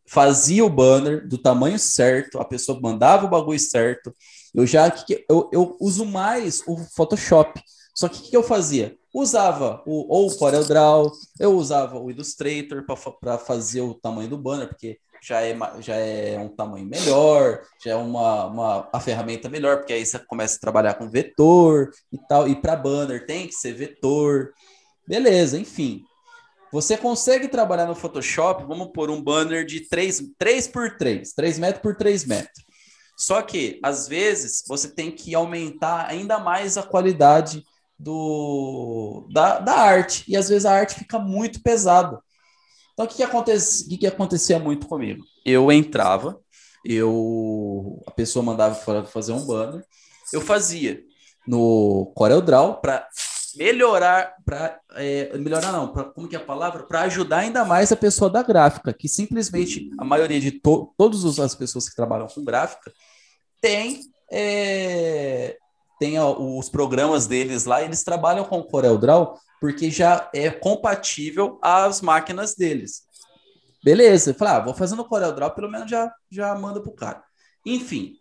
Fazia 0.05 0.63
o 0.63 0.69
banner 0.69 1.27
do 1.27 1.39
tamanho 1.39 1.79
certo, 1.79 2.39
a 2.39 2.45
pessoa 2.45 2.79
mandava 2.79 3.25
o 3.25 3.29
bagulho 3.29 3.59
certo. 3.59 4.15
Eu 4.55 4.65
já 4.65 4.93
eu, 5.29 5.49
eu 5.51 5.77
uso 5.79 6.05
mais 6.05 6.63
o 6.65 6.77
Photoshop. 6.77 7.61
Só 7.93 8.09
que 8.09 8.19
o 8.19 8.23
que, 8.23 8.37
eu 8.37 8.43
fazia? 8.43 8.97
Usava 9.13 9.81
o, 9.85 10.13
ou 10.13 10.27
o 10.27 10.35
CorelDRAW, 10.35 11.11
eu 11.39 11.55
usava 11.55 11.97
o 11.97 12.11
Illustrator 12.11 12.85
para 13.19 13.37
fazer 13.37 13.81
o 13.81 13.93
tamanho 13.93 14.29
do 14.29 14.37
banner, 14.37 14.67
porque 14.67 14.99
já 15.21 15.41
é, 15.41 15.57
já 15.79 15.95
é 15.95 16.37
um 16.37 16.49
tamanho 16.49 16.85
melhor, 16.85 17.61
já 17.83 17.91
é 17.91 17.95
uma, 17.95 18.45
uma 18.45 18.89
a 18.91 18.99
ferramenta 18.99 19.49
melhor, 19.49 19.77
porque 19.77 19.93
aí 19.93 20.05
você 20.05 20.19
começa 20.19 20.57
a 20.57 20.59
trabalhar 20.59 20.95
com 20.95 21.09
vetor 21.09 21.91
e 22.11 22.17
tal. 22.27 22.47
E 22.47 22.55
para 22.55 22.75
banner 22.75 23.25
tem 23.25 23.47
que 23.47 23.53
ser 23.53 23.73
vetor. 23.73 24.53
Beleza, 25.07 25.57
enfim. 25.57 26.03
Você 26.71 26.97
consegue 26.97 27.47
trabalhar 27.47 27.85
no 27.85 27.95
Photoshop, 27.95 28.65
vamos 28.65 28.89
pôr 28.93 29.09
um 29.09 29.21
banner 29.21 29.65
de 29.65 29.87
3, 29.87 30.33
3 30.37 30.67
por 30.67 30.97
3, 30.97 31.31
3 31.31 31.59
metros 31.59 31.81
por 31.81 31.95
3 31.95 32.25
metros. 32.25 32.64
Só 33.15 33.41
que, 33.41 33.79
às 33.81 34.07
vezes, 34.07 34.63
você 34.67 34.89
tem 34.89 35.11
que 35.11 35.33
aumentar 35.33 36.07
ainda 36.07 36.37
mais 36.37 36.77
a 36.77 36.83
qualidade 36.83 37.63
do, 37.97 39.27
da, 39.31 39.59
da 39.59 39.73
arte. 39.73 40.23
E 40.27 40.35
às 40.35 40.49
vezes 40.49 40.65
a 40.65 40.73
arte 40.73 40.95
fica 40.95 41.17
muito 41.17 41.61
pesada. 41.61 42.19
Então, 42.93 43.05
o 43.05 43.07
que, 43.07 43.15
que, 43.15 43.23
aconte, 43.23 43.51
o 43.51 43.89
que, 43.89 43.97
que 43.97 44.07
acontecia 44.07 44.59
muito 44.59 44.87
comigo? 44.87 45.23
Eu 45.45 45.71
entrava, 45.71 46.39
eu 46.83 48.01
a 48.07 48.11
pessoa 48.11 48.43
mandava 48.43 48.75
fazer 49.05 49.33
um 49.33 49.45
banner, 49.45 49.83
eu 50.31 50.41
fazia 50.41 51.01
no 51.47 52.11
CorelDRAW 52.15 52.81
para 52.81 53.07
melhorar, 53.57 54.35
para 54.45 54.79
é, 54.95 55.37
melhorar 55.37 55.71
não, 55.71 55.91
pra, 55.91 56.03
como 56.05 56.27
que 56.27 56.35
é 56.35 56.39
a 56.39 56.43
palavra? 56.43 56.83
Para 56.83 57.01
ajudar 57.01 57.39
ainda 57.39 57.65
mais 57.65 57.91
a 57.91 57.95
pessoa 57.95 58.29
da 58.29 58.43
gráfica, 58.43 58.93
que 58.93 59.07
simplesmente 59.07 59.89
a 59.97 60.05
maioria 60.05 60.39
de 60.39 60.51
to, 60.51 60.93
todas 60.97 61.39
as 61.39 61.55
pessoas 61.55 61.89
que 61.89 61.95
trabalham 61.95 62.27
com 62.27 62.43
gráfica 62.43 62.91
tem 63.61 64.01
é, 64.31 65.57
tem 65.99 66.19
os 66.19 66.69
programas 66.69 67.25
deles 67.25 67.65
lá, 67.65 67.81
eles 67.81 68.03
trabalham 68.03 68.43
com 68.45 68.59
o 68.59 68.63
CorelDRAW 68.63 69.39
porque 69.61 69.89
já 69.89 70.29
é 70.33 70.49
compatível 70.49 71.57
às 71.61 72.01
máquinas 72.01 72.55
deles. 72.55 73.03
Beleza, 73.83 74.33
falei, 74.33 74.53
ah, 74.55 74.59
vou 74.59 74.73
fazer 74.73 74.95
no 74.95 75.05
CorelDRAW, 75.05 75.55
pelo 75.55 75.71
menos 75.71 75.89
já, 75.89 76.11
já 76.29 76.53
manda 76.55 76.81
pro 76.81 76.91
cara. 76.91 77.23
Enfim, 77.65 78.15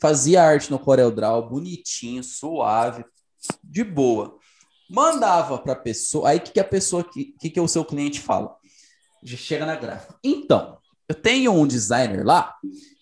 fazia 0.00 0.42
arte 0.42 0.70
no 0.70 0.78
CorelDRAW, 0.78 1.48
bonitinho, 1.48 2.24
suave, 2.24 3.04
de 3.62 3.84
boa. 3.84 4.38
Mandava 4.92 5.56
para 5.56 5.72
a 5.72 5.76
pessoa, 5.76 6.28
aí 6.28 6.36
o 6.36 6.40
que, 6.42 6.52
que 6.52 6.60
a 6.60 6.64
pessoa, 6.64 7.02
que, 7.02 7.34
que, 7.40 7.48
que 7.48 7.60
o 7.60 7.66
seu 7.66 7.82
cliente 7.82 8.20
fala? 8.20 8.54
Já 9.22 9.38
chega 9.38 9.64
na 9.64 9.74
gráfica. 9.74 10.14
Então, 10.22 10.76
eu 11.08 11.14
tenho 11.14 11.50
um 11.50 11.66
designer 11.66 12.26
lá 12.26 12.54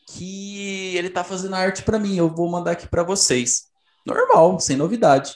que 0.07 0.97
ele 0.97 1.11
tá 1.11 1.25
fazendo 1.25 1.57
arte 1.57 1.83
para 1.83 1.99
mim, 1.99 2.17
eu 2.17 2.29
vou 2.29 2.49
mandar 2.49 2.73
aqui 2.73 2.87
para 2.87 3.03
vocês. 3.03 3.65
Normal, 4.07 4.61
sem 4.61 4.77
novidade. 4.77 5.35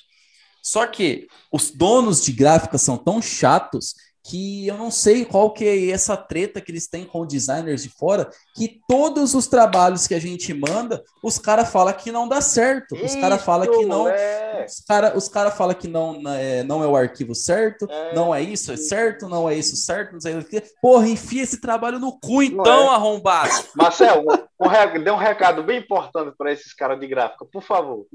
Só 0.62 0.86
que 0.86 1.26
os 1.52 1.72
donos 1.72 2.22
de 2.22 2.30
gráfica 2.30 2.78
são 2.78 2.96
tão 2.96 3.20
chatos 3.20 3.96
que 4.24 4.66
eu 4.66 4.78
não 4.78 4.90
sei 4.90 5.22
qual 5.26 5.52
que 5.52 5.66
é 5.66 5.90
essa 5.90 6.16
treta 6.16 6.58
que 6.58 6.72
eles 6.72 6.88
têm 6.88 7.04
com 7.04 7.26
designers 7.26 7.82
de 7.82 7.90
fora, 7.90 8.30
que 8.56 8.80
todos 8.88 9.34
os 9.34 9.46
trabalhos 9.46 10.06
que 10.06 10.14
a 10.14 10.18
gente 10.18 10.54
manda, 10.54 11.04
os 11.22 11.38
caras 11.38 11.70
falam 11.70 11.92
que 11.92 12.10
não 12.10 12.26
dá 12.26 12.40
certo. 12.40 12.94
Os 12.94 13.14
caras 13.14 13.42
falam 13.42 13.70
que 13.70 13.84
não. 13.84 14.08
É. 14.08 14.64
Os 14.66 14.80
caras 14.80 15.14
os 15.14 15.28
cara 15.28 15.50
falam 15.50 15.74
que 15.74 15.86
não 15.86 16.22
é, 16.26 16.62
não 16.62 16.82
é 16.82 16.86
o 16.86 16.96
arquivo 16.96 17.34
certo, 17.34 17.86
é. 17.90 18.14
não 18.14 18.34
é 18.34 18.40
isso, 18.40 18.72
é 18.72 18.76
certo, 18.78 19.28
não 19.28 19.48
é 19.48 19.54
isso 19.56 19.76
certo, 19.76 20.14
não 20.14 20.20
sei 20.20 20.38
o 20.38 20.44
que. 20.44 20.62
Porra, 20.80 21.06
enfia 21.06 21.42
esse 21.42 21.60
trabalho 21.60 21.98
no 21.98 22.18
cu, 22.18 22.42
então, 22.42 22.90
é. 22.90 22.94
arrombado. 22.94 23.50
Marcel, 23.76 24.24
um, 24.58 24.66
um, 24.66 25.04
dê 25.04 25.10
um 25.10 25.16
recado 25.16 25.62
bem 25.62 25.80
importante 25.80 26.34
para 26.38 26.50
esses 26.50 26.72
caras 26.72 26.98
de 26.98 27.06
gráfica, 27.06 27.44
por 27.44 27.62
favor. 27.62 28.06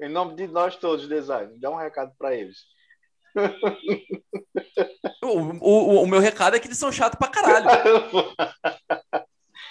Em 0.00 0.08
nome 0.08 0.36
de 0.36 0.46
nós 0.46 0.76
todos, 0.76 1.08
design, 1.08 1.58
dá 1.58 1.70
um 1.70 1.76
recado 1.76 2.12
para 2.16 2.36
eles. 2.36 2.75
O, 5.22 5.28
o, 5.60 6.02
o, 6.02 6.06
meu 6.06 6.20
recado 6.20 6.56
é 6.56 6.58
que 6.58 6.66
eles 6.66 6.78
são 6.78 6.90
chatos 6.90 7.18
pra 7.18 7.28
caralho. 7.28 7.66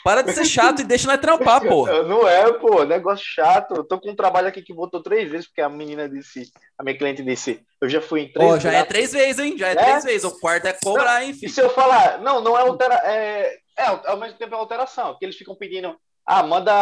Para 0.06 0.22
de 0.22 0.34
ser 0.34 0.46
chato 0.46 0.82
e 0.82 0.84
deixa 0.84 1.08
nós 1.08 1.20
trampar, 1.20 1.62
pô. 1.68 1.88
Não 2.04 2.28
é, 2.28 2.54
pô, 2.54 2.84
negócio 2.84 3.26
chato. 3.26 3.74
Eu 3.74 3.84
tô 3.84 4.00
com 4.00 4.12
um 4.12 4.16
trabalho 4.16 4.48
aqui 4.48 4.62
que 4.62 4.72
voltou 4.72 5.02
três 5.02 5.28
vezes, 5.28 5.48
porque 5.48 5.62
a 5.62 5.70
menina 5.70 6.08
disse, 6.08 6.52
a 6.78 6.84
minha 6.84 6.96
cliente 6.96 7.24
disse, 7.24 7.60
eu 7.82 7.90
já 7.90 8.00
fui 8.00 8.22
em 8.22 8.32
três 8.32 8.50
vezes. 8.50 8.64
já 8.64 8.72
é 8.74 8.84
três 8.84 9.12
vezes, 9.12 9.40
hein? 9.40 9.58
Já 9.58 9.70
é, 9.70 9.72
é, 9.72 9.76
três 9.76 10.04
vezes. 10.04 10.24
O 10.24 10.40
quarto 10.40 10.68
é 10.68 10.74
cobrar, 10.74 11.26
enfim. 11.26 11.48
E 11.48 11.50
se 11.50 11.60
eu 11.60 11.72
falar, 11.72 12.20
não, 12.20 12.40
não 12.40 12.56
é 12.56 12.62
altera, 12.62 13.02
é, 13.04 13.58
é 13.80 13.84
ao 13.84 14.18
mesmo 14.18 14.38
tempo 14.38 14.54
é 14.54 14.58
alteração, 14.60 15.14
porque 15.14 15.26
eles 15.26 15.38
ficam 15.38 15.56
pedindo, 15.56 15.96
ah, 16.26 16.42
manda 16.42 16.74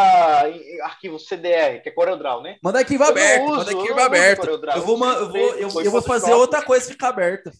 arquivo 0.84 1.20
CDR, 1.20 1.82
que 1.82 1.90
é 1.90 1.92
CorelDRAW, 1.92 2.42
né? 2.42 2.58
Manda 2.64 2.80
arquivo 2.80 3.04
aberto, 3.04 3.44
uso, 3.44 3.58
manda 3.58 3.72
arquivo 3.72 4.00
aberto. 4.00 4.48
Eu 4.48 4.58
vou, 4.86 5.06
eu 5.06 5.30
vou, 5.30 5.56
eu, 5.56 5.70
eu 5.82 5.92
vou 5.92 6.02
fazer 6.02 6.34
outra 6.34 6.62
coisa 6.62 6.90
ficar 6.90 7.10
aberta. 7.10 7.52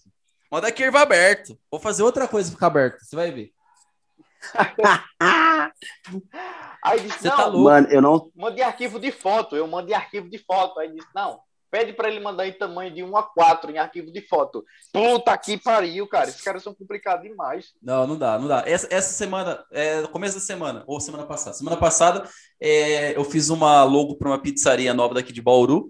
Manda 0.50 0.68
arquivo 0.68 0.98
aberto. 0.98 1.60
Vou 1.70 1.80
fazer 1.80 2.04
outra 2.04 2.28
coisa 2.28 2.50
ficar 2.52 2.68
aberta, 2.68 3.00
você 3.02 3.16
vai 3.16 3.32
ver. 3.32 3.52
Aí 6.84 7.00
disse, 7.00 7.20
você 7.20 7.30
tá 7.30 7.46
louco. 7.46 7.64
Mano, 7.64 7.88
eu 7.90 8.02
não. 8.02 8.32
Mandei 8.36 8.64
arquivo 8.64 9.00
de 9.00 9.12
foto, 9.12 9.56
eu 9.56 9.68
mandei 9.68 9.96
arquivo 9.96 10.30
de 10.30 10.38
foto. 10.38 10.80
Aí 10.80 10.90
disse, 10.94 11.08
não, 11.14 11.42
Pede 11.74 11.92
para 11.92 12.08
ele 12.08 12.20
mandar 12.20 12.48
em 12.48 12.54
tamanho 12.54 12.94
de 12.94 13.02
1 13.02 13.18
a 13.18 13.24
4 13.24 13.72
em 13.72 13.80
arquivo 13.80 14.12
de 14.12 14.22
foto. 14.22 14.64
Puta 14.92 15.36
que 15.36 15.58
pariu, 15.58 16.08
cara. 16.08 16.30
Esses 16.30 16.44
caras 16.44 16.62
são 16.62 16.72
complicados 16.72 17.28
demais. 17.28 17.74
Não, 17.82 18.06
não 18.06 18.16
dá, 18.16 18.38
não 18.38 18.48
dá. 18.48 18.64
Essa, 18.68 18.88
essa 18.92 19.12
semana, 19.12 19.66
é, 19.72 20.04
começo 20.04 20.36
da 20.36 20.40
semana, 20.40 20.84
ou 20.86 21.00
semana 21.00 21.26
passada. 21.26 21.56
Semana 21.56 21.76
passada, 21.76 22.30
é, 22.62 23.18
eu 23.18 23.24
fiz 23.24 23.50
uma 23.50 23.84
logo 23.86 24.18
para 24.18 24.30
uma 24.30 24.40
pizzaria 24.40 24.94
nova 24.94 25.16
daqui 25.16 25.34
de 25.34 25.42
Bauru. 25.42 25.90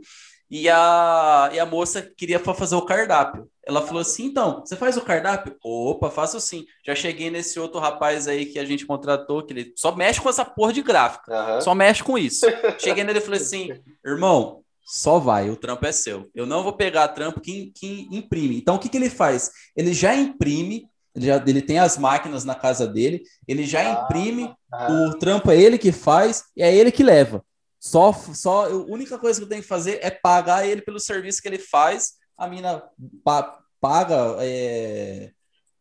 E 0.50 0.70
a, 0.70 1.50
e 1.52 1.60
a 1.60 1.66
moça 1.66 2.02
queria 2.16 2.40
fazer 2.40 2.76
o 2.76 2.86
cardápio. 2.86 3.50
Ela 3.68 3.82
falou 3.82 4.02
assim: 4.02 4.24
então, 4.28 4.62
você 4.62 4.78
faz 4.78 4.96
o 4.96 5.02
cardápio? 5.02 5.58
Opa, 5.62 6.10
faço 6.10 6.40
sim. 6.40 6.64
Já 6.86 6.96
cheguei 6.96 7.30
nesse 7.30 7.60
outro 7.60 7.82
rapaz 7.82 8.26
aí 8.26 8.46
que 8.46 8.58
a 8.58 8.64
gente 8.64 8.86
contratou, 8.86 9.44
que 9.44 9.52
ele 9.52 9.74
só 9.76 9.94
mexe 9.94 10.22
com 10.22 10.30
essa 10.30 10.46
porra 10.46 10.72
de 10.72 10.82
gráfica. 10.82 11.56
Uhum. 11.56 11.62
Só 11.62 11.76
mexe 11.76 12.02
com 12.02 12.18
isso. 12.18 12.46
Cheguei 12.80 13.04
nele 13.04 13.20
e 13.20 13.22
falei 13.22 13.42
assim: 13.42 13.82
irmão, 14.06 14.63
só 14.86 15.20
vai, 15.20 15.50
o 15.50 15.56
trampo 15.56 15.86
é 15.86 15.92
seu. 15.92 16.30
Eu 16.36 16.46
não 16.46 16.64
vou 16.64 16.74
pegar 16.74 17.08
trampo 17.10 17.40
que, 17.40 17.72
que 17.76 18.08
imprime. 18.12 18.58
Então, 18.58 18.76
o 18.76 18.80
que, 18.80 18.90
que 18.90 18.98
ele 18.98 19.10
faz? 19.10 19.52
Ele 19.76 19.94
já 19.94 20.14
imprime, 20.16 20.88
ele, 21.16 21.26
já, 21.26 21.44
ele 21.46 21.62
tem 21.62 21.80
as 21.80 21.98
máquinas 21.98 22.44
na 22.44 22.56
casa 22.56 22.86
dele, 22.86 23.24
ele 23.48 23.66
já 23.66 23.80
ah, 23.80 24.04
imprime, 24.04 24.54
ah, 24.72 24.92
o 24.92 25.18
trampo 25.18 25.50
é 25.52 25.60
ele 25.60 25.78
que 25.78 25.92
faz 25.92 26.44
e 26.56 26.62
é 26.62 26.76
ele 26.76 26.92
que 26.92 27.04
leva. 27.04 27.44
Só, 27.80 28.14
só 28.14 28.66
a 28.66 28.76
única 28.76 29.18
coisa 29.18 29.40
que 29.40 29.46
eu 29.46 29.50
tenho 29.50 29.62
que 29.62 29.68
fazer 29.68 30.00
é 30.02 30.10
pagar 30.10 30.66
ele 30.66 30.82
pelo 30.82 31.00
serviço 31.00 31.42
que 31.42 31.48
ele 31.48 31.60
faz. 31.60 32.14
A 32.38 32.48
mina 32.48 32.84
pa, 33.24 33.60
paga, 33.80 34.38
é, 34.40 35.32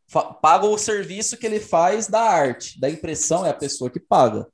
fa, 0.09 0.25
paga 0.25 0.67
o 0.67 0.77
serviço 0.77 1.37
que 1.37 1.47
ele 1.47 1.61
faz 1.61 2.09
da 2.09 2.21
arte, 2.21 2.81
da 2.81 2.91
impressão 2.91 3.47
é 3.47 3.51
a 3.51 3.55
pessoa 3.55 3.91
que 3.91 4.01
paga. 4.01 4.47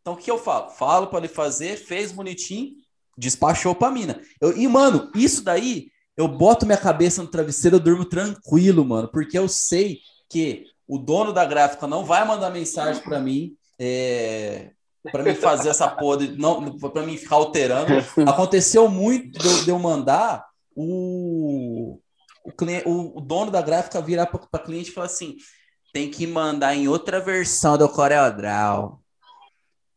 Então, 0.00 0.14
o 0.14 0.16
que 0.16 0.30
eu 0.30 0.38
falo? 0.38 0.70
Falo 0.70 1.06
para 1.08 1.18
ele 1.18 1.28
fazer, 1.28 1.76
fez 1.76 2.10
bonitinho, 2.10 2.74
despachou 3.18 3.74
pra 3.74 3.90
mina. 3.90 4.20
Eu, 4.40 4.56
e, 4.56 4.68
mano, 4.68 5.10
isso 5.14 5.42
daí, 5.42 5.90
eu 6.16 6.28
boto 6.28 6.64
minha 6.64 6.78
cabeça 6.78 7.20
no 7.20 7.28
travesseiro, 7.28 7.76
eu 7.76 7.80
durmo 7.80 8.04
tranquilo, 8.04 8.84
mano, 8.84 9.08
porque 9.08 9.36
eu 9.36 9.48
sei 9.48 9.98
que 10.30 10.64
o 10.86 10.98
dono 10.98 11.32
da 11.32 11.44
gráfica 11.44 11.86
não 11.86 12.04
vai 12.04 12.26
mandar 12.26 12.50
mensagem 12.50 13.02
para 13.02 13.18
mim, 13.18 13.56
é, 13.78 14.70
para 15.10 15.22
mim 15.22 15.34
fazer 15.34 15.70
essa 15.70 15.88
porra, 15.88 16.18
de, 16.18 16.38
não, 16.38 16.78
para 16.78 17.02
mim 17.02 17.16
ficar 17.16 17.36
alterando. 17.36 17.92
Aconteceu 18.26 18.88
muito 18.88 19.38
de, 19.38 19.64
de 19.64 19.70
eu 19.70 19.78
mandar 19.78 20.46
o, 20.74 21.98
o, 22.44 22.52
o, 22.86 23.18
o 23.18 23.20
dono 23.20 23.50
da 23.50 23.60
gráfica 23.60 24.00
virar 24.00 24.26
para 24.26 24.62
cliente 24.62 24.90
e 24.90 24.94
falar 24.94 25.06
assim: 25.06 25.36
tem 25.92 26.10
que 26.10 26.26
mandar 26.26 26.74
em 26.74 26.88
outra 26.88 27.20
versão 27.20 27.76
do 27.76 27.88
CorelDRAW. 27.88 29.00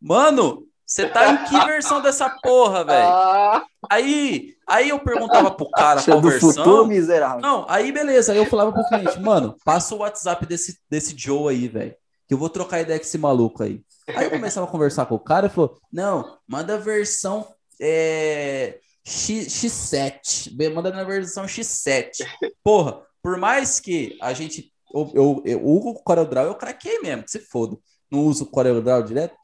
Mano, 0.02 0.68
você 0.92 1.08
tá 1.08 1.32
em 1.32 1.46
que 1.46 1.66
versão 1.66 2.02
dessa 2.02 2.30
porra, 2.30 2.84
velho? 2.84 3.08
Ah. 3.08 3.66
Aí, 3.90 4.56
aí 4.68 4.90
eu 4.90 5.00
perguntava 5.00 5.50
pro 5.50 5.70
cara 5.72 6.04
qual 6.04 6.22
versão. 6.22 6.52
Futuro, 6.52 6.86
miserável. 6.86 7.40
Não, 7.40 7.66
aí 7.70 7.94
beleza. 7.94 8.34
Aí 8.34 8.38
eu 8.38 8.46
falava 8.46 8.74
pro 8.74 8.86
cliente, 8.90 9.18
mano, 9.18 9.56
passa 9.64 9.96
o 9.96 10.00
WhatsApp 10.00 10.46
desse, 10.46 10.78
desse 10.90 11.18
Joe 11.18 11.56
aí, 11.56 11.70
velho. 11.70 11.96
Que 12.28 12.34
eu 12.34 12.38
vou 12.38 12.50
trocar 12.50 12.82
ideia 12.82 13.00
com 13.00 13.06
esse 13.06 13.18
maluco 13.18 13.64
aí. 13.64 13.82
Aí 14.10 14.26
eu 14.26 14.32
começava 14.32 14.68
a 14.68 14.70
conversar 14.70 15.06
com 15.06 15.16
o 15.16 15.20
cara 15.20 15.48
e 15.48 15.50
falou: 15.50 15.80
não, 15.92 16.38
manda 16.46 16.74
a 16.74 16.78
versão 16.78 17.48
é, 17.80 18.78
X, 19.06 19.48
X7. 19.48 20.74
Manda 20.74 20.92
na 20.92 21.06
versão 21.06 21.46
X7. 21.46 22.26
Porra, 22.62 23.02
por 23.24 23.38
mais 23.38 23.80
que 23.80 24.18
a 24.22 24.34
gente. 24.34 24.70
Eu, 24.94 25.10
eu, 25.14 25.44
eu, 25.46 25.66
o 25.66 25.94
CorelDRAW 26.04 26.48
eu 26.48 26.56
craquei 26.56 27.00
mesmo, 27.00 27.24
que 27.24 27.32
se 27.32 27.40
foda. 27.40 27.78
Não 28.12 28.26
uso 28.26 28.44
o 28.44 28.48
CorelDRAW 28.48 29.04
direto. 29.04 29.36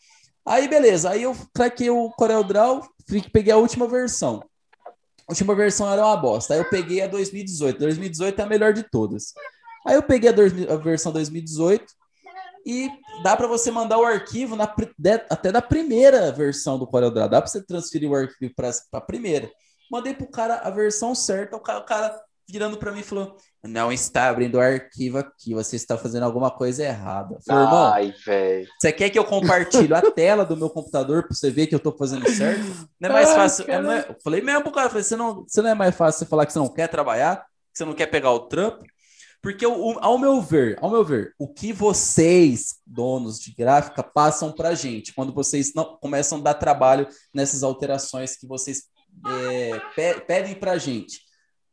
Aí, 0.48 0.68
beleza. 0.68 1.10
Aí 1.10 1.24
eu 1.24 1.36
craquei 1.54 1.90
o 1.90 2.10
CorelDRAW, 2.12 2.82
peguei 3.34 3.52
a 3.52 3.58
última 3.58 3.88
versão. 3.88 4.42
A 5.28 5.34
última 5.34 5.54
versão 5.54 5.92
era 5.92 6.06
uma 6.06 6.16
bosta. 6.16 6.54
Aí 6.54 6.60
eu 6.60 6.70
peguei 6.70 7.02
a 7.02 7.08
2018. 7.08 7.78
2018 7.78 8.40
é 8.40 8.44
a 8.44 8.48
melhor 8.48 8.72
de 8.72 8.84
todas. 8.84 9.34
Aí 9.86 9.96
eu 9.96 10.04
peguei 10.04 10.30
a, 10.30 10.32
dois, 10.32 10.54
a 10.70 10.78
versão 10.78 11.12
2018 11.12 11.86
e 12.66 12.90
dá 13.24 13.36
para 13.36 13.48
você 13.48 13.70
mandar 13.72 13.98
o 13.98 14.06
arquivo 14.06 14.56
na, 14.56 14.74
até 15.30 15.52
da 15.52 15.62
primeira 15.62 16.32
versão 16.32 16.80
do 16.80 16.88
CorelDRAW. 16.88 17.30
Dá 17.30 17.42
para 17.42 17.50
você 17.50 17.62
transferir 17.62 18.10
o 18.10 18.16
arquivo 18.16 18.54
para 18.56 18.72
a 18.94 19.02
primeira. 19.02 19.52
Mandei 19.92 20.14
pro 20.14 20.32
cara 20.32 20.56
a 20.56 20.70
versão 20.70 21.14
certa. 21.14 21.58
O 21.58 21.60
cara, 21.60 21.80
o 21.80 21.86
cara 21.86 22.22
virando 22.50 22.78
para 22.78 22.94
mim 22.94 23.04
falou: 23.04 23.36
Não 23.68 23.92
está 23.92 24.30
abrindo 24.30 24.56
o 24.56 24.60
arquivo 24.62 25.18
aqui, 25.18 25.54
você 25.54 25.76
está 25.76 25.98
fazendo 25.98 26.24
alguma 26.24 26.50
coisa 26.50 26.84
errada. 26.84 27.38
Falei, 27.46 27.64
irmão, 27.64 27.94
Ai, 27.94 28.14
você 28.80 28.92
quer 28.92 29.10
que 29.10 29.20
eu 29.20 29.26
compartilhe 29.26 29.94
a 29.94 30.02
tela 30.12 30.46
do 30.46 30.56
meu 30.58 30.70
computador 30.70 31.24
para 31.28 31.36
você 31.36 31.50
ver 31.52 31.68
que 31.68 31.76
eu 31.76 31.78
estou 31.78 31.96
fazendo 31.98 32.28
certo? 32.30 32.62
Não 33.00 33.10
é 33.10 33.14
mais 33.14 33.30
fácil. 33.36 33.66
Ai, 33.70 33.82
não 33.82 33.92
é... 33.92 34.16
Falei 34.24 34.42
mesmo 34.42 34.62
pro 34.64 34.72
cara, 34.72 34.90
falei, 34.90 35.04
você 35.04 35.16
não, 35.16 35.44
você 35.48 35.62
não 35.62 35.70
é 35.70 35.74
mais 35.76 35.96
fácil 35.96 36.20
você 36.20 36.26
falar 36.26 36.46
que 36.46 36.54
você 36.54 36.60
não 36.60 36.74
quer 36.74 36.88
trabalhar, 36.88 37.38
que 37.72 37.78
você 37.78 37.86
não 37.86 37.94
quer 37.94 38.08
pegar 38.08 38.32
o 38.32 38.40
trampo? 38.48 38.84
Porque, 39.40 39.66
o- 39.68 40.00
ao 40.02 40.18
meu 40.18 40.42
ver, 40.42 40.78
ao 40.82 40.90
meu 40.90 41.04
ver, 41.06 41.34
o 41.38 41.48
que 41.48 41.72
vocês, 41.72 42.78
donos 42.86 43.40
de 43.40 43.54
gráfica, 43.54 44.02
passam 44.02 44.52
pra 44.52 44.74
gente 44.74 45.14
quando 45.14 45.32
vocês 45.32 45.74
não 45.76 45.98
começam 46.02 46.40
a 46.40 46.42
dar 46.42 46.54
trabalho 46.56 47.08
nessas 47.34 47.62
alterações 47.64 48.36
que 48.36 48.48
vocês 48.48 48.84
é, 49.26 49.80
pe- 49.96 50.22
pedem 50.22 50.56
pra 50.56 50.78
gente, 50.78 51.22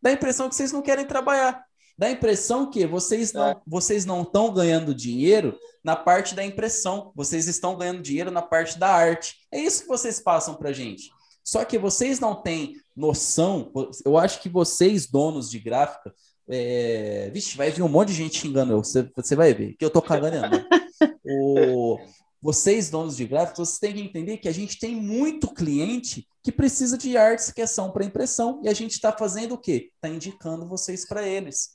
dá 0.01 0.11
a 0.11 0.13
impressão 0.13 0.49
que 0.49 0.55
vocês 0.55 0.73
não 0.73 0.83
querem 0.83 1.07
trabalhar. 1.07 1.65
Dá 1.97 2.07
a 2.07 2.11
impressão 2.11 2.71
que 2.71 2.87
vocês 2.87 3.33
não 3.33 3.49
É. 3.49 3.57
vocês 3.67 4.05
não 4.05 4.23
estão 4.23 4.53
ganhando 4.53 4.95
dinheiro 4.95 5.57
na 5.83 5.95
parte 5.95 6.35
da 6.35 6.45
impressão, 6.45 7.13
vocês 7.15 7.47
estão 7.47 7.77
ganhando 7.77 8.03
dinheiro 8.03 8.31
na 8.31 8.43
parte 8.43 8.79
da 8.79 8.89
arte. 8.89 9.37
É 9.53 9.61
isso 9.61 9.83
que 9.83 9.89
vocês 9.89 10.19
passam 10.19 10.55
pra 10.55 10.73
gente. 10.73 11.11
Só 11.45 11.65
que 11.65 11.79
vocês 11.79 12.19
não 12.19 12.35
têm 12.35 12.75
noção. 12.97 13.71
Eu 14.05 14.17
acho 14.17 14.41
que 14.41 14.49
vocês, 14.49 15.07
donos 15.07 15.51
de 15.51 15.59
gráfica, 15.59 16.15
é... 16.49 17.31
Vixe, 17.33 17.57
vai 17.57 17.71
vir 17.71 17.83
um 17.83 17.89
monte 17.89 18.09
de 18.09 18.15
gente 18.15 18.39
xingando 18.39 18.73
eu. 18.73 18.79
Você, 18.79 19.09
você 19.15 19.37
vai 19.37 19.53
ver 19.53 19.75
que 19.75 19.85
eu 19.85 19.91
tô 19.91 20.01
cagando. 20.01 20.37
andando. 20.37 20.67
o... 21.25 21.99
Vocês, 22.41 22.91
donos 22.91 23.17
de 23.17 23.27
gráfica, 23.27 23.57
vocês 23.57 23.79
têm 23.79 23.95
que 23.95 24.03
entender 24.03 24.37
que 24.37 24.49
a 24.49 24.53
gente 24.53 24.79
tem 24.79 24.95
muito 24.95 25.49
cliente 25.49 26.27
que 26.43 26.53
precisa 26.53 26.99
de 26.99 27.17
artes 27.17 27.51
que 27.51 27.67
são 27.67 27.91
para 27.91 28.05
impressão 28.05 28.61
e 28.63 28.69
a 28.69 28.75
gente 28.75 28.93
está 28.93 29.11
fazendo 29.11 29.55
o 29.55 29.59
quê? 29.59 29.91
Está 29.95 30.11
indicando 30.11 30.69
vocês 30.69 31.09
para 31.09 31.27
eles. 31.27 31.71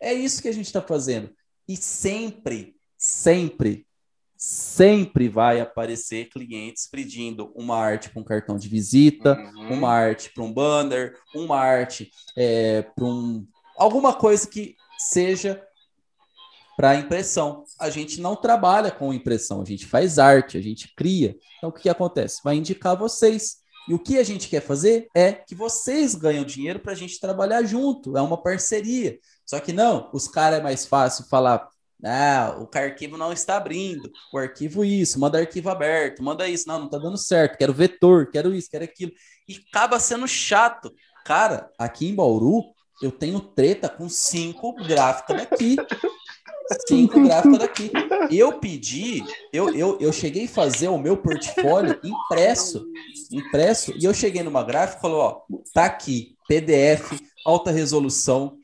É 0.00 0.12
isso 0.12 0.42
que 0.42 0.48
a 0.48 0.52
gente 0.52 0.66
está 0.66 0.82
fazendo. 0.82 1.30
E 1.68 1.76
sempre, 1.76 2.76
sempre, 2.96 3.86
sempre 4.36 5.28
vai 5.28 5.60
aparecer 5.60 6.28
clientes 6.28 6.86
pedindo 6.90 7.52
uma 7.54 7.76
arte 7.76 8.10
para 8.10 8.20
um 8.20 8.24
cartão 8.24 8.56
de 8.56 8.68
visita, 8.68 9.34
Uhum. 9.36 9.72
uma 9.74 9.90
arte 9.90 10.30
para 10.32 10.44
um 10.44 10.52
banner, 10.52 11.18
uma 11.34 11.58
arte 11.58 12.10
para 12.94 13.04
um 13.04 13.46
alguma 13.76 14.14
coisa 14.14 14.46
que 14.46 14.74
seja 14.98 15.62
para 16.76 16.94
impressão. 16.96 17.64
A 17.80 17.88
gente 17.90 18.20
não 18.20 18.36
trabalha 18.36 18.90
com 18.90 19.12
impressão, 19.12 19.62
a 19.62 19.64
gente 19.64 19.86
faz 19.86 20.18
arte, 20.18 20.58
a 20.58 20.62
gente 20.62 20.94
cria. 20.94 21.36
Então 21.56 21.70
o 21.70 21.72
que, 21.72 21.82
que 21.82 21.88
acontece? 21.88 22.40
Vai 22.44 22.56
indicar 22.56 22.96
vocês. 22.96 23.56
E 23.88 23.94
o 23.94 23.98
que 23.98 24.18
a 24.18 24.24
gente 24.24 24.48
quer 24.48 24.60
fazer 24.60 25.08
é 25.14 25.32
que 25.32 25.54
vocês 25.54 26.14
ganham 26.14 26.44
dinheiro 26.44 26.80
para 26.80 26.92
a 26.92 26.96
gente 26.96 27.20
trabalhar 27.20 27.62
junto. 27.62 28.16
É 28.16 28.20
uma 28.20 28.36
parceria. 28.40 29.18
Só 29.46 29.60
que 29.60 29.72
não, 29.72 30.10
os 30.12 30.26
caras 30.26 30.58
é 30.58 30.62
mais 30.62 30.84
fácil 30.84 31.24
falar. 31.28 31.68
Ah, 32.04 32.54
o 32.58 32.68
arquivo 32.76 33.16
não 33.16 33.32
está 33.32 33.56
abrindo. 33.56 34.10
O 34.32 34.38
arquivo 34.38 34.84
isso, 34.84 35.18
manda 35.18 35.38
arquivo 35.38 35.70
aberto, 35.70 36.22
manda 36.22 36.48
isso. 36.48 36.68
Não, 36.68 36.80
não 36.80 36.88
tá 36.88 36.98
dando 36.98 37.16
certo. 37.16 37.56
Quero 37.56 37.72
vetor, 37.72 38.30
quero 38.30 38.54
isso, 38.54 38.68
quero 38.70 38.84
aquilo. 38.84 39.12
E 39.48 39.60
acaba 39.70 39.98
sendo 39.98 40.26
chato. 40.26 40.92
Cara, 41.24 41.70
aqui 41.78 42.06
em 42.06 42.14
Bauru, 42.14 42.64
eu 43.02 43.10
tenho 43.10 43.40
treta 43.40 43.88
com 43.88 44.08
cinco 44.08 44.74
gráficas 44.74 45.36
daqui. 45.36 45.76
Cinco 46.86 47.22
gráficas 47.22 47.58
daqui. 47.58 47.92
Eu 48.30 48.58
pedi, 48.58 49.22
eu, 49.52 49.72
eu, 49.74 49.98
eu 50.00 50.12
cheguei 50.12 50.46
a 50.46 50.48
fazer 50.48 50.88
o 50.88 50.98
meu 50.98 51.16
portfólio 51.16 51.98
impresso. 52.02 52.84
Impresso, 53.30 53.92
e 53.96 54.04
eu 54.04 54.12
cheguei 54.12 54.42
numa 54.42 54.64
gráfica 54.64 54.98
e 54.98 55.02
falou: 55.02 55.20
ó, 55.20 55.40
tá 55.72 55.84
aqui, 55.84 56.36
PDF, 56.48 57.20
alta 57.44 57.70
resolução, 57.70 58.56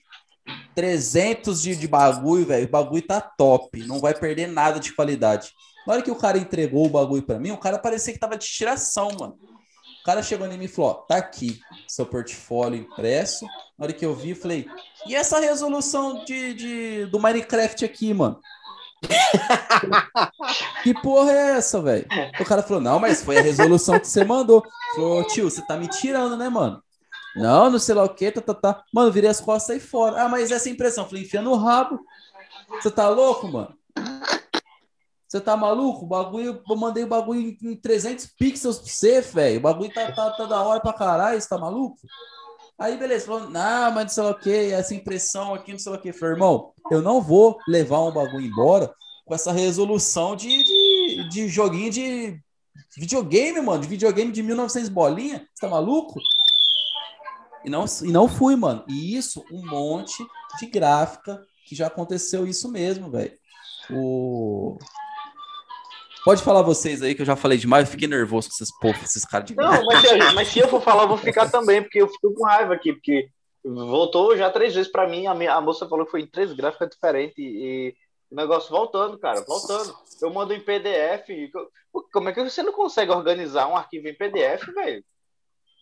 300 0.75 1.61
de, 1.63 1.77
de 1.77 1.89
bagulho, 1.89 2.47
velho. 2.47 2.67
O 2.67 2.71
bagulho 2.71 3.07
tá 3.07 3.21
top, 3.21 3.83
não 3.87 4.01
vai 4.01 4.15
perder 4.15 4.49
nada 4.49 4.81
de 4.81 4.93
qualidade. 4.93 5.53
Na 5.87 5.95
hora 5.95 6.03
que 6.03 6.11
o 6.11 6.17
cara 6.17 6.39
entregou 6.39 6.87
o 6.87 6.91
bagulho 6.91 7.23
pra 7.23 7.39
mim, 7.39 7.51
o 7.51 7.59
cara 7.59 7.79
parecia 7.79 8.13
que 8.13 8.19
tava 8.19 8.37
de 8.37 8.47
tiração, 8.47 9.11
mano. 9.19 9.37
O 10.01 10.05
cara 10.05 10.23
chegou 10.23 10.47
em 10.47 10.59
mim 10.59 10.65
e 10.65 10.69
falou: 10.69 10.91
ó, 10.91 10.95
tá 10.95 11.17
aqui, 11.17 11.61
seu 11.87 12.05
portfólio 12.07 12.79
impresso. 12.81 13.45
Na 13.79 13.85
hora 13.85 13.93
que 13.93 14.05
eu 14.05 14.15
vi, 14.15 14.31
eu 14.31 14.37
falei: 14.37 14.67
e 15.07 15.15
essa 15.15 15.39
resolução 15.41 16.25
de, 16.25 16.55
de- 16.55 17.07
do 17.07 17.21
Minecraft 17.21 17.85
aqui, 17.85 18.13
mano? 18.13 18.41
que 20.83 20.95
porra 21.03 21.33
é 21.33 21.51
essa, 21.57 21.81
velho? 21.81 22.07
O 22.41 22.45
cara 22.45 22.63
falou: 22.63 22.83
não, 22.83 22.99
mas 22.99 23.23
foi 23.23 23.39
a 23.39 23.43
resolução 23.43 23.99
que 23.99 24.07
você 24.09 24.25
mandou. 24.25 24.63
Falou: 24.95 25.25
tio, 25.29 25.51
você 25.51 25.63
tá 25.67 25.77
me 25.77 25.89
tirando, 25.89 26.37
né, 26.37 26.49
mano? 26.49 26.83
Não, 27.35 27.71
não 27.71 27.79
sei 27.79 27.95
lá 27.95 28.05
o 28.05 28.09
que, 28.15 28.31
tá, 28.31 28.41
tá, 28.41 28.55
tá. 28.55 28.85
Mano, 28.93 29.11
virei 29.11 29.31
as 29.31 29.41
costas 29.41 29.77
e 29.77 29.81
fora. 29.81 30.23
Ah, 30.23 30.29
mas 30.29 30.51
essa 30.51 30.69
impressão. 30.69 31.07
Falei, 31.07 31.23
enfia 31.25 31.41
no 31.43 31.55
rabo. 31.55 32.01
Você 32.81 32.91
tá 32.91 33.09
louco, 33.09 33.49
mano? 33.49 33.75
Você 35.27 35.41
tá 35.41 35.57
maluco? 35.57 36.05
O 36.05 36.09
bagulho, 36.09 36.63
eu 36.69 36.77
mandei 36.77 37.05
o 37.05 37.09
bagulho 37.09 37.41
em- 37.41 37.57
em 37.63 37.75
300 37.77 38.27
pixels 38.39 38.79
pra 38.79 38.87
você, 38.89 39.21
velho. 39.23 39.59
O 39.59 39.63
bagulho 39.63 39.93
tá, 39.93 40.13
tá, 40.13 40.31
tá 40.31 40.45
da 40.45 40.63
hora 40.63 40.81
pra 40.81 40.93
caralho, 40.93 41.41
você 41.41 41.49
tá 41.49 41.57
maluco? 41.57 41.97
Aí, 42.79 42.97
beleza, 42.99 43.27
falou, 43.27 43.49
não, 43.49 43.91
mas 43.93 44.05
não 44.05 44.09
sei 44.09 44.23
lá 44.25 44.31
o 44.31 44.39
que, 44.39 44.73
essa 44.73 44.95
impressão 44.95 45.55
aqui, 45.55 45.73
não 45.73 45.79
sei 45.79 45.91
lá 45.93 45.97
o 45.99 46.01
que. 46.03 46.13
Falei, 46.13 46.35
irmão, 46.35 46.73
eu 46.91 47.01
não 47.01 47.23
vou 47.23 47.57
levar 47.67 48.01
um 48.01 48.13
bagulho 48.13 48.45
embora 48.45 48.93
com 49.25 49.35
essa 49.35 49.53
resolução 49.53 50.37
de, 50.37 50.49
de, 50.65 51.29
de 51.31 51.49
joguinho 51.49 51.91
de 51.91 52.39
videogame, 52.97 53.61
mano, 53.63 53.81
de 53.83 53.89
videogame 53.89 54.33
de 54.33 54.43
1900 54.43 54.89
bolinha. 54.91 55.47
Você 55.55 55.61
tá 55.65 55.69
maluco? 55.69 56.21
E 57.65 57.71
não, 57.71 57.85
e 58.03 58.13
não 58.13 58.29
fui, 58.29 58.57
mano. 58.57 58.85
E 58.89 59.17
isso, 59.17 59.45
um 59.53 59.65
monte 59.67 60.25
de 60.59 60.67
gráfica 60.67 61.45
que 61.67 61.75
já 61.75 61.87
aconteceu 61.87 62.47
isso 62.47 62.71
mesmo, 62.71 63.11
velho. 63.11 63.33
O... 63.91 64.79
Pode 66.25 66.43
falar 66.43 66.63
vocês 66.63 67.03
aí, 67.03 67.15
que 67.15 67.23
eu 67.23 67.27
já 67.27 67.35
falei 67.35 67.59
demais, 67.59 67.87
eu 67.87 67.91
fiquei 67.93 68.07
nervoso 68.07 68.49
com 68.49 68.55
esses 68.55 68.77
povos, 68.79 69.03
esses 69.03 69.25
caras 69.25 69.47
de 69.49 69.57
Não, 69.57 69.85
mas 69.87 70.01
se, 70.01 70.19
mas 70.35 70.49
se 70.49 70.59
eu 70.61 70.69
for 70.69 70.81
falar, 70.81 71.03
eu 71.05 71.09
vou 71.09 71.17
ficar 71.19 71.51
também, 71.51 71.83
porque 71.83 72.01
eu 72.01 72.09
fico 72.09 72.33
com 72.35 72.45
raiva 72.45 72.75
aqui, 72.75 72.93
porque 72.93 73.29
voltou 73.65 74.37
já 74.37 74.49
três 74.51 74.75
vezes 74.75 74.91
pra 74.91 75.09
mim, 75.09 75.27
a, 75.27 75.35
minha- 75.35 75.55
a 75.55 75.61
moça 75.61 75.89
falou 75.89 76.05
que 76.05 76.11
foi 76.13 76.23
em 76.23 76.27
três 76.27 76.53
gráficas 76.53 76.91
diferentes 76.91 77.35
e 77.39 77.95
o 78.31 78.37
negócio 78.37 78.71
voltando, 78.71 79.19
cara, 79.19 79.45
voltando. 79.45 79.95
Eu 80.21 80.33
mando 80.33 80.53
em 80.55 80.61
PDF, 80.61 81.29
e 81.31 81.51
co- 81.51 81.69
como 82.13 82.29
é 82.29 82.33
que 82.33 82.43
você 82.43 82.63
não 82.63 82.73
consegue 82.73 83.11
organizar 83.11 83.67
um 83.67 83.77
arquivo 83.77 84.07
em 84.09 84.15
PDF, 84.17 84.65
velho? 84.75 85.05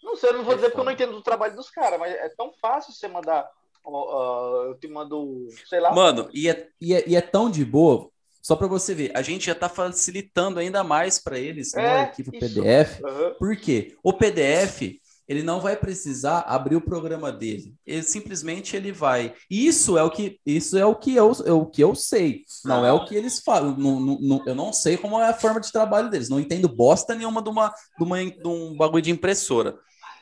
Não 0.03 0.17
sei, 0.17 0.31
eu 0.31 0.35
não 0.39 0.45
vou 0.45 0.53
É 0.53 0.57
dizer 0.57 0.69
porque 0.69 0.81
eu 0.81 0.85
não 0.85 0.93
entendo 0.93 1.13
do 1.13 1.23
trabalho 1.23 1.55
dos 1.55 1.71
caras, 1.71 1.99
mas 1.99 2.13
é 2.15 2.29
tão 2.37 2.53
fácil 2.61 2.93
você 2.93 3.07
mandar, 3.09 3.49
ó, 3.85 3.91
ó, 3.93 4.65
eu 4.67 4.75
te 4.79 4.89
mando, 4.89 5.47
sei 5.69 5.81
lá, 5.81 5.93
Mano, 5.95 6.29
e 6.33 6.49
é, 6.49 6.69
e, 6.81 6.95
é, 6.95 7.09
e 7.09 7.17
é 7.17 7.21
tão 7.21 7.51
de 7.51 7.65
boa, 7.65 8.09
só 8.43 8.57
pra 8.57 8.67
você 8.67 8.95
ver, 8.95 9.13
a 9.15 9.21
gente 9.23 9.47
já 9.47 9.55
tá 9.55 9.69
facilitando 9.69 10.59
ainda 10.59 10.83
mais 10.83 11.19
pra 11.19 11.39
eles 11.39 11.73
no 11.75 11.81
É, 11.81 12.01
arquivo 12.03 12.31
isso. 12.35 12.55
PDF. 12.55 13.05
Aham. 13.05 13.35
Por 13.39 13.57
quê? 13.57 13.95
O 14.03 14.13
PDF, 14.15 14.99
ele 15.29 15.43
não 15.43 15.61
vai 15.61 15.77
precisar 15.77 16.41
abrir 16.41 16.75
o 16.75 16.81
programa 16.81 17.31
dele. 17.31 17.75
Ele 17.87 18.03
simplesmente 18.03 18.75
ele 18.75 18.91
vai. 18.91 19.33
Isso 19.49 19.97
é 19.97 20.03
o 20.03 20.11
que 20.11 20.41
isso 20.45 20.77
é 20.77 20.85
o 20.85 20.95
que 20.97 21.15
eu, 21.15 21.31
é 21.45 21.53
o 21.53 21.67
que 21.67 21.85
eu 21.85 21.95
sei. 21.95 22.43
Não 22.65 22.85
é 22.85 22.93
o 22.93 23.05
que 23.05 23.15
eles 23.15 23.39
falam. 23.41 23.77
Não- 23.77 24.01
não- 24.01 24.19
não- 24.21 24.43
eu 24.47 24.55
não 24.57 24.73
sei 24.73 24.97
como 24.97 25.21
é 25.21 25.29
a 25.29 25.35
forma 25.35 25.61
de 25.61 25.71
trabalho 25.71 26.11
deles. 26.11 26.29
Não 26.29 26.41
entendo 26.41 26.69
bosta 26.69 27.15
nenhuma 27.15 27.41
de, 27.43 27.49
uma, 27.51 27.69
de, 27.97 28.05
uma, 28.05 28.25
de 28.25 28.49
um 28.49 28.77
bagulho 28.77 29.03
de 29.03 29.11
impressora. 29.13 29.79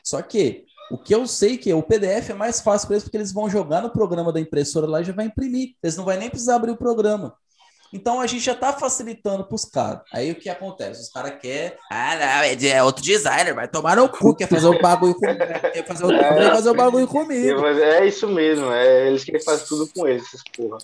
Só 0.09 0.23
que 0.23 0.65
o 0.91 0.97
que 0.97 1.13
eu 1.13 1.27
sei 1.27 1.55
que 1.55 1.71
o 1.71 1.83
PDF 1.83 2.31
é 2.31 2.33
mais 2.33 2.59
fácil 2.59 2.87
para 2.87 2.95
eles 2.95 3.03
porque 3.03 3.17
eles 3.17 3.31
vão 3.31 3.47
jogar 3.47 3.79
no 3.81 3.91
programa 3.91 4.33
da 4.33 4.39
impressora 4.39 4.87
lá 4.87 5.01
e 5.01 5.03
já 5.03 5.13
vai 5.13 5.25
imprimir. 5.25 5.75
Eles 5.83 5.95
não 5.95 6.03
vão 6.03 6.17
nem 6.17 6.29
precisar 6.31 6.55
abrir 6.55 6.71
o 6.71 6.77
programa. 6.77 7.35
Então 7.93 8.19
a 8.19 8.25
gente 8.25 8.43
já 8.43 8.55
tá 8.55 8.73
facilitando 8.73 9.43
pros 9.45 9.65
caras. 9.65 10.01
Aí 10.11 10.31
o 10.31 10.35
que 10.35 10.49
acontece? 10.49 11.01
Os 11.01 11.09
caras 11.09 11.39
querem. 11.39 11.77
Ah, 11.91 12.15
não, 12.15 12.25
é 12.43 12.67
é 12.67 12.83
outro 12.83 13.03
designer, 13.03 13.53
vai 13.53 13.67
tomar 13.67 13.97
no 13.97 14.09
cu, 14.09 14.35
quer 14.35 14.47
fazer 14.47 14.67
o 14.67 14.79
bagulho 14.79 15.13
comigo. 15.15 15.37
Quer 15.73 15.85
fazer 15.85 16.05
o, 16.05 16.09
quer 16.09 16.51
fazer 16.51 16.69
o 16.71 16.75
bagulho 16.75 17.07
comigo. 17.07 17.65
É 17.67 18.07
isso 18.07 18.27
mesmo, 18.27 18.71
é, 18.71 19.07
eles 19.09 19.23
querem 19.23 19.41
fazer 19.43 19.65
tudo 19.67 19.87
com 19.93 20.07
eles, 20.07 20.23
essas 20.25 20.41
porra. 20.55 20.77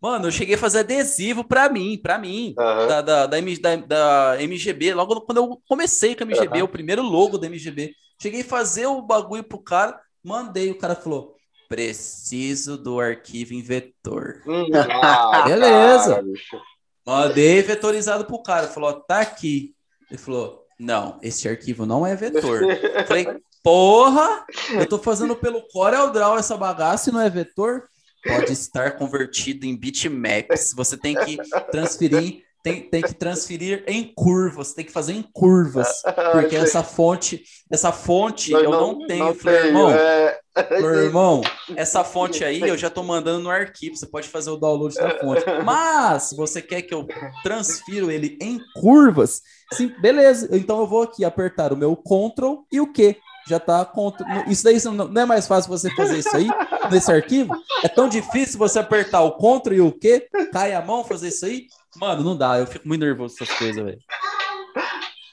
Mano, 0.00 0.26
eu 0.26 0.30
cheguei 0.32 0.54
a 0.54 0.58
fazer 0.58 0.80
adesivo 0.80 1.44
pra 1.44 1.68
mim, 1.70 1.98
pra 2.02 2.18
mim. 2.18 2.54
Aham. 2.58 2.86
Da, 2.88 3.00
da, 3.02 3.26
da, 3.26 3.76
da- 3.76 4.36
MGB, 4.42 4.92
logo 4.92 5.20
quando 5.22 5.38
eu 5.38 5.62
comecei 5.66 6.14
com 6.14 6.24
a 6.24 6.26
MGB, 6.26 6.58
Aham. 6.58 6.64
o 6.64 6.68
primeiro 6.68 7.02
logo 7.02 7.38
da 7.38 7.46
MGB. 7.46 7.94
Cheguei 8.24 8.40
a 8.40 8.44
fazer 8.44 8.86
o 8.86 9.02
bagulho 9.02 9.44
pro 9.44 9.58
cara, 9.58 10.00
mandei, 10.24 10.70
o 10.70 10.78
cara 10.78 10.94
falou: 10.94 11.36
preciso 11.68 12.78
do 12.78 12.98
arquivo 12.98 13.52
em 13.52 13.60
vetor. 13.60 14.40
Ah, 15.02 15.42
Beleza. 15.42 16.14
cara. 16.14 16.62
Mandei 17.06 17.60
vetorizado 17.60 18.24
pro 18.24 18.42
cara. 18.42 18.66
Falou, 18.66 18.94
tá 18.94 19.20
aqui. 19.20 19.74
Ele 20.10 20.16
falou, 20.16 20.64
não, 20.80 21.18
esse 21.22 21.46
arquivo 21.46 21.84
não 21.84 22.06
é 22.06 22.16
vetor. 22.16 22.62
Falei, 23.06 23.26
porra, 23.62 24.46
eu 24.72 24.88
tô 24.88 24.96
fazendo 24.98 25.36
pelo 25.36 25.60
CorelDRAW 25.68 26.38
essa 26.38 26.56
bagaça 26.56 27.10
e 27.10 27.12
não 27.12 27.20
é 27.20 27.28
vetor? 27.28 27.90
Pode 28.26 28.54
estar 28.54 28.92
convertido 28.92 29.66
em 29.66 29.76
bitmaps. 29.76 30.72
Você 30.74 30.96
tem 30.96 31.14
que 31.14 31.36
transferir, 31.70 32.42
tem, 32.64 32.80
tem 32.80 33.02
que 33.02 33.12
transferir 33.12 33.84
em 33.86 34.10
curvas, 34.16 34.72
tem 34.72 34.86
que 34.86 34.90
fazer 34.90 35.12
em 35.12 35.22
curvas. 35.22 36.00
Porque 36.32 36.56
Ah, 36.56 36.60
essa 36.60 36.82
fonte, 36.82 37.44
essa 37.70 37.92
fonte 37.92 38.52
eu 38.52 38.70
não, 38.70 39.06
tenho. 39.06 39.26
não 39.26 39.34
Falei, 39.34 39.60
tenho, 39.60 39.68
irmão, 39.68 39.90
é. 39.90 40.40
meu 40.80 40.94
irmão, 40.94 41.42
essa 41.76 42.02
fonte 42.02 42.42
aí 42.42 42.62
eu 42.62 42.78
já 42.78 42.88
tô 42.88 43.02
mandando 43.02 43.40
no 43.44 43.50
arquivo, 43.50 43.94
você 43.94 44.06
pode 44.06 44.28
fazer 44.28 44.48
o 44.48 44.56
download 44.56 44.94
da 44.94 45.10
fonte. 45.20 45.44
Mas, 45.62 46.22
se 46.24 46.36
você 46.36 46.62
quer 46.62 46.80
que 46.80 46.94
eu 46.94 47.06
transfiro 47.42 48.10
ele 48.10 48.38
em 48.40 48.58
curvas, 48.80 49.42
sim, 49.74 49.92
beleza. 50.00 50.48
Então 50.50 50.80
eu 50.80 50.86
vou 50.86 51.02
aqui 51.02 51.22
apertar 51.22 51.70
o 51.70 51.76
meu 51.76 51.94
Ctrl 51.94 52.62
e 52.72 52.80
o 52.80 52.90
quê? 52.90 53.18
já 53.46 53.60
tá 53.60 53.84
contra. 53.84 54.26
Isso 54.50 54.64
daí 54.64 54.82
não 54.84 55.06
não 55.06 55.20
é 55.20 55.26
mais 55.26 55.46
fácil 55.46 55.68
você 55.68 55.94
fazer 55.94 56.16
isso 56.16 56.34
aí 56.34 56.48
nesse 56.90 57.12
arquivo? 57.12 57.54
É 57.82 57.88
tão 57.88 58.08
difícil 58.08 58.58
você 58.58 58.78
apertar 58.78 59.20
o 59.20 59.32
Ctrl 59.32 59.74
e 59.74 59.80
o 59.82 59.92
Q, 59.92 60.26
cai 60.50 60.72
a 60.72 60.80
mão 60.80 61.04
fazer 61.04 61.28
isso 61.28 61.44
aí? 61.44 61.66
Mano, 61.96 62.22
não 62.22 62.36
dá, 62.36 62.58
eu 62.58 62.66
fico 62.66 62.86
muito 62.88 63.00
nervoso 63.00 63.36
com 63.36 63.44
essas 63.44 63.56
coisas, 63.58 63.84
velho. 63.84 63.98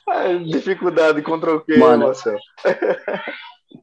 Ai, 0.10 0.40
dificuldade 0.46 1.22
contra 1.22 1.56
o 1.56 1.62
quê, 1.62 1.78
Mano. 1.78 2.06
Marcelo? 2.08 2.40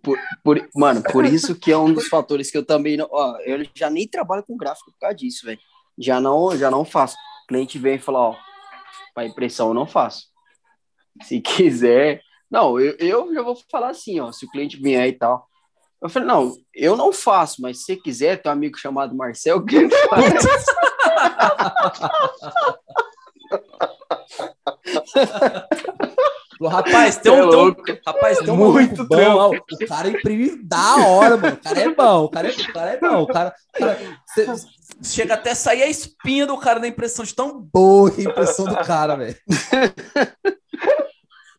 Por, 0.03 0.19
por- 0.45 0.69
mano, 0.77 1.03
por 1.03 1.25
isso 1.25 1.59
que 1.59 1.73
é 1.73 1.77
um 1.79 1.91
dos 1.93 2.09
fatores 2.09 2.51
que 2.51 2.59
eu 2.59 2.65
também 2.65 2.95
não. 2.97 3.09
Ó, 3.11 3.39
eu 3.39 3.67
já 3.75 3.89
nem 3.89 4.07
trabalho 4.07 4.45
com 4.47 4.55
gráfico 4.55 4.93
por 4.93 4.99
causa 4.99 5.17
disso, 5.17 5.47
velho. 5.47 5.59
Já 5.99 6.21
não, 6.21 6.55
já 6.57 6.71
não 6.71 6.85
faço. 6.85 7.17
O 7.45 7.47
cliente 7.49 7.79
vem 7.79 7.95
e 7.97 7.99
fala, 7.99 8.19
ó, 8.19 8.37
para 9.15 9.27
impressão 9.27 9.69
eu 9.69 9.75
não 9.75 9.87
faço. 9.87 10.27
Se 11.23 11.41
quiser. 11.41 12.21
Não, 12.51 12.79
eu, 12.79 12.97
eu 12.99 13.33
já 13.35 13.41
vou 13.43 13.57
falar 13.71 13.89
assim, 13.89 14.21
ó. 14.21 14.31
Se 14.31 14.45
o 14.45 14.51
cliente 14.51 14.77
vier 14.77 15.09
e 15.09 15.13
tal. 15.15 15.47
Eu 16.03 16.11
falei, 16.11 16.29
não, 16.29 16.55
eu 16.75 16.95
não 16.95 17.11
faço, 17.11 17.63
mas 17.63 17.79
se 17.79 17.85
você 17.87 17.97
quiser, 17.97 18.37
tem 18.43 18.51
um 18.51 18.53
amigo 18.53 18.77
chamado 18.79 19.17
Marcel 19.17 19.65
que 19.65 19.75
ele 19.77 19.91
faz. 19.91 20.45
Rapaz, 26.61 27.19
tem 27.19 27.33
é 27.33 27.37
um, 27.37 27.51
tem 27.51 27.59
um- 27.59 27.63
louco. 27.63 27.83
rapaz, 28.05 28.39
tem 28.39 28.51
um 28.51 28.57
Muito 28.57 29.05
bom 29.07 29.35
lá. 29.35 29.49
O 29.49 29.87
cara 29.87 30.09
imprime 30.09 30.61
da 30.65 30.97
hora, 31.07 31.37
mano. 31.37 31.55
O 31.55 31.63
cara 31.63 31.81
é 31.81 31.95
bom, 31.95 32.25
o 32.25 32.29
cara 32.29 32.49
é, 32.49 32.51
o 32.51 32.73
cara 32.73 32.91
é 32.93 32.99
bom. 33.01 33.23
O 33.23 33.27
cara, 33.29 33.55
o 33.77 33.79
cara- 33.79 33.99
cê- 34.35 34.47
chega 35.03 35.35
até 35.35 35.53
a 35.53 35.55
sair 35.55 35.83
a 35.83 35.87
espinha 35.87 36.47
do 36.47 36.59
cara 36.59 36.81
na 36.81 36.89
impressão 36.89 37.25
de 37.25 37.33
tão 37.35 37.61
boa 37.61 38.11
que 38.11 38.23
é 38.23 38.27
a 38.27 38.31
impressão 38.31 38.65
do 38.67 38.77
cara, 38.79 39.15
velho. 39.17 39.37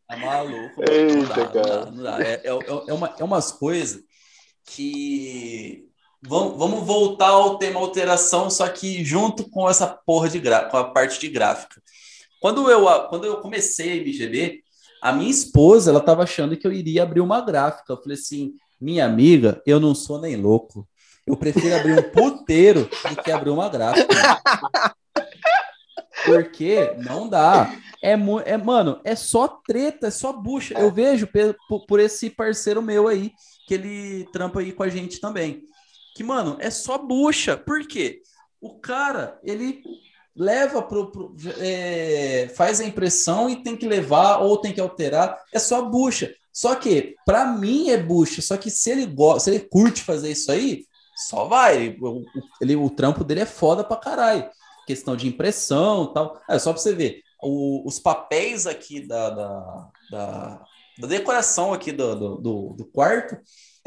Tá 0.07 0.17
maluco. 0.17 0.81
Não 0.81 0.93
Eita, 0.93 1.33
dá, 1.33 1.37
não 1.37 1.45
dá, 1.45 1.63
cara. 1.63 1.85
não 1.91 2.03
dá. 2.03 2.21
É, 2.21 2.41
é, 2.43 2.89
é, 2.89 2.93
uma, 2.93 3.15
é 3.19 3.23
umas 3.23 3.51
coisas 3.53 4.01
que. 4.65 5.87
Vamos, 6.21 6.85
voltar 6.85 7.29
ao 7.29 7.57
tema 7.57 7.79
alteração, 7.79 8.49
só 8.49 8.67
que 8.67 9.03
junto 9.05 9.49
com 9.49 9.69
essa 9.69 9.87
porra 9.87 10.27
de 10.27 10.39
gra... 10.39 10.65
com 10.65 10.75
a 10.75 10.91
parte 10.91 11.19
de 11.19 11.29
gráfica. 11.29 11.81
Quando 12.41 12.69
eu, 12.69 12.85
quando 13.07 13.25
eu 13.25 13.37
comecei 13.37 13.93
a 13.93 14.03
MGB, 14.03 14.61
a 15.01 15.13
minha 15.13 15.31
esposa, 15.31 15.91
ela 15.91 16.01
tava 16.01 16.23
achando 16.23 16.57
que 16.57 16.67
eu 16.67 16.73
iria 16.73 17.03
abrir 17.03 17.21
uma 17.21 17.39
gráfica. 17.41 17.93
Eu 17.93 18.01
falei 18.01 18.17
assim, 18.17 18.53
minha 18.79 19.05
amiga, 19.05 19.61
eu 19.65 19.79
não 19.79 19.95
sou 19.95 20.19
nem 20.19 20.35
louco. 20.35 20.87
Eu 21.25 21.37
prefiro 21.37 21.75
abrir 21.75 21.99
um 21.99 22.11
puteiro 22.11 22.89
do 23.09 23.23
que 23.23 23.31
abrir 23.31 23.51
uma 23.51 23.69
gráfica. 23.69 24.07
Porque 26.25 26.95
não 26.97 27.29
dá. 27.29 27.73
É, 28.03 28.11
é 28.45 28.57
mano, 28.57 28.99
é 29.03 29.15
só 29.15 29.47
treta, 29.47 30.07
é 30.07 30.11
só 30.11 30.33
bucha. 30.33 30.73
Eu 30.77 30.91
vejo 30.91 31.27
por, 31.67 31.85
por 31.85 31.99
esse 31.99 32.29
parceiro 32.29 32.81
meu 32.81 33.07
aí, 33.07 33.31
que 33.67 33.73
ele 33.73 34.27
trampa 34.33 34.59
aí 34.59 34.71
com 34.71 34.83
a 34.83 34.89
gente 34.89 35.19
também. 35.19 35.63
Que, 36.15 36.23
mano, 36.23 36.57
é 36.59 36.69
só 36.69 36.97
bucha. 36.97 37.55
Por 37.57 37.87
quê? 37.87 38.21
O 38.61 38.77
cara, 38.79 39.39
ele 39.43 39.81
leva 40.35 40.81
pro. 40.81 41.11
pro- 41.11 41.35
é, 41.59 42.49
faz 42.55 42.79
a 42.81 42.85
impressão 42.85 43.49
e 43.49 43.63
tem 43.63 43.75
que 43.77 43.87
levar 43.87 44.37
ou 44.39 44.57
tem 44.57 44.73
que 44.73 44.81
alterar. 44.81 45.37
É 45.53 45.59
só 45.59 45.81
bucha. 45.83 46.33
Só 46.51 46.75
que, 46.75 47.15
pra 47.25 47.45
mim, 47.45 47.89
é 47.89 47.97
bucha. 47.97 48.41
Só 48.41 48.57
que 48.57 48.69
se 48.69 48.89
ele 48.89 49.05
gosta, 49.05 49.39
se 49.41 49.49
ele 49.51 49.59
curte 49.69 50.01
fazer 50.03 50.31
isso 50.31 50.51
aí, 50.51 50.85
só 51.29 51.45
vai. 51.45 51.95
O, 52.01 52.23
ele, 52.61 52.75
o 52.75 52.89
trampo 52.89 53.23
dele 53.23 53.41
é 53.41 53.45
foda 53.45 53.83
pra 53.83 53.95
caralho. 53.97 54.49
Questão 54.87 55.15
de 55.15 55.27
impressão 55.27 56.11
tal. 56.13 56.41
É 56.49 56.57
só 56.59 56.73
pra 56.73 56.81
você 56.81 56.93
ver. 56.93 57.21
o- 57.41 57.87
os 57.87 57.97
papéis 57.99 58.67
aqui 58.67 58.99
da, 59.07 59.29
da, 59.29 59.87
da, 60.11 60.61
da 60.99 61.07
decoração 61.07 61.71
aqui 61.71 61.91
do, 61.93 62.13
do, 62.15 62.35
do- 62.37 62.73
do 62.77 62.85
quarto 62.87 63.37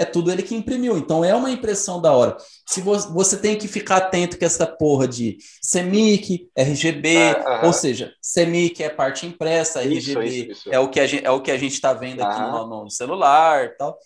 é 0.02 0.04
tudo 0.04 0.30
ele 0.30 0.42
que 0.42 0.54
imprimiu. 0.54 0.96
Então 0.98 1.24
é 1.24 1.34
uma 1.34 1.50
impressão 1.50 2.00
da 2.00 2.12
hora. 2.12 2.36
Se 2.68 2.80
você, 2.80 3.08
você 3.08 3.36
tem 3.36 3.56
que 3.56 3.68
ficar 3.68 3.96
atento 3.98 4.36
que 4.36 4.44
essa 4.44 4.66
porra 4.66 5.06
de 5.08 5.38
CMYK, 5.70 6.48
RGB, 6.56 7.16
Ah, 7.16 7.56
aham. 7.58 7.66
ou 7.66 7.72
seja, 7.72 8.12
CMYK 8.34 8.82
é 8.84 8.88
parte 8.90 9.26
impressa, 9.26 9.82
Isso, 9.84 10.10
RGB 10.10 10.26
isso, 10.26 10.52
isso. 10.52 10.68
é 10.72 10.78
o 10.78 10.88
que 10.88 11.00
a 11.00 11.06
gente 11.06 11.24
é 11.24 11.30
o 11.30 11.40
que 11.40 11.50
a 11.50 11.56
gente 11.58 11.72
está 11.74 11.92
vendo 11.92 12.20
aqui 12.22 12.40
Aham. 12.40 12.66
no, 12.66 12.84
no 12.84 12.90
celular, 12.90 13.76
tal. 13.76 13.96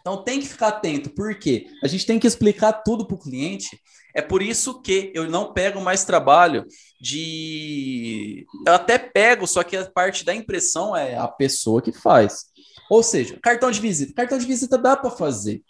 Então 0.00 0.22
tem 0.24 0.40
que 0.40 0.48
ficar 0.48 0.68
atento, 0.68 1.10
porque 1.10 1.66
a 1.82 1.86
gente 1.86 2.04
tem 2.04 2.18
que 2.18 2.26
explicar 2.26 2.72
tudo 2.72 3.06
para 3.06 3.14
o 3.14 3.18
cliente. 3.20 3.80
É 4.14 4.20
por 4.20 4.42
isso 4.42 4.82
que 4.82 5.10
eu 5.14 5.30
não 5.30 5.52
pego 5.54 5.80
mais 5.80 6.04
trabalho 6.04 6.66
de. 7.00 8.46
Eu 8.66 8.74
até 8.74 8.98
pego, 8.98 9.46
só 9.46 9.62
que 9.62 9.76
a 9.76 9.88
parte 9.90 10.24
da 10.24 10.34
impressão 10.34 10.94
é 10.96 11.16
a 11.16 11.28
pessoa 11.28 11.80
que 11.80 11.92
faz. 11.92 12.46
Ou 12.92 13.02
seja, 13.02 13.38
cartão 13.42 13.70
de 13.70 13.80
visita. 13.80 14.12
Cartão 14.12 14.36
de 14.36 14.44
visita 14.44 14.76
dá 14.76 14.94
para 14.94 15.08
fazer. 15.08 15.62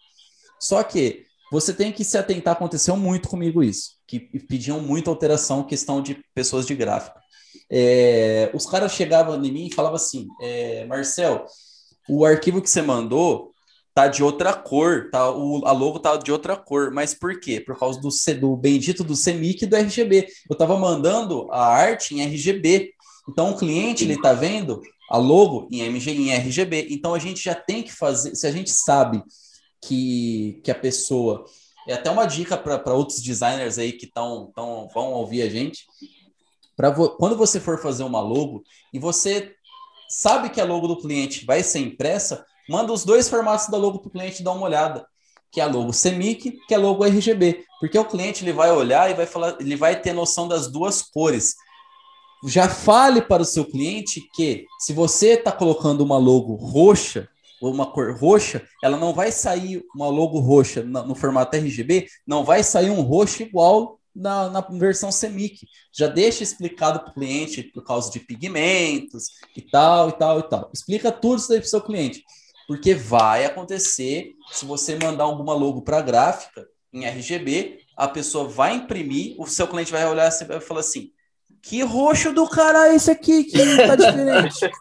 Só 0.59 0.82
que 0.82 1.24
você 1.53 1.73
tem 1.73 1.93
que 1.93 2.03
se 2.03 2.19
atentar. 2.19 2.55
Aconteceu 2.55 2.97
muito 2.97 3.28
comigo 3.28 3.62
isso, 3.62 3.93
que 4.09 4.19
pediam 4.19 4.81
muita 4.81 5.09
alteração, 5.09 5.62
questão 5.62 6.03
de 6.03 6.20
pessoas 6.35 6.66
de 6.66 6.74
gráfico. 6.74 7.16
É, 7.70 8.51
os 8.53 8.66
caras 8.66 8.90
chegavam 8.90 9.36
em 9.36 9.53
mim 9.53 9.66
e 9.69 9.73
falavam 9.73 9.94
assim: 9.94 10.27
é, 10.40 10.85
Marcel, 10.86 11.47
o 12.09 12.24
arquivo 12.24 12.61
que 12.61 12.69
você 12.69 12.82
mandou 12.82 13.53
tá 13.94 14.09
de 14.09 14.24
outra 14.24 14.53
cor, 14.53 15.09
tá? 15.12 15.31
O, 15.31 15.65
a 15.65 15.70
logo 15.70 16.01
tá 16.01 16.16
de 16.16 16.32
outra 16.32 16.57
cor. 16.57 16.90
Mas 16.90 17.15
por 17.15 17.39
quê? 17.39 17.61
Por 17.61 17.78
causa 17.78 18.01
do, 18.01 18.09
do 18.40 18.57
bendito 18.57 19.05
do 19.05 19.15
CMYK 19.15 19.62
e 19.62 19.66
do 19.69 19.77
RGB. 19.77 20.27
Eu 20.51 20.57
tava 20.57 20.77
mandando 20.77 21.49
a 21.53 21.65
arte 21.65 22.16
em 22.16 22.20
RGB. 22.20 22.93
Então 23.28 23.51
o 23.51 23.57
cliente 23.57 24.05
ele 24.05 24.20
tá 24.20 24.32
vendo 24.32 24.81
a 25.11 25.16
logo 25.16 25.69
em 25.70 25.81
MG 25.81 26.11
em 26.12 26.32
RGB. 26.32 26.89
Então 26.90 27.15
a 27.15 27.19
gente 27.19 27.43
já 27.43 27.55
tem 27.55 27.82
que 27.82 27.93
fazer, 27.93 28.35
se 28.35 28.47
a 28.47 28.51
gente 28.51 28.70
sabe 28.70 29.23
que, 29.81 30.61
que 30.65 30.70
a 30.70 30.74
pessoa 30.74 31.44
é 31.86 31.94
até 31.94 32.11
uma 32.11 32.27
dica 32.27 32.57
para 32.57 32.94
outros 32.94 33.20
designers 33.20 33.78
aí 33.78 33.93
que 33.93 34.07
tão, 34.07 34.51
tão, 34.55 34.89
vão 34.94 35.12
ouvir 35.12 35.43
a 35.43 35.49
gente. 35.49 35.85
Pra 36.77 36.90
vo- 36.90 37.11
quando 37.16 37.36
você 37.36 37.61
for 37.61 37.81
fazer 37.81 38.05
uma 38.05 38.20
logo 38.20 38.62
e 38.93 38.99
você 38.99 39.55
sabe 40.09 40.51
que 40.51 40.61
a 40.61 40.65
logo 40.65 40.86
do 40.89 40.99
cliente 41.01 41.44
vai 41.44 41.62
ser 41.62 41.81
impressa, 41.81 42.44
manda 42.69 42.93
os 42.93 43.05
dois 43.05 43.28
formatos 43.28 43.69
da 43.69 43.77
logo 43.77 43.99
para 43.99 44.09
o 44.09 44.12
cliente 44.12 44.43
dar 44.43 44.53
uma 44.53 44.66
olhada, 44.66 45.07
que 45.51 45.61
é 45.61 45.65
a 45.65 45.66
logo 45.66 45.93
CMYK, 45.93 46.59
que 46.66 46.74
é 46.74 46.77
a 46.77 46.81
logo 46.81 47.05
RGB, 47.05 47.65
porque 47.81 47.99
o 47.99 48.05
cliente 48.05 48.44
ele 48.44 48.53
vai 48.53 48.70
olhar 48.70 49.11
e 49.11 49.15
vai 49.15 49.27
falar, 49.27 49.57
ele 49.61 49.77
vai 49.77 50.01
ter 50.01 50.12
noção 50.12 50.47
das 50.49 50.70
duas 50.70 51.03
cores. 51.03 51.55
Já 52.44 52.69
fale 52.69 53.23
para 53.23 53.43
o 53.43 53.47
seu 53.47 53.64
cliente 53.64 54.20
que 54.35 54.66
se 54.81 54.93
você 54.93 55.35
está 55.35 55.52
colocando 55.52 56.01
uma 56.02 56.19
logo 56.19 56.55
roxa 56.55 57.28
ou 57.60 57.73
uma 57.73 57.86
cor 57.86 58.16
roxa, 58.19 58.66
ela 58.82 58.97
não 58.97 59.12
vai 59.12 59.31
sair 59.31 59.82
uma 59.94 60.09
logo 60.09 60.40
roxa 60.40 60.82
na- 60.82 61.05
no 61.05 61.14
formato 61.14 61.56
RGB, 61.56 62.09
não 62.27 62.44
vai 62.44 62.64
sair 62.64 62.90
um 62.90 63.02
roxo 63.02 63.43
igual 63.43 64.01
na, 64.14 64.51
na 64.51 64.60
versão 64.60 65.10
CMYK. 65.12 65.66
Já 65.93 66.09
deixa 66.09 66.43
explicado 66.43 67.01
para 67.01 67.10
o 67.10 67.14
cliente 67.14 67.62
por 67.62 67.85
causa 67.85 68.10
de 68.10 68.19
pigmentos 68.20 69.27
e 69.56 69.62
tal, 69.62 70.09
e 70.09 70.12
tal, 70.12 70.39
e 70.40 70.43
tal. 70.43 70.70
Explica 70.74 71.12
tudo 71.12 71.39
isso 71.39 71.52
aí 71.52 71.60
para 71.60 71.66
o 71.66 71.70
seu 71.70 71.81
cliente. 71.81 72.24
Porque 72.66 72.94
vai 72.94 73.44
acontecer, 73.44 74.32
se 74.51 74.64
você 74.64 74.97
mandar 74.97 75.24
alguma 75.24 75.55
logo 75.55 75.82
para 75.82 76.01
gráfica 76.01 76.66
em 76.93 77.05
RGB, 77.05 77.78
a 77.97 78.09
pessoa 78.09 78.48
vai 78.48 78.74
imprimir, 78.74 79.35
o 79.39 79.47
seu 79.47 79.66
cliente 79.69 79.93
vai 79.93 80.05
olhar 80.06 80.31
e 80.31 80.44
vai 80.44 80.60
falar 80.60 80.81
assim: 80.81 81.10
que 81.62 81.82
roxo 81.82 82.32
do 82.32 82.47
cara 82.48 82.89
é 82.89 82.97
esse 82.97 83.10
aqui 83.10 83.44
que 83.44 83.59
tá 83.86 83.94
diferente? 83.97 84.59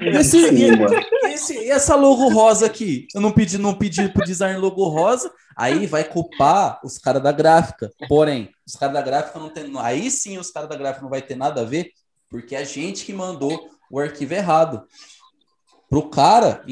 Esse, 0.00 0.50
mano. 0.76 0.88
esse- 1.26 1.56
e 1.56 1.70
essa 1.70 1.94
logo 1.94 2.28
rosa 2.30 2.66
aqui? 2.66 3.06
Eu 3.14 3.20
não 3.20 3.30
pedi, 3.30 3.58
não 3.58 3.72
pedi 3.72 4.08
pro 4.08 4.24
design 4.24 4.58
logo 4.58 4.84
rosa, 4.88 5.32
aí 5.56 5.86
vai 5.86 6.02
culpar 6.02 6.80
os 6.84 6.98
caras 6.98 7.22
da 7.22 7.30
gráfica. 7.30 7.88
Porém, 8.08 8.50
os 8.66 8.74
caras 8.74 8.92
da 8.94 9.00
gráfica 9.00 9.38
não 9.38 9.48
tem. 9.48 9.72
Aí 9.78 10.10
sim 10.10 10.36
os 10.36 10.50
caras 10.50 10.68
da 10.68 10.74
gráfica 10.76 11.02
não 11.02 11.08
vai 11.08 11.22
ter 11.22 11.36
nada 11.36 11.60
a 11.60 11.64
ver, 11.64 11.92
porque 12.28 12.56
é 12.56 12.58
a 12.58 12.64
gente 12.64 13.04
que 13.04 13.12
mandou 13.12 13.68
o 13.88 14.00
arquivo 14.00 14.34
errado. 14.34 14.82
Pro 15.88 16.10
cara, 16.10 16.64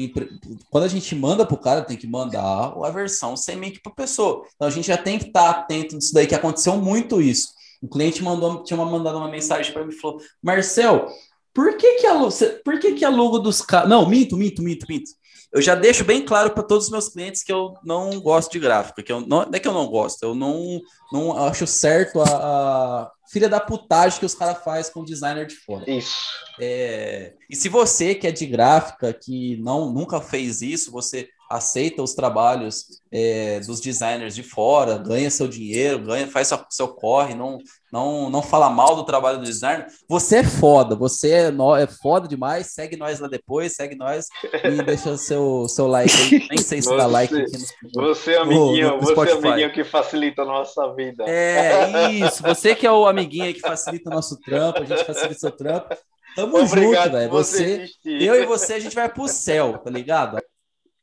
quando 0.69 0.83
a 0.83 0.89
gente 0.89 1.15
manda 1.15 1.45
pro 1.45 1.55
cara, 1.57 1.81
tem 1.83 1.95
que 1.95 2.05
mandar 2.07 2.73
a 2.83 2.89
versão 2.91 3.35
CMYK 3.35 3.79
pra 3.81 3.91
pessoa. 3.93 4.43
Então 4.53 4.67
a 4.67 4.71
gente 4.71 4.87
já 4.89 4.97
tem 4.97 5.17
que 5.17 5.27
estar 5.27 5.49
atento 5.49 5.95
nisso 5.95 6.13
daí, 6.13 6.27
que 6.27 6.35
aconteceu 6.35 6.75
muito 6.75 7.21
isso. 7.21 7.55
O 7.81 7.87
cliente 7.87 8.23
mandou, 8.23 8.63
tinha 8.63 8.77
mandado 8.77 9.17
uma 9.17 9.29
mensagem 9.29 9.71
para 9.71 9.85
mim 9.85 9.93
e 9.93 9.99
falou: 9.99 10.19
Marcel, 10.41 11.07
por 11.53 11.75
que, 11.75 11.95
que, 11.95 12.07
a, 12.07 12.19
por 12.63 12.79
que, 12.79 12.93
que 12.93 13.05
a 13.05 13.09
logo 13.09 13.39
dos 13.39 13.61
caras. 13.61 13.89
Não, 13.89 14.07
minto, 14.07 14.37
minto, 14.37 14.61
minto, 14.61 14.85
minto. 14.87 15.09
Eu 15.51 15.61
já 15.61 15.75
deixo 15.75 16.03
bem 16.03 16.23
claro 16.25 16.51
para 16.51 16.61
todos 16.61 16.85
os 16.85 16.91
meus 16.91 17.07
clientes 17.07 17.41
que 17.41 17.51
eu 17.51 17.73
não 17.83 18.19
gosto 18.19 18.51
de 18.51 18.59
gráfica, 18.59 19.01
que 19.01 19.11
eu 19.11 19.21
não, 19.21 19.45
não 19.45 19.51
é 19.53 19.59
que 19.59 19.67
eu 19.67 19.73
não 19.73 19.87
gosto, 19.87 20.21
eu 20.23 20.35
não, 20.35 20.81
não 21.11 21.37
acho 21.45 21.65
certo 21.65 22.21
a, 22.21 22.25
a 22.25 23.11
filha 23.31 23.47
da 23.47 23.59
putagem 23.59 24.19
que 24.19 24.25
os 24.25 24.35
caras 24.35 24.61
fazem 24.63 24.91
com 24.91 24.99
o 24.99 25.05
designer 25.05 25.47
de 25.47 25.55
fora. 25.55 25.89
Isso. 25.89 26.15
É, 26.59 27.33
e 27.49 27.55
se 27.55 27.69
você 27.69 28.13
que 28.13 28.27
é 28.27 28.31
de 28.31 28.45
gráfica, 28.45 29.13
que 29.13 29.57
não 29.57 29.91
nunca 29.91 30.19
fez 30.19 30.61
isso, 30.61 30.91
você 30.91 31.29
aceita 31.49 32.01
os 32.03 32.13
trabalhos 32.13 32.85
é, 33.11 33.59
dos 33.61 33.79
designers 33.79 34.35
de 34.35 34.43
fora, 34.43 34.97
ganha 34.97 35.29
seu 35.31 35.47
dinheiro, 35.47 35.99
ganha, 35.99 36.27
faz 36.27 36.47
seu, 36.47 36.59
seu 36.69 36.87
corre, 36.89 37.33
não, 37.33 37.57
não, 37.91 38.29
não 38.29 38.41
fala 38.41 38.69
mal 38.69 38.95
do 38.95 39.03
trabalho 39.05 39.37
do 39.37 39.45
designer. 39.45 39.87
Você 40.09 40.37
é 40.37 40.43
foda, 40.43 40.95
você 40.95 41.31
é, 41.31 41.51
no, 41.51 41.75
é 41.75 41.87
foda 41.87 42.27
demais. 42.27 42.73
Segue 42.73 42.97
nós 42.97 43.19
lá 43.19 43.27
depois, 43.27 43.73
segue 43.75 43.95
nós 43.95 44.25
e 44.63 44.81
deixa 44.83 45.15
seu, 45.17 45.67
seu 45.69 45.87
like 45.87 46.13
aí. 46.13 46.47
Nem 46.49 46.57
sei 46.57 46.81
se 46.81 46.89
dá 46.89 47.05
Você- 47.05 47.11
like 47.11 47.41
aqui 47.41 47.51
no, 47.95 48.01
Você, 48.07 48.35
amiguinho, 48.35 48.91
no 48.91 48.99
você, 48.99 49.11
Spotify. 49.13 49.47
amiguinho 49.47 49.73
que 49.73 49.83
facilita 49.83 50.41
a 50.41 50.45
nossa 50.45 50.93
vida. 50.93 51.23
É, 51.27 52.11
isso. 52.11 52.43
Você 52.43 52.75
que 52.75 52.85
é 52.85 52.91
o 52.91 53.07
amiguinho 53.07 53.45
aí 53.45 53.53
que 53.53 53.61
facilita 53.61 54.09
o 54.09 54.13
nosso 54.13 54.37
trampo, 54.41 54.81
a 54.81 54.85
gente 54.85 55.03
facilita 55.05 55.35
o 55.35 55.39
seu 55.39 55.51
trampo. 55.51 55.95
Tamo 56.35 56.59
junto, 56.67 56.73
Obrigado 56.77 57.11
velho. 57.13 57.29
por 57.31 57.43
Você, 57.43 57.63
existir. 57.63 58.21
eu 58.21 58.35
e 58.35 58.45
você, 58.45 58.73
a 58.73 58.79
gente 58.79 58.93
vai 58.93 59.09
pro 59.09 59.27
céu, 59.27 59.77
tá 59.79 59.89
ligado? 59.89 60.37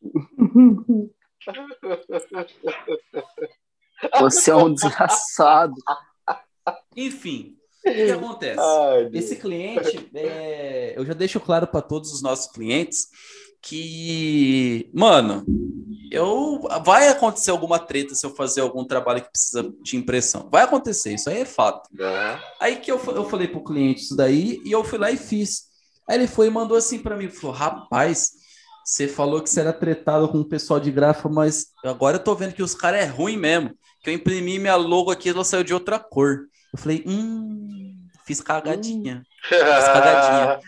Você 4.20 4.50
é 4.50 4.56
um 4.56 4.72
desgraçado. 4.72 5.74
Enfim, 6.96 7.56
o 7.86 7.92
que, 7.92 8.10
acontece? 8.10 8.60
Ai. 8.60 9.10
Esse 9.12 9.36
cliente, 9.36 10.10
é, 10.14 10.94
eu 10.96 11.04
já 11.04 11.12
deixo 11.12 11.38
claro 11.38 11.66
para 11.66 11.82
todos 11.82 12.12
os 12.12 12.22
nossos 12.22 12.50
clientes 12.50 13.08
que, 13.60 14.90
mano, 14.92 15.44
eu 16.10 16.60
vai 16.84 17.08
acontecer 17.08 17.50
alguma 17.50 17.78
treta 17.78 18.14
se 18.14 18.24
eu 18.24 18.34
fazer 18.34 18.60
algum 18.60 18.84
trabalho 18.84 19.22
que 19.22 19.30
precisa 19.30 19.72
de 19.82 19.96
impressão. 19.96 20.48
Vai 20.50 20.62
acontecer, 20.62 21.14
isso 21.14 21.30
aí 21.30 21.40
é 21.40 21.44
fato. 21.44 21.88
É. 21.98 22.38
Aí 22.60 22.76
que 22.76 22.92
eu, 22.92 23.00
eu 23.14 23.28
falei 23.28 23.48
pro 23.48 23.64
cliente 23.64 24.02
isso 24.02 24.16
daí 24.16 24.60
e 24.64 24.72
eu 24.72 24.84
fui 24.84 24.98
lá 24.98 25.10
e 25.10 25.16
fiz. 25.16 25.64
Aí 26.08 26.16
ele 26.16 26.26
foi 26.26 26.48
e 26.48 26.50
mandou 26.50 26.76
assim 26.76 26.98
para 26.98 27.16
mim, 27.16 27.30
falou: 27.30 27.56
"Rapaz, 27.56 28.32
você 28.84 29.08
falou 29.08 29.42
que 29.42 29.48
você 29.50 29.60
era 29.60 29.72
tretado 29.72 30.28
com 30.28 30.40
o 30.40 30.44
pessoal 30.44 30.78
de 30.80 30.90
gráfica, 30.90 31.28
mas 31.28 31.68
agora 31.84 32.16
eu 32.18 32.22
tô 32.24 32.34
vendo 32.34 32.54
que 32.54 32.62
os 32.62 32.74
caras 32.74 33.00
é 33.00 33.06
ruim 33.06 33.36
mesmo. 33.36 33.70
Que 34.02 34.10
eu 34.10 34.14
imprimi 34.14 34.58
minha 34.58 34.76
logo 34.76 35.10
aqui, 35.10 35.30
ela 35.30 35.44
saiu 35.44 35.64
de 35.64 35.74
outra 35.74 35.98
cor." 35.98 36.40
Eu 36.72 36.78
falei: 36.78 37.02
"Hum, 37.06 38.06
fiz 38.26 38.40
cagadinha." 38.40 39.22
cagadinha. 39.48 40.60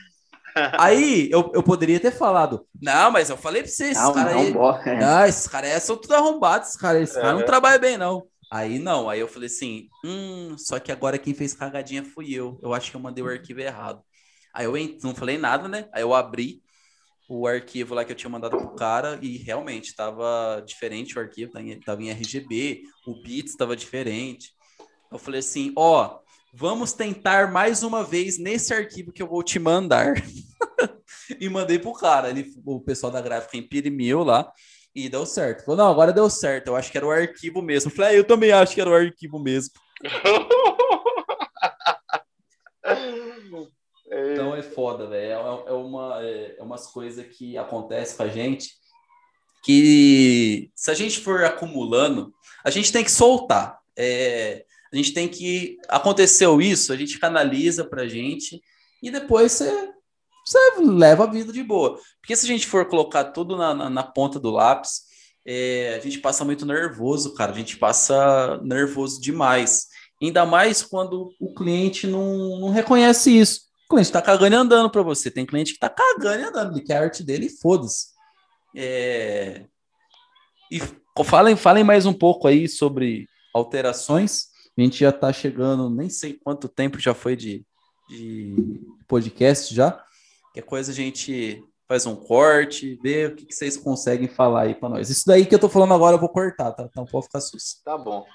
Aí 0.79 1.29
eu, 1.31 1.51
eu 1.55 1.63
poderia 1.63 2.01
ter 2.01 2.11
falado: 2.11 2.67
"Não, 2.81 3.11
mas 3.11 3.29
eu 3.29 3.37
falei 3.37 3.63
para 3.63 3.71
vocês, 3.71 3.91
esses 3.93 4.03
Não, 4.03 4.15
caras 4.15 4.33
não, 4.35 4.41
aí. 4.41 4.53
É. 4.87 5.05
ah, 5.05 5.29
esses 5.29 5.47
caras 5.47 5.83
são 5.83 5.97
tudo 5.97 6.15
arrombados, 6.15 6.69
esses 6.69 6.81
caras, 6.81 7.03
esses 7.03 7.17
É. 7.17 7.21
caras 7.21 7.39
não 7.39 7.45
trabalham 7.47 7.81
bem, 7.81 7.99
não. 7.99 8.27
Aí 8.51 8.79
não, 8.79 9.11
aí 9.11 9.21
eu 9.21 9.29
falei 9.29 9.49
assim, 9.49 9.89
hum, 10.05 10.57
só 10.57 10.79
que 10.79 10.93
agora 10.93 11.19
quem 11.19 11.35
fez 11.35 11.53
cagadinha 11.53 12.05
fui 12.05 12.33
eu. 12.33 12.59
Eu 12.63 12.73
acho 12.73 12.91
que 12.91 12.97
eu 12.97 13.01
mandei 13.01 13.23
o 13.23 13.29
arquivo 13.29 13.61
errado. 13.61 14.01
Aí 14.55 14.65
eu 14.65 14.77
ent- 14.77 15.03
não 15.03 15.15
falei 15.15 15.37
nada, 15.37 15.69
né? 15.69 15.89
Aí 15.93 16.03
eu 16.03 16.15
abri 16.15 16.63
o 17.29 17.47
arquivo 17.47 17.95
lá 17.95 18.05
que 18.05 18.13
eu 18.13 18.17
tinha 18.17 18.31
mandado 18.31 18.57
pro 18.57 18.75
cara 18.75 19.19
e 19.21 19.37
realmente 19.39 19.95
tava 19.95 20.63
diferente 20.65 21.17
o 21.19 21.21
arquivo, 21.21 21.53
tava 21.53 21.65
em- 21.65 21.81
tava 21.81 22.03
em 22.03 22.11
RGB, 22.11 22.83
o 23.07 23.21
bits 23.23 23.53
estava 23.53 23.77
diferente. 23.77 24.53
Eu 25.11 25.19
falei 25.19 25.41
assim, 25.41 25.73
ó, 25.77 26.19
vamos 26.53 26.93
tentar 26.93 27.51
mais 27.51 27.83
uma 27.83 28.05
vez 28.05 28.39
nesse 28.39 28.73
arquivo 28.73 29.13
que 29.13 29.23
eu 29.23 29.29
vou 29.29 29.43
te 29.43 29.59
mandar. 29.59 30.15
e 31.41 31.49
mandei 31.49 31.79
pro 31.79 31.93
cara. 31.93 32.31
Ele, 32.31 32.53
o 32.65 32.81
pessoal 32.81 33.13
da 33.13 33.21
gráfica 33.21 33.57
imprimiu 33.57 34.23
lá 34.23 34.51
e 34.95 35.09
deu 35.09 35.27
certo. 35.27 35.65
Falou, 35.65 35.79
não, 35.79 35.91
agora 35.91 36.13
deu 36.13 36.31
certo. 36.31 36.69
Eu 36.69 36.77
acho 36.77 36.91
que 36.91 36.97
era 36.99 37.07
o 37.07 37.11
arquivo 37.11 37.61
mesmo. 37.61 37.91
Eu 37.91 37.95
falei, 37.95 38.11
ah, 38.13 38.15
eu 38.15 38.25
também 38.25 38.53
acho 38.53 38.75
que 38.75 38.81
era 38.81 38.91
o 38.91 38.95
arquivo 38.95 39.39
mesmo. 39.39 39.75
Então 44.33 44.55
é 44.55 44.63
foda, 44.63 45.07
velho. 45.07 45.33
É, 45.33 45.69
é 45.69 45.73
uma, 45.73 46.23
é, 46.23 46.57
é 46.59 46.63
umas 46.63 46.87
coisas 46.87 47.27
que 47.27 47.57
acontecem 47.59 48.17
com 48.17 48.23
a 48.23 48.29
gente 48.29 48.71
que 49.67 50.71
se 50.77 50.93
a 50.93 50.95
gente 50.95 51.19
for 51.19 51.43
acumulando, 51.43 52.33
a 52.65 52.71
gente 52.71 52.93
tem 52.93 53.03
que 53.03 53.11
soltar. 53.11 53.77
É, 53.97 54.65
a 54.93 54.97
gente 54.97 55.13
tem 55.13 55.27
que. 55.27 55.77
Aconteceu 55.89 56.61
isso, 56.61 56.93
a 56.93 56.97
gente 56.97 57.19
canaliza 57.19 57.85
pra 57.85 58.07
gente 58.07 58.63
e 59.03 59.11
depois 59.11 59.51
você, 59.51 59.91
você 60.45 60.59
leva 60.79 61.25
a 61.25 61.31
vida 61.31 61.53
de 61.53 61.65
boa. 61.65 61.99
Porque 62.21 62.37
se 62.37 62.45
a 62.45 62.49
gente 62.49 62.67
for 62.69 62.87
colocar 62.87 63.25
tudo 63.25 63.57
na, 63.57 63.75
na, 63.75 63.91
na 63.91 64.03
ponta 64.05 64.39
do 64.39 64.53
lápis, 64.53 65.03
é, 65.45 65.97
a 65.97 66.01
gente 66.01 66.21
passa 66.21 66.45
muito 66.45 66.65
nervoso, 66.65 67.35
cara. 67.35 67.51
A 67.51 67.57
gente 67.57 67.77
passa 67.77 68.61
nervoso 68.63 69.21
demais. 69.21 69.89
Ainda 70.23 70.47
mais 70.47 70.81
quando 70.81 71.33
o 71.41 71.53
cliente 71.53 72.07
não, 72.07 72.61
não 72.61 72.71
reconhece 72.71 73.37
isso. 73.37 73.66
O 73.87 73.95
cliente 73.95 74.11
tá 74.11 74.21
cagando 74.21 74.55
e 74.55 74.59
andando 74.59 74.91
para 74.91 75.03
você. 75.03 75.31
Tem 75.31 75.47
cliente 75.47 75.73
que 75.73 75.79
tá 75.79 75.89
cagando 75.89 76.43
e 76.43 76.45
andando, 76.45 76.77
ele 76.77 76.85
quer 76.85 76.97
a 76.97 77.03
arte 77.03 77.23
dele 77.23 77.47
e 77.47 77.61
foda-se. 77.61 78.09
É... 78.75 79.65
E 80.71 80.83
falem, 81.25 81.55
falem 81.55 81.85
mais 81.85 82.05
um 82.05 82.13
pouco 82.13 82.49
aí 82.49 82.69
sobre 82.69 83.29
alterações. 83.55 84.49
A 84.77 84.83
gente 84.83 84.99
já 84.99 85.13
tá 85.13 85.33
chegando, 85.33 85.89
nem 85.89 86.11
sei 86.11 86.35
quanto 86.35 86.69
tempo 86.69 86.99
já 86.99 87.15
foi 87.15 87.37
de, 87.37 87.65
de 88.09 88.81
podcast 89.07 89.73
já. 89.73 90.05
Que 90.53 90.61
coisa 90.61 90.91
a 90.91 90.95
gente 90.95 91.63
faz 91.89 92.05
um 92.07 92.17
corte, 92.17 92.99
vê 93.01 93.27
o 93.27 93.37
que, 93.37 93.47
que 93.47 93.55
vocês 93.55 93.77
conseguem 93.77 94.27
falar 94.27 94.63
aí 94.63 94.75
para 94.75 94.89
nós. 94.89 95.09
Isso 95.09 95.25
daí 95.27 95.47
que 95.47 95.55
eu 95.55 95.59
tô 95.59 95.69
falando 95.69 95.95
agora 95.95 96.17
eu 96.17 96.21
vou 96.21 96.29
cortar, 96.29 96.73
tá? 96.73 96.89
Então 96.91 97.07
pode 97.07 97.27
ficar 97.27 97.41
sus. 97.41 97.81
Tá 97.85 97.97
bom. 97.97 98.27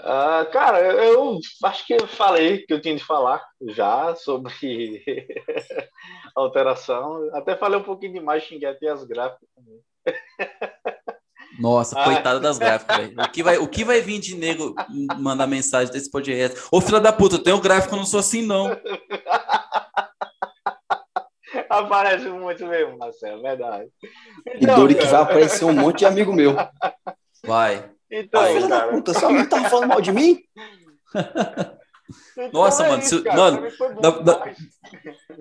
Ah, 0.00 0.46
cara, 0.52 0.80
eu 0.80 1.38
acho 1.64 1.86
que 1.86 1.94
eu 1.94 2.06
falei 2.06 2.58
que 2.66 2.72
eu 2.72 2.80
tinha 2.80 2.94
de 2.96 3.04
falar 3.04 3.42
já 3.68 4.14
sobre 4.14 4.52
alteração. 6.36 7.28
Até 7.34 7.56
falei 7.56 7.78
um 7.80 7.82
pouquinho 7.84 8.12
demais, 8.14 8.42
xinguei 8.44 8.68
até 8.68 8.88
as 8.88 9.04
gráficas 9.04 9.48
também. 9.54 9.80
Nossa, 11.58 11.98
Ah. 11.98 12.04
coitada 12.04 12.38
das 12.40 12.58
gráficas, 12.58 12.96
velho. 12.96 13.20
O 13.20 13.30
que, 13.30 13.42
vai, 13.42 13.58
o 13.58 13.68
que 13.68 13.84
vai 13.84 14.00
vir 14.00 14.18
de 14.20 14.34
nego 14.36 14.74
mandar 15.18 15.46
mensagem 15.46 15.92
desse 15.92 16.10
podcast? 16.10 16.58
Ô, 16.70 16.80
filha 16.80 17.00
da 17.00 17.12
puta, 17.12 17.36
eu 17.36 17.42
tenho 17.42 17.60
gráfico, 17.60 17.94
eu 17.94 17.98
não 17.98 18.06
sou 18.06 18.20
assim, 18.20 18.42
não. 18.46 18.70
Aparece 21.68 22.28
muito 22.28 22.66
mesmo, 22.66 22.96
Marcelo, 22.98 23.46
é 23.46 23.50
verdade. 23.56 23.88
E 24.60 24.66
duro 24.66 24.94
que 24.94 25.06
vai 25.06 25.22
aparecer 25.22 25.64
um 25.64 25.72
monte 25.72 26.00
de 26.00 26.06
amigo 26.06 26.32
meu. 26.32 26.54
Vai. 27.44 27.90
Então, 28.10 28.40
Ah, 28.40 28.46
filha 28.46 28.68
da 28.68 28.80
cara, 28.80 28.92
puta, 28.92 29.14
seu 29.14 29.28
amigo 29.28 29.48
tava 29.48 29.68
falando 29.70 29.88
mal 29.88 30.00
de 30.00 30.12
mim? 30.12 30.40
então 32.36 32.50
Nossa, 32.52 32.84
é 32.84 32.88
mano, 32.88 33.02
isso, 33.02 33.18
se- 33.18 33.24
mano, 33.36 33.68
dá- 34.00 34.10
dá-. 34.10 34.54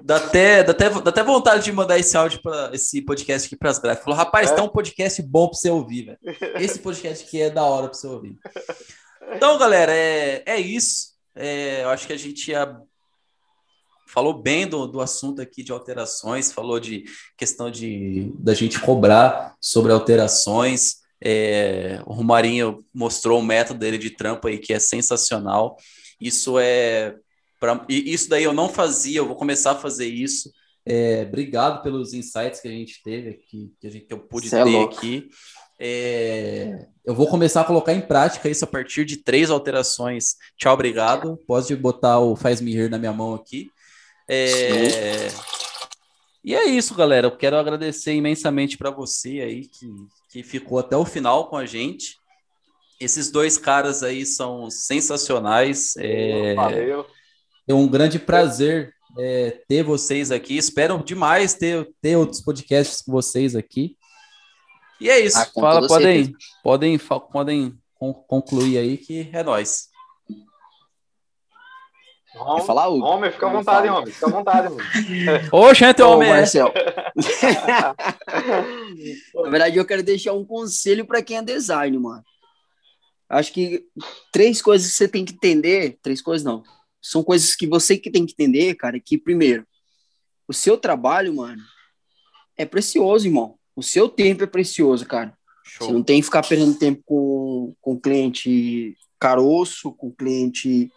Dá 0.04 0.16
até, 0.18 0.64
dá, 0.64 0.72
até, 0.72 0.90
dá 0.90 1.10
até 1.10 1.24
vontade 1.24 1.64
de 1.64 1.72
mandar 1.72 1.98
esse 1.98 2.16
áudio 2.16 2.42
para 2.42 2.70
esse 2.74 3.02
podcast 3.02 3.48
aqui 3.48 3.56
para 3.56 3.70
as 3.72 3.80
gráficas. 3.80 4.04
Falou, 4.06 4.18
rapaz, 4.18 4.52
É? 4.52 4.56
tem 4.56 4.64
um 4.64 4.70
podcast 4.70 5.22
bom 5.24 5.48
para 5.48 5.58
você 5.58 5.70
ouvir, 5.70 6.06
velho. 6.06 6.18
Esse 6.56 6.80
podcast 6.80 7.26
aqui 7.26 7.42
é 7.42 7.50
da 7.50 7.64
hora 7.64 7.88
para 7.88 7.94
você 7.98 8.08
ouvir. 8.08 8.38
Então, 9.34 9.58
galera, 9.58 9.92
é, 9.92 10.44
é 10.46 10.60
isso. 10.60 11.14
É, 11.36 11.84
eu 11.84 11.90
acho 11.90 12.06
que 12.08 12.14
a 12.14 12.18
gente 12.18 12.52
já 12.52 12.80
falou 14.08 14.34
bem 14.34 14.68
do, 14.68 14.88
do 14.88 15.02
assunto 15.02 15.42
aqui 15.42 15.64
de 15.64 15.72
alterações, 15.72 16.52
falou 16.52 16.80
de 16.80 17.04
questão 17.38 17.70
de 17.70 18.32
da 18.40 18.54
gente 18.54 18.80
cobrar 18.80 19.56
sobre 19.62 19.92
alterações. 19.92 20.98
É, 21.24 22.02
o 22.06 22.14
Romarinho 22.14 22.84
mostrou 22.94 23.40
o 23.40 23.44
método 23.44 23.80
dele 23.80 23.98
de 23.98 24.10
trampo 24.10 24.48
aí 24.48 24.58
que 24.58 24.74
é 24.74 24.80
sensacional. 24.80 25.76
Isso 26.20 26.58
é 26.60 27.16
Pra, 27.60 27.86
e 27.90 28.14
isso 28.14 28.30
daí 28.30 28.44
eu 28.44 28.54
não 28.54 28.70
fazia, 28.70 29.20
eu 29.20 29.28
vou 29.28 29.36
começar 29.36 29.72
a 29.72 29.76
fazer 29.76 30.08
isso. 30.08 30.50
É, 30.86 31.26
obrigado 31.28 31.84
pelos 31.84 32.14
insights 32.14 32.62
que 32.62 32.68
a 32.68 32.72
gente 32.72 33.04
teve 33.04 33.30
aqui, 33.30 33.74
que, 33.80 33.88
a 33.88 33.92
gente, 33.92 34.06
que 34.06 34.14
eu 34.14 34.20
pude 34.20 34.50
Cê 34.50 34.60
é 34.60 34.64
ter 34.64 34.70
louco. 34.70 34.96
aqui. 34.96 35.30
É, 35.78 36.88
eu 37.06 37.14
vou 37.14 37.28
começar 37.28 37.62
a 37.62 37.66
colocar 37.66 37.94
em 37.94 38.02
prática 38.02 38.50
isso 38.50 38.64
a 38.64 38.68
partir 38.68 39.04
de 39.04 39.18
três 39.18 39.50
alterações. 39.50 40.36
Tchau, 40.58 40.74
obrigado. 40.74 41.38
Pode 41.46 41.76
botar 41.76 42.20
o 42.20 42.36
Faz-me 42.36 42.74
rir 42.74 42.90
na 42.90 42.98
minha 42.98 43.14
mão 43.14 43.34
aqui. 43.34 43.70
É, 44.28 45.28
e 46.44 46.56
é 46.56 46.66
isso, 46.66 46.96
galera. 46.96 47.28
Eu 47.28 47.38
quero 47.38 47.58
agradecer 47.58 48.14
imensamente 48.14 48.78
para 48.78 48.90
você 48.90 49.42
aí 49.42 49.68
que, 49.68 49.86
que 50.30 50.44
ficou 50.44 50.80
até 50.80 50.96
o 50.96 51.06
final 51.06 51.50
com 51.50 51.58
a 51.58 51.66
gente. 51.66 52.16
Esses 53.00 53.32
dois 53.32 53.58
caras 53.58 54.04
aí 54.04 54.26
são 54.26 54.70
sensacionais. 54.70 55.96
É, 55.98 56.54
Valeu. 56.56 57.06
é 57.68 57.74
um 57.74 57.88
grande 57.88 58.20
prazer 58.20 58.94
é, 59.18 59.62
ter 59.68 59.84
vocês 59.84 60.32
aqui. 60.32 60.58
Espero 60.58 61.04
demais 61.04 61.54
ter, 61.54 61.90
ter 62.02 62.16
outros 62.16 62.42
podcasts 62.42 63.02
com 63.02 63.12
vocês 63.12 63.56
aqui. 63.56 63.98
E 65.02 65.10
é 65.10 65.20
isso. 65.20 65.38
Ah, 65.38 65.46
Fala, 65.46 65.88
podem, 65.88 66.34
podem, 66.62 66.98
podem 67.32 67.74
con- 67.96 68.14
concluir 68.14 68.78
aí 68.78 68.98
que 68.98 69.30
é 69.32 69.42
nós. 69.42 69.89
Homem, 72.40 72.66
falar, 72.66 72.88
Hugo? 72.88 73.06
homem, 73.06 73.32
fica 73.32 73.48
à 73.48 73.52
vontade, 73.52 73.90
homem. 73.90 74.14
Fica 74.14 74.28
à 74.28 74.30
vontade, 74.30 74.68
homem. 74.68 74.86
Ô, 75.52 75.74
gente, 75.74 76.02
Ô, 76.02 76.12
homem. 76.12 76.30
Marcel. 76.30 76.72
Na 79.36 79.50
verdade, 79.50 79.78
eu 79.78 79.86
quero 79.86 80.02
deixar 80.02 80.34
um 80.34 80.46
conselho 80.46 81.06
para 81.06 81.22
quem 81.22 81.38
é 81.38 81.42
design, 81.42 81.98
mano. 81.98 82.24
Acho 83.28 83.54
que 83.54 83.86
três 84.32 84.62
coisas 84.62 84.90
que 84.90 84.96
você 84.96 85.08
tem 85.08 85.26
que 85.26 85.34
entender, 85.34 86.00
três 86.02 86.22
coisas 86.22 86.44
não. 86.44 86.64
São 87.02 87.24
coisas 87.24 87.56
que 87.56 87.68
você 87.68 87.98
que 87.98 88.10
tem 88.10 88.26
que 88.26 88.34
entender, 88.34 88.76
cara, 88.76 89.00
que 89.00 89.18
primeiro, 89.18 89.66
o 90.48 90.54
seu 90.54 90.78
trabalho, 90.78 91.36
mano, 91.36 91.62
é 92.58 92.66
precioso, 92.66 93.28
irmão. 93.28 93.56
O 93.76 93.84
seu 93.84 94.10
tempo 94.10 94.44
é 94.44 94.48
precioso, 94.48 95.06
cara. 95.06 95.38
Você 95.64 95.86
Show. 95.86 95.94
não 95.94 96.04
tem 96.04 96.20
que 96.20 96.26
ficar 96.26 96.46
perdendo 96.46 96.78
tempo 96.78 97.02
com, 97.06 97.76
com 97.80 98.00
cliente 98.00 98.98
caroço, 99.20 99.92
com 99.92 100.12
cliente 100.12 100.92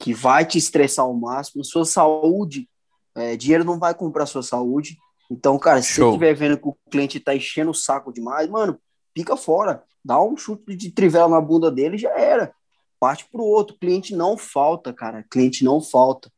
que 0.00 0.14
vai 0.14 0.46
te 0.46 0.56
estressar 0.56 1.04
ao 1.04 1.14
máximo. 1.14 1.62
Sua 1.62 1.84
saúde, 1.84 2.68
é, 3.14 3.36
dinheiro 3.36 3.64
não 3.64 3.78
vai 3.78 3.94
comprar 3.94 4.24
sua 4.24 4.42
saúde. 4.42 4.96
Então, 5.30 5.58
cara, 5.58 5.82
se 5.82 5.92
Show. 5.92 6.06
você 6.06 6.10
estiver 6.12 6.34
vendo 6.34 6.58
que 6.58 6.68
o 6.68 6.76
cliente 6.90 7.20
tá 7.20 7.36
enchendo 7.36 7.70
o 7.70 7.74
saco 7.74 8.12
demais, 8.12 8.48
mano, 8.48 8.80
pica 9.14 9.36
fora. 9.36 9.84
Dá 10.02 10.20
um 10.20 10.36
chute 10.36 10.74
de 10.74 10.90
trivela 10.90 11.28
na 11.28 11.40
bunda 11.40 11.70
dele 11.70 11.96
e 11.96 12.00
já 12.00 12.18
era. 12.18 12.52
Parte 12.98 13.26
pro 13.30 13.44
outro. 13.44 13.76
Cliente 13.78 14.16
não 14.16 14.38
falta, 14.38 14.92
cara. 14.92 15.24
Cliente 15.30 15.62
não 15.62 15.80
falta. 15.82 16.28
O 16.28 16.32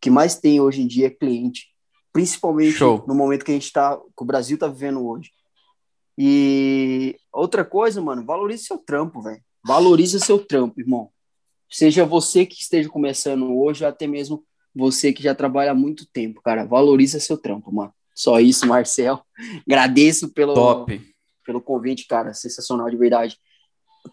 que 0.00 0.10
mais 0.10 0.34
tem 0.34 0.60
hoje 0.60 0.82
em 0.82 0.86
dia 0.86 1.06
é 1.06 1.10
cliente. 1.10 1.68
Principalmente 2.12 2.72
Show. 2.72 3.04
no 3.06 3.14
momento 3.14 3.44
que 3.44 3.52
a 3.52 3.54
gente 3.54 3.72
tá, 3.72 3.96
que 3.96 4.22
o 4.22 4.26
Brasil 4.26 4.58
tá 4.58 4.66
vivendo 4.66 5.06
hoje. 5.06 5.30
E 6.18 7.16
outra 7.32 7.64
coisa, 7.64 8.00
mano, 8.00 8.24
valorize 8.24 8.64
seu 8.64 8.78
trampo, 8.78 9.22
velho. 9.22 9.42
Valorize 9.64 10.18
seu 10.20 10.38
trampo, 10.44 10.80
irmão. 10.80 11.10
Seja 11.74 12.04
você 12.04 12.46
que 12.46 12.54
esteja 12.54 12.88
começando 12.88 13.52
hoje, 13.58 13.82
ou 13.82 13.90
até 13.90 14.06
mesmo 14.06 14.46
você 14.72 15.12
que 15.12 15.20
já 15.20 15.34
trabalha 15.34 15.72
há 15.72 15.74
muito 15.74 16.06
tempo, 16.06 16.40
cara. 16.40 16.64
Valorize 16.64 17.20
seu 17.20 17.36
trampo, 17.36 17.74
mano. 17.74 17.92
Só 18.14 18.38
isso, 18.38 18.64
Marcel. 18.70 19.26
Agradeço 19.66 20.32
pelo, 20.32 20.54
Top. 20.54 21.14
pelo 21.44 21.60
convite, 21.60 22.06
cara. 22.06 22.32
Sensacional, 22.32 22.88
de 22.88 22.96
verdade. 22.96 23.36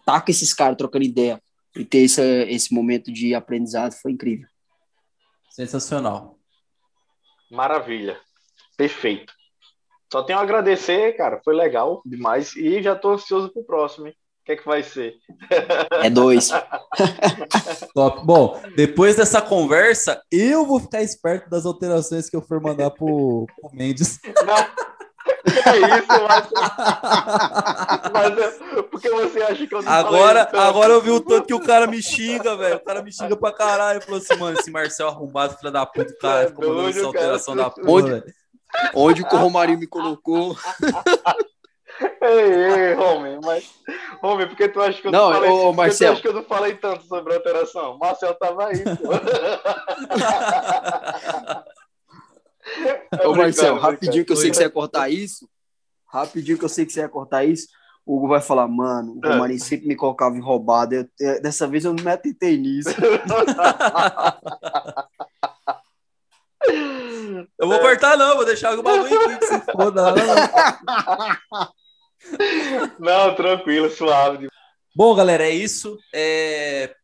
Tá 0.04 0.20
com 0.20 0.32
esses 0.32 0.52
caras 0.52 0.76
trocando 0.76 1.04
ideia 1.04 1.40
e 1.76 1.84
ter 1.84 1.98
esse, 1.98 2.20
esse 2.48 2.74
momento 2.74 3.12
de 3.12 3.32
aprendizado 3.32 3.92
foi 3.92 4.10
incrível. 4.10 4.48
Sensacional. 5.48 6.36
Maravilha. 7.48 8.18
Perfeito. 8.76 9.32
Só 10.12 10.24
tenho 10.24 10.40
a 10.40 10.42
agradecer, 10.42 11.16
cara. 11.16 11.40
Foi 11.44 11.54
legal 11.54 12.02
demais. 12.04 12.56
E 12.56 12.82
já 12.82 12.96
tô 12.96 13.10
ansioso 13.10 13.52
pro 13.52 13.62
próximo, 13.62 14.08
hein? 14.08 14.16
O 14.42 14.44
que 14.44 14.52
é 14.52 14.56
que 14.56 14.66
vai 14.66 14.82
ser? 14.82 15.14
É 16.02 16.10
dois. 16.10 16.50
Top. 17.94 18.26
Bom, 18.26 18.60
depois 18.76 19.14
dessa 19.14 19.40
conversa, 19.40 20.20
eu 20.32 20.66
vou 20.66 20.80
ficar 20.80 21.00
esperto 21.00 21.48
das 21.48 21.64
alterações 21.64 22.28
que 22.28 22.36
eu 22.36 22.42
for 22.42 22.60
mandar 22.60 22.90
pro, 22.90 23.46
pro 23.60 23.70
Mendes. 23.72 24.18
Não, 24.24 24.64
que 25.44 25.68
é 25.68 25.78
isso, 25.98 26.08
Márcio? 26.08 26.52
Mas 28.12 28.38
é- 28.38 28.82
porque 28.82 29.08
você 29.10 29.42
acha 29.42 29.64
que 29.66 29.74
eu 29.74 29.80
não 29.82 29.92
Agora, 29.92 30.44
falei 30.44 30.44
tanto? 30.46 30.60
agora 30.60 30.92
eu 30.92 31.00
vi 31.00 31.10
o 31.10 31.20
tanto 31.20 31.46
que 31.46 31.54
o 31.54 31.60
cara 31.64 31.86
me 31.86 32.02
xinga, 32.02 32.56
velho. 32.56 32.76
O 32.76 32.84
cara 32.84 33.00
me 33.00 33.12
xinga 33.12 33.36
pra 33.36 33.52
caralho. 33.52 34.02
Falou 34.02 34.18
assim, 34.18 34.36
mano, 34.36 34.58
esse 34.58 34.72
Marcel 34.72 35.06
arrombado, 35.08 35.56
filho 35.56 35.70
da 35.70 35.86
puta, 35.86 36.12
o 36.12 36.18
cara 36.18 36.42
É 36.42 36.46
ficou 36.48 36.68
mandando 36.68 36.88
essa 36.90 37.06
alteração 37.06 37.54
cara. 37.54 37.68
da 37.68 37.74
porra, 37.74 37.92
Onde-. 37.92 38.24
Onde 38.94 39.24
que 39.24 39.34
o 39.34 39.38
Romarinho 39.38 39.78
me 39.78 39.86
colocou? 39.86 40.56
Ei, 42.22 42.52
ei, 42.90 42.94
homem, 42.96 43.38
mas. 43.44 43.70
Homem, 44.22 44.46
por 44.48 44.56
que 44.56 44.68
tu 44.68 44.80
acha 44.80 45.00
que 45.00 45.08
eu 45.08 45.12
não, 45.12 45.28
Não, 45.28 45.34
falei? 45.34 45.50
ô, 45.50 45.72
que 45.72 45.96
tu 45.98 46.06
acha 46.06 46.20
que 46.22 46.28
eu 46.28 46.32
não 46.32 46.44
falei 46.44 46.74
tanto 46.76 47.04
sobre 47.04 47.32
a 47.32 47.36
alteração? 47.36 47.98
Marcel 47.98 48.34
tava 48.34 48.66
aí, 48.66 48.82
pô. 48.82 49.12
É 53.20 53.26
Ô, 53.26 53.34
Marcelo, 53.34 53.74
brincando, 53.74 53.80
rapidinho 53.80 54.24
que 54.24 54.32
eu 54.32 54.36
sei 54.36 54.50
que 54.50 54.56
você 54.56 54.62
ia 54.62 54.70
cortar 54.70 55.08
isso. 55.10 55.48
Rapidinho 56.06 56.58
que 56.58 56.64
eu 56.64 56.68
sei 56.68 56.86
que 56.86 56.92
você 56.92 57.00
ia 57.00 57.08
cortar 57.08 57.44
isso. 57.44 57.68
O 58.06 58.16
Hugo 58.16 58.28
vai 58.28 58.40
falar, 58.40 58.66
mano, 58.68 59.18
o 59.22 59.26
É. 59.26 59.32
Romarinho 59.32 59.60
sempre 59.60 59.86
me 59.86 59.94
colocava 59.96 60.36
em 60.36 60.40
roubada. 60.40 60.94
Eu- 60.94 61.08
eu- 61.20 61.40
dessa 61.42 61.66
vez 61.66 61.84
eu 61.84 61.92
não 61.92 62.02
me 62.04 62.10
atentei 62.10 62.56
nisso. 62.56 62.90
Eu 67.58 67.66
vou 67.68 67.78
cortar, 67.80 68.16
não, 68.16 68.36
vou 68.36 68.44
deixar 68.44 68.78
o 68.78 68.82
bagulho 68.82 69.06
aqui 69.06 69.38
que 69.38 69.46
se 69.46 69.60
foda. 69.72 70.12
Não, 70.12 70.14
não, 70.14 71.68
não. 72.98 73.34
Tranquilo, 73.34 73.90
suave. 73.90 74.48
Bom, 74.94 75.14
galera, 75.14 75.44
é 75.44 75.50
isso. 75.50 75.98
É, 76.14 76.94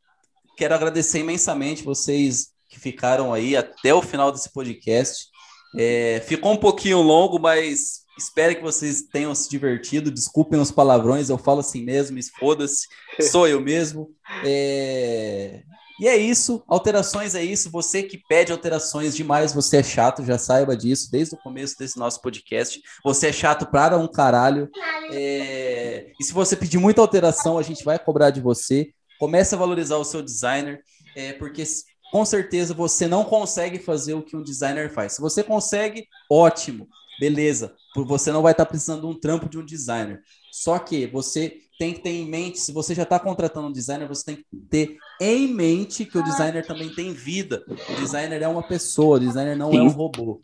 Quero 0.58 0.74
agradecer 0.74 1.20
imensamente 1.20 1.84
vocês 1.84 2.48
que 2.68 2.80
ficaram 2.80 3.32
aí 3.32 3.56
até 3.56 3.94
o 3.94 4.02
final 4.02 4.32
desse 4.32 4.52
podcast. 4.52 5.28
É, 5.76 6.20
Ficou 6.26 6.52
um 6.52 6.56
pouquinho 6.56 7.00
longo, 7.00 7.38
mas 7.38 8.00
espero 8.18 8.56
que 8.56 8.62
vocês 8.62 9.02
tenham 9.02 9.32
se 9.36 9.48
divertido. 9.48 10.10
Desculpem 10.10 10.58
os 10.58 10.72
palavrões, 10.72 11.30
eu 11.30 11.38
falo 11.38 11.60
assim 11.60 11.84
mesmo, 11.84 12.18
foda-se, 12.40 12.88
sou 13.30 13.46
eu 13.46 13.60
mesmo. 13.60 14.10
É, 14.44 15.62
E 16.00 16.06
é 16.06 16.16
isso, 16.16 16.62
alterações 16.68 17.34
é 17.34 17.42
isso. 17.42 17.70
Você 17.70 18.02
que 18.02 18.18
pede 18.28 18.52
alterações 18.52 19.16
demais, 19.16 19.52
você 19.52 19.78
é 19.78 19.82
chato, 19.82 20.24
já 20.24 20.38
saiba 20.38 20.76
disso 20.76 21.10
desde 21.10 21.34
o 21.34 21.38
começo 21.38 21.76
desse 21.76 21.98
nosso 21.98 22.20
podcast. 22.22 22.80
Você 23.02 23.28
é 23.28 23.32
chato 23.32 23.66
para 23.66 23.98
um 23.98 24.06
caralho. 24.06 24.70
É, 25.12 26.12
E 26.20 26.24
se 26.24 26.32
você 26.32 26.54
pedir 26.54 26.78
muita 26.78 27.00
alteração, 27.00 27.58
a 27.58 27.62
gente 27.62 27.84
vai 27.84 27.98
cobrar 27.98 28.30
de 28.30 28.40
você. 28.40 28.92
Comece 29.18 29.54
a 29.54 29.58
valorizar 29.58 29.96
o 29.96 30.04
seu 30.04 30.22
designer, 30.22 30.80
é, 31.16 31.32
porque 31.32 31.64
com 32.12 32.24
certeza 32.24 32.72
você 32.72 33.08
não 33.08 33.24
consegue 33.24 33.78
fazer 33.78 34.14
o 34.14 34.22
que 34.22 34.36
um 34.36 34.42
designer 34.42 34.92
faz. 34.92 35.14
Se 35.14 35.20
você 35.20 35.42
consegue, 35.42 36.06
ótimo, 36.30 36.88
beleza. 37.18 37.74
Você 37.96 38.30
não 38.30 38.42
vai 38.42 38.52
estar 38.52 38.66
precisando 38.66 39.00
de 39.00 39.06
um 39.08 39.18
trampo 39.18 39.48
de 39.48 39.58
um 39.58 39.64
designer. 39.64 40.22
Só 40.52 40.78
que 40.78 41.06
você 41.08 41.58
tem 41.78 41.92
que 41.92 42.00
ter 42.00 42.10
em 42.10 42.26
mente, 42.28 42.58
se 42.58 42.72
você 42.72 42.94
já 42.94 43.04
está 43.04 43.18
contratando 43.18 43.68
um 43.68 43.72
designer, 43.72 44.08
você 44.08 44.24
tem 44.24 44.36
que 44.36 44.44
ter 44.68 44.96
em 45.20 45.48
mente 45.52 46.04
que 46.04 46.18
o 46.18 46.22
designer 46.22 46.66
também 46.66 46.88
tem 46.94 47.12
vida. 47.12 47.64
O 47.68 47.94
designer 48.00 48.42
é 48.42 48.48
uma 48.48 48.62
pessoa, 48.62 49.16
o 49.16 49.20
designer 49.20 49.56
não 49.56 49.72
é 49.72 49.80
um 49.80 49.88
robô. 49.88 50.40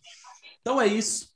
Então 0.60 0.80
é 0.80 0.86
isso. 0.86 1.28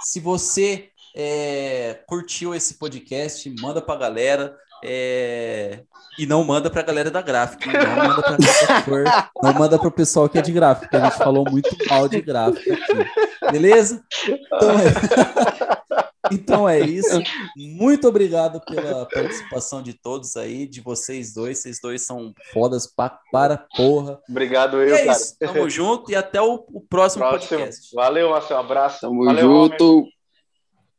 Se 0.00 0.20
você 0.20 0.88
é, 1.14 2.00
curtiu 2.06 2.54
esse 2.54 2.74
podcast, 2.74 3.52
manda 3.60 3.82
pra 3.82 3.96
galera. 3.96 4.56
é, 4.82 5.82
e 6.18 6.26
não 6.26 6.44
manda 6.44 6.70
pra 6.70 6.82
galera 6.82 7.10
da 7.10 7.22
gráfica. 7.22 7.70
Não 7.72 7.96
manda 7.96 8.22
pra 8.22 8.82
for, 8.82 9.04
não 9.42 9.54
manda 9.54 9.78
pro 9.78 9.90
pessoal 9.90 10.28
que 10.28 10.38
é 10.38 10.42
de 10.42 10.52
gráfica. 10.52 10.98
A 10.98 11.04
gente 11.04 11.18
falou 11.18 11.44
muito 11.50 11.74
mal 11.88 12.08
de 12.08 12.20
gráfica 12.20 12.74
aqui. 12.74 13.50
Beleza? 13.52 14.02
Então 14.26 14.70
é, 14.70 14.84
então 16.32 16.68
é 16.68 16.80
isso. 16.84 17.20
Muito 17.56 18.08
obrigado 18.08 18.60
pela 18.64 19.06
participação 19.06 19.82
de 19.82 19.92
todos 19.94 20.36
aí, 20.36 20.66
de 20.66 20.80
vocês 20.80 21.32
dois. 21.34 21.58
Vocês 21.58 21.78
dois 21.82 22.02
são 22.02 22.32
fodas 22.52 22.86
pra, 22.86 23.18
para 23.32 23.66
porra. 23.76 24.20
Obrigado, 24.28 24.76
E 24.82 24.88
eu, 24.90 24.94
é 24.94 25.04
cara. 25.06 25.12
isso. 25.16 25.36
Tamo 25.38 25.68
junto 25.70 26.10
e 26.10 26.14
até 26.14 26.40
o, 26.40 26.64
o 26.72 26.80
próximo 26.80 27.24
Próximo. 27.24 27.58
podcast. 27.58 27.94
Valeu, 27.94 28.30
Marcel. 28.30 28.56
Um 28.56 28.60
abraço. 28.60 29.00
Tamo 29.00 29.24
Valeu, 29.24 29.50
homem. 29.50 29.70
junto. 29.78 30.06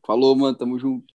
Falou, 0.05 0.35
mano. 0.35 0.57
Tamo 0.57 0.77
junto. 0.79 1.05